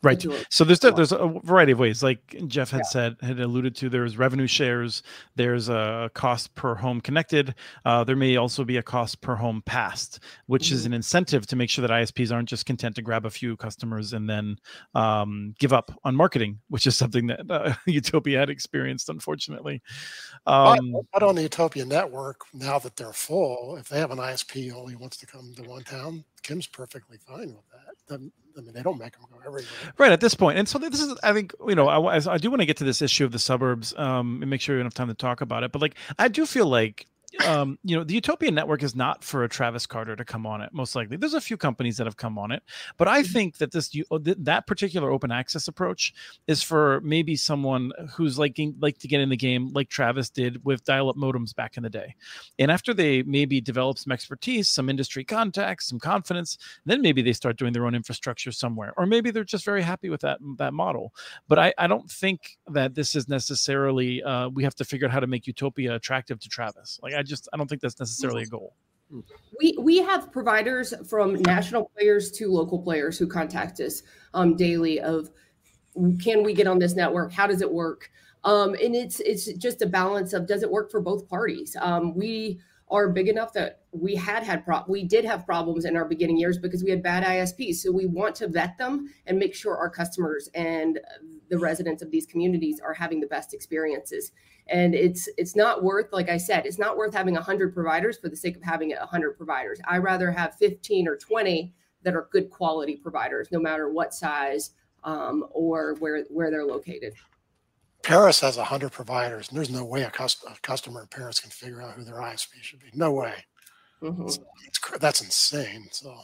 Right. 0.04 0.24
It. 0.26 0.47
So 0.49 0.64
there's 0.64 0.80
there's 0.80 1.12
a 1.12 1.28
variety 1.43 1.74
of 1.74 1.80
ways, 1.80 2.02
like 2.02 2.36
Jeff 2.47 2.72
had 2.72 2.88
said, 2.88 3.18
had 3.22 3.39
alluded 3.39 3.76
to. 3.76 3.89
There's 3.89 4.18
revenue 4.18 4.47
shares. 4.47 5.04
There's 5.36 5.70
a 5.70 6.10
cost 6.16 6.56
per 6.56 6.74
home 6.74 7.02
connected. 7.02 7.54
Uh, 7.86 8.04
there 8.04 8.16
may 8.16 8.36
also 8.38 8.64
be 8.64 8.78
a 8.78 8.84
cost 8.84 9.22
per 9.22 9.36
home 9.36 9.62
passed, 9.68 10.20
which 10.47 10.72
is 10.72 10.88
an 10.88 10.93
incentive 10.93 11.45
to 11.47 11.56
make 11.56 11.70
sure 11.70 11.84
that 11.88 11.91
ISPs 11.93 12.32
aren't 12.32 12.49
just 12.49 12.66
content 12.66 12.95
to 12.95 13.04
grab 13.04 13.28
a 13.28 13.30
few 13.30 13.56
customers 13.58 14.14
and 14.14 14.28
then 14.28 14.56
um, 14.95 15.54
give 15.60 15.72
up 15.72 15.91
on 16.04 16.16
marketing, 16.16 16.60
which 16.70 16.88
is 16.88 16.97
something 16.97 17.28
that 17.28 17.49
uh, 17.52 17.74
Utopia 17.86 18.39
had 18.39 18.49
experienced, 18.49 19.08
unfortunately. 19.10 19.82
But- 20.45 20.80
Um, 20.80 20.95
but 21.14 21.22
on 21.22 21.36
the 21.36 21.43
Utopia 21.43 21.86
network, 21.86 22.41
now 22.54 22.80
that 22.80 22.95
they're 22.95 23.14
full, 23.14 23.76
if 23.78 23.88
they 23.89 23.99
have 23.99 24.10
an 24.12 24.18
ISP 24.18 24.74
only 24.74 24.95
wants 24.95 25.18
to 25.18 25.28
come 25.28 25.54
to 25.58 25.64
one 25.64 25.84
town, 25.84 26.24
Kim's 26.41 26.66
perfectly 26.66 27.18
fine 27.18 27.54
with 27.54 27.68
that. 27.70 27.70
Them- 28.12 28.32
I 28.57 28.59
mean, 28.62 28.74
they 28.74 28.84
don't 28.84 28.99
make 28.99 29.14
them 29.14 29.22
go 29.32 29.38
everywhere. 29.39 29.64
right 29.97 30.12
at 30.12 30.20
this 30.20 30.36
point 30.36 30.57
and 30.59 30.68
so 30.68 30.78
this 30.78 30.99
is 30.99 31.18
i 31.24 31.32
think 31.32 31.53
you 31.70 31.74
know 31.74 31.88
i, 31.88 32.16
I 32.18 32.38
do 32.38 32.49
want 32.49 32.59
to 32.62 32.66
get 32.66 32.76
to 32.78 32.84
this 32.84 33.01
issue 33.01 33.24
of 33.24 33.32
the 33.32 33.39
suburbs 33.39 33.93
um 33.97 34.39
and 34.41 34.49
make 34.49 34.59
sure 34.59 34.76
we 34.76 34.80
have 34.80 34.84
enough 34.84 34.93
time 34.93 35.07
to 35.07 35.14
talk 35.14 35.39
about 35.39 35.64
it 35.64 35.72
but 35.72 35.82
like 35.82 35.95
i 36.20 36.28
do 36.28 36.45
feel 36.45 36.66
like 36.68 37.05
um 37.48 37.78
you 37.84 37.96
know 37.96 38.04
the 38.04 38.14
utopia 38.14 38.52
network 38.52 38.84
is 38.84 38.96
not 38.96 39.24
for 39.24 39.44
a 39.44 39.50
travis 39.50 39.86
carter 39.86 40.16
to 40.16 40.26
come 40.26 40.46
on 40.46 40.62
it 40.62 40.74
most 40.74 40.96
likely. 40.96 41.18
There's 41.18 41.34
a 41.34 41.42
few 41.42 41.58
companies 41.58 41.98
that 41.98 42.08
have 42.08 42.18
come 42.18 42.38
on 42.38 42.52
it 42.52 42.64
but 42.98 43.08
i 43.08 43.24
think 43.24 43.58
that 43.58 43.72
this 43.72 43.96
that 44.38 44.68
particular 44.68 45.12
open 45.12 45.32
access 45.32 45.68
approach 45.68 46.14
is 46.48 46.62
for 46.62 47.02
maybe 47.02 47.36
someone 47.36 47.92
who's 48.14 48.38
like 48.38 48.60
like 48.80 48.98
to 48.98 49.08
get 49.08 49.22
in 49.22 49.30
the 49.30 49.38
game 49.38 49.72
like 49.74 49.89
travis 49.89 50.30
did 50.30 50.64
with 50.66 50.84
dial-up 50.84 51.16
modems 51.16 51.56
back 51.56 51.78
in 51.78 51.84
the 51.84 51.89
day. 51.89 52.16
And 52.60 52.72
after 52.72 52.94
they 52.94 53.24
maybe 53.24 53.62
develop 53.62 53.98
some 53.98 54.12
expertise 54.12 54.70
some 54.70 54.89
industry 54.89 55.24
contacts 55.24 55.88
some 55.88 56.00
confidence 56.00 56.58
then 56.86 57.02
maybe 57.02 57.22
they 57.22 57.34
start 57.34 57.58
doing 57.58 57.74
their 57.74 57.86
own 57.86 57.96
infrastructure 57.96 58.52
somewhere 58.52 58.94
or 58.98 59.06
maybe 59.06 59.32
they're 59.32 59.44
just 59.44 59.66
very 59.66 59.82
happy 59.82 60.10
with 60.10 60.22
that 60.22 60.39
that 60.58 60.74
model. 60.74 61.14
But 61.48 61.60
i, 61.60 61.74
I 61.78 61.88
don't 61.88 62.10
think 62.10 62.58
that 62.68 62.96
this 62.96 63.16
is 63.16 63.28
necessarily 63.28 64.24
uh, 64.24 64.50
we 64.50 64.64
have 64.64 64.76
to 64.76 64.86
figure 64.86 65.08
out 65.08 65.14
how 65.14 65.20
to 65.20 65.28
make 65.28 65.48
utopia 65.48 65.96
attractive 65.96 66.39
to 66.39 66.50
travis. 66.50 67.00
Like 67.02 67.14
i 67.14 67.24
just 67.24 67.30
i 67.53 67.57
don't 67.57 67.67
think 67.67 67.82
that's 67.82 67.99
necessarily 67.99 68.43
a 68.43 68.47
goal 68.47 68.73
We 69.59 69.75
we 69.79 69.97
have 69.97 70.32
providers 70.32 70.93
from 71.09 71.36
national 71.41 71.91
players 71.95 72.32
to 72.34 72.51
local 72.51 72.79
players 72.79 73.17
who 73.17 73.27
contact 73.27 73.79
us 73.79 74.03
um, 74.34 74.55
daily 74.55 74.99
of 74.99 75.29
can 76.21 76.43
we 76.43 76.53
get 76.53 76.67
on 76.67 76.79
this 76.79 76.95
network? 76.95 77.34
How 77.34 77.47
does 77.47 77.61
it 77.61 77.71
work? 77.71 78.09
Um, 78.43 78.73
and 78.82 78.95
it's 78.95 79.19
it's 79.19 79.51
just 79.53 79.82
a 79.82 79.86
balance 79.86 80.34
of 80.34 80.47
does 80.47 80.63
it 80.63 80.71
work 80.71 80.89
for 80.89 81.01
both 81.01 81.27
parties? 81.27 81.75
Um, 81.79 82.15
we 82.15 82.59
are 82.89 83.09
big 83.09 83.27
enough 83.27 83.53
that 83.53 83.82
we 83.91 84.15
had 84.15 84.43
had 84.43 84.65
pro- 84.65 84.84
we 84.88 85.03
did 85.03 85.23
have 85.25 85.45
problems 85.45 85.86
in 85.86 85.95
our 85.95 86.05
beginning 86.05 86.38
years 86.38 86.57
because 86.57 86.84
we 86.84 86.89
had 86.89 87.03
bad 87.03 87.23
ISPs. 87.23 87.75
So 87.75 87.91
we 87.91 88.05
want 88.05 88.36
to 88.36 88.47
vet 88.47 88.77
them 88.77 89.09
and 89.25 89.38
make 89.38 89.53
sure 89.53 89.77
our 89.77 89.89
customers 89.89 90.49
and 90.55 90.99
the 91.52 91.60
residents 91.60 92.02
of 92.02 92.10
these 92.10 92.26
communities 92.26 92.80
are 92.80 92.93
having 92.93 93.20
the 93.20 93.28
best 93.28 93.54
experiences 93.54 94.32
and 94.68 94.95
it's 94.95 95.28
it's 95.38 95.56
not 95.56 95.84
worth 95.84 96.08
like 96.12 96.30
i 96.30 96.38
said 96.38 96.66
it's 96.66 96.80
not 96.80 96.97
worth 96.97 97.14
having 97.14 97.34
100 97.36 97.74
providers 97.74 98.18
for 98.18 98.30
the 98.30 98.36
sake 98.36 98.56
of 98.56 98.64
having 98.64 98.89
100 98.89 99.38
providers 99.38 99.80
i 99.86 99.97
rather 99.97 100.32
have 100.32 100.56
15 100.56 101.08
or 101.08 101.18
20 101.18 101.74
that 102.04 102.16
are 102.16 102.30
good 102.32 102.49
quality 102.49 102.95
providers 102.95 103.49
no 103.52 103.60
matter 103.60 103.89
what 103.89 104.14
size 104.14 104.72
um, 105.04 105.45
or 105.52 105.95
where 105.99 106.24
where 106.30 106.49
they're 106.49 106.66
located 106.66 107.14
Paris 108.04 108.39
has 108.39 108.58
100 108.58 108.91
providers, 108.91 109.49
and 109.49 109.58
there's 109.58 109.70
no 109.70 109.86
way 109.86 110.02
a, 110.02 110.10
cus- 110.10 110.43
a 110.49 110.60
customer 110.62 111.02
in 111.02 111.08
Paris 111.08 111.39
can 111.39 111.52
figure 111.52 111.84
out 111.84 111.93
who 111.93 112.04
their 112.04 112.16
ISP 112.16 112.47
should 112.62 112.80
be. 112.80 112.88
No 112.95 113.12
way. 113.12 113.36
Mhm. 114.02 114.26
It's, 114.26 114.80
that's 114.99 115.22
insane. 115.22 115.88
So 115.91 116.16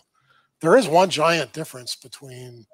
there 0.59 0.75
is 0.75 0.87
one 0.87 1.11
giant 1.11 1.53
difference 1.53 1.95
between 1.95 2.65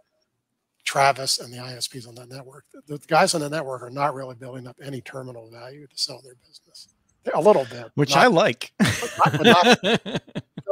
Travis 0.84 1.40
and 1.40 1.54
the 1.54 1.58
ISPs 1.58 2.08
on 2.08 2.16
that 2.16 2.30
network. 2.30 2.66
The, 2.88 2.98
the 2.98 3.08
guys 3.08 3.34
on 3.34 3.42
the 3.42 3.50
network 3.50 3.82
are 3.84 3.90
not 3.90 4.14
really 4.14 4.36
building 4.36 4.68
up 4.68 4.78
any 4.84 5.02
terminal 5.02 5.50
value 5.50 5.88
to 5.88 5.98
sell 5.98 6.22
their 6.24 6.36
business. 6.36 6.90
A 7.34 7.40
little 7.40 7.64
bit, 7.72 7.90
which 7.96 8.16
not- 8.16 8.24
i 8.26 8.28
like 8.28 8.74
but 8.80 9.44
not- 9.44 9.80
but 9.82 10.06
not- 10.06 10.22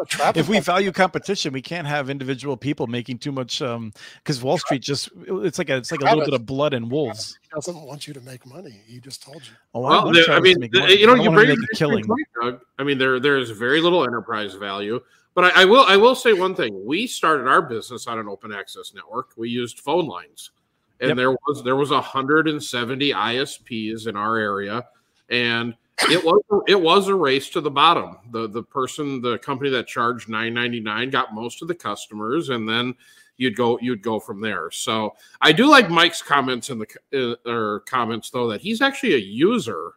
traffic 0.09 0.37
if 0.41 0.49
we 0.49 0.55
light 0.55 0.65
value 0.65 0.91
competition, 0.91 1.53
we 1.53 1.61
can't 1.61 1.87
have 1.87 2.09
individual 2.09 2.57
people 2.57 2.87
making 2.87 3.19
too 3.19 3.31
much. 3.31 3.61
Um, 3.61 3.93
because 4.17 4.43
Wall 4.43 4.57
Street 4.57 4.81
just 4.81 5.09
it's 5.27 5.57
like 5.59 5.69
a 5.69 5.77
it's 5.77 5.91
like 5.91 6.01
a 6.01 6.05
little 6.05 6.25
bit 6.25 6.33
of 6.33 6.45
blood 6.45 6.73
and 6.73 6.91
wolves. 6.91 7.37
doesn't 7.53 7.79
want 7.83 8.05
you 8.07 8.13
to 8.15 8.21
make 8.21 8.45
money. 8.45 8.81
He 8.85 8.99
just 8.99 9.23
told 9.23 9.37
you. 9.37 9.53
Oh, 9.73 9.79
Well, 9.81 10.03
want 10.05 10.15
there- 10.15 10.35
I 10.35 10.41
mean, 10.41 10.59
the- 10.59 10.97
you 10.99 11.07
know, 11.07 11.13
you 11.13 11.19
want 11.21 11.27
him 11.29 11.33
bring 11.35 11.49
make 11.49 11.57
a 11.59 11.61
a 11.73 11.77
killing. 11.77 12.05
point, 12.05 12.27
Doug. 12.41 12.59
I 12.77 12.83
mean, 12.83 12.97
there 12.97 13.19
there 13.21 13.37
is 13.37 13.51
very 13.51 13.79
little 13.79 14.03
enterprise 14.03 14.53
value, 14.55 14.99
but 15.33 15.45
I, 15.45 15.61
I 15.61 15.65
will 15.65 15.85
I 15.87 15.97
will 15.97 16.15
say 16.15 16.33
one 16.33 16.55
thing. 16.55 16.85
We 16.85 17.07
started 17.07 17.47
our 17.47 17.61
business 17.61 18.07
on 18.07 18.19
an 18.19 18.27
open 18.27 18.51
access 18.51 18.93
network. 18.93 19.31
We 19.37 19.49
used 19.49 19.79
phone 19.79 20.07
lines, 20.07 20.51
and 20.99 21.09
Yep. 21.09 21.17
there 21.17 21.31
was 21.31 21.63
there 21.63 21.75
was 21.75 21.91
170 21.91 23.11
ISPs 23.11 24.07
in 24.07 24.15
our 24.15 24.37
area, 24.37 24.85
and 25.29 25.75
it 26.09 26.23
was 26.23 26.41
it 26.67 26.79
was 26.79 27.07
a 27.07 27.15
race 27.15 27.49
to 27.49 27.61
the 27.61 27.71
bottom. 27.71 28.17
The 28.31 28.47
the 28.47 28.63
person, 28.63 29.21
the 29.21 29.37
company 29.39 29.69
that 29.71 29.87
charged 29.87 30.27
9.99 30.27 31.11
got 31.11 31.33
most 31.33 31.61
of 31.61 31.67
the 31.67 31.75
customers, 31.75 32.49
and 32.49 32.67
then 32.67 32.95
you'd 33.37 33.55
go 33.55 33.79
you'd 33.81 34.03
go 34.03 34.19
from 34.19 34.41
there. 34.41 34.69
So 34.71 35.15
I 35.41 35.51
do 35.51 35.67
like 35.67 35.89
Mike's 35.89 36.21
comments 36.21 36.69
in 36.69 36.79
the 36.79 37.37
uh, 37.45 37.49
or 37.49 37.81
comments 37.81 38.29
though 38.29 38.47
that 38.49 38.61
he's 38.61 38.81
actually 38.81 39.15
a 39.15 39.19
user 39.19 39.93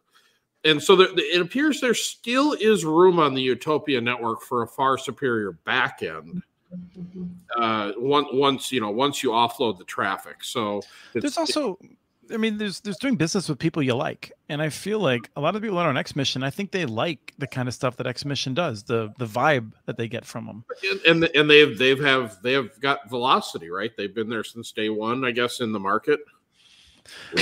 and 0.65 0.83
so 0.83 0.97
there, 0.97 1.09
it 1.17 1.41
appears 1.41 1.81
there 1.81 1.95
still 1.95 2.55
is 2.55 2.85
room 2.85 3.19
on 3.19 3.35
the 3.35 3.43
Utopia 3.43 4.01
network 4.01 4.43
for 4.43 4.63
a 4.63 4.67
far 4.67 4.99
superior 4.99 5.53
back 5.53 6.03
end. 6.03 6.43
Uh, 7.57 7.93
once, 7.97 8.29
once 8.33 8.73
you 8.73 8.81
know, 8.81 8.91
once 8.91 9.23
you 9.23 9.31
offload 9.31 9.79
the 9.79 9.85
traffic. 9.85 10.43
So 10.43 10.83
There's 11.13 11.39
also, 11.39 11.79
I 12.33 12.37
mean, 12.37 12.59
there's 12.59 12.81
there's 12.81 12.97
doing 12.97 13.17
business 13.17 13.49
with 13.49 13.59
people 13.59 13.83
you 13.83 13.95
like, 13.95 14.33
and 14.49 14.61
I 14.61 14.71
feel 14.71 14.99
like 14.99 15.31
a 15.37 15.41
lot 15.41 15.55
of 15.55 15.63
people 15.63 15.77
that 15.77 15.87
are 15.87 15.91
on 15.91 15.97
X 15.97 16.17
Mission, 16.17 16.43
I 16.43 16.51
think 16.51 16.73
they 16.73 16.85
like 16.85 17.33
the 17.39 17.47
kind 17.47 17.69
of 17.69 17.75
stuff 17.75 17.97
that 17.99 18.07
X 18.07 18.25
Mission 18.25 18.55
does, 18.55 18.83
the 18.83 19.13
the 19.19 19.27
vibe 19.27 19.73
that 19.87 19.97
they 19.97 20.09
get 20.09 20.25
from 20.25 20.47
them. 20.47 20.65
and 21.07 21.25
and 21.35 21.49
they've 21.49 21.79
they've 21.79 22.03
have 22.03 22.43
they 22.43 22.55
have 22.55 22.81
got 22.81 23.09
velocity, 23.09 23.71
right? 23.71 23.93
They've 23.97 24.15
been 24.15 24.29
there 24.29 24.45
since 24.45 24.73
day 24.73 24.89
one, 24.89 25.25
I 25.25 25.31
guess, 25.31 25.61
in 25.61 25.73
the 25.73 25.81
market. 25.81 26.21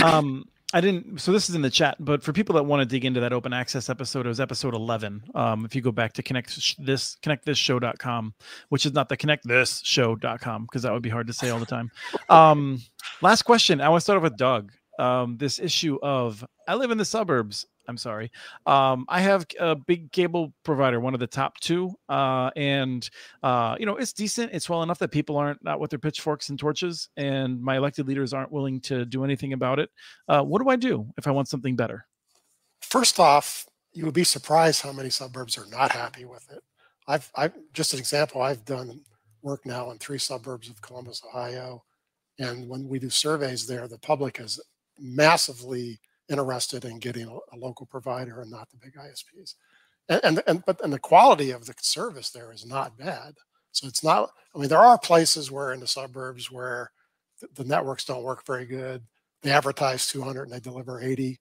um 0.02 0.44
i 0.72 0.80
didn't 0.80 1.20
so 1.20 1.32
this 1.32 1.48
is 1.48 1.54
in 1.54 1.62
the 1.62 1.70
chat 1.70 1.96
but 2.00 2.22
for 2.22 2.32
people 2.32 2.54
that 2.54 2.62
want 2.62 2.80
to 2.80 2.86
dig 2.86 3.04
into 3.04 3.20
that 3.20 3.32
open 3.32 3.52
access 3.52 3.88
episode 3.88 4.26
it 4.26 4.28
was 4.28 4.40
episode 4.40 4.74
11 4.74 5.22
um 5.34 5.64
if 5.64 5.74
you 5.74 5.80
go 5.80 5.92
back 5.92 6.12
to 6.12 6.22
connect 6.22 6.50
sh- 6.50 6.74
this 6.78 7.16
connectthisshow.com 7.22 8.34
which 8.68 8.86
is 8.86 8.92
not 8.92 9.08
the 9.08 9.16
connect 9.16 9.46
this 9.46 9.80
show.com 9.84 10.64
because 10.64 10.82
that 10.82 10.92
would 10.92 11.02
be 11.02 11.10
hard 11.10 11.26
to 11.26 11.32
say 11.32 11.50
all 11.50 11.58
the 11.58 11.66
time. 11.66 11.90
Um 12.28 12.80
last 13.20 13.42
question 13.42 13.80
i 13.80 13.88
want 13.88 14.00
to 14.00 14.04
start 14.04 14.16
off 14.16 14.22
with 14.22 14.36
doug 14.36 14.72
um 14.98 15.36
this 15.38 15.58
issue 15.58 15.98
of 16.02 16.44
i 16.68 16.74
live 16.74 16.90
in 16.90 16.98
the 16.98 17.04
suburbs 17.04 17.66
i'm 17.88 17.96
sorry 17.96 18.30
um 18.66 19.04
i 19.08 19.20
have 19.20 19.46
a 19.58 19.74
big 19.74 20.10
cable 20.12 20.52
provider 20.64 21.00
one 21.00 21.14
of 21.14 21.20
the 21.20 21.26
top 21.26 21.58
two 21.60 21.90
uh 22.08 22.50
and 22.56 23.10
uh, 23.42 23.76
you 23.78 23.86
know, 23.86 23.96
it's 23.96 24.12
decent. 24.12 24.52
It's 24.52 24.68
well 24.68 24.82
enough 24.82 24.98
that 25.00 25.10
people 25.10 25.36
aren't 25.36 25.66
out 25.66 25.80
with 25.80 25.90
their 25.90 25.98
pitchforks 25.98 26.48
and 26.48 26.58
torches, 26.58 27.08
and 27.16 27.60
my 27.60 27.76
elected 27.76 28.06
leaders 28.06 28.32
aren't 28.32 28.52
willing 28.52 28.80
to 28.82 29.04
do 29.04 29.24
anything 29.24 29.52
about 29.52 29.78
it. 29.78 29.90
Uh, 30.28 30.42
what 30.42 30.62
do 30.62 30.68
I 30.68 30.76
do 30.76 31.06
if 31.18 31.26
I 31.26 31.30
want 31.30 31.48
something 31.48 31.76
better? 31.76 32.06
First 32.80 33.18
off, 33.18 33.66
you 33.92 34.04
would 34.04 34.14
be 34.14 34.24
surprised 34.24 34.82
how 34.82 34.92
many 34.92 35.10
suburbs 35.10 35.58
are 35.58 35.66
not 35.66 35.92
happy 35.92 36.24
with 36.24 36.50
it. 36.50 36.62
I've, 37.06 37.30
I've 37.34 37.52
just 37.72 37.92
an 37.92 37.98
example. 37.98 38.40
I've 38.40 38.64
done 38.64 39.00
work 39.42 39.66
now 39.66 39.90
in 39.90 39.98
three 39.98 40.18
suburbs 40.18 40.68
of 40.70 40.80
Columbus, 40.80 41.22
Ohio, 41.28 41.82
and 42.38 42.68
when 42.68 42.88
we 42.88 42.98
do 42.98 43.10
surveys 43.10 43.66
there, 43.66 43.88
the 43.88 43.98
public 43.98 44.40
is 44.40 44.60
massively 45.02 46.00
interested 46.28 46.84
in 46.84 46.98
getting 46.98 47.26
a, 47.26 47.34
a 47.54 47.56
local 47.56 47.86
provider 47.86 48.40
and 48.40 48.50
not 48.50 48.70
the 48.70 48.76
big 48.76 48.94
ISPs. 48.94 49.54
And, 50.08 50.20
and 50.24 50.42
and 50.46 50.64
but 50.66 50.82
and 50.82 50.92
the 50.92 50.98
quality 50.98 51.50
of 51.50 51.66
the 51.66 51.74
service 51.80 52.30
there 52.30 52.52
is 52.52 52.64
not 52.64 52.96
bad. 52.96 53.34
So 53.72 53.86
it's 53.86 54.04
not. 54.04 54.30
I 54.54 54.58
mean, 54.58 54.68
there 54.68 54.78
are 54.78 54.98
places 54.98 55.50
where 55.50 55.72
in 55.72 55.80
the 55.80 55.86
suburbs 55.86 56.50
where 56.50 56.90
the, 57.40 57.48
the 57.62 57.68
networks 57.68 58.04
don't 58.04 58.22
work 58.22 58.46
very 58.46 58.66
good. 58.66 59.02
They 59.42 59.50
advertise 59.50 60.06
200 60.06 60.44
and 60.44 60.52
they 60.52 60.60
deliver 60.60 61.00
80 61.00 61.40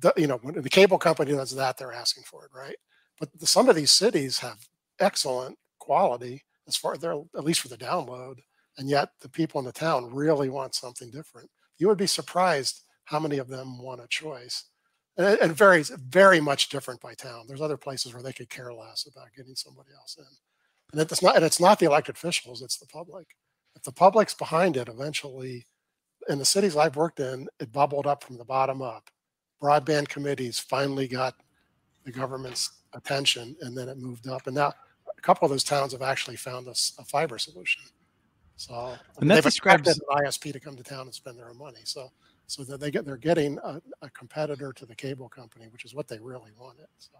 the, 0.00 0.12
you 0.16 0.26
know, 0.26 0.38
when 0.42 0.60
the 0.60 0.68
cable 0.68 0.98
company 0.98 1.32
does 1.32 1.54
that, 1.54 1.76
they're 1.76 1.92
asking 1.92 2.24
for 2.24 2.44
it, 2.44 2.50
right? 2.54 2.76
But 3.18 3.30
the, 3.38 3.46
some 3.46 3.68
of 3.68 3.76
these 3.76 3.90
cities 3.90 4.38
have 4.38 4.58
excellent 5.00 5.58
quality 5.78 6.42
as 6.66 6.76
far 6.76 6.96
they're 6.96 7.20
at 7.36 7.44
least 7.44 7.60
for 7.60 7.68
the 7.68 7.76
download, 7.76 8.36
and 8.76 8.88
yet 8.88 9.10
the 9.20 9.28
people 9.28 9.58
in 9.58 9.64
the 9.64 9.72
town 9.72 10.12
really 10.14 10.50
want 10.50 10.74
something 10.74 11.10
different. 11.10 11.50
You 11.78 11.88
would 11.88 11.98
be 11.98 12.06
surprised 12.06 12.82
how 13.04 13.18
many 13.18 13.38
of 13.38 13.48
them 13.48 13.78
want 13.80 14.00
a 14.00 14.06
choice, 14.08 14.64
and 15.16 15.26
it, 15.26 15.50
varies 15.52 15.90
very 15.90 16.40
much 16.40 16.68
different 16.68 17.00
by 17.00 17.14
town. 17.14 17.46
There's 17.46 17.60
other 17.60 17.76
places 17.76 18.12
where 18.12 18.22
they 18.22 18.32
could 18.32 18.50
care 18.50 18.72
less 18.72 19.06
about 19.06 19.32
getting 19.36 19.54
somebody 19.54 19.90
else 19.96 20.16
in, 20.18 20.24
and 20.92 21.10
it's 21.10 21.22
not 21.22 21.36
and 21.36 21.44
it's 21.44 21.60
not 21.60 21.78
the 21.78 21.86
elected 21.86 22.16
officials; 22.16 22.62
it's 22.62 22.78
the 22.78 22.86
public. 22.86 23.26
If 23.76 23.82
the 23.82 23.92
public's 23.92 24.34
behind 24.34 24.76
it, 24.76 24.88
eventually, 24.88 25.66
in 26.28 26.38
the 26.38 26.44
cities 26.44 26.76
I've 26.76 26.96
worked 26.96 27.20
in, 27.20 27.48
it 27.60 27.72
bubbled 27.72 28.06
up 28.06 28.24
from 28.24 28.36
the 28.36 28.44
bottom 28.44 28.82
up. 28.82 29.08
Broadband 29.62 30.08
committees 30.08 30.58
finally 30.58 31.08
got 31.08 31.34
the 32.04 32.12
government's 32.12 32.70
attention 32.94 33.56
and 33.60 33.76
then 33.76 33.88
it 33.88 33.98
moved 33.98 34.28
up. 34.28 34.46
And 34.46 34.56
now 34.56 34.72
a 35.16 35.20
couple 35.20 35.46
of 35.46 35.50
those 35.50 35.64
towns 35.64 35.92
have 35.92 36.02
actually 36.02 36.36
found 36.36 36.68
us 36.68 36.92
a, 36.98 37.04
fiber 37.04 37.38
solution 37.38 37.82
so 38.58 38.74
I 38.74 38.96
And 39.20 39.30
that 39.30 39.36
they've 39.36 39.46
expected 39.46 39.84
describes- 39.84 40.36
an 40.36 40.50
isp 40.50 40.52
to 40.52 40.60
come 40.60 40.76
to 40.76 40.82
town 40.82 41.06
and 41.06 41.14
spend 41.14 41.38
their 41.38 41.48
own 41.48 41.58
money 41.58 41.80
so 41.84 42.10
so 42.46 42.64
that 42.64 42.80
they 42.80 42.90
get 42.90 43.04
they're 43.04 43.16
getting 43.16 43.58
a, 43.64 43.80
a 44.02 44.10
competitor 44.10 44.72
to 44.74 44.84
the 44.84 44.94
cable 44.94 45.28
company 45.28 45.66
which 45.70 45.84
is 45.84 45.94
what 45.94 46.08
they 46.08 46.18
really 46.18 46.50
wanted 46.58 46.86
so 46.98 47.12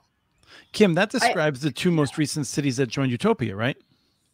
Kim, 0.73 0.95
that 0.95 1.11
describes 1.11 1.61
the 1.61 1.71
two 1.71 1.91
most 1.91 2.19
recent 2.19 2.47
cities 2.47 2.77
that 2.79 2.87
joined 2.87 3.11
Utopia, 3.11 3.55
right? 3.55 3.77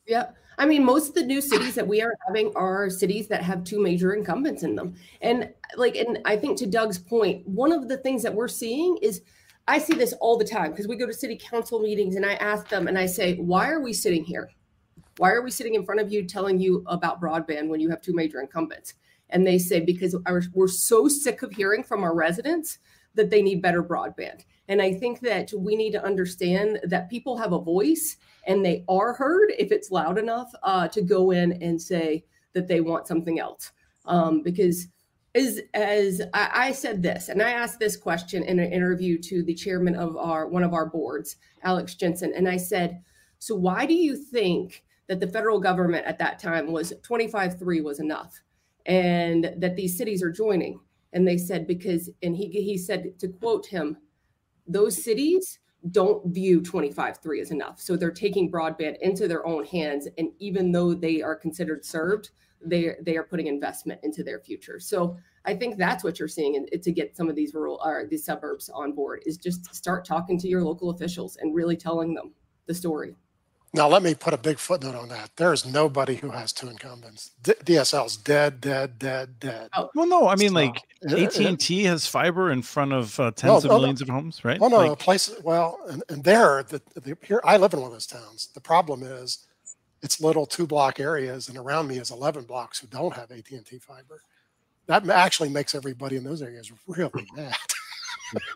Yeah. 0.07 0.31
I 0.59 0.67
mean, 0.67 0.85
most 0.85 1.09
of 1.09 1.15
the 1.15 1.25
new 1.25 1.41
cities 1.41 1.75
that 1.75 1.87
we 1.87 2.01
are 2.01 2.15
having 2.29 2.53
are 2.55 2.89
cities 2.89 3.27
that 3.29 3.43
have 3.43 3.65
two 3.65 3.81
major 3.83 4.15
incumbents 4.15 4.63
in 4.63 4.77
them. 4.77 4.95
And 5.21 5.53
like, 5.77 5.97
and 5.97 6.21
I 6.25 6.37
think 6.37 6.57
to 6.59 6.67
Doug's 6.67 6.99
point, 6.99 7.47
one 7.49 7.73
of 7.73 7.89
the 7.89 7.97
things 7.97 8.23
that 8.23 8.33
we're 8.33 8.47
seeing 8.47 8.97
is 9.03 9.23
I 9.67 9.79
see 9.79 9.95
this 9.95 10.13
all 10.21 10.37
the 10.37 10.45
time 10.45 10.71
because 10.71 10.87
we 10.87 10.95
go 10.97 11.07
to 11.07 11.13
city 11.13 11.37
council 11.37 11.81
meetings 11.81 12.15
and 12.15 12.25
I 12.25 12.35
ask 12.35 12.69
them 12.69 12.87
and 12.87 12.97
I 12.97 13.07
say, 13.07 13.35
why 13.37 13.69
are 13.71 13.81
we 13.81 13.93
sitting 13.93 14.23
here? 14.23 14.51
Why 15.19 15.31
are 15.31 15.43
we 15.43 15.51
sitting 15.51 15.75
in 15.75 15.85
front 15.85 16.01
of 16.01 16.13
you 16.13 16.25
telling 16.25 16.59
you 16.59 16.85
about 16.87 17.21
broadband 17.21 17.69
when 17.69 17.81
you 17.81 17.91
have 17.91 18.01
two 18.01 18.15
major 18.15 18.41
incumbents? 18.41 18.95
And 19.31 19.47
they 19.47 19.59
say, 19.59 19.81
because 19.81 20.17
our, 20.27 20.43
we're 20.53 20.69
so 20.69 21.09
sick 21.09 21.43
of 21.43 21.53
hearing 21.53 21.83
from 21.83 22.03
our 22.03 22.15
residents 22.15 22.79
that 23.15 23.31
they 23.31 23.43
need 23.43 23.63
better 23.63 23.83
broadband. 23.83 24.45
And 24.69 24.83
I 24.83 24.93
think 24.93 25.21
that 25.21 25.53
we 25.57 25.77
need 25.77 25.93
to 25.93 26.05
understand 26.05 26.81
that 26.85 27.11
people 27.11 27.37
have 27.37 27.53
a 27.53 27.61
voice 27.61 28.17
and 28.47 28.65
they 28.65 28.85
are 28.89 29.13
heard 29.13 29.53
if 29.59 29.71
it's 29.73 29.91
loud 29.91 30.19
enough 30.19 30.53
uh, 30.63 30.89
to 30.89 31.03
go 31.03 31.31
in 31.31 31.63
and 31.63 31.81
say 31.81 32.25
that 32.55 32.69
they 32.69 32.81
want 32.81 33.07
something 33.07 33.39
else. 33.39 33.73
Um, 34.07 34.43
because 34.43 34.89
as 35.35 35.61
as 35.75 36.23
I, 36.33 36.51
I 36.55 36.73
said 36.73 37.03
this, 37.03 37.29
and 37.29 37.43
I 37.43 37.51
asked 37.51 37.79
this 37.79 37.97
question 37.97 38.43
in 38.45 38.59
an 38.59 38.73
interview 38.73 39.19
to 39.23 39.43
the 39.43 39.55
chairman 39.55 39.97
of 39.97 40.17
our 40.17 40.47
one 40.49 40.63
of 40.63 40.75
our 40.75 40.87
boards, 40.87 41.37
Alex 41.63 41.95
Jensen, 41.95 42.33
and 42.37 42.49
I 42.49 42.57
said, 42.57 43.03
"So 43.39 43.55
why 43.55 43.87
do 43.87 43.95
you 43.95 44.17
think 44.17 44.85
that 45.09 45.21
the 45.21 45.29
federal 45.29 45.61
government 45.61 46.07
at 46.07 46.19
that 46.19 46.39
time 46.39 46.73
was 46.73 46.93
25-3 47.03 47.83
was 47.83 48.01
enough, 48.01 48.41
and 48.87 49.55
that 49.59 49.77
these 49.77 49.97
cities 49.97 50.23
are 50.23 50.31
joining?" 50.33 50.81
And 51.13 51.27
they 51.27 51.39
said 51.39 51.67
because, 51.67 52.11
and 52.23 52.37
he 52.37 52.49
he 52.49 52.77
said 52.77 53.19
to 53.21 53.29
quote 53.29 53.67
him, 53.67 53.99
those 54.67 55.03
cities 55.03 55.59
don't 55.91 56.33
view 56.33 56.61
25-3 56.61 57.41
as 57.41 57.51
enough. 57.51 57.81
So 57.81 57.97
they're 57.97 58.11
taking 58.11 58.51
broadband 58.51 58.97
into 59.01 59.29
their 59.29 59.47
own 59.47 59.65
hands. 59.65 60.09
And 60.17 60.31
even 60.39 60.73
though 60.73 60.95
they 60.95 61.21
are 61.21 61.37
considered 61.37 61.85
served, 61.85 62.31
they, 62.65 62.95
they 63.03 63.17
are 63.17 63.25
putting 63.25 63.47
investment 63.47 64.01
into 64.03 64.25
their 64.25 64.41
future. 64.41 64.81
So 64.81 65.19
I 65.45 65.55
think 65.55 65.77
that's 65.77 66.03
what 66.03 66.19
you're 66.19 66.29
seeing 66.29 66.57
and 66.57 66.83
to 66.83 66.93
get 66.93 67.15
some 67.15 67.29
of 67.29 67.37
these 67.37 67.53
rural 67.53 67.81
or 67.85 68.07
these 68.09 68.25
suburbs 68.25 68.71
on 68.71 68.93
board 68.95 69.23
is 69.27 69.37
just 69.37 69.75
start 69.75 70.07
talking 70.07 70.39
to 70.39 70.49
your 70.49 70.63
local 70.63 70.89
officials 70.89 71.37
and 71.37 71.55
really 71.55 71.77
telling 71.77 72.15
them 72.15 72.33
the 72.67 72.73
story. 72.73 73.15
Now 73.75 73.87
let 73.89 74.03
me 74.03 74.15
put 74.15 74.33
a 74.33 74.39
big 74.39 74.59
footnote 74.59 74.95
on 74.95 75.09
that 75.09 75.31
there 75.37 75.53
is 75.53 75.67
nobody 75.67 76.15
who 76.17 76.31
has 76.31 76.53
two 76.53 76.69
incumbents 76.69 77.33
D- 77.43 77.53
dsl's 77.65 78.17
dead 78.17 78.61
dead 78.61 78.99
dead 78.99 79.39
dead 79.41 79.69
Well, 79.95 80.07
no, 80.07 80.29
I 80.29 80.37
mean 80.37 80.49
So, 80.51 80.55
like 80.55 80.77
it- 81.03 81.13
it- 81.13 81.37
AT 81.37 81.47
and 81.47 81.61
T 81.61 81.85
has 81.85 82.07
fiber 82.07 82.51
in 82.53 82.63
front 82.63 82.93
of 82.93 83.19
uh, 83.21 83.31
tens 83.33 83.65
of 83.65 83.71
no, 83.71 83.75
no. 83.77 83.81
millions 83.81 84.01
of 84.01 84.09
homes, 84.09 84.43
right? 84.45 84.59
Oh 84.61 84.69
no, 84.69 84.77
Like, 84.79 84.87
no 84.89 84.97
places. 84.97 85.43
Well, 85.43 85.79
and, 85.91 86.03
and 86.09 86.25
there, 86.25 86.63
the, 86.63 86.81
the 86.95 87.17
here 87.23 87.41
I 87.45 87.57
live 87.59 87.75
in 87.75 87.81
one 87.81 87.89
of 87.89 87.93
those 87.93 88.07
towns. 88.07 88.49
The 88.55 88.61
problem 88.61 89.03
is, 89.03 89.47
it's 90.03 90.21
little 90.21 90.47
two 90.47 90.67
block 90.67 91.01
areas, 91.01 91.49
and 91.49 91.59
around 91.59 91.89
me 91.89 91.99
is 91.99 92.11
eleven 92.11 92.45
blocks 92.45 92.79
who 92.79 92.87
don't 92.87 93.15
have 93.15 93.31
AT 93.31 93.51
and 93.51 93.67
T 93.67 93.79
fiber. 93.79 94.23
That 94.87 95.09
actually 95.09 95.49
makes 95.49 95.75
everybody 95.75 96.17
in 96.17 96.25
those 96.25 96.43
areas 96.43 96.71
really 96.87 97.27
mad. 97.35 97.55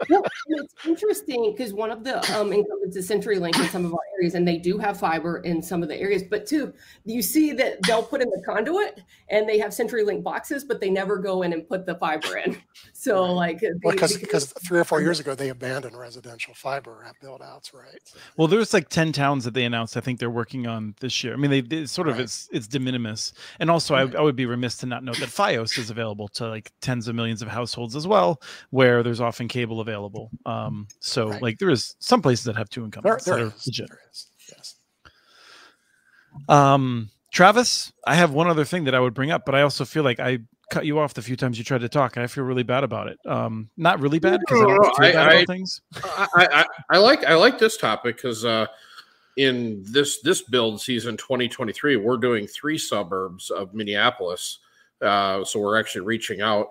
Well, 0.09 0.23
it's 0.49 0.75
interesting 0.87 1.53
because 1.53 1.73
one 1.73 1.91
of 1.91 2.05
the 2.05 2.19
um, 2.37 2.53
incumbents 2.53 2.97
is 2.97 3.09
CenturyLink 3.09 3.59
in 3.59 3.69
some 3.69 3.85
of 3.85 3.93
our 3.93 4.01
areas, 4.19 4.35
and 4.35 4.47
they 4.47 4.59
do 4.59 4.79
have 4.79 4.99
fiber 4.99 5.39
in 5.39 5.63
some 5.63 5.83
of 5.83 5.89
the 5.89 5.97
areas. 5.97 6.23
But 6.23 6.47
two, 6.47 6.73
you 7.05 7.23
see 7.23 7.53
that 7.53 7.83
they'll 7.87 8.03
put 8.03 8.23
in 8.23 8.31
the 8.31 8.43
conduit 8.45 9.01
and 9.29 9.49
they 9.49 9.59
have 9.59 9.71
CenturyLink 9.71 10.23
boxes, 10.23 10.65
but 10.65 10.81
they 10.81 10.91
never 10.91 11.19
go 11.19 11.43
in 11.43 11.53
and 11.53 11.69
put 11.69 11.87
the 11.87 11.95
fiber 11.97 12.39
in. 12.39 12.57
So, 12.93 13.33
like, 13.33 13.63
well, 13.83 13.95
because 13.95 14.17
because 14.17 14.53
three 14.67 14.81
or 14.81 14.85
four 14.85 15.01
years 15.01 15.21
ago 15.21 15.35
they 15.35 15.51
abandoned 15.51 15.97
residential 15.97 16.55
fiber 16.55 17.05
at 17.07 17.15
build 17.21 17.43
outs, 17.43 17.73
right? 17.73 18.01
Well, 18.37 18.49
there's 18.49 18.73
like 18.73 18.89
ten 18.89 19.13
towns 19.13 19.45
that 19.45 19.55
they 19.55 19.65
announced. 19.65 19.97
I 19.97 20.01
think 20.01 20.19
they're 20.19 20.31
working 20.31 20.67
on 20.67 20.95
this 21.01 21.23
year. 21.23 21.33
I 21.33 21.37
mean, 21.37 21.51
they, 21.51 21.61
they 21.61 21.87
sort 21.87 22.09
of 22.09 22.15
right. 22.15 22.25
it's 22.25 22.49
it's 22.53 22.67
de 22.67 22.81
minimis, 22.81 23.33
and 23.61 23.71
also 23.71 23.95
right. 23.95 24.15
I, 24.15 24.19
I 24.19 24.23
would 24.23 24.37
be 24.37 24.47
remiss 24.47 24.77
to 24.79 24.87
not 24.87 25.05
note 25.05 25.19
that 25.19 25.29
FiOS 25.29 25.79
is 25.79 25.91
available 25.91 26.29
to 26.29 26.49
like 26.49 26.73
tens 26.81 27.09
of 27.09 27.15
millions 27.15 27.43
of 27.43 27.49
households 27.49 27.95
as 27.95 28.07
well, 28.07 28.41
where 28.71 29.03
there's 29.03 29.21
often 29.21 29.49
cable 29.49 29.68
available. 29.81 30.31
Um, 30.47 30.89
so 31.01 31.29
right. 31.29 31.43
like 31.43 31.59
there 31.59 31.71
is 31.71 31.97
some 31.99 32.23
places 32.23 32.45
that 32.45 32.57
have 32.57 32.69
two 32.69 32.85
incumbents 32.85 33.25
there, 33.25 33.37
there 33.37 33.45
that 33.47 33.57
is, 33.57 33.67
are 33.67 33.71
legit. 33.71 33.91
Yes. 34.49 34.75
Um, 36.49 37.11
Travis, 37.33 37.93
I 38.07 38.15
have 38.15 38.33
one 38.33 38.49
other 38.49 38.65
thing 38.65 38.85
that 38.85 38.95
I 38.95 39.01
would 39.01 39.15
bring 39.15 39.31
up, 39.31 39.45
but 39.45 39.55
I 39.55 39.63
also 39.63 39.85
feel 39.85 40.03
like 40.03 40.19
I 40.19 40.39
cut 40.71 40.87
you 40.87 40.99
off 40.99 41.15
the 41.15 41.23
few 41.23 41.37
times 41.37 41.59
you 41.59 41.65
tried 41.65 41.81
to 41.81 41.89
talk. 41.89 42.17
I 42.17 42.27
feel 42.27 42.45
really 42.45 42.63
bad 42.63 42.85
about 42.85 43.09
it. 43.09 43.19
Um, 43.27 43.71
not 43.77 44.01
really 44.01 44.19
bad 44.19 44.41
because 44.41 44.61
no, 44.61 44.69
I 44.69 44.77
don't 44.77 45.01
I, 45.01 45.13
bad 45.13 45.29
I, 45.29 45.45
things. 45.45 45.81
I, 46.05 46.27
I, 46.35 46.67
I, 46.91 46.99
like 46.99 47.25
I 47.25 47.35
like 47.35 47.59
this 47.59 47.77
topic 47.77 48.17
because 48.17 48.45
uh, 48.45 48.67
in 49.37 49.83
this 49.85 50.21
this 50.21 50.43
build 50.43 50.81
season 50.81 51.17
2023, 51.17 51.97
we're 51.97 52.17
doing 52.17 52.47
three 52.47 52.79
suburbs 52.79 53.51
of 53.51 53.75
Minneapolis, 53.75 54.59
uh, 55.03 55.45
so 55.45 55.61
we're 55.61 55.79
actually 55.79 56.03
reaching 56.03 56.41
out. 56.41 56.69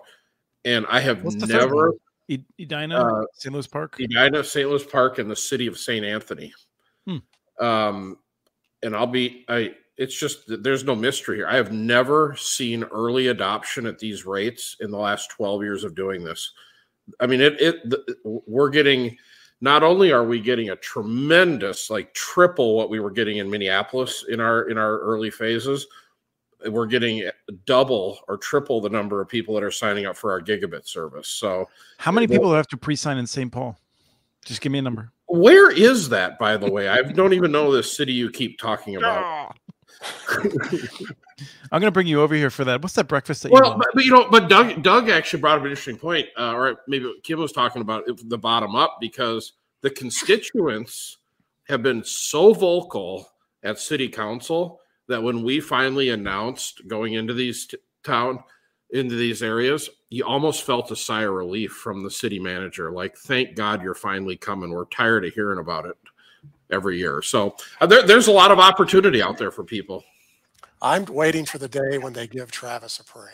And 0.65 0.85
I 0.89 0.99
have 0.99 1.23
never 1.47 1.93
Edina, 2.29 2.95
uh, 2.95 3.25
St. 3.33 3.53
Louis 3.53 3.67
Park, 3.67 3.97
Edina, 3.99 4.43
St. 4.43 4.69
Louis 4.69 4.85
Park, 4.85 5.19
and 5.19 5.31
the 5.31 5.35
city 5.35 5.67
of 5.67 5.77
St. 5.77 6.05
Anthony. 6.05 6.53
Hmm. 7.05 7.17
Um, 7.59 8.17
and 8.83 8.95
I'll 8.95 9.07
be 9.07 9.45
I 9.47 9.75
it's 9.97 10.17
just 10.17 10.43
there's 10.63 10.83
no 10.83 10.95
mystery 10.95 11.37
here. 11.37 11.47
I 11.47 11.55
have 11.55 11.71
never 11.71 12.35
seen 12.35 12.83
early 12.83 13.27
adoption 13.27 13.85
at 13.87 13.97
these 13.97 14.25
rates 14.25 14.77
in 14.79 14.91
the 14.91 14.97
last 14.97 15.31
12 15.31 15.63
years 15.63 15.83
of 15.83 15.95
doing 15.95 16.23
this. 16.23 16.51
I 17.19 17.25
mean, 17.25 17.41
it, 17.41 17.59
it 17.59 17.97
we're 18.23 18.69
getting 18.69 19.17
not 19.59 19.81
only 19.81 20.11
are 20.11 20.25
we 20.25 20.39
getting 20.39 20.69
a 20.69 20.75
tremendous 20.75 21.89
like 21.89 22.13
triple 22.13 22.75
what 22.75 22.91
we 22.91 22.99
were 22.99 23.11
getting 23.11 23.37
in 23.37 23.49
Minneapolis 23.49 24.25
in 24.29 24.39
our 24.39 24.69
in 24.69 24.77
our 24.77 24.99
early 24.99 25.31
phases, 25.31 25.87
we're 26.65 26.85
getting 26.85 27.29
double 27.65 28.19
or 28.27 28.37
triple 28.37 28.81
the 28.81 28.89
number 28.89 29.21
of 29.21 29.27
people 29.27 29.53
that 29.55 29.63
are 29.63 29.71
signing 29.71 30.05
up 30.05 30.15
for 30.15 30.31
our 30.31 30.41
gigabit 30.41 30.87
service. 30.87 31.27
So, 31.27 31.69
how 31.97 32.11
many 32.11 32.27
people 32.27 32.53
have 32.53 32.67
to 32.67 32.77
pre-sign 32.77 33.17
in 33.17 33.27
St. 33.27 33.51
Paul? 33.51 33.77
Just 34.45 34.61
give 34.61 34.71
me 34.71 34.79
a 34.79 34.81
number. 34.81 35.11
Where 35.27 35.69
is 35.71 36.09
that, 36.09 36.39
by 36.39 36.55
the 36.57 36.71
way? 36.71 36.87
I 36.87 37.01
don't 37.01 37.33
even 37.33 37.51
know 37.51 37.71
the 37.71 37.83
city 37.83 38.13
you 38.13 38.29
keep 38.29 38.59
talking 38.59 38.95
about. 38.95 39.57
I'm 41.71 41.81
going 41.81 41.83
to 41.83 41.91
bring 41.91 42.07
you 42.07 42.21
over 42.21 42.33
here 42.33 42.49
for 42.49 42.63
that. 42.63 42.81
What's 42.81 42.95
that 42.95 43.07
breakfast 43.07 43.43
that 43.43 43.51
well, 43.51 43.73
you 43.73 43.77
but, 43.77 43.87
but, 43.93 44.05
you 44.05 44.11
know, 44.11 44.27
but 44.29 44.47
Doug 44.47 44.81
Doug 44.83 45.09
actually 45.09 45.41
brought 45.41 45.57
up 45.57 45.65
an 45.65 45.69
interesting 45.69 45.97
point, 45.97 46.27
uh, 46.37 46.53
or 46.53 46.77
maybe 46.87 47.13
Kim 47.23 47.39
was 47.39 47.51
talking 47.51 47.81
about 47.81 48.05
the 48.25 48.37
bottom 48.37 48.75
up 48.75 48.97
because 49.01 49.53
the 49.81 49.89
constituents 49.89 51.17
have 51.67 51.83
been 51.83 52.03
so 52.03 52.53
vocal 52.53 53.27
at 53.63 53.79
city 53.79 54.07
council 54.07 54.79
that 55.07 55.23
when 55.23 55.43
we 55.43 55.59
finally 55.59 56.09
announced 56.09 56.87
going 56.87 57.13
into 57.13 57.33
these 57.33 57.65
t- 57.67 57.77
town 58.03 58.43
into 58.91 59.15
these 59.15 59.43
areas, 59.43 59.89
you 60.09 60.25
almost 60.25 60.63
felt 60.63 60.91
a 60.91 60.95
sigh 60.95 61.23
of 61.23 61.33
relief 61.33 61.73
from 61.73 62.03
the 62.03 62.11
city 62.11 62.39
manager. 62.39 62.91
Like, 62.91 63.17
thank 63.17 63.55
God 63.55 63.83
you're 63.83 63.93
finally 63.93 64.37
coming. 64.37 64.71
We're 64.71 64.85
tired 64.85 65.25
of 65.25 65.33
hearing 65.33 65.59
about 65.59 65.85
it 65.85 65.97
every 66.71 66.97
year. 66.97 67.21
So 67.21 67.55
uh, 67.81 67.85
there, 67.85 68.03
there's 68.03 68.27
a 68.27 68.31
lot 68.31 68.51
of 68.51 68.59
opportunity 68.59 69.21
out 69.21 69.37
there 69.37 69.51
for 69.51 69.63
people. 69.63 70.03
I'm 70.81 71.05
waiting 71.05 71.45
for 71.45 71.57
the 71.57 71.67
day 71.67 71.97
when 71.97 72.13
they 72.13 72.27
give 72.27 72.51
Travis 72.51 72.99
a 72.99 73.03
parade. 73.03 73.33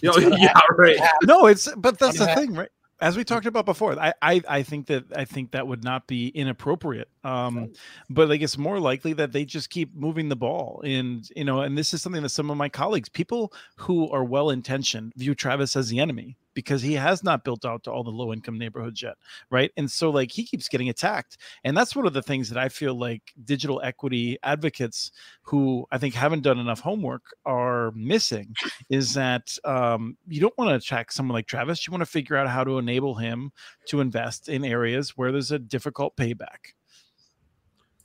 You 0.00 0.10
know, 0.20 0.36
yeah, 0.36 0.58
right. 0.76 0.98
No, 1.24 1.46
it's 1.46 1.68
but 1.76 1.98
that's 1.98 2.18
the 2.18 2.26
thing, 2.34 2.54
right? 2.54 2.68
As 2.98 3.16
we 3.16 3.24
talked 3.24 3.46
about 3.46 3.66
before, 3.66 3.98
I, 3.98 4.14
I 4.22 4.42
I 4.48 4.62
think 4.62 4.86
that 4.86 5.04
I 5.14 5.26
think 5.26 5.50
that 5.50 5.66
would 5.66 5.84
not 5.84 6.06
be 6.06 6.28
inappropriate. 6.28 7.08
Um, 7.24 7.72
but 8.08 8.28
like 8.28 8.40
it's 8.40 8.56
more 8.56 8.80
likely 8.80 9.12
that 9.14 9.32
they 9.32 9.44
just 9.44 9.68
keep 9.68 9.94
moving 9.94 10.28
the 10.30 10.36
ball, 10.36 10.80
and 10.84 11.28
you 11.36 11.44
know, 11.44 11.60
and 11.60 11.76
this 11.76 11.92
is 11.92 12.00
something 12.00 12.22
that 12.22 12.30
some 12.30 12.50
of 12.50 12.56
my 12.56 12.70
colleagues, 12.70 13.08
people 13.08 13.52
who 13.76 14.08
are 14.10 14.24
well 14.24 14.48
intentioned, 14.48 15.12
view 15.16 15.34
Travis 15.34 15.76
as 15.76 15.90
the 15.90 16.00
enemy 16.00 16.38
because 16.56 16.82
he 16.82 16.94
has 16.94 17.22
not 17.22 17.44
built 17.44 17.64
out 17.64 17.84
to 17.84 17.92
all 17.92 18.02
the 18.02 18.10
low 18.10 18.32
income 18.32 18.58
neighborhoods 18.58 19.00
yet 19.00 19.14
right? 19.50 19.70
And 19.76 19.90
so 19.90 20.10
like 20.10 20.30
he 20.30 20.44
keeps 20.44 20.68
getting 20.68 20.88
attacked. 20.88 21.38
And 21.64 21.76
that's 21.76 21.94
one 21.94 22.06
of 22.06 22.12
the 22.12 22.22
things 22.22 22.48
that 22.48 22.58
i 22.58 22.68
feel 22.68 22.94
like 22.94 23.22
digital 23.44 23.80
equity 23.82 24.38
advocates 24.42 25.12
who 25.42 25.86
i 25.92 25.98
think 25.98 26.14
haven't 26.14 26.42
done 26.42 26.58
enough 26.58 26.80
homework 26.80 27.22
are 27.44 27.92
missing 27.92 28.54
is 28.90 29.14
that 29.14 29.56
um, 29.64 30.16
you 30.26 30.40
don't 30.40 30.56
want 30.58 30.70
to 30.70 30.74
attack 30.74 31.12
someone 31.12 31.34
like 31.34 31.46
travis. 31.46 31.86
You 31.86 31.90
want 31.90 32.02
to 32.02 32.06
figure 32.06 32.36
out 32.36 32.48
how 32.48 32.64
to 32.64 32.78
enable 32.78 33.14
him 33.14 33.52
to 33.86 34.00
invest 34.00 34.48
in 34.48 34.64
areas 34.64 35.16
where 35.16 35.30
there's 35.32 35.52
a 35.52 35.58
difficult 35.58 36.16
payback. 36.16 36.72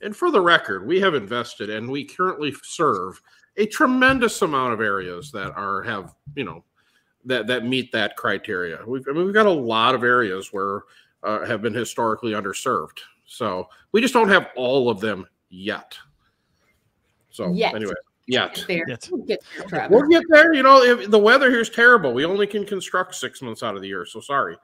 And 0.02 0.16
for 0.16 0.30
the 0.30 0.40
record 0.40 0.86
we 0.86 1.00
have 1.00 1.14
invested 1.14 1.70
and 1.70 1.90
we 1.90 2.04
currently 2.04 2.52
serve 2.62 3.20
a 3.56 3.66
tremendous 3.66 4.42
amount 4.42 4.72
of 4.72 4.80
areas 4.80 5.30
that 5.32 5.52
are 5.56 5.82
have 5.82 6.14
you 6.34 6.44
know 6.44 6.64
that 7.24 7.46
that 7.46 7.64
meet 7.64 7.92
that 7.92 8.16
criteria. 8.16 8.80
We've 8.86 9.06
I 9.08 9.12
mean 9.12 9.24
we've 9.24 9.34
got 9.34 9.46
a 9.46 9.50
lot 9.50 9.94
of 9.94 10.04
areas 10.04 10.52
where 10.52 10.82
uh, 11.22 11.44
have 11.46 11.62
been 11.62 11.74
historically 11.74 12.32
underserved. 12.32 12.98
So 13.26 13.68
we 13.92 14.00
just 14.00 14.14
don't 14.14 14.28
have 14.28 14.48
all 14.56 14.90
of 14.90 15.00
them 15.00 15.26
yet. 15.48 15.96
So 17.30 17.52
yet. 17.52 17.74
anyway, 17.74 17.94
yet. 18.26 18.64
Yet. 18.68 19.08
We'll 19.10 19.24
get 19.24 19.42
there. 19.70 19.88
We'll 19.90 20.08
get 20.08 20.22
there. 20.28 20.52
You 20.52 20.62
know, 20.62 20.82
if 20.82 21.10
the 21.10 21.18
weather 21.18 21.50
here 21.50 21.60
is 21.60 21.70
terrible. 21.70 22.12
We 22.12 22.24
only 22.24 22.46
can 22.46 22.66
construct 22.66 23.14
six 23.14 23.40
months 23.40 23.62
out 23.62 23.74
of 23.74 23.82
the 23.82 23.88
year. 23.88 24.04
So 24.04 24.20
sorry. 24.20 24.56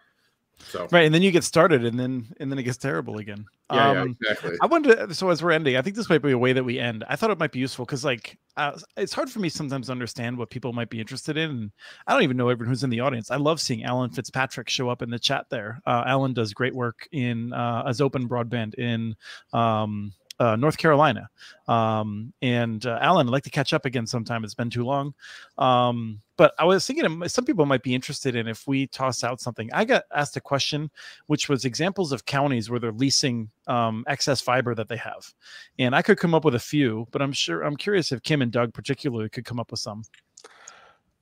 So 0.60 0.88
right, 0.90 1.04
and 1.04 1.14
then 1.14 1.22
you 1.22 1.30
get 1.30 1.44
started, 1.44 1.84
and 1.84 1.98
then 1.98 2.26
and 2.40 2.50
then 2.50 2.58
it 2.58 2.64
gets 2.64 2.76
terrible 2.76 3.18
again. 3.18 3.46
Yeah, 3.72 3.90
um, 3.90 4.16
yeah 4.22 4.30
exactly. 4.32 4.58
I 4.60 4.66
wanted 4.66 4.96
to, 4.96 5.14
so 5.14 5.30
as 5.30 5.42
we're 5.42 5.52
ending, 5.52 5.76
I 5.76 5.82
think 5.82 5.96
this 5.96 6.08
might 6.08 6.22
be 6.22 6.32
a 6.32 6.38
way 6.38 6.52
that 6.52 6.64
we 6.64 6.78
end. 6.78 7.04
I 7.08 7.16
thought 7.16 7.30
it 7.30 7.38
might 7.38 7.52
be 7.52 7.58
useful 7.58 7.84
because 7.84 8.04
like 8.04 8.38
uh, 8.56 8.78
it's 8.96 9.12
hard 9.12 9.30
for 9.30 9.38
me 9.38 9.48
sometimes 9.48 9.86
to 9.86 9.92
understand 9.92 10.36
what 10.36 10.50
people 10.50 10.72
might 10.72 10.90
be 10.90 11.00
interested 11.00 11.36
in. 11.36 11.50
And 11.50 11.70
I 12.06 12.12
don't 12.12 12.22
even 12.22 12.36
know 12.36 12.48
everyone 12.48 12.70
who's 12.70 12.84
in 12.84 12.90
the 12.90 13.00
audience. 13.00 13.30
I 13.30 13.36
love 13.36 13.60
seeing 13.60 13.84
Alan 13.84 14.10
Fitzpatrick 14.10 14.68
show 14.68 14.88
up 14.88 15.02
in 15.02 15.10
the 15.10 15.18
chat 15.18 15.46
there. 15.50 15.80
Uh, 15.86 16.02
Alan 16.06 16.32
does 16.32 16.52
great 16.52 16.74
work 16.74 17.08
in 17.12 17.52
uh, 17.52 17.84
as 17.86 18.00
open 18.00 18.28
broadband 18.28 18.74
in 18.74 19.14
um, 19.52 20.12
uh, 20.38 20.56
North 20.56 20.76
Carolina. 20.76 21.28
Um, 21.66 22.32
and 22.42 22.84
uh, 22.86 22.98
Alan, 23.00 23.26
I'd 23.26 23.32
like 23.32 23.42
to 23.44 23.50
catch 23.50 23.72
up 23.72 23.84
again 23.84 24.06
sometime. 24.06 24.44
It's 24.44 24.54
been 24.54 24.70
too 24.70 24.84
long. 24.84 25.14
Um, 25.56 26.20
but 26.36 26.54
I 26.58 26.64
was 26.64 26.86
thinking 26.86 27.28
some 27.28 27.44
people 27.44 27.66
might 27.66 27.82
be 27.82 27.94
interested 27.94 28.36
in 28.36 28.46
if 28.46 28.66
we 28.66 28.86
toss 28.86 29.24
out 29.24 29.40
something. 29.40 29.68
I 29.72 29.84
got 29.84 30.04
asked 30.14 30.36
a 30.36 30.40
question, 30.40 30.90
which 31.26 31.48
was 31.48 31.64
examples 31.64 32.12
of 32.12 32.24
counties 32.26 32.70
where 32.70 32.78
they're 32.78 32.92
leasing 32.92 33.50
um, 33.66 34.04
excess 34.06 34.40
fiber 34.40 34.74
that 34.76 34.88
they 34.88 34.96
have, 34.96 35.34
and 35.80 35.96
I 35.96 36.02
could 36.02 36.16
come 36.18 36.34
up 36.34 36.44
with 36.44 36.54
a 36.54 36.60
few. 36.60 37.08
But 37.10 37.22
I'm 37.22 37.32
sure 37.32 37.62
I'm 37.62 37.76
curious 37.76 38.12
if 38.12 38.22
Kim 38.22 38.40
and 38.40 38.52
Doug 38.52 38.72
particularly 38.72 39.28
could 39.28 39.44
come 39.44 39.58
up 39.58 39.72
with 39.72 39.80
some. 39.80 40.04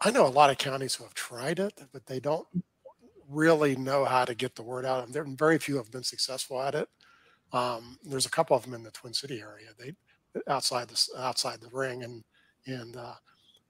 I 0.03 0.11
know 0.11 0.27
a 0.27 0.29
lot 0.29 0.51
of 0.51 0.59
counties 0.59 0.95
who 0.95 1.05
have 1.05 1.15
tried 1.15 1.59
it, 1.59 1.81
but 1.93 2.05
they 2.05 2.21
don't 2.21 2.47
really 3.29 3.75
know 3.75 4.05
how 4.05 4.27
to 4.27 4.35
get 4.35 4.55
the 4.55 4.63
word 4.63 4.85
out. 4.85 5.09
And 5.09 5.39
very 5.39 5.59
few 5.59 5.77
have 5.79 5.91
been 5.91 6.05
successful 6.05 6.61
at 6.61 6.75
it. 6.75 6.89
Um, 7.53 7.99
there's 8.05 8.27
a 8.27 8.31
couple 8.31 8.57
of 8.57 8.65
them 8.65 8.75
in 8.75 8.83
the 8.83 8.91
Twin 8.91 9.15
City 9.15 9.41
area. 9.41 9.69
They 9.79 9.95
outside 10.49 10.89
the 10.89 11.09
outside 11.19 11.61
the 11.61 11.69
ring, 11.73 12.03
and 12.03 12.25
and 12.67 12.97
uh, 12.97 13.15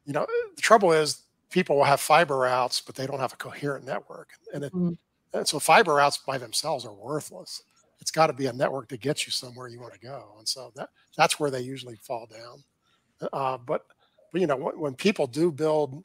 you 0.05 0.13
know 0.13 0.27
the 0.55 0.63
trouble 0.63 0.93
is 0.93 1.23
people 1.51 1.77
will 1.77 1.85
have 1.85 2.01
fiber 2.01 2.39
routes, 2.39 2.81
but 2.81 2.95
they 2.95 3.07
don't 3.07 3.21
have 3.21 3.33
a 3.33 3.37
coherent 3.37 3.85
network, 3.85 4.31
and, 4.53 4.65
it, 4.65 4.73
mm-hmm. 4.73 4.93
and 5.37 5.47
so 5.47 5.59
fiber 5.59 5.95
routes 5.95 6.19
by 6.19 6.39
themselves 6.39 6.85
are 6.85 6.95
worthless. 6.95 7.63
It's 8.01 8.11
got 8.11 8.27
to 8.27 8.33
be 8.33 8.47
a 8.47 8.53
network 8.53 8.89
to 8.89 8.97
get 8.97 9.27
you 9.27 9.33
somewhere 9.33 9.69
you 9.69 9.81
want 9.81 9.95
to 9.95 10.01
go, 10.01 10.35
and 10.39 10.49
so 10.49 10.73
that 10.77 10.91
that's 11.17 11.39
where 11.39 11.51
they 11.51 11.61
usually 11.61 11.97
fall 11.97 12.27
down. 12.27 13.29
Uh, 13.33 13.59
but 13.59 13.87
but 14.33 14.41
you 14.41 14.47
know 14.47 14.57
when, 14.57 14.79
when 14.79 14.95
people 14.95 15.27
do 15.27 15.53
build 15.53 16.03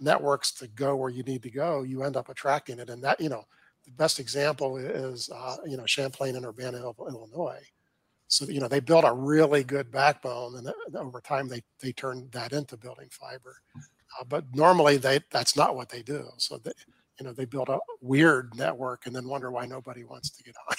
networks 0.00 0.52
to 0.52 0.66
go 0.68 0.96
where 0.96 1.10
you 1.10 1.22
need 1.22 1.42
to 1.42 1.50
go, 1.50 1.82
you 1.82 2.02
end 2.02 2.16
up 2.16 2.28
attracting 2.28 2.78
it, 2.78 2.90
and 2.90 3.02
that 3.02 3.20
you 3.20 3.28
know 3.28 3.44
the 3.84 3.92
best 3.92 4.18
example 4.18 4.76
is 4.76 5.30
uh, 5.34 5.56
you 5.66 5.76
know 5.76 5.84
Champaign 5.84 6.36
and 6.36 6.46
Urbana, 6.46 6.78
Illinois. 6.78 7.62
So 8.28 8.46
you 8.46 8.60
know 8.60 8.68
they 8.68 8.80
built 8.80 9.04
a 9.04 9.12
really 9.12 9.64
good 9.64 9.90
backbone, 9.90 10.56
and 10.56 10.68
uh, 10.68 10.98
over 10.98 11.20
time 11.20 11.48
they 11.48 11.62
they 11.80 11.92
turned 11.92 12.30
that 12.32 12.52
into 12.52 12.76
building 12.76 13.08
fiber. 13.10 13.56
Uh, 13.76 14.24
but 14.24 14.44
normally 14.54 14.96
they 14.96 15.20
that's 15.30 15.56
not 15.56 15.76
what 15.76 15.88
they 15.88 16.02
do. 16.02 16.26
So 16.38 16.58
they 16.58 16.72
you 17.18 17.26
know 17.26 17.32
they 17.32 17.44
build 17.44 17.68
a 17.68 17.78
weird 18.00 18.54
network 18.56 19.06
and 19.06 19.14
then 19.14 19.28
wonder 19.28 19.50
why 19.50 19.66
nobody 19.66 20.04
wants 20.04 20.30
to 20.30 20.42
get 20.42 20.54
on. 20.68 20.76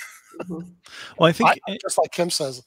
Mm-hmm. 0.48 0.70
well, 1.18 1.30
I 1.30 1.32
think 1.32 1.50
I, 1.68 1.78
just 1.82 1.98
like 1.98 2.12
Kim 2.12 2.30
says, 2.30 2.62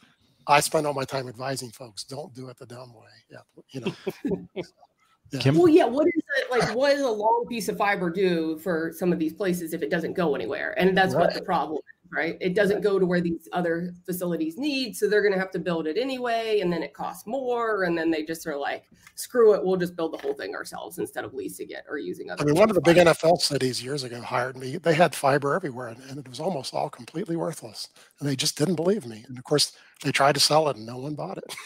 I 0.46 0.60
spend 0.60 0.86
all 0.86 0.94
my 0.94 1.04
time 1.04 1.28
advising 1.28 1.70
folks: 1.70 2.04
don't 2.04 2.34
do 2.34 2.48
it 2.48 2.58
the 2.58 2.66
dumb 2.66 2.94
way. 2.94 3.10
Yeah, 3.30 3.62
you 3.70 3.80
know. 3.80 4.62
Yeah. 5.30 5.40
Kim? 5.40 5.58
Well, 5.58 5.68
yeah. 5.68 5.84
What 5.84 6.06
is 6.06 6.22
it 6.38 6.50
like? 6.50 6.74
What 6.74 6.94
does 6.94 7.02
a 7.02 7.10
long 7.10 7.46
piece 7.48 7.68
of 7.68 7.76
fiber 7.76 8.10
do 8.10 8.58
for 8.58 8.92
some 8.94 9.12
of 9.12 9.18
these 9.18 9.32
places 9.32 9.74
if 9.74 9.82
it 9.82 9.90
doesn't 9.90 10.14
go 10.14 10.34
anywhere? 10.34 10.74
And 10.78 10.96
that's 10.96 11.14
what 11.14 11.34
the 11.34 11.42
problem 11.42 11.78
is, 11.78 12.10
right? 12.10 12.38
It 12.40 12.54
doesn't 12.54 12.80
go 12.80 12.98
to 12.98 13.04
where 13.04 13.20
these 13.20 13.46
other 13.52 13.92
facilities 14.06 14.56
need, 14.56 14.96
so 14.96 15.08
they're 15.08 15.20
going 15.20 15.34
to 15.34 15.38
have 15.38 15.50
to 15.50 15.58
build 15.58 15.86
it 15.86 15.98
anyway, 15.98 16.60
and 16.60 16.72
then 16.72 16.82
it 16.82 16.94
costs 16.94 17.26
more, 17.26 17.82
and 17.84 17.96
then 17.96 18.10
they 18.10 18.22
just 18.24 18.46
are 18.46 18.56
like, 18.56 18.84
"Screw 19.16 19.54
it, 19.54 19.62
we'll 19.62 19.76
just 19.76 19.96
build 19.96 20.14
the 20.14 20.18
whole 20.18 20.34
thing 20.34 20.54
ourselves 20.54 20.98
instead 20.98 21.24
of 21.24 21.34
leasing 21.34 21.68
it 21.70 21.84
or 21.90 21.98
using 21.98 22.30
other." 22.30 22.42
I 22.42 22.46
mean, 22.46 22.54
one 22.54 22.70
of 22.70 22.74
the 22.74 22.80
big 22.80 22.96
people's 22.96 23.18
NFL 23.18 23.40
cities 23.40 23.82
years 23.82 24.04
ago 24.04 24.22
hired 24.22 24.56
me. 24.56 24.78
They 24.78 24.94
had 24.94 25.14
fiber 25.14 25.54
everywhere, 25.54 25.88
and, 25.88 26.02
and 26.08 26.18
it 26.18 26.28
was 26.28 26.40
almost 26.40 26.72
all 26.72 26.88
completely 26.88 27.36
worthless. 27.36 27.88
And 28.18 28.28
they 28.28 28.36
just 28.36 28.56
didn't 28.56 28.76
believe 28.76 29.04
me. 29.04 29.26
And 29.28 29.36
of 29.36 29.44
course, 29.44 29.72
they 30.02 30.12
tried 30.12 30.36
to 30.36 30.40
sell 30.40 30.68
it, 30.70 30.76
and 30.76 30.86
no 30.86 30.96
one 30.96 31.14
bought 31.14 31.36
it. 31.36 31.54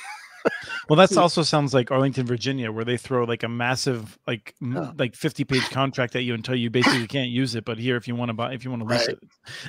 Well, 0.89 0.97
that's 0.97 1.17
also 1.17 1.43
sounds 1.43 1.73
like 1.73 1.91
Arlington, 1.91 2.27
Virginia, 2.27 2.71
where 2.73 2.85
they 2.85 2.97
throw 2.97 3.25
like 3.25 3.43
a 3.43 3.49
massive, 3.49 4.19
like 4.27 4.55
like 4.61 5.15
fifty 5.15 5.45
page 5.45 5.69
contract 5.71 6.17
at 6.17 6.25
you 6.25 6.35
and 6.35 6.45
tell 6.45 6.57
you 6.57 6.71
basically 6.71 7.07
can't 7.07 7.31
use 7.31 7.55
it, 7.55 7.65
but 7.65 7.79
here 7.79 7.97
if 7.97 8.07
you 8.09 8.15
want 8.17 8.29
to 8.31 8.35
buy, 8.35 8.53
if 8.53 8.65
you 8.65 8.71
want 8.71 8.83
to 8.83 8.89
lease 8.89 9.09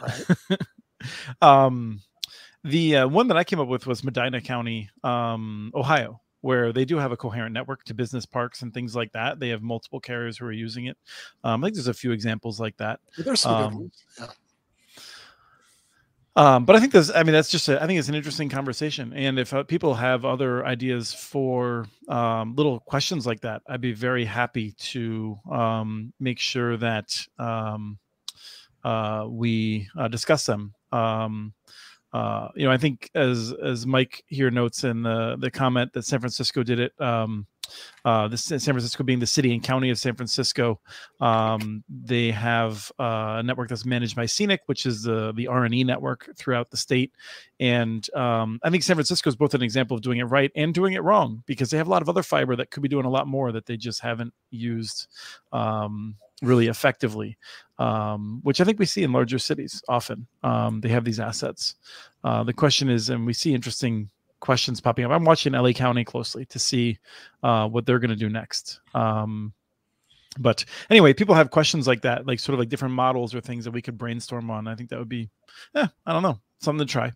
Right. 0.01 0.25
it. 0.49 0.61
um, 1.41 2.01
the 2.63 2.97
uh, 2.97 3.07
one 3.07 3.27
that 3.27 3.37
I 3.37 3.43
came 3.43 3.59
up 3.59 3.67
with 3.67 3.85
was 3.87 4.03
Medina 4.03 4.41
County, 4.41 4.89
um, 5.03 5.71
Ohio, 5.75 6.21
where 6.41 6.71
they 6.73 6.85
do 6.85 6.97
have 6.97 7.11
a 7.11 7.17
coherent 7.17 7.53
network 7.53 7.83
to 7.85 7.93
business 7.93 8.25
parks 8.25 8.61
and 8.61 8.73
things 8.73 8.95
like 8.95 9.11
that. 9.13 9.39
They 9.39 9.49
have 9.49 9.61
multiple 9.61 9.99
carriers 9.99 10.37
who 10.37 10.45
are 10.45 10.51
using 10.51 10.85
it. 10.85 10.97
Um, 11.43 11.63
I 11.63 11.67
think 11.67 11.75
there's 11.75 11.87
a 11.87 11.93
few 11.93 12.11
examples 12.11 12.59
like 12.59 12.77
that. 12.77 12.99
There's 13.17 13.41
some 13.41 13.53
Um, 13.53 13.69
good 13.71 13.79
ones. 13.79 14.03
Yeah. 14.19 14.27
Um, 16.35 16.65
but 16.65 16.75
I 16.75 16.79
think 16.79 16.93
there's, 16.93 17.11
I 17.11 17.21
mean, 17.21 17.33
that's 17.33 17.51
just, 17.51 17.69
a, 17.69 17.81
I 17.81 17.85
think 17.85 17.99
it's 17.99 18.09
an 18.09 18.15
interesting 18.15 18.49
conversation. 18.49 19.13
And 19.13 19.37
if 19.37 19.53
uh, 19.53 19.63
people 19.63 19.93
have 19.93 20.25
other 20.25 20.65
ideas 20.65 21.13
for 21.13 21.85
um, 22.09 22.55
little 22.55 22.79
questions 22.79 23.27
like 23.27 23.41
that, 23.41 23.61
I'd 23.67 23.81
be 23.81 23.93
very 23.93 24.25
happy 24.25 24.71
to 24.71 25.37
um, 25.51 26.11
make 26.19 26.39
sure 26.39 26.75
that 26.77 27.23
um, 27.37 27.99
uh, 28.83 29.27
we 29.29 29.87
uh, 29.95 30.07
discuss 30.07 30.45
them. 30.47 30.73
Um, 30.91 31.53
uh, 32.13 32.49
you 32.55 32.65
know, 32.65 32.71
I 32.71 32.77
think 32.77 33.11
as 33.15 33.53
as 33.63 33.85
Mike 33.87 34.23
here 34.27 34.51
notes 34.51 34.83
in 34.83 35.01
the 35.01 35.35
the 35.39 35.49
comment 35.49 35.93
that 35.93 36.05
San 36.05 36.19
Francisco 36.19 36.61
did 36.61 36.79
it. 36.79 36.93
Uh, 38.05 38.27
the 38.27 38.37
San 38.37 38.59
Francisco 38.59 39.03
being 39.03 39.19
the 39.19 39.25
city 39.25 39.53
and 39.53 39.63
county 39.63 39.89
of 39.89 39.97
San 39.97 40.15
Francisco, 40.15 40.79
um, 41.21 41.83
they 41.89 42.31
have 42.31 42.91
uh, 42.99 43.37
a 43.39 43.43
network 43.43 43.69
that's 43.69 43.85
managed 43.85 44.15
by 44.15 44.25
CENIC, 44.25 44.59
which 44.65 44.85
is 44.85 45.03
the 45.03 45.31
the 45.33 45.47
R 45.47 45.65
and 45.65 45.73
E 45.73 45.83
network 45.83 46.29
throughout 46.35 46.69
the 46.69 46.77
state. 46.77 47.11
And 47.59 48.07
um, 48.13 48.59
I 48.63 48.69
think 48.69 48.83
San 48.83 48.95
Francisco 48.95 49.29
is 49.29 49.35
both 49.35 49.53
an 49.53 49.61
example 49.61 49.95
of 49.95 50.01
doing 50.01 50.19
it 50.19 50.25
right 50.25 50.51
and 50.55 50.73
doing 50.73 50.93
it 50.93 51.03
wrong 51.03 51.43
because 51.45 51.69
they 51.69 51.77
have 51.77 51.87
a 51.87 51.91
lot 51.91 52.01
of 52.01 52.09
other 52.09 52.23
fiber 52.23 52.55
that 52.55 52.71
could 52.71 52.83
be 52.83 52.89
doing 52.89 53.05
a 53.05 53.09
lot 53.09 53.27
more 53.27 53.51
that 53.51 53.65
they 53.65 53.77
just 53.77 54.01
haven't 54.01 54.33
used 54.49 55.07
um, 55.51 56.15
really 56.41 56.67
effectively, 56.67 57.37
um, 57.79 58.41
which 58.43 58.59
I 58.59 58.65
think 58.65 58.79
we 58.79 58.85
see 58.85 59.03
in 59.03 59.11
larger 59.11 59.39
cities 59.39 59.81
often. 59.87 60.27
Um, 60.43 60.81
they 60.81 60.89
have 60.89 61.05
these 61.05 61.19
assets. 61.19 61.75
Uh, 62.23 62.43
the 62.43 62.53
question 62.53 62.89
is, 62.89 63.09
and 63.09 63.25
we 63.25 63.33
see 63.33 63.53
interesting 63.53 64.09
questions 64.43 64.81
popping 64.81 65.05
up. 65.05 65.11
I'm 65.11 65.23
watching 65.23 65.53
LA 65.53 65.71
County 65.71 66.03
closely 66.03 66.45
to 66.47 66.59
see 66.59 66.99
uh, 67.43 67.65
what 67.69 67.85
they're 67.85 67.99
going 67.99 68.09
to 68.09 68.15
do 68.15 68.29
next. 68.29 68.81
Um, 68.93 69.53
but 70.37 70.65
anyway, 70.89 71.13
people 71.13 71.33
have 71.33 71.49
questions 71.49 71.87
like 71.87 72.01
that, 72.01 72.27
like 72.27 72.39
sort 72.39 72.53
of 72.53 72.59
like 72.59 72.67
different 72.67 72.93
models 72.93 73.33
or 73.33 73.39
things 73.39 73.63
that 73.63 73.71
we 73.71 73.81
could 73.81 73.97
brainstorm 73.97 74.51
on. 74.51 74.67
I 74.67 74.75
think 74.75 74.89
that 74.89 74.99
would 74.99 75.07
be, 75.07 75.29
yeah, 75.73 75.87
I 76.05 76.11
don't 76.11 76.23
know, 76.23 76.39
something 76.59 76.85
to 76.85 76.91
try. 76.91 77.13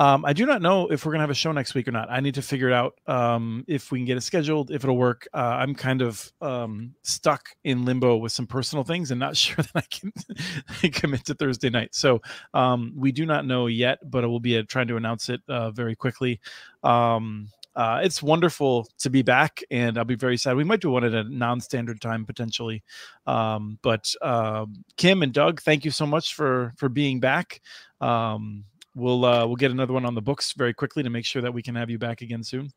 Um, 0.00 0.24
I 0.24 0.32
do 0.32 0.46
not 0.46 0.62
know 0.62 0.86
if 0.88 1.04
we're 1.04 1.12
gonna 1.12 1.24
have 1.24 1.30
a 1.30 1.34
show 1.34 1.52
next 1.52 1.74
week 1.74 1.86
or 1.86 1.90
not. 1.90 2.10
I 2.10 2.20
need 2.20 2.34
to 2.36 2.40
figure 2.42 2.68
it 2.68 2.72
out 2.72 2.94
um, 3.06 3.66
if 3.68 3.92
we 3.92 3.98
can 3.98 4.06
get 4.06 4.16
it 4.16 4.22
scheduled, 4.22 4.70
if 4.70 4.82
it'll 4.82 4.96
work. 4.96 5.28
Uh, 5.34 5.58
I'm 5.60 5.74
kind 5.74 6.00
of 6.00 6.32
um, 6.40 6.94
stuck 7.02 7.50
in 7.64 7.84
limbo 7.84 8.16
with 8.16 8.32
some 8.32 8.46
personal 8.46 8.82
things 8.82 9.10
and 9.10 9.20
not 9.20 9.36
sure 9.36 9.56
that 9.56 9.72
I 9.74 9.82
can 9.90 10.90
commit 10.92 11.26
to 11.26 11.34
Thursday 11.34 11.68
night. 11.68 11.94
So 11.94 12.22
um, 12.54 12.94
we 12.96 13.12
do 13.12 13.26
not 13.26 13.44
know 13.44 13.66
yet, 13.66 13.98
but 14.10 14.26
we'll 14.26 14.40
be 14.40 14.56
uh, 14.56 14.62
trying 14.66 14.88
to 14.88 14.96
announce 14.96 15.28
it 15.28 15.42
uh, 15.48 15.70
very 15.70 15.94
quickly. 15.94 16.40
Um, 16.82 17.48
uh, 17.76 18.00
it's 18.02 18.22
wonderful 18.22 18.88
to 19.00 19.10
be 19.10 19.20
back, 19.20 19.62
and 19.70 19.98
I'll 19.98 20.06
be 20.06 20.14
very 20.14 20.38
sad. 20.38 20.56
We 20.56 20.64
might 20.64 20.80
do 20.80 20.88
one 20.88 21.04
at 21.04 21.12
a 21.12 21.24
non-standard 21.24 22.00
time 22.00 22.24
potentially, 22.24 22.82
um, 23.26 23.78
but 23.82 24.14
um, 24.22 24.82
Kim 24.96 25.22
and 25.22 25.34
Doug, 25.34 25.60
thank 25.60 25.84
you 25.84 25.90
so 25.90 26.06
much 26.06 26.34
for 26.34 26.72
for 26.78 26.88
being 26.88 27.20
back. 27.20 27.60
Um, 28.00 28.64
we'll 28.94 29.24
uh, 29.24 29.46
we'll 29.46 29.56
get 29.56 29.70
another 29.70 29.92
one 29.92 30.04
on 30.04 30.14
the 30.14 30.22
books 30.22 30.52
very 30.52 30.74
quickly 30.74 31.02
to 31.02 31.10
make 31.10 31.24
sure 31.24 31.42
that 31.42 31.52
we 31.52 31.62
can 31.62 31.74
have 31.74 31.90
you 31.90 31.98
back 31.98 32.22
again 32.22 32.42
soon. 32.42 32.70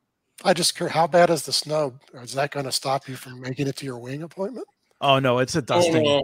I 0.43 0.53
just 0.53 0.75
care 0.75 0.87
how 0.89 1.07
bad 1.07 1.29
is 1.29 1.43
the 1.43 1.53
snow? 1.53 1.93
Is 2.15 2.33
that 2.33 2.51
going 2.51 2.65
to 2.65 2.71
stop 2.71 3.07
you 3.07 3.15
from 3.15 3.39
making 3.39 3.67
it 3.67 3.75
to 3.77 3.85
your 3.85 3.99
wing 3.99 4.23
appointment? 4.23 4.67
Oh 5.01 5.19
no, 5.19 5.39
it's 5.39 5.55
a 5.55 5.61
dusting. 5.61 6.05
Oh, 6.07 6.23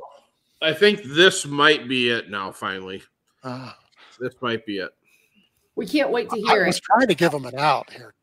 I 0.62 0.74
think 0.74 1.02
this 1.04 1.46
might 1.46 1.88
be 1.88 2.10
it 2.10 2.30
now. 2.30 2.52
Finally, 2.52 3.04
Uh, 3.44 3.72
this 4.20 4.34
might 4.42 4.66
be 4.66 4.80
it. 4.80 4.92
We 5.76 5.86
can't 5.86 6.12
wait 6.12 6.30
to 6.30 6.36
hear 6.36 6.48
I 6.48 6.52
hear 6.56 6.66
was 6.68 6.78
it. 6.78 6.84
trying 6.84 7.08
to 7.08 7.16
give 7.16 7.32
them 7.32 7.46
an 7.46 7.58
out 7.58 7.90
here. 7.92 8.14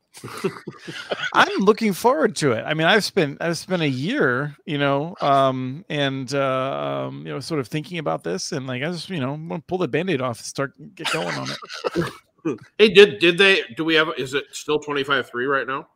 I'm 1.33 1.59
looking 1.59 1.93
forward 1.93 2.35
to 2.37 2.51
it. 2.53 2.63
I 2.65 2.73
mean, 2.73 2.87
I've 2.87 3.03
spent 3.03 3.37
I've 3.41 3.57
spent 3.57 3.81
a 3.81 3.89
year, 3.89 4.55
you 4.65 4.77
know, 4.77 5.15
um, 5.21 5.85
and 5.89 6.33
uh, 6.33 7.05
um, 7.07 7.25
you 7.25 7.33
know, 7.33 7.39
sort 7.39 7.59
of 7.59 7.67
thinking 7.67 7.97
about 7.99 8.23
this, 8.23 8.51
and 8.51 8.67
like 8.67 8.83
I 8.83 8.91
just, 8.91 9.09
you 9.09 9.19
know, 9.19 9.31
want 9.33 9.63
to 9.63 9.67
pull 9.67 9.77
the 9.77 9.87
band-aid 9.87 10.21
off, 10.21 10.39
and 10.39 10.45
start 10.45 10.73
get 10.95 11.09
going 11.11 11.35
on 11.35 11.47
it. 11.49 12.13
Hey, 12.77 12.87
did 12.87 13.19
did 13.19 13.37
they? 13.37 13.63
Do 13.75 13.83
we 13.83 13.95
have? 13.95 14.07
Is 14.17 14.33
it 14.33 14.45
still 14.53 14.79
twenty 14.79 15.03
five 15.03 15.29
three 15.29 15.47
right 15.47 15.67
now? 15.67 15.89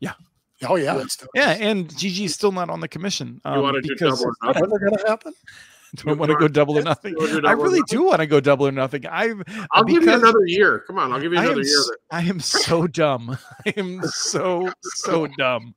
Yeah. 0.00 0.14
Oh 0.66 0.76
yeah, 0.76 0.98
it's 0.98 1.12
still, 1.12 1.28
Yeah, 1.34 1.50
and 1.50 1.94
Gigi's 1.94 2.32
still 2.32 2.52
not 2.52 2.70
on 2.70 2.80
the 2.80 2.88
commission. 2.88 3.38
You 3.44 3.50
Um, 3.50 3.60
want 3.62 3.74
to 3.76 3.82
do 3.82 3.94
double 3.94 4.12
or 4.24 4.30
Is 4.30 4.36
that 4.40 4.46
nothing? 4.46 4.62
ever 4.64 4.78
going 4.78 4.96
to 4.96 5.04
happen? 5.06 5.34
do 6.04 6.10
I 6.10 6.12
want 6.12 6.30
to 6.30 6.36
go 6.38 6.48
double 6.48 6.78
or 6.78 6.82
nothing? 6.82 7.12
You 7.12 7.18
wanna 7.26 7.40
do 7.42 7.46
I 7.46 7.52
really 7.52 7.80
do 7.88 8.02
want 8.04 8.20
to 8.20 8.26
go 8.26 8.40
double 8.40 8.66
or 8.66 8.72
nothing. 8.72 9.06
I've 9.06 9.42
I'll 9.72 9.84
give 9.84 10.02
you 10.02 10.12
another 10.12 10.44
year. 10.46 10.80
Come 10.86 10.98
on, 10.98 11.12
I'll 11.12 11.20
give 11.20 11.32
you 11.32 11.38
I 11.38 11.44
another 11.44 11.60
am, 11.60 11.66
year. 11.66 11.84
I 12.10 12.22
am 12.22 12.40
so 12.40 12.86
dumb. 12.86 13.36
I 13.66 13.74
am 13.76 14.00
so 14.04 14.70
so 14.82 15.26
dumb. 15.38 15.74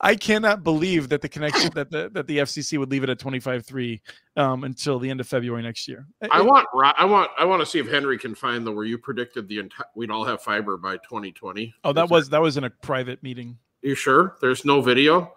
I 0.00 0.14
cannot 0.16 0.62
believe 0.64 1.08
that 1.10 1.22
the 1.22 1.28
connection 1.28 1.70
that 1.74 1.90
the 1.90 2.10
that 2.12 2.26
the 2.26 2.38
FCC 2.38 2.78
would 2.78 2.90
leave 2.90 3.04
it 3.04 3.10
at 3.10 3.18
twenty 3.18 3.40
five 3.40 3.64
three 3.66 4.00
um, 4.36 4.64
until 4.64 4.98
the 4.98 5.10
end 5.10 5.20
of 5.20 5.28
February 5.28 5.62
next 5.62 5.86
year. 5.88 6.06
I 6.30 6.40
It- 6.40 6.44
want 6.46 6.66
I 6.96 7.04
want 7.04 7.30
I 7.38 7.44
want 7.44 7.60
to 7.60 7.66
see 7.66 7.78
if 7.78 7.88
Henry 7.88 8.18
can 8.18 8.34
find 8.34 8.66
the 8.66 8.72
where 8.72 8.84
you 8.84 8.98
predicted 8.98 9.48
the 9.48 9.58
entire 9.58 9.86
we'd 9.94 10.10
all 10.10 10.24
have 10.24 10.42
fiber 10.42 10.76
by 10.76 10.96
2020. 10.98 11.74
oh, 11.84 11.92
that 11.92 12.08
was 12.08 12.28
that 12.30 12.40
was 12.42 12.56
in 12.56 12.64
a 12.64 12.70
private 12.70 13.22
meeting. 13.22 13.58
You 13.82 13.94
sure? 13.94 14.36
There's 14.40 14.64
no 14.64 14.82
video. 14.82 15.32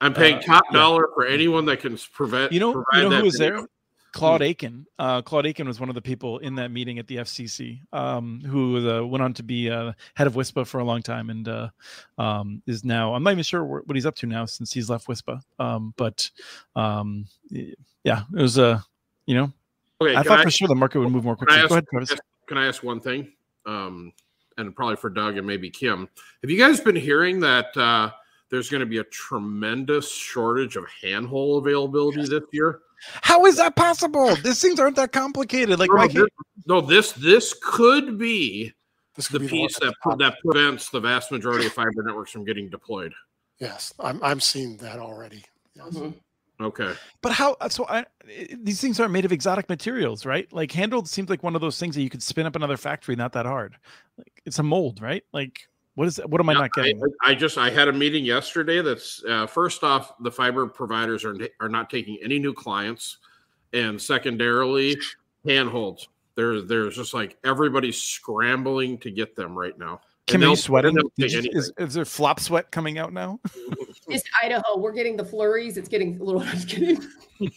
I'm 0.00 0.12
paying 0.14 0.36
Uh, 0.36 0.42
top 0.42 0.64
yeah. 0.70 0.78
dollar 0.78 1.08
for 1.14 1.24
anyone 1.26 1.64
that 1.66 1.80
can 1.80 1.98
prevent. 2.12 2.52
You 2.52 2.60
know, 2.60 2.84
you 2.94 3.08
know 3.08 3.10
who 3.10 3.24
was 3.24 3.36
video. 3.38 3.56
there? 3.58 3.68
Claude 4.12 4.42
Aiken. 4.42 4.86
Uh, 4.96 5.22
Claude 5.22 5.44
Aiken 5.46 5.66
was 5.66 5.80
one 5.80 5.88
of 5.88 5.96
the 5.96 6.02
people 6.02 6.38
in 6.38 6.54
that 6.54 6.70
meeting 6.70 7.00
at 7.00 7.08
the 7.08 7.16
FCC, 7.16 7.80
um, 7.92 8.40
who 8.46 8.88
uh, 8.88 9.04
went 9.04 9.22
on 9.24 9.34
to 9.34 9.42
be 9.42 9.68
uh, 9.68 9.92
head 10.14 10.28
of 10.28 10.34
WISPA 10.34 10.66
for 10.68 10.78
a 10.78 10.84
long 10.84 11.02
time, 11.02 11.30
and 11.30 11.48
uh, 11.48 11.68
um, 12.16 12.62
is 12.66 12.84
now. 12.84 13.12
I'm 13.14 13.24
not 13.24 13.32
even 13.32 13.42
sure 13.42 13.64
what 13.64 13.94
he's 13.96 14.06
up 14.06 14.14
to 14.16 14.26
now 14.26 14.44
since 14.44 14.72
he's 14.72 14.88
left 14.88 15.08
WISPA. 15.08 15.40
Um, 15.58 15.94
but 15.96 16.30
um, 16.76 17.26
yeah, 17.50 18.22
it 18.32 18.40
was 18.40 18.56
a. 18.58 18.64
Uh, 18.64 18.78
you 19.26 19.34
know, 19.34 19.52
Okay, 20.00 20.14
I 20.14 20.22
thought 20.22 20.40
I, 20.40 20.42
for 20.44 20.50
sure 20.50 20.68
the 20.68 20.74
market 20.74 20.98
would 21.00 21.08
move 21.10 21.24
more 21.24 21.34
quickly. 21.34 21.56
I 21.56 21.66
Go 21.66 21.74
ahead, 21.74 21.86
Travis. 21.90 22.14
can 22.46 22.58
I 22.58 22.66
ask 22.66 22.82
one 22.82 23.00
thing? 23.00 23.32
Um, 23.64 24.12
and 24.58 24.76
probably 24.76 24.96
for 24.96 25.08
Doug 25.08 25.38
and 25.38 25.46
maybe 25.46 25.70
Kim. 25.70 26.08
Have 26.42 26.50
you 26.50 26.58
guys 26.58 26.78
been 26.80 26.94
hearing 26.96 27.40
that 27.40 27.74
uh, 27.76 28.10
there's 28.54 28.70
going 28.70 28.80
to 28.80 28.86
be 28.86 28.98
a 28.98 29.04
tremendous 29.04 30.10
shortage 30.12 30.76
of 30.76 30.84
handhole 31.02 31.58
availability 31.58 32.22
this 32.22 32.42
year? 32.52 32.80
How 33.22 33.44
is 33.46 33.56
that 33.56 33.74
possible? 33.76 34.34
These 34.36 34.60
things 34.62 34.78
aren't 34.78 34.96
that 34.96 35.12
complicated. 35.12 35.78
Like, 35.78 35.90
no, 35.92 36.06
this, 36.06 36.26
no, 36.66 36.80
this 36.80 37.12
this 37.12 37.54
could 37.62 38.16
be 38.16 38.72
This 39.16 39.28
the 39.28 39.40
be 39.40 39.48
piece 39.48 39.78
the 39.80 39.86
that 39.86 39.94
top. 40.04 40.18
that 40.20 40.36
prevents 40.44 40.88
the 40.90 41.00
vast 41.00 41.32
majority 41.32 41.66
of 41.66 41.72
fiber 41.72 42.02
networks 42.04 42.30
from 42.30 42.44
getting 42.44 42.70
deployed. 42.70 43.12
Yes, 43.58 43.92
I'm 43.98 44.22
I'm 44.22 44.40
seeing 44.40 44.76
that 44.78 44.98
already. 44.98 45.44
Yes. 45.74 45.94
Mhm. 45.94 46.14
Okay. 46.60 46.94
But 47.20 47.32
how? 47.32 47.56
So 47.68 47.84
I, 47.88 47.98
i- 48.28 48.48
these 48.62 48.80
things 48.80 49.00
aren't 49.00 49.12
made 49.12 49.24
of 49.24 49.32
exotic 49.32 49.68
materials, 49.68 50.24
right? 50.24 50.50
Like 50.52 50.70
handhole 50.70 51.06
seems 51.06 51.28
like 51.28 51.42
one 51.42 51.56
of 51.56 51.60
those 51.60 51.78
things 51.80 51.96
that 51.96 52.02
you 52.02 52.08
could 52.10 52.22
spin 52.22 52.46
up 52.46 52.54
another 52.56 52.76
factory, 52.76 53.16
not 53.16 53.32
that 53.32 53.44
hard. 53.44 53.76
Like 54.16 54.40
it's 54.46 54.60
a 54.60 54.62
mold, 54.62 55.02
right? 55.02 55.24
Like 55.32 55.62
what 55.94 56.08
is? 56.08 56.20
What 56.26 56.40
am 56.40 56.48
I 56.48 56.52
Yeah, 56.54 56.58
not 56.60 56.72
getting? 56.72 57.00
I, 57.22 57.30
I 57.30 57.34
just 57.34 57.56
I 57.58 57.70
had 57.70 57.88
a 57.88 57.92
meeting 57.92 58.24
yesterday. 58.24 58.82
That's 58.82 59.22
uh, 59.28 59.46
first 59.46 59.82
off, 59.84 60.14
the 60.20 60.30
fiber 60.30 60.66
providers 60.66 61.24
are 61.24 61.36
are 61.60 61.68
not 61.68 61.90
taking 61.90 62.18
any 62.22 62.38
new 62.38 62.52
clients, 62.52 63.18
and 63.72 64.00
secondarily, 64.00 64.96
handholds. 65.46 66.08
There's 66.36 66.64
there's 66.66 66.96
just 66.96 67.14
like 67.14 67.36
everybody's 67.44 68.00
scrambling 68.00 68.98
to 68.98 69.10
get 69.10 69.36
them 69.36 69.56
right 69.56 69.78
now. 69.78 70.00
Kim, 70.26 70.36
And 70.36 70.44
are 70.44 70.46
you 70.46 70.50
they'll- 70.50 70.56
sweating? 70.56 70.94
they'll 70.94 71.10
Did 71.16 71.30
take 71.30 71.44
you- 71.52 71.58
is, 71.58 71.70
is 71.78 71.94
there 71.94 72.04
flop 72.06 72.40
sweat 72.40 72.70
coming 72.72 72.98
out 72.98 73.12
now? 73.12 73.38
Just 74.10 74.28
Idaho. 74.42 74.78
We're 74.78 74.92
getting 74.92 75.16
the 75.16 75.24
flurries. 75.24 75.76
It's 75.76 75.88
getting 75.88 76.18
a 76.18 76.24
little. 76.24 76.40
I'm 76.42 76.48
just 76.48 76.68
kidding. 76.68 77.00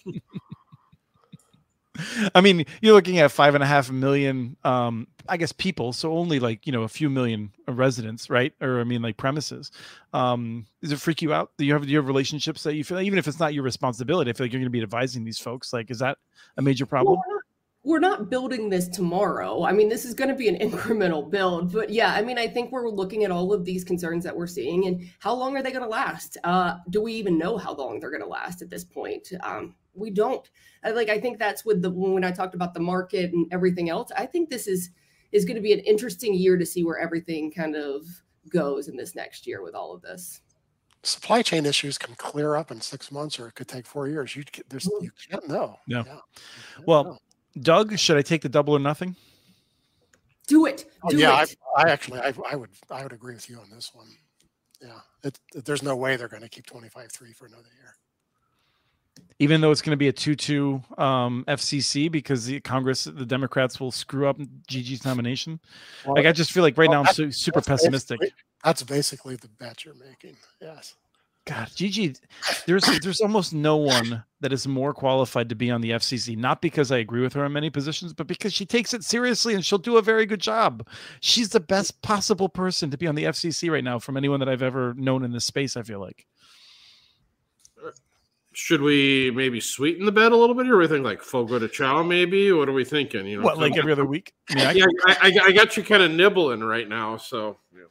I 2.36 2.42
mean, 2.42 2.66
you're 2.82 2.94
looking 2.94 3.20
at 3.20 3.32
five 3.32 3.56
and 3.56 3.64
a 3.64 3.68
half 3.68 3.92
million, 3.92 4.58
um, 4.64 5.08
I 5.28 5.38
guess, 5.38 5.52
people. 5.52 5.94
So 5.94 6.14
only 6.14 6.40
like 6.40 6.66
you 6.66 6.72
know 6.72 6.84
a 6.84 6.88
few 6.88 7.10
million 7.10 7.52
residents, 7.68 8.30
right? 8.30 8.54
Or 8.62 8.80
I 8.80 8.84
mean, 8.84 9.02
like 9.02 9.18
premises. 9.18 9.72
Um, 10.14 10.66
does 10.82 10.92
it 10.92 11.00
freak 11.00 11.22
you 11.22 11.34
out? 11.34 11.52
Do 11.58 11.66
you 11.66 11.74
have 11.74 11.84
do 11.84 11.90
you 11.90 11.98
have 11.98 12.08
relationships 12.08 12.64
that 12.64 12.76
you 12.76 12.84
feel 12.84 13.00
even 13.00 13.20
if 13.20 13.28
it's 13.28 13.40
not 13.40 13.54
your 13.54 13.64
responsibility? 13.64 14.30
I 14.30 14.34
feel 14.34 14.46
like 14.46 14.54
you're 14.54 14.62
going 14.62 14.72
to 14.72 14.78
be 14.78 14.82
advising 14.82 15.24
these 15.24 15.40
folks. 15.40 15.74
Like, 15.74 15.92
is 15.92 16.00
that 16.00 16.18
a 16.58 16.62
major 16.62 16.86
problem? 16.86 17.20
Well, 17.28 17.42
we're 17.88 18.00
not 18.00 18.30
building 18.30 18.70
this 18.70 18.90
tomorrow. 18.90 19.64
I 19.64 19.72
mean, 19.72 19.88
this 19.88 20.04
is 20.04 20.14
going 20.14 20.28
to 20.30 20.36
be 20.36 20.50
an 20.50 20.58
incremental 20.70 21.30
build, 21.30 21.72
but 21.72 21.90
yeah, 21.90 22.14
I 22.14 22.22
mean, 22.22 22.38
I 22.38 22.46
think 22.46 22.72
we're 22.72 22.90
looking 22.90 23.24
at 23.24 23.32
all 23.32 23.54
of 23.54 23.64
these 23.64 23.86
concerns 23.86 24.26
that 24.26 24.36
we're 24.36 24.46
seeing 24.46 24.88
and 24.88 25.08
how 25.20 25.34
long 25.34 25.56
are 25.56 25.64
they 25.64 25.72
going 25.72 25.84
to 25.84 25.90
last? 25.90 26.38
Uh, 26.44 26.76
do 26.90 27.02
we 27.02 27.14
even 27.14 27.38
know 27.38 27.58
how 27.58 27.74
long 27.74 28.00
they're 28.00 28.12
going 28.12 28.22
to 28.22 28.28
last 28.28 28.62
at 28.62 28.70
this 28.70 28.84
point? 28.84 29.32
Um, 29.42 29.74
we 29.98 30.10
don't. 30.10 30.50
I, 30.84 30.92
like, 30.92 31.10
I 31.10 31.20
think 31.20 31.40
that's 31.40 31.66
with 31.66 31.82
the 31.82 31.90
when 31.90 32.24
I 32.24 32.32
talked 32.32 32.56
about 32.56 32.74
the 32.74 32.80
market 32.80 33.34
and 33.34 33.48
everything 33.52 33.90
else. 33.90 34.12
I 34.16 34.26
think 34.26 34.50
this 34.50 34.68
is 34.68 34.92
is 35.32 35.44
going 35.44 35.56
to 35.56 35.62
be 35.62 35.74
an 35.74 35.80
interesting 35.80 36.34
year 36.34 36.58
to 36.58 36.66
see 36.66 36.84
where 36.84 36.98
everything 36.98 37.52
kind 37.52 37.76
of 37.76 38.06
goes 38.50 38.88
in 38.88 38.96
this 38.96 39.16
next 39.16 39.46
year 39.46 39.62
with 39.62 39.76
all 39.76 39.94
of 39.94 40.02
this. 40.02 40.42
Supply 41.04 41.42
chain 41.42 41.66
issues 41.66 41.98
can 41.98 42.16
clear 42.16 42.56
up 42.56 42.72
in 42.72 42.80
six 42.82 43.12
months, 43.12 43.40
or 43.40 43.48
it 43.48 43.56
could 43.56 43.68
take 43.68 43.86
four 43.86 44.08
years. 44.08 44.36
You 44.36 44.44
there's 44.70 44.86
mm-hmm. 44.86 45.04
you 45.04 45.12
can't 45.30 45.48
know. 45.48 45.78
Yeah. 45.88 46.04
yeah. 46.06 46.20
Well. 46.86 47.04
Know 47.04 47.18
Doug, 47.62 47.98
should 47.98 48.18
I 48.18 48.22
take 48.22 48.42
the 48.42 48.50
double 48.50 48.76
or 48.76 48.80
nothing? 48.80 49.16
Do 50.48 50.66
it. 50.66 50.86
Oh, 51.04 51.12
yeah, 51.12 51.42
it. 51.42 51.56
I, 51.76 51.84
I, 51.84 51.90
actually, 51.92 52.20
I, 52.20 52.34
I, 52.50 52.56
would, 52.56 52.70
I 52.90 53.04
would 53.04 53.14
agree 53.14 53.34
with 53.34 53.50
you 53.50 53.58
on 53.60 53.70
this 53.70 53.92
one. 53.94 54.08
Yeah, 54.82 55.00
it, 55.24 55.40
it, 55.56 55.66
there's 55.66 55.84
no 55.84 55.96
way 55.96 56.16
they're 56.16 56.28
going 56.28 56.44
to 56.44 56.50
keep 56.50 56.68
25-3 56.68 57.36
for 57.36 57.48
another 57.48 57.70
year. 57.80 57.96
Even 59.40 59.62
though 59.62 59.72
it's 59.72 59.82
going 59.82 59.92
to 59.92 59.98
be 59.98 60.08
a 60.08 60.14
2-2 60.14 61.00
um, 61.00 61.46
FCC 61.48 62.12
because 62.12 62.46
the 62.46 62.60
Congress, 62.62 63.04
the 63.04 63.26
Democrats 63.26 63.80
will 63.80 63.92
screw 63.92 64.28
up 64.28 64.38
Gigi's 64.68 65.06
nomination. 65.06 65.60
Well, 66.06 66.16
like 66.16 66.26
I 66.26 66.32
just 66.32 66.52
feel 66.52 66.64
like 66.64 66.78
right 66.78 66.90
well, 66.90 67.04
now 67.04 67.10
I'm 67.10 67.14
su- 67.14 67.32
super 67.32 67.62
pessimistic. 67.62 68.20
Basically, 68.20 68.44
that's 68.64 68.84
basically 68.84 69.36
the 69.36 69.50
bet 69.60 69.86
you're 69.86 69.94
making. 69.94 70.38
Yes. 70.62 70.96
God, 71.48 71.70
Gigi, 71.74 72.14
there's 72.66 72.84
there's 73.00 73.22
almost 73.22 73.54
no 73.54 73.78
one 73.78 74.22
that 74.42 74.52
is 74.52 74.68
more 74.68 74.94
qualified 74.94 75.48
to 75.48 75.56
be 75.56 75.72
on 75.72 75.80
the 75.80 75.92
FCC. 75.92 76.38
Not 76.38 76.62
because 76.62 76.92
I 76.92 76.98
agree 76.98 77.22
with 77.22 77.32
her 77.34 77.46
on 77.46 77.54
many 77.54 77.70
positions, 77.70 78.12
but 78.12 78.28
because 78.28 78.54
she 78.54 78.66
takes 78.66 78.94
it 78.94 79.04
seriously 79.04 79.54
and 79.54 79.64
she'll 79.64 79.78
do 79.78 79.96
a 79.96 80.02
very 80.02 80.26
good 80.26 80.42
job. 80.42 80.86
She's 81.22 81.50
the 81.50 81.62
best 81.62 82.02
possible 82.02 82.50
person 82.50 82.92
to 82.92 82.98
be 82.98 83.08
on 83.08 83.16
the 83.16 83.24
FCC 83.24 83.72
right 83.72 83.84
now 83.84 83.98
from 83.98 84.18
anyone 84.18 84.42
that 84.42 84.50
I've 84.50 84.62
ever 84.62 84.94
known 84.96 85.24
in 85.24 85.32
this 85.32 85.46
space. 85.46 85.78
I 85.78 85.84
feel 85.84 86.02
like. 86.02 86.26
Should 88.58 88.82
we 88.82 89.30
maybe 89.36 89.60
sweeten 89.60 90.04
the 90.04 90.12
bet 90.12 90.32
a 90.32 90.36
little 90.36 90.56
bit, 90.56 90.68
or 90.68 90.78
we 90.78 90.88
think 90.88 91.06
like 91.06 91.22
Fogo 91.22 91.60
de 91.60 91.68
Chão, 91.68 92.04
Maybe. 92.04 92.52
What 92.52 92.68
are 92.68 92.74
we 92.74 92.84
thinking? 92.84 93.28
You 93.28 93.38
know, 93.38 93.44
what 93.44 93.60
like 93.60 93.78
every 93.78 93.92
other 93.92 94.04
week? 94.04 94.34
I 94.50 94.56
mean, 94.56 94.66
I, 94.68 94.72
yeah, 94.72 94.86
I, 95.06 95.32
I, 95.46 95.52
got 95.52 95.78
you 95.78 95.84
kind 95.84 96.02
of 96.02 96.10
nibbling 96.10 96.62
right 96.62 96.90
now, 96.90 97.18
so. 97.18 97.60
Yeah. 97.72 97.84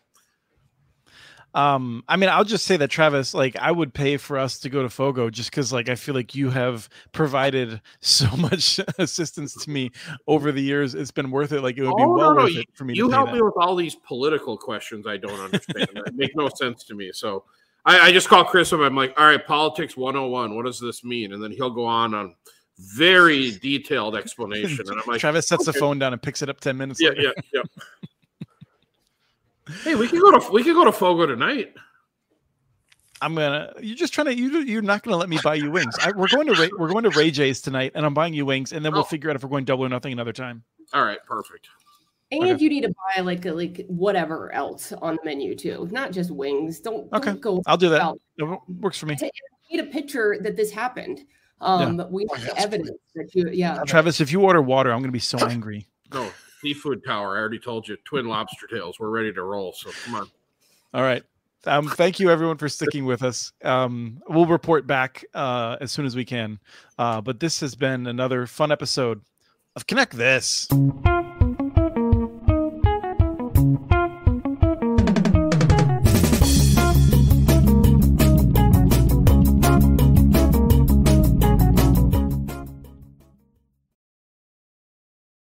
Um, 1.55 2.03
I 2.09 2.17
mean, 2.17 2.31
I'll 2.31 2.43
just 2.43 2.67
say 2.67 2.77
that 2.79 2.89
Travis, 2.89 3.33
like, 3.33 3.55
I 3.55 3.71
would 3.71 3.95
pay 3.95 4.17
for 4.17 4.39
us 4.39 4.59
to 4.59 4.69
go 4.69 4.83
to 4.83 4.91
Fogo 4.91 5.31
just 5.31 5.53
because, 5.53 5.73
like, 5.73 5.89
I 5.89 5.95
feel 5.95 6.17
like 6.17 6.35
you 6.35 6.51
have 6.51 6.89
provided 7.13 7.81
so 8.01 8.27
much 8.37 8.81
assistance 8.99 9.55
to 9.63 9.71
me 9.71 9.93
over 10.27 10.51
the 10.51 10.63
years. 10.63 10.97
It's 10.97 11.13
been 11.13 11.31
worth 11.31 11.53
it. 11.53 11.63
Like, 11.63 11.79
it 11.79 11.83
would 11.83 11.93
oh, 11.93 11.97
be 11.97 12.03
well 12.07 12.35
no, 12.35 12.43
worth 12.43 12.55
no. 12.55 12.61
it 12.61 12.67
for 12.75 12.85
me. 12.85 12.95
You 12.95 13.09
help 13.09 13.27
that. 13.27 13.37
me 13.37 13.41
with 13.41 13.55
all 13.57 13.77
these 13.77 13.95
political 13.95 14.59
questions 14.59 15.07
I 15.07 15.17
don't 15.17 15.39
understand. 15.39 15.91
that 15.95 16.17
make 16.17 16.35
no 16.35 16.49
sense 16.49 16.83
to 16.87 16.97
me. 16.97 17.13
So 17.15 17.45
I, 17.87 18.09
I 18.09 18.13
just 18.13 18.29
call 18.29 18.45
Chris 18.45 18.73
up. 18.73 18.81
I'm 18.81 18.97
like, 18.97 19.15
all 19.17 19.27
right, 19.27 19.47
politics 19.47 19.97
101. 19.97 20.55
What 20.55 20.67
does 20.67 20.81
this 20.81 21.05
mean? 21.05 21.33
And 21.33 21.43
then 21.43 21.53
he'll 21.53 21.71
go 21.71 21.87
on 21.87 22.13
on 22.15 22.35
very 22.79 23.53
detailed 23.53 24.17
explanation. 24.17 24.85
And 24.89 25.01
I'm 25.01 25.07
like, 25.07 25.21
Travis 25.21 25.49
sets 25.49 25.63
okay. 25.63 25.73
the 25.73 25.79
phone 25.79 25.99
down 25.99 26.13
and 26.13 26.21
picks 26.21 26.43
it 26.43 26.49
up 26.49 26.61
10 26.61 26.77
minutes 26.77 27.01
yeah, 27.01 27.11
later. 27.11 27.23
Yeah, 27.23 27.33
yeah. 27.55 27.63
Hey, 29.83 29.95
we 29.95 30.07
can 30.07 30.21
go 30.21 30.39
to 30.39 30.53
we 30.53 30.63
can 30.63 30.75
go 30.75 30.85
to 30.85 30.93
Fogo 30.93 31.27
tonight. 31.27 31.75
I'm 33.21 33.35
gonna. 33.35 33.73
You're 33.81 33.97
just 33.97 34.13
trying 34.13 34.27
to. 34.27 34.37
You 34.37 34.61
you're 34.61 34.83
not 34.83 35.03
gonna 35.03 35.17
let 35.17 35.29
me 35.29 35.41
buy 35.43 35.55
you 35.55 35.71
wings. 35.71 35.97
I, 36.01 36.13
we're 36.13 36.29
going 36.29 36.47
to 36.47 36.55
Ray, 36.55 36.71
we're 36.79 36.91
going 36.91 37.03
to 37.03 37.11
Ray 37.11 37.31
J's 37.31 37.61
tonight, 37.61 37.93
and 37.95 38.07
I'm 38.07 38.15
buying 38.15 38.33
you 38.33 38.47
wings, 38.47 38.73
and 38.73 38.85
then 38.85 38.93
we'll 38.93 39.01
oh. 39.01 39.05
figure 39.05 39.31
out 39.31 39.35
if 39.35 39.43
we're 39.43 39.49
going 39.49 39.65
double 39.65 39.85
or 39.85 39.89
nothing 39.89 40.13
another 40.13 40.33
time. 40.33 40.63
All 40.93 41.03
right, 41.03 41.19
perfect. 41.27 41.69
And 42.33 42.43
okay. 42.43 42.63
you 42.63 42.69
need 42.69 42.83
to 42.83 42.93
buy 42.93 43.23
like 43.23 43.47
a, 43.47 43.53
like 43.53 43.85
whatever 43.87 44.53
else 44.53 44.93
on 45.01 45.17
the 45.17 45.21
menu 45.25 45.55
too, 45.55 45.89
not 45.93 46.11
just 46.11 46.31
wings. 46.31 46.81
Don't, 46.81 47.13
okay. 47.13 47.31
Don't 47.31 47.41
go. 47.41 47.63
I'll 47.67 47.77
do 47.77 47.89
that. 47.91 48.15
It 48.39 48.59
works 48.81 48.99
for 48.99 49.07
me. 49.07 49.17
Need 49.71 49.81
a 49.81 49.85
picture 49.85 50.39
that 50.41 50.57
this 50.57 50.73
happened. 50.73 51.25
Um, 51.61 51.99
yeah. 51.99 52.07
we 52.07 52.27
have 52.35 52.49
oh, 52.51 52.55
evidence 52.57 52.99
that 53.15 53.35
you. 53.35 53.49
Yeah, 53.51 53.83
Travis, 53.87 54.21
if 54.21 54.31
you 54.31 54.43
order 54.43 54.61
water, 54.61 54.93
I'm 54.93 55.01
gonna 55.01 55.13
be 55.13 55.19
so 55.19 55.39
angry. 55.47 55.87
Go 56.11 56.31
seafood 56.61 57.05
tower. 57.05 57.37
I 57.37 57.41
already 57.41 57.59
told 57.59 57.89
you, 57.89 57.97
twin 58.05 58.27
lobster 58.27 58.67
tails. 58.67 58.99
We're 58.99 59.11
ready 59.11 59.33
to 59.33 59.43
roll. 59.43 59.73
So 59.73 59.91
come 60.05 60.17
on. 60.17 60.31
All 60.95 61.03
right. 61.03 61.23
Um, 61.65 61.89
thank 61.89 62.21
you 62.21 62.31
everyone 62.31 62.59
for 62.59 62.69
sticking 62.69 63.07
with 63.07 63.23
us. 63.23 63.53
Um, 63.65 64.23
we'll 64.29 64.47
report 64.47 64.87
back 64.87 65.25
uh, 65.35 65.77
as 65.81 65.91
soon 65.91 66.07
as 66.07 66.15
we 66.15 66.25
can. 66.25 66.61
Uh, 66.99 67.21
but 67.21 67.41
this 67.41 67.59
has 67.61 67.75
been 67.75 68.07
another 68.07 68.47
fun 68.47 68.71
episode 68.71 69.21
of 69.75 69.87
Connect 69.87 70.17
This. 70.17 70.69